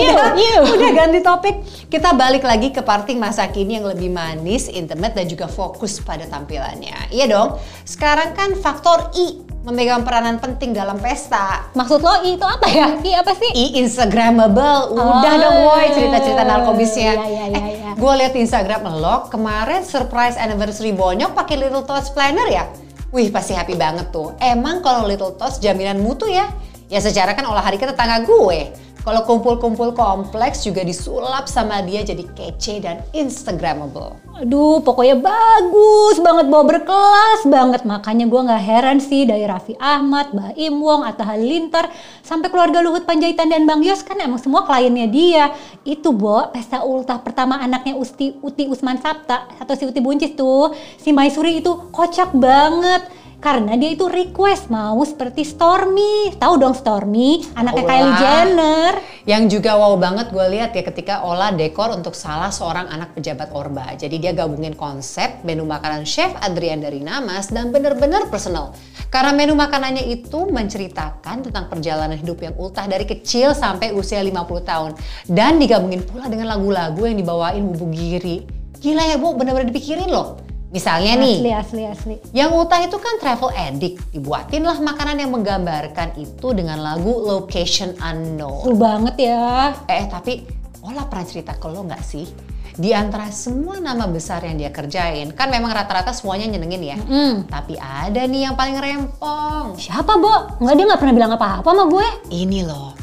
iu, 0.00 0.16
iu. 0.40 0.60
Udah 0.72 0.90
ganti 0.96 1.20
topik. 1.20 1.60
Kita 1.92 2.16
balik 2.16 2.48
lagi 2.48 2.72
ke 2.72 2.80
parting 2.80 3.20
masa 3.20 3.44
kini 3.52 3.76
yang 3.76 3.84
lebih 3.84 4.08
manis, 4.08 4.72
intimate 4.72 5.12
dan 5.12 5.28
juga 5.28 5.44
fokus 5.44 6.00
pada 6.00 6.24
tampilannya. 6.24 7.12
Iya 7.12 7.28
dong. 7.28 7.60
Sekarang 7.84 8.32
kan 8.32 8.56
faktor 8.56 9.12
I 9.12 9.44
memegang 9.62 10.02
peranan 10.02 10.40
penting 10.40 10.72
dalam 10.72 10.96
pesta. 10.96 11.68
Maksud 11.76 12.00
lo 12.00 12.24
I 12.24 12.40
itu 12.40 12.46
apa 12.48 12.66
ya? 12.72 12.96
I 13.04 13.12
apa 13.20 13.36
sih? 13.36 13.50
I 13.52 13.84
Instagramable. 13.84 14.96
Udah 14.96 15.34
Oh. 15.36 15.38
dong 15.38 15.56
woi 15.68 15.86
cerita-cerita 15.92 16.42
narkobisnya. 16.48 17.12
Iya, 17.12 17.26
iya, 17.28 17.44
iya, 17.52 17.60
eh, 17.60 17.72
iya. 17.76 17.90
gue 17.92 18.12
liat 18.16 18.34
Instagram 18.34 18.88
lo 18.96 19.28
kemarin 19.28 19.84
surprise 19.84 20.40
anniversary 20.40 20.96
bonyok 20.96 21.36
pakai 21.36 21.60
Little 21.60 21.84
Tots 21.84 22.10
planner 22.16 22.48
ya. 22.48 22.64
Wih 23.12 23.28
pasti 23.28 23.52
happy 23.52 23.76
banget 23.76 24.08
tuh. 24.08 24.32
Emang 24.40 24.80
kalau 24.80 25.04
Little 25.04 25.36
Tots 25.36 25.60
jaminan 25.60 26.00
mutu 26.00 26.24
ya? 26.32 26.48
Ya 26.88 27.00
secara 27.00 27.36
kan 27.36 27.44
olah 27.44 27.60
hari 27.60 27.76
ke 27.76 27.84
tetangga 27.84 28.24
gue. 28.24 28.72
Kalau 29.02 29.26
kumpul-kumpul 29.26 29.98
kompleks 29.98 30.62
juga 30.62 30.86
disulap 30.86 31.50
sama 31.50 31.82
dia 31.82 32.06
jadi 32.06 32.22
kece 32.22 32.86
dan 32.86 33.02
Instagramable. 33.10 34.14
Aduh, 34.38 34.78
pokoknya 34.78 35.18
bagus 35.18 36.22
banget, 36.22 36.46
bawa 36.46 36.64
berkelas 36.70 37.42
banget. 37.50 37.82
Makanya 37.82 38.30
gue 38.30 38.40
nggak 38.46 38.62
heran 38.62 39.02
sih 39.02 39.26
dari 39.26 39.42
Raffi 39.42 39.74
Ahmad, 39.82 40.30
Baim 40.30 40.78
Wong, 40.78 41.02
Atta 41.02 41.26
Halilintar, 41.26 41.90
sampai 42.22 42.46
keluarga 42.46 42.78
Luhut 42.78 43.02
Panjaitan 43.02 43.50
dan 43.50 43.66
Bang 43.66 43.82
Yos 43.82 44.06
kan 44.06 44.14
emang 44.22 44.38
semua 44.38 44.62
kliennya 44.70 45.10
dia. 45.10 45.50
Itu, 45.82 46.14
Bo, 46.14 46.54
pesta 46.54 46.86
ultah 46.86 47.18
pertama 47.18 47.58
anaknya 47.58 47.98
Usti, 47.98 48.38
Uti 48.38 48.70
Usman 48.70 49.02
Sabta, 49.02 49.50
atau 49.58 49.74
si 49.74 49.82
Uti 49.82 49.98
Buncis 49.98 50.38
tuh, 50.38 50.70
si 50.94 51.10
Maisuri 51.10 51.58
itu 51.58 51.90
kocak 51.90 52.30
banget. 52.38 53.21
Karena 53.42 53.74
dia 53.74 53.90
itu 53.90 54.06
request 54.06 54.70
mau 54.70 55.02
seperti 55.02 55.42
Stormy. 55.42 56.30
Tahu 56.38 56.62
dong 56.62 56.78
Stormy, 56.78 57.42
anaknya 57.58 57.82
Tahu 57.82 57.90
Kylie. 57.90 58.14
Jenner. 58.22 58.94
Yang 59.26 59.42
juga 59.58 59.74
wow 59.82 59.98
banget 59.98 60.30
gue 60.30 60.46
lihat 60.46 60.70
ya 60.78 60.86
ketika 60.86 61.26
olah 61.26 61.50
dekor 61.50 61.90
untuk 61.90 62.14
salah 62.14 62.54
seorang 62.54 62.86
anak 62.86 63.18
pejabat 63.18 63.50
Orba. 63.50 63.98
Jadi 63.98 64.22
dia 64.22 64.30
gabungin 64.30 64.78
konsep 64.78 65.42
menu 65.42 65.66
makanan 65.66 66.06
chef 66.06 66.30
Adrian 66.38 66.78
dari 66.86 67.02
Namas 67.02 67.50
dan 67.50 67.74
bener-bener 67.74 68.30
personal. 68.30 68.78
Karena 69.10 69.34
menu 69.34 69.58
makanannya 69.58 70.06
itu 70.06 70.46
menceritakan 70.46 71.42
tentang 71.42 71.66
perjalanan 71.66 72.14
hidup 72.14 72.46
yang 72.46 72.54
ultah 72.54 72.86
dari 72.86 73.10
kecil 73.10 73.58
sampai 73.58 73.90
usia 73.90 74.22
50 74.22 74.38
tahun. 74.62 74.90
Dan 75.26 75.58
digabungin 75.58 76.06
pula 76.06 76.30
dengan 76.30 76.46
lagu-lagu 76.46 77.10
yang 77.10 77.18
dibawain 77.18 77.66
Bubu 77.74 77.90
Giri. 77.90 78.46
Gila 78.78 79.02
ya 79.02 79.18
Bu, 79.18 79.34
bener-bener 79.34 79.74
dipikirin 79.74 80.06
loh. 80.06 80.51
Misalnya 80.72 81.20
nih, 81.20 81.36
Asli, 81.36 81.52
asli, 81.52 81.82
asli. 81.84 82.14
yang 82.32 82.56
utah 82.56 82.80
itu 82.80 82.96
kan 82.96 83.20
travel 83.20 83.52
addict. 83.52 84.00
Dibuatin 84.08 84.64
lah 84.64 84.80
makanan 84.80 85.20
yang 85.20 85.28
menggambarkan 85.28 86.16
itu 86.16 86.56
dengan 86.56 86.80
lagu 86.80 87.12
Location 87.12 87.92
Unknown. 88.00 88.64
Seru 88.64 88.76
banget 88.80 89.28
ya. 89.28 89.76
Eh 89.84 90.08
tapi 90.08 90.48
Ola 90.82 91.06
pernah 91.06 91.28
cerita 91.28 91.54
ke 91.60 91.68
lo 91.68 91.84
nggak 91.84 92.02
sih? 92.02 92.26
Di 92.72 92.96
antara 92.96 93.28
semua 93.28 93.76
nama 93.84 94.08
besar 94.08 94.48
yang 94.48 94.56
dia 94.56 94.72
kerjain, 94.72 95.36
kan 95.36 95.52
memang 95.52 95.76
rata-rata 95.76 96.16
semuanya 96.16 96.56
nyenengin 96.56 96.82
ya. 96.82 96.98
Hmm. 97.04 97.44
Tapi 97.44 97.76
ada 97.76 98.24
nih 98.24 98.48
yang 98.48 98.56
paling 98.56 98.80
rempong. 98.80 99.76
Siapa, 99.76 100.16
Bo? 100.16 100.56
Enggak, 100.56 100.74
dia 100.80 100.84
nggak 100.88 101.00
pernah 101.04 101.14
bilang 101.14 101.32
apa-apa 101.36 101.68
sama 101.68 101.84
gue. 101.92 102.06
Ini 102.32 102.64
loh. 102.64 102.96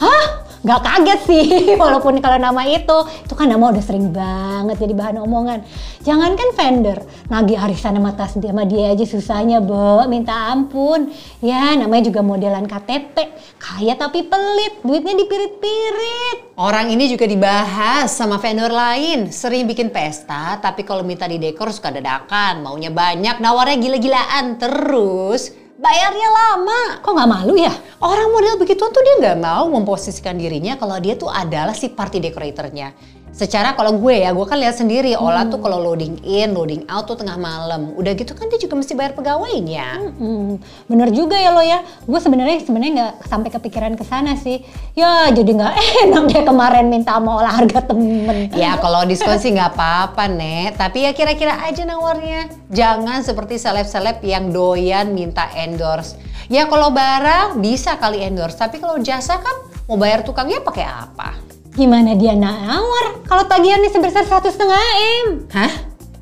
Hah? 0.00 0.47
Gak 0.58 0.80
kaget 0.82 1.20
sih, 1.22 1.46
walaupun 1.82 2.18
kalau 2.18 2.34
nama 2.34 2.66
itu, 2.66 2.96
itu 3.22 3.34
kan 3.38 3.46
nama 3.46 3.70
udah 3.70 3.84
sering 3.84 4.10
banget 4.10 4.82
jadi 4.82 4.94
bahan 4.94 5.22
omongan. 5.22 5.62
Jangankan 6.02 6.50
vendor, 6.58 6.98
nagih 7.30 7.58
arisan 7.62 7.94
sama 7.94 8.10
tas 8.18 8.34
dia 8.34 8.50
sama 8.50 8.66
dia 8.66 8.90
aja 8.90 9.04
susahnya, 9.06 9.62
Bo, 9.62 10.02
minta 10.10 10.50
ampun. 10.50 11.14
Ya, 11.38 11.78
namanya 11.78 12.10
juga 12.10 12.26
modelan 12.26 12.66
KTP, 12.66 13.14
kaya 13.62 13.94
tapi 13.94 14.26
pelit, 14.26 14.82
duitnya 14.82 15.14
dipirit-pirit. 15.14 16.58
Orang 16.58 16.90
ini 16.90 17.06
juga 17.06 17.30
dibahas 17.30 18.10
sama 18.10 18.42
vendor 18.42 18.74
lain. 18.74 19.30
Sering 19.30 19.62
bikin 19.62 19.94
pesta, 19.94 20.58
tapi 20.58 20.82
kalau 20.82 21.06
minta 21.06 21.30
di 21.30 21.38
dekor 21.38 21.70
suka 21.70 21.94
dadakan. 21.94 22.66
Maunya 22.66 22.90
banyak, 22.90 23.38
nawarnya 23.38 23.78
gila-gilaan. 23.78 24.58
Terus 24.58 25.67
bayarnya 25.78 26.28
lama. 26.28 26.80
Kok 27.00 27.12
nggak 27.14 27.30
malu 27.30 27.54
ya? 27.54 27.72
Orang 28.02 28.34
model 28.34 28.58
begituan 28.58 28.90
tuh 28.90 29.02
dia 29.02 29.14
nggak 29.22 29.38
mau 29.38 29.70
memposisikan 29.70 30.34
dirinya 30.34 30.74
kalau 30.74 30.98
dia 30.98 31.14
tuh 31.14 31.30
adalah 31.30 31.72
si 31.72 31.88
party 31.88 32.18
decoratornya. 32.18 32.92
Secara 33.38 33.78
kalau 33.78 33.94
gue 34.02 34.26
ya, 34.26 34.34
gue 34.34 34.42
kan 34.50 34.58
lihat 34.58 34.74
sendiri 34.74 35.14
Ola 35.14 35.46
tuh 35.46 35.62
kalau 35.62 35.78
loading 35.78 36.18
in, 36.26 36.50
loading 36.58 36.82
out 36.90 37.06
tuh 37.06 37.14
tengah 37.14 37.38
malam. 37.38 37.94
Udah 37.94 38.18
gitu 38.18 38.34
kan 38.34 38.50
dia 38.50 38.58
juga 38.58 38.74
mesti 38.74 38.98
bayar 38.98 39.14
pegawainya. 39.14 40.10
Hmm, 40.18 40.58
bener 40.90 41.14
juga 41.14 41.38
ya 41.38 41.54
lo 41.54 41.62
ya. 41.62 41.86
Gue 42.02 42.18
sebenarnya 42.18 42.66
sebenarnya 42.66 42.92
nggak 42.98 43.14
sampai 43.30 43.50
kepikiran 43.54 43.94
ke 43.94 44.02
sana 44.02 44.34
sih. 44.34 44.66
Ya 44.98 45.30
jadi 45.30 45.54
nggak 45.54 45.74
enak 46.10 46.22
deh 46.34 46.42
kemarin 46.50 46.90
minta 46.90 47.14
sama 47.14 47.38
olah 47.38 47.54
harga 47.62 47.78
temen. 47.86 48.50
Ya 48.58 48.74
kalau 48.82 49.06
diskon 49.06 49.38
sih 49.38 49.54
nggak 49.54 49.70
apa-apa 49.70 50.26
Nek, 50.26 50.74
tapi 50.74 51.06
ya 51.06 51.14
kira-kira 51.14 51.62
aja 51.62 51.86
nawarnya. 51.86 52.50
Jangan 52.74 53.22
seperti 53.22 53.54
seleb-seleb 53.54 54.18
yang 54.26 54.50
doyan 54.50 55.14
minta 55.14 55.46
endorse. 55.54 56.18
Ya 56.50 56.66
kalau 56.66 56.90
barang 56.90 57.62
bisa 57.62 57.94
kali 58.02 58.18
endorse, 58.18 58.58
tapi 58.58 58.82
kalau 58.82 58.98
jasa 58.98 59.38
kan 59.38 59.56
mau 59.86 59.94
bayar 59.94 60.26
tukangnya 60.26 60.58
pakai 60.58 60.90
apa? 60.90 61.47
Gimana 61.78 62.18
dia 62.18 62.34
nawar 62.34 63.22
kalau 63.22 63.46
tagihannya 63.46 63.86
sebesar 63.86 64.26
satu 64.26 64.50
setengah 64.50 64.82
m? 65.22 65.46
Hah? 65.54 65.70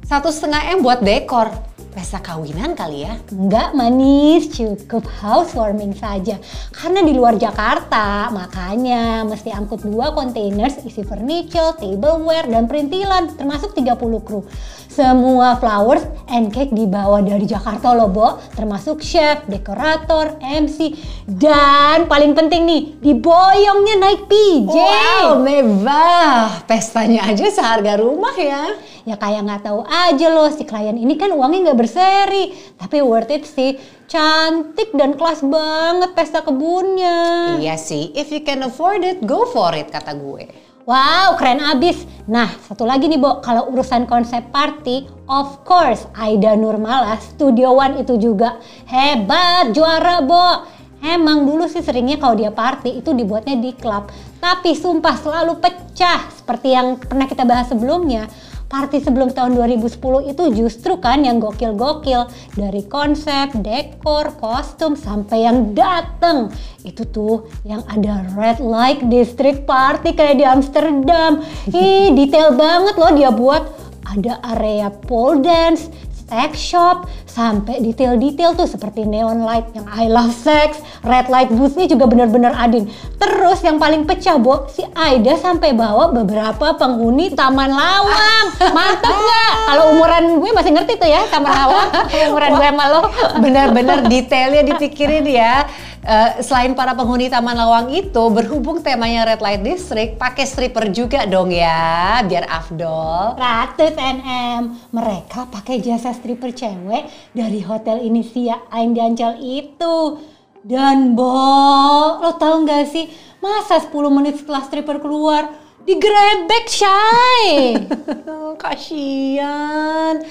Satu 0.04 0.28
setengah 0.28 0.76
M 0.76 0.84
buat 0.84 1.00
dekor? 1.00 1.48
Pesta 1.96 2.20
kawinan 2.20 2.76
kali 2.76 3.08
ya? 3.08 3.16
Enggak 3.32 3.72
manis, 3.72 4.52
cukup 4.52 5.08
housewarming 5.16 5.96
saja. 5.96 6.36
Karena 6.68 7.00
di 7.00 7.16
luar 7.16 7.40
Jakarta, 7.40 8.28
makanya 8.36 9.24
mesti 9.24 9.48
angkut 9.48 9.80
dua 9.80 10.12
containers 10.12 10.76
isi 10.84 11.00
furniture, 11.00 11.72
tableware, 11.80 12.52
dan 12.52 12.68
perintilan, 12.68 13.40
termasuk 13.40 13.72
30 13.72 13.96
kru. 14.20 14.44
Semua 14.92 15.56
flowers 15.56 16.04
and 16.28 16.52
cake 16.52 16.76
dibawa 16.76 17.24
dari 17.24 17.48
Jakarta 17.48 17.96
loh, 17.96 18.12
Bo. 18.12 18.44
Termasuk 18.52 19.00
chef, 19.00 19.48
dekorator, 19.48 20.36
MC, 20.44 20.92
dan 21.24 22.04
paling 22.12 22.36
penting 22.36 22.68
nih, 22.68 22.82
diboyongnya 23.00 23.96
naik 24.04 24.28
PJ. 24.28 24.68
Wow, 24.68 25.40
mewah. 25.40 26.60
Pestanya 26.68 27.24
aja 27.24 27.48
seharga 27.48 27.96
rumah 27.96 28.36
ya. 28.36 28.76
Ya 29.06 29.14
kayak 29.14 29.46
nggak 29.46 29.62
tahu 29.70 29.86
aja 29.86 30.26
loh 30.34 30.50
si 30.50 30.66
klien 30.66 30.98
ini 30.98 31.14
kan 31.14 31.30
uangnya 31.30 31.70
nggak 31.70 31.78
berseri, 31.78 32.50
tapi 32.74 32.98
worth 33.06 33.30
it 33.30 33.46
sih. 33.46 33.78
Cantik 34.10 34.90
dan 34.98 35.14
kelas 35.14 35.46
banget 35.46 36.10
pesta 36.18 36.42
kebunnya. 36.42 37.54
Iya 37.62 37.78
sih, 37.78 38.10
if 38.18 38.34
you 38.34 38.42
can 38.42 38.66
afford 38.66 39.06
it, 39.06 39.22
go 39.22 39.46
for 39.46 39.70
it 39.78 39.94
kata 39.94 40.10
gue. 40.18 40.50
Wow, 40.86 41.34
keren 41.38 41.58
abis. 41.58 42.06
Nah, 42.30 42.46
satu 42.62 42.86
lagi 42.86 43.10
nih, 43.10 43.18
Bo. 43.18 43.42
Kalau 43.42 43.66
urusan 43.74 44.06
konsep 44.06 44.54
party, 44.54 45.10
of 45.26 45.66
course, 45.66 46.06
Aida 46.14 46.54
Nurmala, 46.54 47.18
Studio 47.18 47.74
One 47.74 48.02
itu 48.02 48.14
juga 48.14 48.62
hebat, 48.86 49.74
juara, 49.74 50.22
Bo. 50.22 50.62
Emang 51.02 51.42
dulu 51.42 51.66
sih 51.66 51.82
seringnya 51.82 52.22
kalau 52.22 52.38
dia 52.38 52.54
party 52.54 53.02
itu 53.02 53.10
dibuatnya 53.10 53.58
di 53.58 53.74
klub. 53.74 54.14
Tapi 54.38 54.78
sumpah 54.78 55.18
selalu 55.18 55.58
pecah 55.58 56.30
seperti 56.30 56.74
yang 56.74 57.02
pernah 57.02 57.26
kita 57.26 57.42
bahas 57.42 57.66
sebelumnya. 57.66 58.30
Party 58.66 58.98
sebelum 58.98 59.30
tahun 59.30 59.54
2010 59.54 59.94
itu 60.26 60.42
justru 60.58 60.98
kan 60.98 61.22
yang 61.22 61.38
gokil-gokil 61.38 62.26
dari 62.58 62.82
konsep, 62.90 63.54
dekor, 63.62 64.34
kostum 64.42 64.98
sampai 64.98 65.46
yang 65.46 65.70
dateng. 65.70 66.50
Itu 66.82 67.06
tuh 67.06 67.46
yang 67.62 67.86
ada 67.86 68.26
red 68.34 68.58
light 68.58 69.06
district 69.06 69.70
party 69.70 70.18
kayak 70.18 70.42
di 70.42 70.44
Amsterdam. 70.44 71.46
Ih, 71.70 72.10
detail 72.10 72.58
banget 72.58 72.98
loh 72.98 73.12
dia 73.14 73.30
buat. 73.30 73.62
Ada 74.06 74.38
area 74.54 74.90
pole 74.90 75.42
dance, 75.42 75.90
sex 76.26 76.58
shop 76.58 77.06
sampai 77.24 77.78
detail-detail 77.78 78.58
tuh 78.58 78.66
seperti 78.66 79.06
neon 79.06 79.46
light 79.46 79.70
yang 79.78 79.86
I 79.86 80.10
love 80.10 80.34
sex, 80.34 80.82
red 81.06 81.30
light 81.30 81.52
boothnya 81.54 81.86
juga 81.86 82.10
bener-bener 82.10 82.50
adin. 82.50 82.90
Terus 83.20 83.62
yang 83.62 83.78
paling 83.78 84.08
pecah, 84.10 84.34
Bo, 84.34 84.66
si 84.66 84.82
Aida 84.98 85.38
sampai 85.38 85.70
bawa 85.70 86.10
beberapa 86.10 86.74
penghuni 86.74 87.30
Taman 87.30 87.70
Lawang. 87.70 88.44
Mantap 88.76 89.14
nggak? 89.14 89.52
Kalau 89.70 89.84
umuran 89.94 90.24
gue 90.42 90.50
masih 90.50 90.72
ngerti 90.74 90.92
tuh 90.98 91.08
ya 91.08 91.22
Taman 91.30 91.52
Lawang. 91.52 91.88
umuran 92.26 92.50
gue 92.58 92.68
sama 92.74 92.84
lo. 92.90 93.02
Benar-benar 93.38 93.98
detailnya 94.10 94.62
dipikirin 94.66 95.24
ya. 95.30 95.68
Uh, 96.06 96.38
selain 96.38 96.70
para 96.70 96.94
penghuni 96.94 97.26
Taman 97.26 97.58
Lawang 97.58 97.90
itu, 97.90 98.22
berhubung 98.30 98.78
temanya 98.78 99.26
Red 99.26 99.42
Light 99.42 99.66
District, 99.66 100.14
pakai 100.14 100.46
stripper 100.46 100.86
juga 100.94 101.26
dong 101.26 101.50
ya, 101.50 102.22
biar 102.22 102.46
afdol. 102.46 103.34
Ratus 103.34 103.90
NM. 103.98 104.94
Mereka 104.94 105.50
pakai 105.50 105.82
jasa 105.82 106.14
stripper 106.14 106.54
cewek 106.54 107.10
dari 107.34 107.58
hotel 107.58 108.06
Inisia 108.06 108.62
Ain 108.70 108.94
Ancol 108.94 109.34
itu. 109.42 110.22
Dan 110.62 111.18
Bo, 111.18 112.22
lo 112.22 112.38
tau 112.38 112.62
gak 112.62 112.86
sih, 112.86 113.10
masa 113.42 113.82
10 113.82 113.90
menit 114.06 114.38
setelah 114.38 114.62
stripper 114.62 115.02
keluar, 115.02 115.58
digrebek 115.82 116.70
Shay. 116.70 117.82
Kasian. 118.62 120.22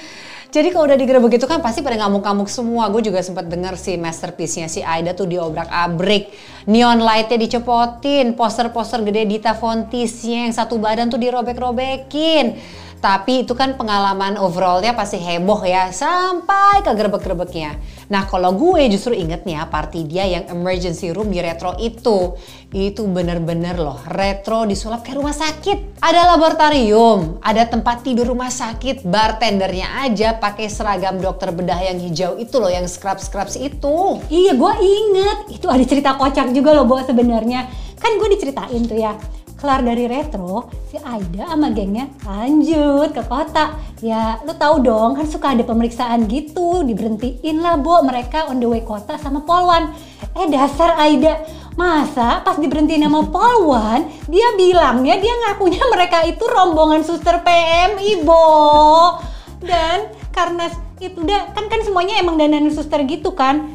Jadi 0.55 0.71
kalau 0.71 0.87
udah 0.87 0.95
digerebek 0.95 1.35
itu 1.35 1.51
kan 1.51 1.59
pasti 1.59 1.83
pada 1.83 1.99
ngamuk-ngamuk 1.99 2.47
semua. 2.47 2.87
Gue 2.87 3.03
juga 3.03 3.19
sempat 3.19 3.43
denger 3.51 3.75
si 3.75 3.99
masterpiece-nya 3.99 4.71
si 4.71 4.79
Aida 4.79 5.11
tuh 5.11 5.27
diobrak-abrik. 5.27 6.31
Neon 6.71 7.03
light-nya 7.03 7.35
dicepotin, 7.35 8.39
poster-poster 8.39 9.03
gede 9.03 9.27
Dita 9.27 9.51
Fontisnya 9.51 10.47
yang 10.47 10.55
satu 10.55 10.79
badan 10.79 11.11
tuh 11.11 11.19
dirobek-robekin. 11.19 12.55
Tapi 13.03 13.43
itu 13.43 13.51
kan 13.51 13.75
pengalaman 13.75 14.39
overallnya 14.39 14.95
pasti 14.95 15.19
heboh 15.19 15.59
ya 15.67 15.91
sampai 15.91 16.87
ke 16.87 16.91
gerebek-gerebeknya. 16.95 17.75
Nah 18.11 18.29
kalau 18.29 18.53
gue 18.53 18.85
justru 18.91 19.17
ingetnya 19.17 19.65
party 19.69 20.05
dia 20.05 20.25
yang 20.29 20.45
emergency 20.51 21.09
room 21.09 21.33
di 21.33 21.41
retro 21.41 21.73
itu. 21.81 22.37
Itu 22.75 23.07
bener-bener 23.07 23.79
loh 23.79 24.03
retro 24.11 24.67
disulap 24.67 25.01
kayak 25.01 25.17
rumah 25.23 25.35
sakit. 25.35 26.03
Ada 26.03 26.35
laboratorium, 26.35 27.39
ada 27.39 27.63
tempat 27.65 28.03
tidur 28.03 28.29
rumah 28.35 28.51
sakit, 28.51 29.07
bartendernya 29.07 30.05
aja 30.05 30.35
pakai 30.37 30.67
seragam 30.67 31.17
dokter 31.17 31.55
bedah 31.55 31.79
yang 31.81 31.97
hijau 31.97 32.35
itu 32.35 32.55
loh 32.59 32.69
yang 32.69 32.85
scrub-scrubs 32.85 33.55
itu. 33.57 34.19
Iya 34.27 34.53
gue 34.53 34.73
inget, 34.83 35.39
itu 35.55 35.65
ada 35.71 35.83
cerita 35.87 36.19
kocak 36.19 36.51
juga 36.51 36.75
loh 36.75 36.85
buat 36.85 37.07
sebenarnya. 37.07 37.71
Kan 37.95 38.19
gue 38.19 38.27
diceritain 38.37 38.83
tuh 38.85 38.99
ya, 38.99 39.15
kelar 39.55 39.81
dari 39.81 40.05
retro, 40.05 40.67
si 40.91 40.99
Aida 40.99 41.47
sama 41.47 41.71
gengnya 41.71 42.11
lanjut 42.27 43.15
ke 43.15 43.23
kota. 43.25 43.79
Ya, 44.03 44.37
lu 44.43 44.53
tahu 44.53 44.83
dong, 44.83 45.15
kan 45.15 45.25
suka 45.25 45.55
ada 45.55 45.63
pemeriksaan 45.63 46.27
gitu, 46.27 46.83
diberhentiin 46.83 47.63
lah, 47.63 47.79
Bo, 47.79 48.03
mereka 48.03 48.51
on 48.51 48.59
the 48.59 48.67
way 48.67 48.83
kota 48.83 49.15
sama 49.17 49.41
Polwan. 49.47 49.95
Eh, 50.35 50.47
dasar 50.51 50.99
Aida, 50.99 51.41
masa 51.79 52.43
pas 52.43 52.59
diberhentiin 52.59 53.07
sama 53.07 53.25
Polwan, 53.31 54.11
dia 54.27 54.53
bilangnya 54.59 55.15
dia 55.17 55.33
ngakunya 55.33 55.83
mereka 55.87 56.27
itu 56.27 56.43
rombongan 56.43 57.01
suster 57.07 57.39
PMI, 57.41 58.21
Bo. 58.27 59.17
Dan 59.63 60.11
karena 60.35 60.67
itu 60.99 61.19
udah 61.19 61.51
kan 61.51 61.67
kan 61.67 61.79
semuanya 61.83 62.19
emang 62.19 62.39
dandanin 62.39 62.71
suster 62.71 63.03
gitu 63.03 63.35
kan 63.35 63.67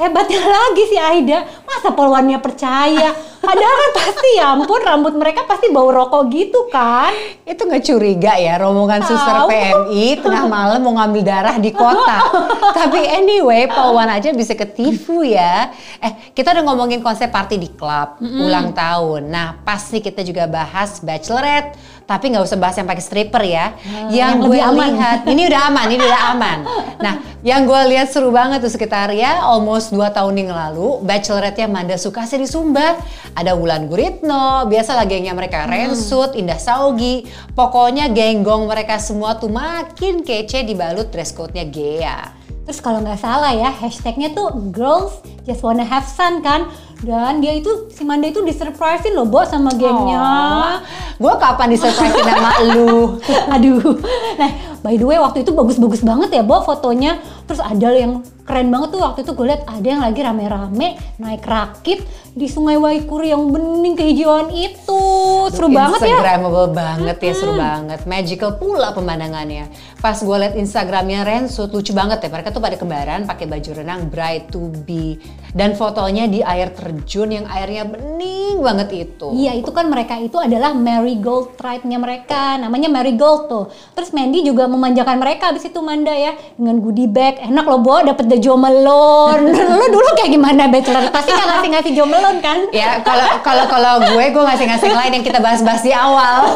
hebatnya 0.00 0.40
lagi 0.56 0.84
si 0.88 0.96
Aida 0.96 1.44
masa 1.68 1.92
polwannya 1.92 2.40
percaya 2.40 3.12
padahal 3.42 3.74
kan 3.74 3.90
pasti 3.98 4.28
ya 4.38 4.54
ampun 4.54 4.80
rambut 4.80 5.14
mereka 5.18 5.42
pasti 5.44 5.68
bau 5.74 5.90
rokok 5.90 6.30
gitu 6.30 6.70
kan 6.70 7.10
itu 7.42 7.58
nggak 7.58 7.82
curiga 7.82 8.38
ya 8.38 8.54
rombongan 8.62 9.02
suster 9.02 9.50
PMI 9.50 10.22
tengah 10.22 10.46
malam 10.46 10.80
mau 10.80 10.94
ngambil 11.02 11.22
darah 11.26 11.56
di 11.58 11.74
kota 11.74 12.30
tapi 12.78 13.02
anyway 13.02 13.66
polwan 13.66 14.08
aja 14.08 14.30
bisa 14.30 14.54
ketipu 14.54 15.26
ya 15.26 15.74
eh 15.98 16.32
kita 16.32 16.54
udah 16.54 16.64
ngomongin 16.64 17.02
konsep 17.02 17.28
party 17.28 17.58
di 17.58 17.68
klub 17.74 18.22
mm 18.22 18.24
-hmm. 18.24 18.46
ulang 18.46 18.68
tahun 18.70 19.26
nah 19.26 19.58
pasti 19.66 19.98
kita 19.98 20.22
juga 20.22 20.46
bahas 20.46 21.02
bachelorette 21.02 21.74
tapi 22.12 22.34
nggak 22.34 22.44
usah 22.44 22.58
bahas 22.58 22.76
yang 22.78 22.88
pakai 22.88 23.04
stripper 23.04 23.42
ya. 23.46 23.66
Hmm, 23.78 24.12
yang, 24.12 24.44
yang 24.44 24.50
gue 24.50 24.60
lihat, 24.60 25.18
ini 25.24 25.42
udah 25.48 25.60
aman, 25.70 25.86
ini 25.90 26.02
udah 26.02 26.22
aman. 26.36 26.58
Nah, 27.02 27.18
yang 27.42 27.66
gue 27.66 27.80
lihat 27.90 28.14
seru 28.14 28.30
banget 28.30 28.62
tuh 28.62 28.70
sekitar 28.70 29.10
ya 29.10 29.42
almost 29.42 29.90
2 29.90 30.06
tahun 30.14 30.38
yang 30.38 30.54
lalu, 30.54 31.02
bachelorette-nya 31.02 31.66
Manda 31.66 31.98
Sukase 31.98 32.38
di 32.38 32.46
Sumba. 32.46 32.94
Ada 33.32 33.56
Wulan 33.56 33.88
Guritno, 33.88 34.68
biasa 34.68 34.92
lah 34.92 35.08
gengnya 35.08 35.32
mereka, 35.32 35.64
hmm. 35.64 35.70
Rensut, 35.72 36.36
Indah 36.36 36.60
Saugi. 36.60 37.24
Pokoknya 37.56 38.12
genggong 38.12 38.68
mereka 38.68 39.00
semua 39.00 39.40
tuh 39.40 39.48
makin 39.48 40.20
kece 40.20 40.68
dibalut 40.68 41.08
dress 41.08 41.32
code-nya 41.32 41.64
Gea. 41.68 42.42
Terus 42.62 42.78
kalau 42.78 43.02
nggak 43.02 43.18
salah 43.18 43.50
ya, 43.50 43.74
hashtagnya 43.74 44.30
tuh 44.38 44.54
girls 44.70 45.18
just 45.42 45.66
wanna 45.66 45.82
have 45.82 46.06
fun 46.06 46.44
kan. 46.46 46.70
Dan 47.02 47.42
dia 47.42 47.58
itu, 47.58 47.90
si 47.90 48.06
Manda 48.06 48.30
itu 48.30 48.38
disurprisein 48.46 49.10
loh, 49.10 49.26
Bo, 49.26 49.42
sama 49.42 49.74
gengnya. 49.74 50.22
Oh, 50.22 50.76
gue 51.18 51.34
kapan 51.34 51.74
disurprisein 51.74 52.22
sama 52.22 52.50
lu? 52.70 53.18
Aduh. 53.58 53.98
Nah, 54.38 54.50
by 54.86 54.94
the 54.94 55.02
way, 55.02 55.18
waktu 55.18 55.42
itu 55.42 55.50
bagus-bagus 55.50 56.06
banget 56.06 56.30
ya, 56.30 56.46
Bo, 56.46 56.62
fotonya. 56.62 57.18
Terus 57.52 57.68
ada 57.68 57.92
yang 57.92 58.24
keren 58.48 58.72
banget 58.72 58.96
tuh 58.96 59.00
waktu 59.04 59.20
itu 59.28 59.32
gue 59.36 59.44
liat 59.44 59.62
ada 59.68 59.84
yang 59.84 60.00
lagi 60.00 60.20
rame-rame 60.24 60.88
naik 61.20 61.44
rakit 61.44 62.00
di 62.32 62.48
sungai 62.48 62.80
Waikuri 62.80 63.28
yang 63.28 63.52
bening 63.52 63.92
kehijauan 63.92 64.48
itu. 64.56 65.04
Seru 65.52 65.68
banget 65.68 66.00
ya. 66.00 66.16
Instagramable 66.16 66.68
banget 66.72 67.16
ya, 67.20 67.32
seru 67.36 67.52
banget. 67.60 68.08
Magical 68.08 68.56
pula 68.56 68.96
pemandangannya. 68.96 69.68
Pas 70.00 70.16
gue 70.16 70.36
liat 70.40 70.56
Instagramnya 70.56 71.28
Rensut, 71.28 71.68
lucu 71.68 71.92
banget 71.92 72.24
ya. 72.24 72.32
Mereka 72.32 72.56
tuh 72.56 72.64
pada 72.64 72.80
kembaran 72.80 73.28
pakai 73.28 73.44
baju 73.44 73.70
renang 73.76 74.08
bright 74.08 74.48
to 74.48 74.72
be. 74.88 75.20
Dan 75.52 75.76
fotonya 75.76 76.24
di 76.24 76.40
air 76.40 76.72
terjun 76.72 77.36
yang 77.36 77.44
airnya 77.44 77.84
bening 77.84 78.64
banget 78.64 79.12
itu. 79.12 79.28
Iya, 79.36 79.60
itu 79.60 79.68
kan 79.68 79.92
mereka 79.92 80.16
itu 80.16 80.40
adalah 80.40 80.72
marigold 80.72 81.60
tribe-nya 81.60 82.00
mereka. 82.00 82.56
Namanya 82.56 82.88
marigold 82.88 83.52
tuh. 83.52 83.68
Terus 83.92 84.16
Mandy 84.16 84.40
juga 84.40 84.64
memanjakan 84.64 85.20
mereka 85.20 85.52
abis 85.52 85.68
itu 85.68 85.84
Manda 85.84 86.16
ya. 86.16 86.32
Dengan 86.56 86.80
goodie 86.80 87.12
bag. 87.12 87.41
Enak 87.42 87.66
loh, 87.66 87.82
Bo, 87.82 87.98
dapet 88.06 88.30
the 88.30 88.38
jomelon. 88.38 89.50
Lo 89.82 89.86
dulu 89.90 90.08
kayak 90.14 90.30
gimana 90.30 90.70
bachelor? 90.70 91.10
Pasti 91.10 91.34
gak 91.34 91.42
ngasih-ngasih 91.50 91.92
jomelon 91.98 92.38
kan? 92.38 92.70
Ya, 92.70 93.02
kalau 93.02 93.26
kalau 93.42 93.66
kalau 93.66 93.94
gue, 93.98 94.24
gue 94.30 94.44
ngasih-ngasih 94.46 94.94
lain 94.94 95.12
yang 95.18 95.26
kita 95.26 95.42
bahas-bahas 95.42 95.82
di 95.82 95.90
awal. 95.90 96.54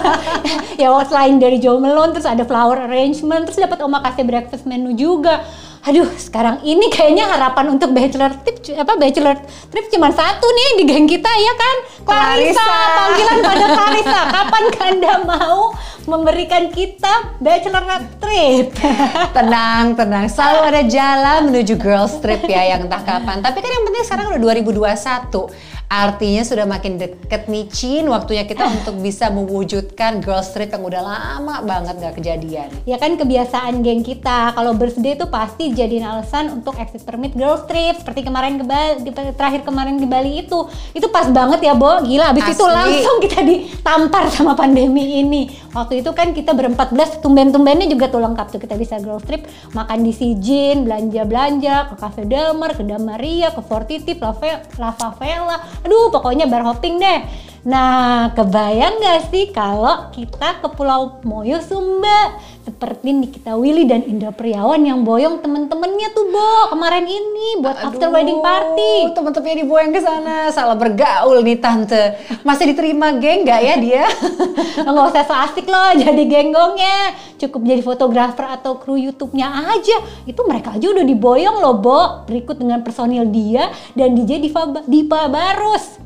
ya, 0.80 0.88
selain 1.04 1.36
dari 1.36 1.60
jomelon, 1.60 2.16
terus 2.16 2.24
ada 2.24 2.48
flower 2.48 2.88
arrangement, 2.88 3.44
terus 3.44 3.60
dapat 3.60 3.76
omakase 3.84 4.24
breakfast 4.24 4.64
menu 4.64 4.96
juga 4.96 5.44
aduh 5.84 6.08
sekarang 6.16 6.64
ini 6.64 6.88
kayaknya 6.88 7.28
harapan 7.28 7.76
untuk 7.76 7.92
bachelor 7.92 8.32
trip 8.42 8.56
apa 8.74 8.92
bachelor 8.98 9.36
trip 9.70 9.86
cuma 9.92 10.10
satu 10.10 10.46
nih 10.46 10.68
di 10.80 10.84
geng 10.88 11.06
kita 11.06 11.30
ya 11.30 11.54
kan? 11.54 11.76
Clarissa, 12.06 12.62
Clarissa. 12.62 12.96
panggilan 12.98 13.38
pada 13.42 13.66
Clarissa. 13.76 14.20
Kapan 14.30 14.64
kanda 14.74 15.12
mau 15.26 15.60
memberikan 16.06 16.70
kita 16.70 17.38
bachelor 17.42 17.84
trip? 18.22 18.74
Tenang 19.36 19.98
tenang. 19.98 20.26
Selalu 20.30 20.60
ada 20.62 20.82
jalan 20.86 21.40
menuju 21.50 21.74
girls 21.78 22.18
trip 22.22 22.46
ya 22.46 22.76
yang 22.76 22.86
entah 22.86 23.02
kapan. 23.02 23.42
Tapi 23.42 23.58
kan 23.58 23.70
yang 23.70 23.84
penting 23.90 24.02
sekarang 24.06 24.26
udah 24.34 24.40
2021 24.62 25.75
Artinya 25.86 26.42
sudah 26.42 26.66
makin 26.66 26.98
deket 26.98 27.46
nih 27.46 27.70
Cin, 27.70 28.10
waktunya 28.10 28.42
kita 28.42 28.66
untuk 28.66 28.98
bisa 28.98 29.30
mewujudkan 29.30 30.18
girls 30.18 30.50
trip 30.50 30.74
yang 30.74 30.82
udah 30.82 30.98
lama 30.98 31.62
banget 31.62 31.94
gak 32.02 32.14
kejadian. 32.18 32.74
Ya 32.82 32.98
kan 32.98 33.14
kebiasaan 33.14 33.86
geng 33.86 34.02
kita, 34.02 34.50
kalau 34.58 34.74
birthday 34.74 35.14
itu 35.14 35.30
pasti 35.30 35.70
jadiin 35.70 36.02
alasan 36.02 36.58
untuk 36.58 36.74
exit 36.82 37.06
permit 37.06 37.38
girls 37.38 37.62
trip. 37.70 38.02
Seperti 38.02 38.26
kemarin 38.26 38.58
ke 38.58 38.66
Bali, 38.66 39.14
terakhir 39.14 39.62
kemarin 39.62 40.02
di 40.02 40.10
Bali 40.10 40.42
itu. 40.42 40.66
Itu 40.90 41.06
pas 41.14 41.30
banget 41.30 41.62
ya 41.62 41.78
Bo, 41.78 42.02
gila 42.02 42.34
abis 42.34 42.50
Asli. 42.50 42.54
itu 42.58 42.64
langsung 42.66 43.16
kita 43.22 43.38
ditampar 43.46 44.26
sama 44.34 44.58
pandemi 44.58 45.22
ini. 45.22 45.54
Waktu 45.70 46.02
itu 46.02 46.10
kan 46.16 46.34
kita 46.34 46.50
berempat 46.50 46.90
belas, 46.90 47.14
tumben-tumbennya 47.22 47.86
juga 47.86 48.10
tuh 48.10 48.18
lengkap 48.26 48.58
tuh 48.58 48.58
kita 48.58 48.74
bisa 48.74 48.98
girls 48.98 49.22
trip. 49.22 49.46
Makan 49.70 50.02
di 50.02 50.10
Sijin, 50.10 50.82
belanja-belanja, 50.82 51.92
ke 51.92 51.94
Cafe 51.94 52.26
Damar, 52.26 52.74
ke 52.74 52.82
Damaria, 52.82 53.54
ke 53.54 53.62
Fortiti, 53.62 54.18
Lava, 54.18 54.66
Lava 54.80 55.08
Vela, 55.20 55.56
aduh 55.84 56.08
pokoknya 56.12 56.46
bar 56.48 56.62
hopping 56.64 57.00
deh 57.00 57.18
Nah, 57.66 58.30
kebayang 58.30 59.02
nggak 59.02 59.20
sih 59.26 59.50
kalau 59.50 60.14
kita 60.14 60.62
ke 60.62 60.70
Pulau 60.70 61.18
Moyo 61.26 61.58
Sumba 61.58 62.38
seperti 62.62 63.10
Nikita 63.10 63.58
Willy 63.58 63.90
dan 63.90 64.06
Indra 64.06 64.30
Priawan 64.30 64.86
yang 64.86 65.02
boyong 65.02 65.42
temen-temennya 65.42 66.14
tuh 66.14 66.30
Bo 66.30 66.70
kemarin 66.70 67.02
ini 67.10 67.58
buat 67.58 67.74
after 67.74 68.06
wedding 68.14 68.38
party. 68.38 69.10
Teman-temannya 69.18 69.66
diboyong 69.66 69.90
ke 69.90 69.98
sana, 69.98 70.54
salah 70.54 70.78
bergaul 70.78 71.42
nih 71.42 71.58
tante. 71.58 72.14
Masih 72.46 72.70
diterima 72.70 73.18
geng 73.18 73.42
nggak 73.42 73.58
ya 73.58 73.74
dia? 73.82 74.04
Nggak 74.86 75.06
usah 75.10 75.24
so 75.26 75.34
asik 75.34 75.66
loh 75.66 75.90
jadi 75.98 76.22
genggongnya. 76.22 77.18
Cukup 77.42 77.66
jadi 77.66 77.82
fotografer 77.82 78.46
atau 78.46 78.78
kru 78.78 78.94
YouTube-nya 78.94 79.74
aja. 79.74 80.06
Itu 80.22 80.46
mereka 80.46 80.78
aja 80.78 80.86
udah 80.86 81.02
diboyong 81.02 81.58
loh 81.58 81.82
Bo. 81.82 82.00
Berikut 82.30 82.62
dengan 82.62 82.86
personil 82.86 83.26
dia 83.26 83.74
dan 83.98 84.14
DJ 84.14 84.38
Diva, 84.38 84.70
Dipa 84.86 85.26
Barus. 85.26 86.05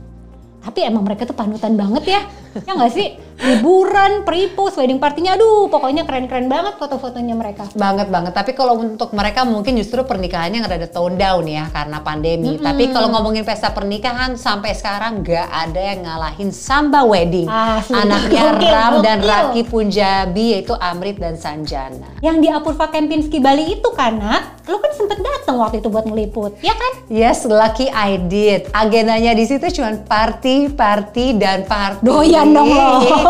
Tapi 0.61 0.78
emang 0.85 1.03
mereka 1.05 1.24
tuh 1.24 1.37
panutan 1.37 1.73
banget 1.74 2.05
ya. 2.16 2.20
Ya 2.66 2.73
nggak 2.77 2.93
sih? 2.93 3.16
Liburan, 3.41 4.23
pre-post, 4.29 4.77
wedding 4.77 5.01
partinya, 5.01 5.33
aduh 5.33 5.73
pokoknya 5.73 6.05
keren-keren 6.05 6.47
banget 6.47 6.77
foto-fotonya 6.77 7.33
mereka. 7.33 7.65
Banget 7.73 8.12
banget. 8.12 8.33
Tapi 8.37 8.53
kalau 8.53 8.77
untuk 8.77 9.17
mereka 9.17 9.49
mungkin 9.49 9.81
justru 9.81 10.05
pernikahannya 10.05 10.61
nggak 10.61 10.77
ada 10.77 10.91
tone 10.93 11.17
down 11.17 11.49
ya 11.49 11.73
karena 11.73 12.05
pandemi. 12.05 12.61
Tapi 12.61 12.93
kalau 12.93 13.09
ngomongin 13.17 13.49
pesta 13.49 13.73
pernikahan 13.73 14.37
sampai 14.37 14.77
sekarang 14.77 15.25
nggak 15.25 15.49
ada 15.49 15.81
yang 15.81 16.01
ngalahin 16.05 16.51
Samba 16.53 17.03
Wedding. 17.09 17.49
Asli. 17.49 17.97
Anaknya 17.97 18.45
Gokil, 18.53 18.73
Ram 18.73 18.93
dan 19.01 19.19
gokil. 19.25 19.31
Raki 19.33 19.62
Punjabi 19.67 20.45
yaitu 20.59 20.75
Amrit 20.77 21.17
dan 21.17 21.41
Sanjana. 21.41 22.09
Yang 22.21 22.37
di 22.45 22.49
Apurva 22.53 22.93
Kempinski 22.93 23.41
Bali 23.41 23.81
itu 23.81 23.89
kan, 23.97 24.21
Nak? 24.21 24.69
Lu 24.69 24.79
kan 24.79 24.93
sempet 24.95 25.19
datang 25.19 25.59
waktu 25.59 25.83
itu 25.83 25.89
buat 25.91 26.07
ngeliput, 26.07 26.55
ya 26.62 26.77
kan? 26.77 26.93
Yes, 27.11 27.43
lucky 27.43 27.91
I 27.91 28.23
did. 28.23 28.71
Agendanya 28.71 29.35
di 29.35 29.43
situ 29.43 29.67
cuma 29.75 29.99
party, 29.99 30.71
party, 30.71 31.35
dan 31.35 31.67
party. 31.67 32.07
Doyan 32.07 32.55
dong 32.55 32.71
lo. 32.71 32.91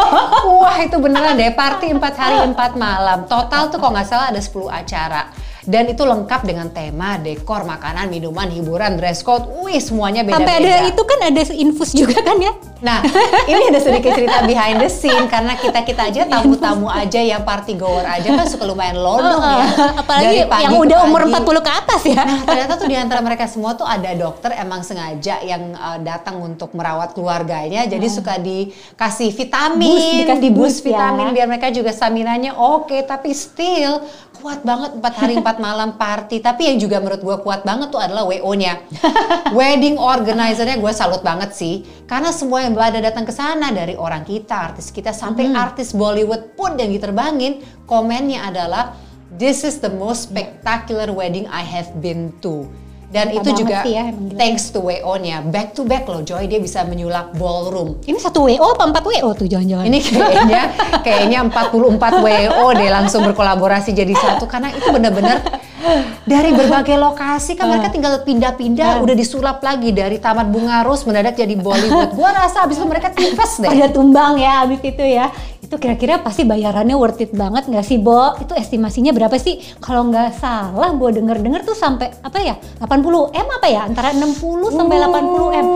Wah 0.60 0.76
itu 0.80 0.96
beneran 0.96 1.36
deh, 1.36 1.52
party 1.52 1.92
4 1.92 2.00
hari 2.16 2.36
4 2.52 2.76
malam. 2.76 3.28
Total 3.28 3.68
tuh 3.68 3.78
kalau 3.78 3.92
nggak 3.92 4.08
salah 4.08 4.32
ada 4.32 4.40
10 4.40 4.68
acara. 4.70 5.22
Dan 5.60 5.88
itu 5.88 6.00
lengkap 6.00 6.40
dengan 6.42 6.68
tema, 6.68 7.16
dekor, 7.16 7.62
makanan, 7.62 8.08
minuman, 8.08 8.48
hiburan, 8.48 8.96
dress 8.96 9.20
code. 9.20 9.44
Wih 9.60 9.76
semuanya 9.76 10.24
beda-beda. 10.24 10.40
Sampai 10.40 10.54
ada 10.56 10.88
itu 10.88 11.02
kan 11.04 11.18
ada 11.20 11.40
infus 11.52 11.90
juga 11.92 12.16
kan 12.18 12.40
ya? 12.40 12.52
Nah, 12.80 13.04
ini 13.44 13.68
ada 13.68 13.76
sedikit 13.76 14.16
cerita 14.16 14.40
behind 14.42 14.80
the 14.80 14.88
scene 14.88 15.28
karena 15.28 15.52
kita 15.52 15.84
kita 15.84 16.08
aja 16.08 16.24
tamu-tamu 16.24 16.88
aja 16.88 17.20
yang 17.20 17.44
party 17.44 17.76
goer 17.76 18.08
aja 18.08 18.24
kan 18.32 18.48
suka 18.48 18.64
lumayan 18.64 18.96
lodong 18.96 19.36
ya. 19.36 19.66
Apalagi 20.00 20.24
Dari 20.24 20.48
pagi 20.48 20.64
yang 20.64 20.80
udah 20.80 20.98
umur 21.04 21.28
pagi. 21.28 21.44
40 21.44 21.60
ke 21.60 21.72
atas 21.76 22.02
ya. 22.08 22.22
Nah, 22.24 22.40
ternyata 22.40 22.72
tuh 22.74 22.88
di 22.88 22.96
antara 22.96 23.20
mereka 23.20 23.44
semua 23.44 23.76
tuh 23.76 23.84
ada 23.84 24.08
dokter 24.16 24.56
emang 24.56 24.80
sengaja 24.80 25.44
yang 25.44 25.76
uh, 25.76 26.00
datang 26.00 26.40
untuk 26.40 26.72
merawat 26.72 27.12
keluarganya. 27.12 27.84
Jadi 27.84 28.06
suka 28.08 28.40
dikasih 28.40 29.28
vitamin, 29.30 29.68
Hmm. 29.80 29.92
Boost, 29.92 30.16
dikasih 30.16 30.40
di 30.40 30.50
boost 30.50 30.58
boost 30.58 30.80
ya. 30.80 30.88
vitamin 30.88 31.26
biar 31.30 31.46
mereka 31.46 31.68
juga 31.68 31.90
staminanya 31.90 32.56
oke, 32.56 32.96
tapi 33.04 33.30
still 33.30 34.00
kuat 34.40 34.64
banget 34.64 34.96
4 34.96 35.20
hari 35.20 35.34
4 35.36 35.59
malam 35.60 36.00
party. 36.00 36.40
Tapi 36.40 36.72
yang 36.72 36.80
juga 36.80 36.98
menurut 36.98 37.20
gue 37.20 37.36
kuat 37.44 37.62
banget 37.62 37.92
tuh 37.92 38.00
adalah 38.00 38.24
WO-nya. 38.24 38.80
Wedding 39.58 40.00
organizer-nya 40.00 40.80
gue 40.80 40.92
salut 40.96 41.20
banget 41.20 41.52
sih. 41.52 41.84
Karena 42.08 42.32
semua 42.32 42.64
yang 42.64 42.72
pada 42.72 42.98
datang 42.98 43.28
ke 43.28 43.32
sana 43.36 43.68
dari 43.70 43.94
orang 43.94 44.24
kita, 44.24 44.72
artis 44.72 44.88
kita 44.88 45.12
sampai 45.12 45.52
Hmm. 45.52 45.60
artis 45.60 45.92
Bollywood 45.92 46.56
pun 46.56 46.80
yang 46.80 46.88
diterbangin, 46.88 47.60
komennya 47.84 48.48
adalah 48.48 48.96
This 49.30 49.62
is 49.62 49.78
the 49.78 49.88
most 49.88 50.26
spectacular 50.26 51.06
wedding 51.14 51.46
I 51.46 51.62
have 51.62 52.02
been 52.02 52.34
to. 52.42 52.66
Dan 53.10 53.34
Mantap 53.34 53.42
itu 53.42 53.50
juga 53.66 53.82
sih 53.82 53.98
ya, 53.98 54.06
emang 54.14 54.30
thanks 54.38 54.70
to 54.70 54.78
WO-nya. 54.78 55.42
Back 55.42 55.74
to 55.74 55.82
back 55.82 56.06
loh 56.06 56.22
Joy, 56.22 56.46
dia 56.46 56.62
bisa 56.62 56.86
menyulap 56.86 57.34
ballroom. 57.34 57.98
Ini 58.06 58.22
satu 58.22 58.46
WO 58.46 58.78
apa 58.78 58.86
empat 58.86 59.02
WO 59.02 59.34
tuh 59.34 59.50
jangan-jangan? 59.50 59.90
Ini 59.90 59.98
kayaknya 59.98 60.62
kayaknya 61.02 61.38
44 61.50 61.98
WO 62.22 62.66
deh 62.70 62.86
langsung 62.86 63.26
berkolaborasi 63.26 63.90
jadi 63.98 64.14
satu 64.14 64.46
karena 64.46 64.70
itu 64.70 64.86
bener-bener 64.94 65.42
dari 66.24 66.50
berbagai 66.52 66.96
lokasi 66.96 67.56
kan 67.56 67.72
mereka 67.72 67.88
tinggal 67.90 68.20
pindah-pindah 68.22 69.00
udah 69.00 69.14
disulap 69.16 69.58
lagi 69.64 69.90
dari 69.90 70.20
Taman 70.20 70.52
Bunga 70.52 70.84
Rose 70.84 71.04
mendadak 71.08 71.36
jadi 71.36 71.56
Bollywood. 71.56 72.12
Gua 72.18 72.30
rasa 72.32 72.64
abis 72.68 72.78
itu 72.78 72.86
mereka 72.86 73.08
tipes 73.10 73.60
deh. 73.60 73.68
pada 73.68 73.88
tumbang 73.88 74.36
ya 74.36 74.64
abis 74.66 74.80
itu 74.84 75.04
ya. 75.04 75.32
Itu 75.60 75.78
kira-kira 75.78 76.18
pasti 76.18 76.42
bayarannya 76.42 76.98
worth 76.98 77.22
it 77.22 77.30
banget 77.30 77.70
nggak 77.70 77.86
sih, 77.86 78.02
Bo? 78.02 78.34
Itu 78.42 78.58
estimasinya 78.58 79.14
berapa 79.14 79.38
sih? 79.38 79.62
Kalau 79.78 80.10
nggak 80.10 80.34
salah, 80.34 80.90
Bo 80.90 81.14
denger-denger 81.14 81.62
tuh 81.62 81.78
sampai 81.78 82.10
apa 82.26 82.38
ya? 82.42 82.58
80 82.82 83.30
M 83.30 83.46
apa 83.46 83.66
ya? 83.70 83.86
Antara 83.86 84.10
60 84.10 84.74
sampai 84.74 84.96
80 84.98 85.60
M. 85.62 85.66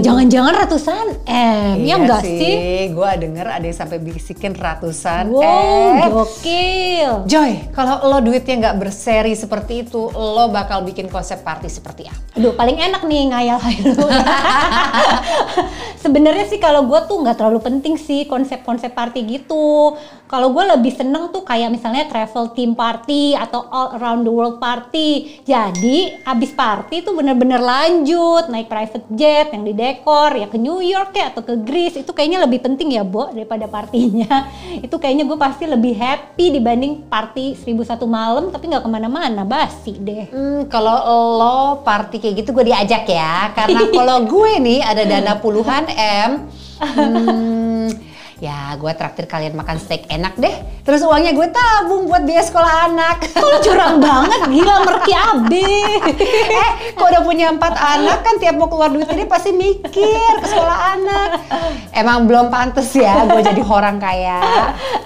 Jangan-jangan 0.00 0.52
ratusan 0.64 1.06
M? 1.28 1.76
ya 1.84 2.00
nggak 2.00 2.22
sih? 2.24 2.54
Gue 2.96 3.10
denger 3.20 3.46
ada 3.46 3.64
yang 3.64 3.76
sampai 3.76 3.98
bisikin 4.00 4.56
ratusan. 4.56 5.28
Wow, 5.28 5.44
eh, 5.44 6.08
gokil. 6.08 7.12
Joy, 7.28 7.52
kalau 7.76 8.00
lo 8.08 8.18
duitnya 8.24 8.54
nggak 8.64 8.76
berseri 8.80 9.36
seperti 9.44 9.84
itu, 9.84 10.08
lo 10.16 10.48
bakal 10.48 10.80
bikin 10.88 11.12
konsep 11.12 11.44
party 11.44 11.68
seperti 11.68 12.08
apa? 12.08 12.40
Aduh, 12.40 12.56
paling 12.56 12.80
enak 12.80 13.04
nih 13.04 13.28
ngayal-ngayal. 13.28 13.92
Sebenarnya 16.04 16.44
sih 16.48 16.60
kalau 16.60 16.84
gue 16.84 17.00
tuh 17.08 17.24
nggak 17.24 17.36
terlalu 17.40 17.60
penting 17.64 17.96
sih 17.96 18.28
konsep-konsep 18.28 18.92
party 18.92 19.24
gitu. 19.24 19.96
Kalau 20.28 20.52
gue 20.52 20.64
lebih 20.66 20.92
seneng 20.92 21.32
tuh 21.32 21.46
kayak 21.46 21.72
misalnya 21.72 22.04
travel 22.10 22.52
team 22.52 22.76
party 22.76 23.32
atau 23.32 23.64
all 23.72 23.96
around 23.96 24.26
the 24.26 24.32
world 24.32 24.60
party. 24.60 25.40
Jadi 25.48 26.20
abis 26.26 26.52
party 26.52 27.06
tuh 27.06 27.16
bener-bener 27.16 27.62
lanjut 27.62 28.52
naik 28.52 28.68
private 28.68 29.06
jet 29.14 29.54
yang 29.54 29.64
didekor 29.64 30.34
ya 30.34 30.50
ke 30.50 30.58
New 30.60 30.84
York 30.84 31.16
ya 31.16 31.32
atau 31.32 31.40
ke 31.40 31.56
Greece 31.64 32.02
itu 32.02 32.12
kayaknya 32.12 32.44
lebih 32.44 32.60
penting 32.60 32.92
ya 32.92 33.06
Bo 33.06 33.32
daripada 33.32 33.64
partinya. 33.70 34.50
Itu 34.84 35.00
kayaknya 35.00 35.24
gue 35.24 35.38
pasti 35.38 35.64
lebih 35.64 35.96
happy 35.96 36.52
dibanding 36.52 37.08
party 37.08 37.56
1001 37.56 38.04
malam 38.04 38.44
tapi 38.52 38.68
nggak 38.68 38.84
ke 38.84 38.90
mana-mana 38.90 39.33
basi 39.42 39.98
deh. 39.98 40.30
Hmm, 40.30 40.70
kalau 40.70 40.94
lo 41.34 41.82
party 41.82 42.22
kayak 42.22 42.46
gitu 42.46 42.54
gue 42.54 42.70
diajak 42.70 43.02
ya, 43.10 43.50
karena 43.58 43.90
kalau 43.98 44.22
gue 44.22 44.62
nih 44.62 44.86
ada 44.86 45.02
dana 45.02 45.34
puluhan 45.42 45.90
m, 45.90 46.30
hmm, 46.78 47.86
ya 48.42 48.74
gue 48.74 48.92
traktir 48.98 49.30
kalian 49.30 49.54
makan 49.54 49.78
steak 49.78 50.10
enak 50.10 50.34
deh. 50.38 50.54
Terus 50.82 51.06
uangnya 51.06 51.32
gue 51.32 51.48
tabung 51.48 52.10
buat 52.10 52.26
biaya 52.26 52.44
sekolah 52.44 52.72
anak. 52.90 53.16
Lu 53.38 53.58
curang 53.62 54.02
banget, 54.02 54.40
gila 54.50 54.74
merki 54.82 55.14
abe. 55.14 55.80
eh, 56.64 56.70
kok 56.92 57.06
udah 57.06 57.22
punya 57.22 57.54
empat 57.54 57.74
anak 57.74 58.20
kan 58.26 58.34
tiap 58.42 58.58
mau 58.58 58.66
keluar 58.66 58.90
duit 58.90 59.08
ini 59.10 59.24
pasti 59.24 59.54
mikir 59.54 60.32
ke 60.42 60.46
sekolah 60.46 60.78
anak. 60.98 61.28
Emang 61.94 62.26
belum 62.26 62.50
pantas 62.50 62.90
ya 62.92 63.24
gue 63.28 63.40
jadi 63.40 63.62
orang 63.62 64.02
kaya. 64.02 64.40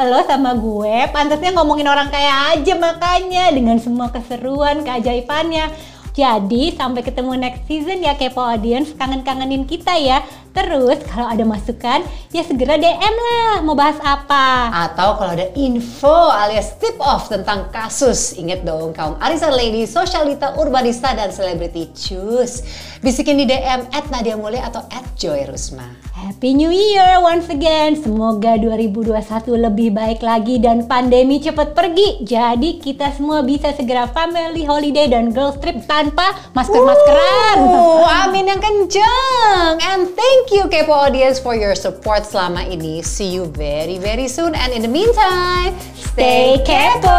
Lo 0.09 0.25
sama 0.25 0.57
gue 0.57 1.09
pantasnya 1.13 1.53
ngomongin 1.57 1.87
orang 1.87 2.09
kaya 2.09 2.57
aja 2.57 2.75
makanya 2.75 3.53
dengan 3.53 3.77
semua 3.79 4.09
keseruan, 4.09 4.83
keajaibannya. 4.83 5.97
Jadi 6.19 6.75
sampai 6.75 7.07
ketemu 7.07 7.39
next 7.39 7.63
season 7.71 8.03
ya 8.03 8.19
Kepo 8.19 8.43
Audience, 8.43 8.91
kangen-kangenin 8.99 9.63
kita 9.71 9.95
ya. 9.95 10.19
Terus 10.53 10.99
kalau 11.07 11.29
ada 11.29 11.45
masukan 11.47 12.03
ya 12.33 12.43
segera 12.45 12.77
DM 12.77 13.15
lah 13.15 13.65
mau 13.65 13.77
bahas 13.77 13.97
apa. 14.03 14.73
Atau 14.91 15.17
kalau 15.21 15.33
ada 15.37 15.49
info 15.57 16.33
alias 16.33 16.77
tip 16.81 16.97
off 17.01 17.31
tentang 17.31 17.69
kasus, 17.73 18.37
inget 18.37 18.65
dong 18.65 18.93
kaum 18.93 19.17
arisan 19.23 19.55
lady, 19.55 19.85
sosialita, 19.85 20.57
urbanista, 20.61 21.13
dan 21.15 21.31
selebriti 21.31 21.93
cus. 21.95 22.65
Bisikin 22.99 23.39
di 23.39 23.47
DM 23.47 23.89
at 23.95 24.11
Nadia 24.11 24.35
Mulya 24.35 24.67
atau 24.67 24.83
at 24.91 25.07
Joy 25.15 25.47
Rusma. 25.47 25.87
Happy 26.19 26.51
New 26.51 26.75
Year 26.75 27.23
once 27.23 27.47
again. 27.47 27.95
Semoga 27.95 28.59
2021 28.59 29.15
lebih 29.55 29.95
baik 29.95 30.19
lagi 30.19 30.59
dan 30.59 30.91
pandemi 30.91 31.39
cepat 31.39 31.79
pergi. 31.79 32.27
Jadi 32.27 32.83
kita 32.83 33.15
semua 33.15 33.47
bisa 33.47 33.71
segera 33.71 34.11
family 34.11 34.67
holiday 34.67 35.07
dan 35.07 35.31
girls 35.31 35.55
trip 35.63 35.79
tanpa 35.87 36.35
masker-maskeran. 36.59 37.57
Uh, 37.63 38.03
amin 38.27 38.51
yang 38.51 38.59
kenceng. 38.59 39.79
And 39.79 40.11
thank 40.39 40.55
you 40.55 40.71
Kepo 40.71 40.95
Audience 40.95 41.43
for 41.43 41.59
your 41.59 41.75
support 41.75 42.23
selama 42.23 42.63
ini. 42.71 43.03
See 43.03 43.35
you 43.35 43.51
very 43.51 43.99
very 43.99 44.31
soon. 44.31 44.55
And 44.55 44.71
in 44.71 44.87
the 44.87 44.91
meantime, 44.91 45.75
Stay 45.99 46.63
kepo. 46.63 47.19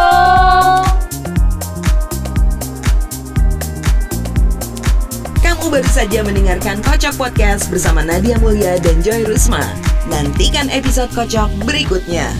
Kamu 5.43 5.67
baru 5.67 5.89
saja 5.91 6.23
mendengarkan 6.23 6.79
Kocok 6.79 7.19
Podcast 7.19 7.67
bersama 7.67 8.07
Nadia 8.07 8.39
Mulya 8.39 8.79
dan 8.79 9.03
Joy 9.03 9.27
Rusma. 9.27 9.67
Nantikan 10.07 10.71
episode 10.71 11.11
Kocok 11.11 11.51
berikutnya. 11.67 12.31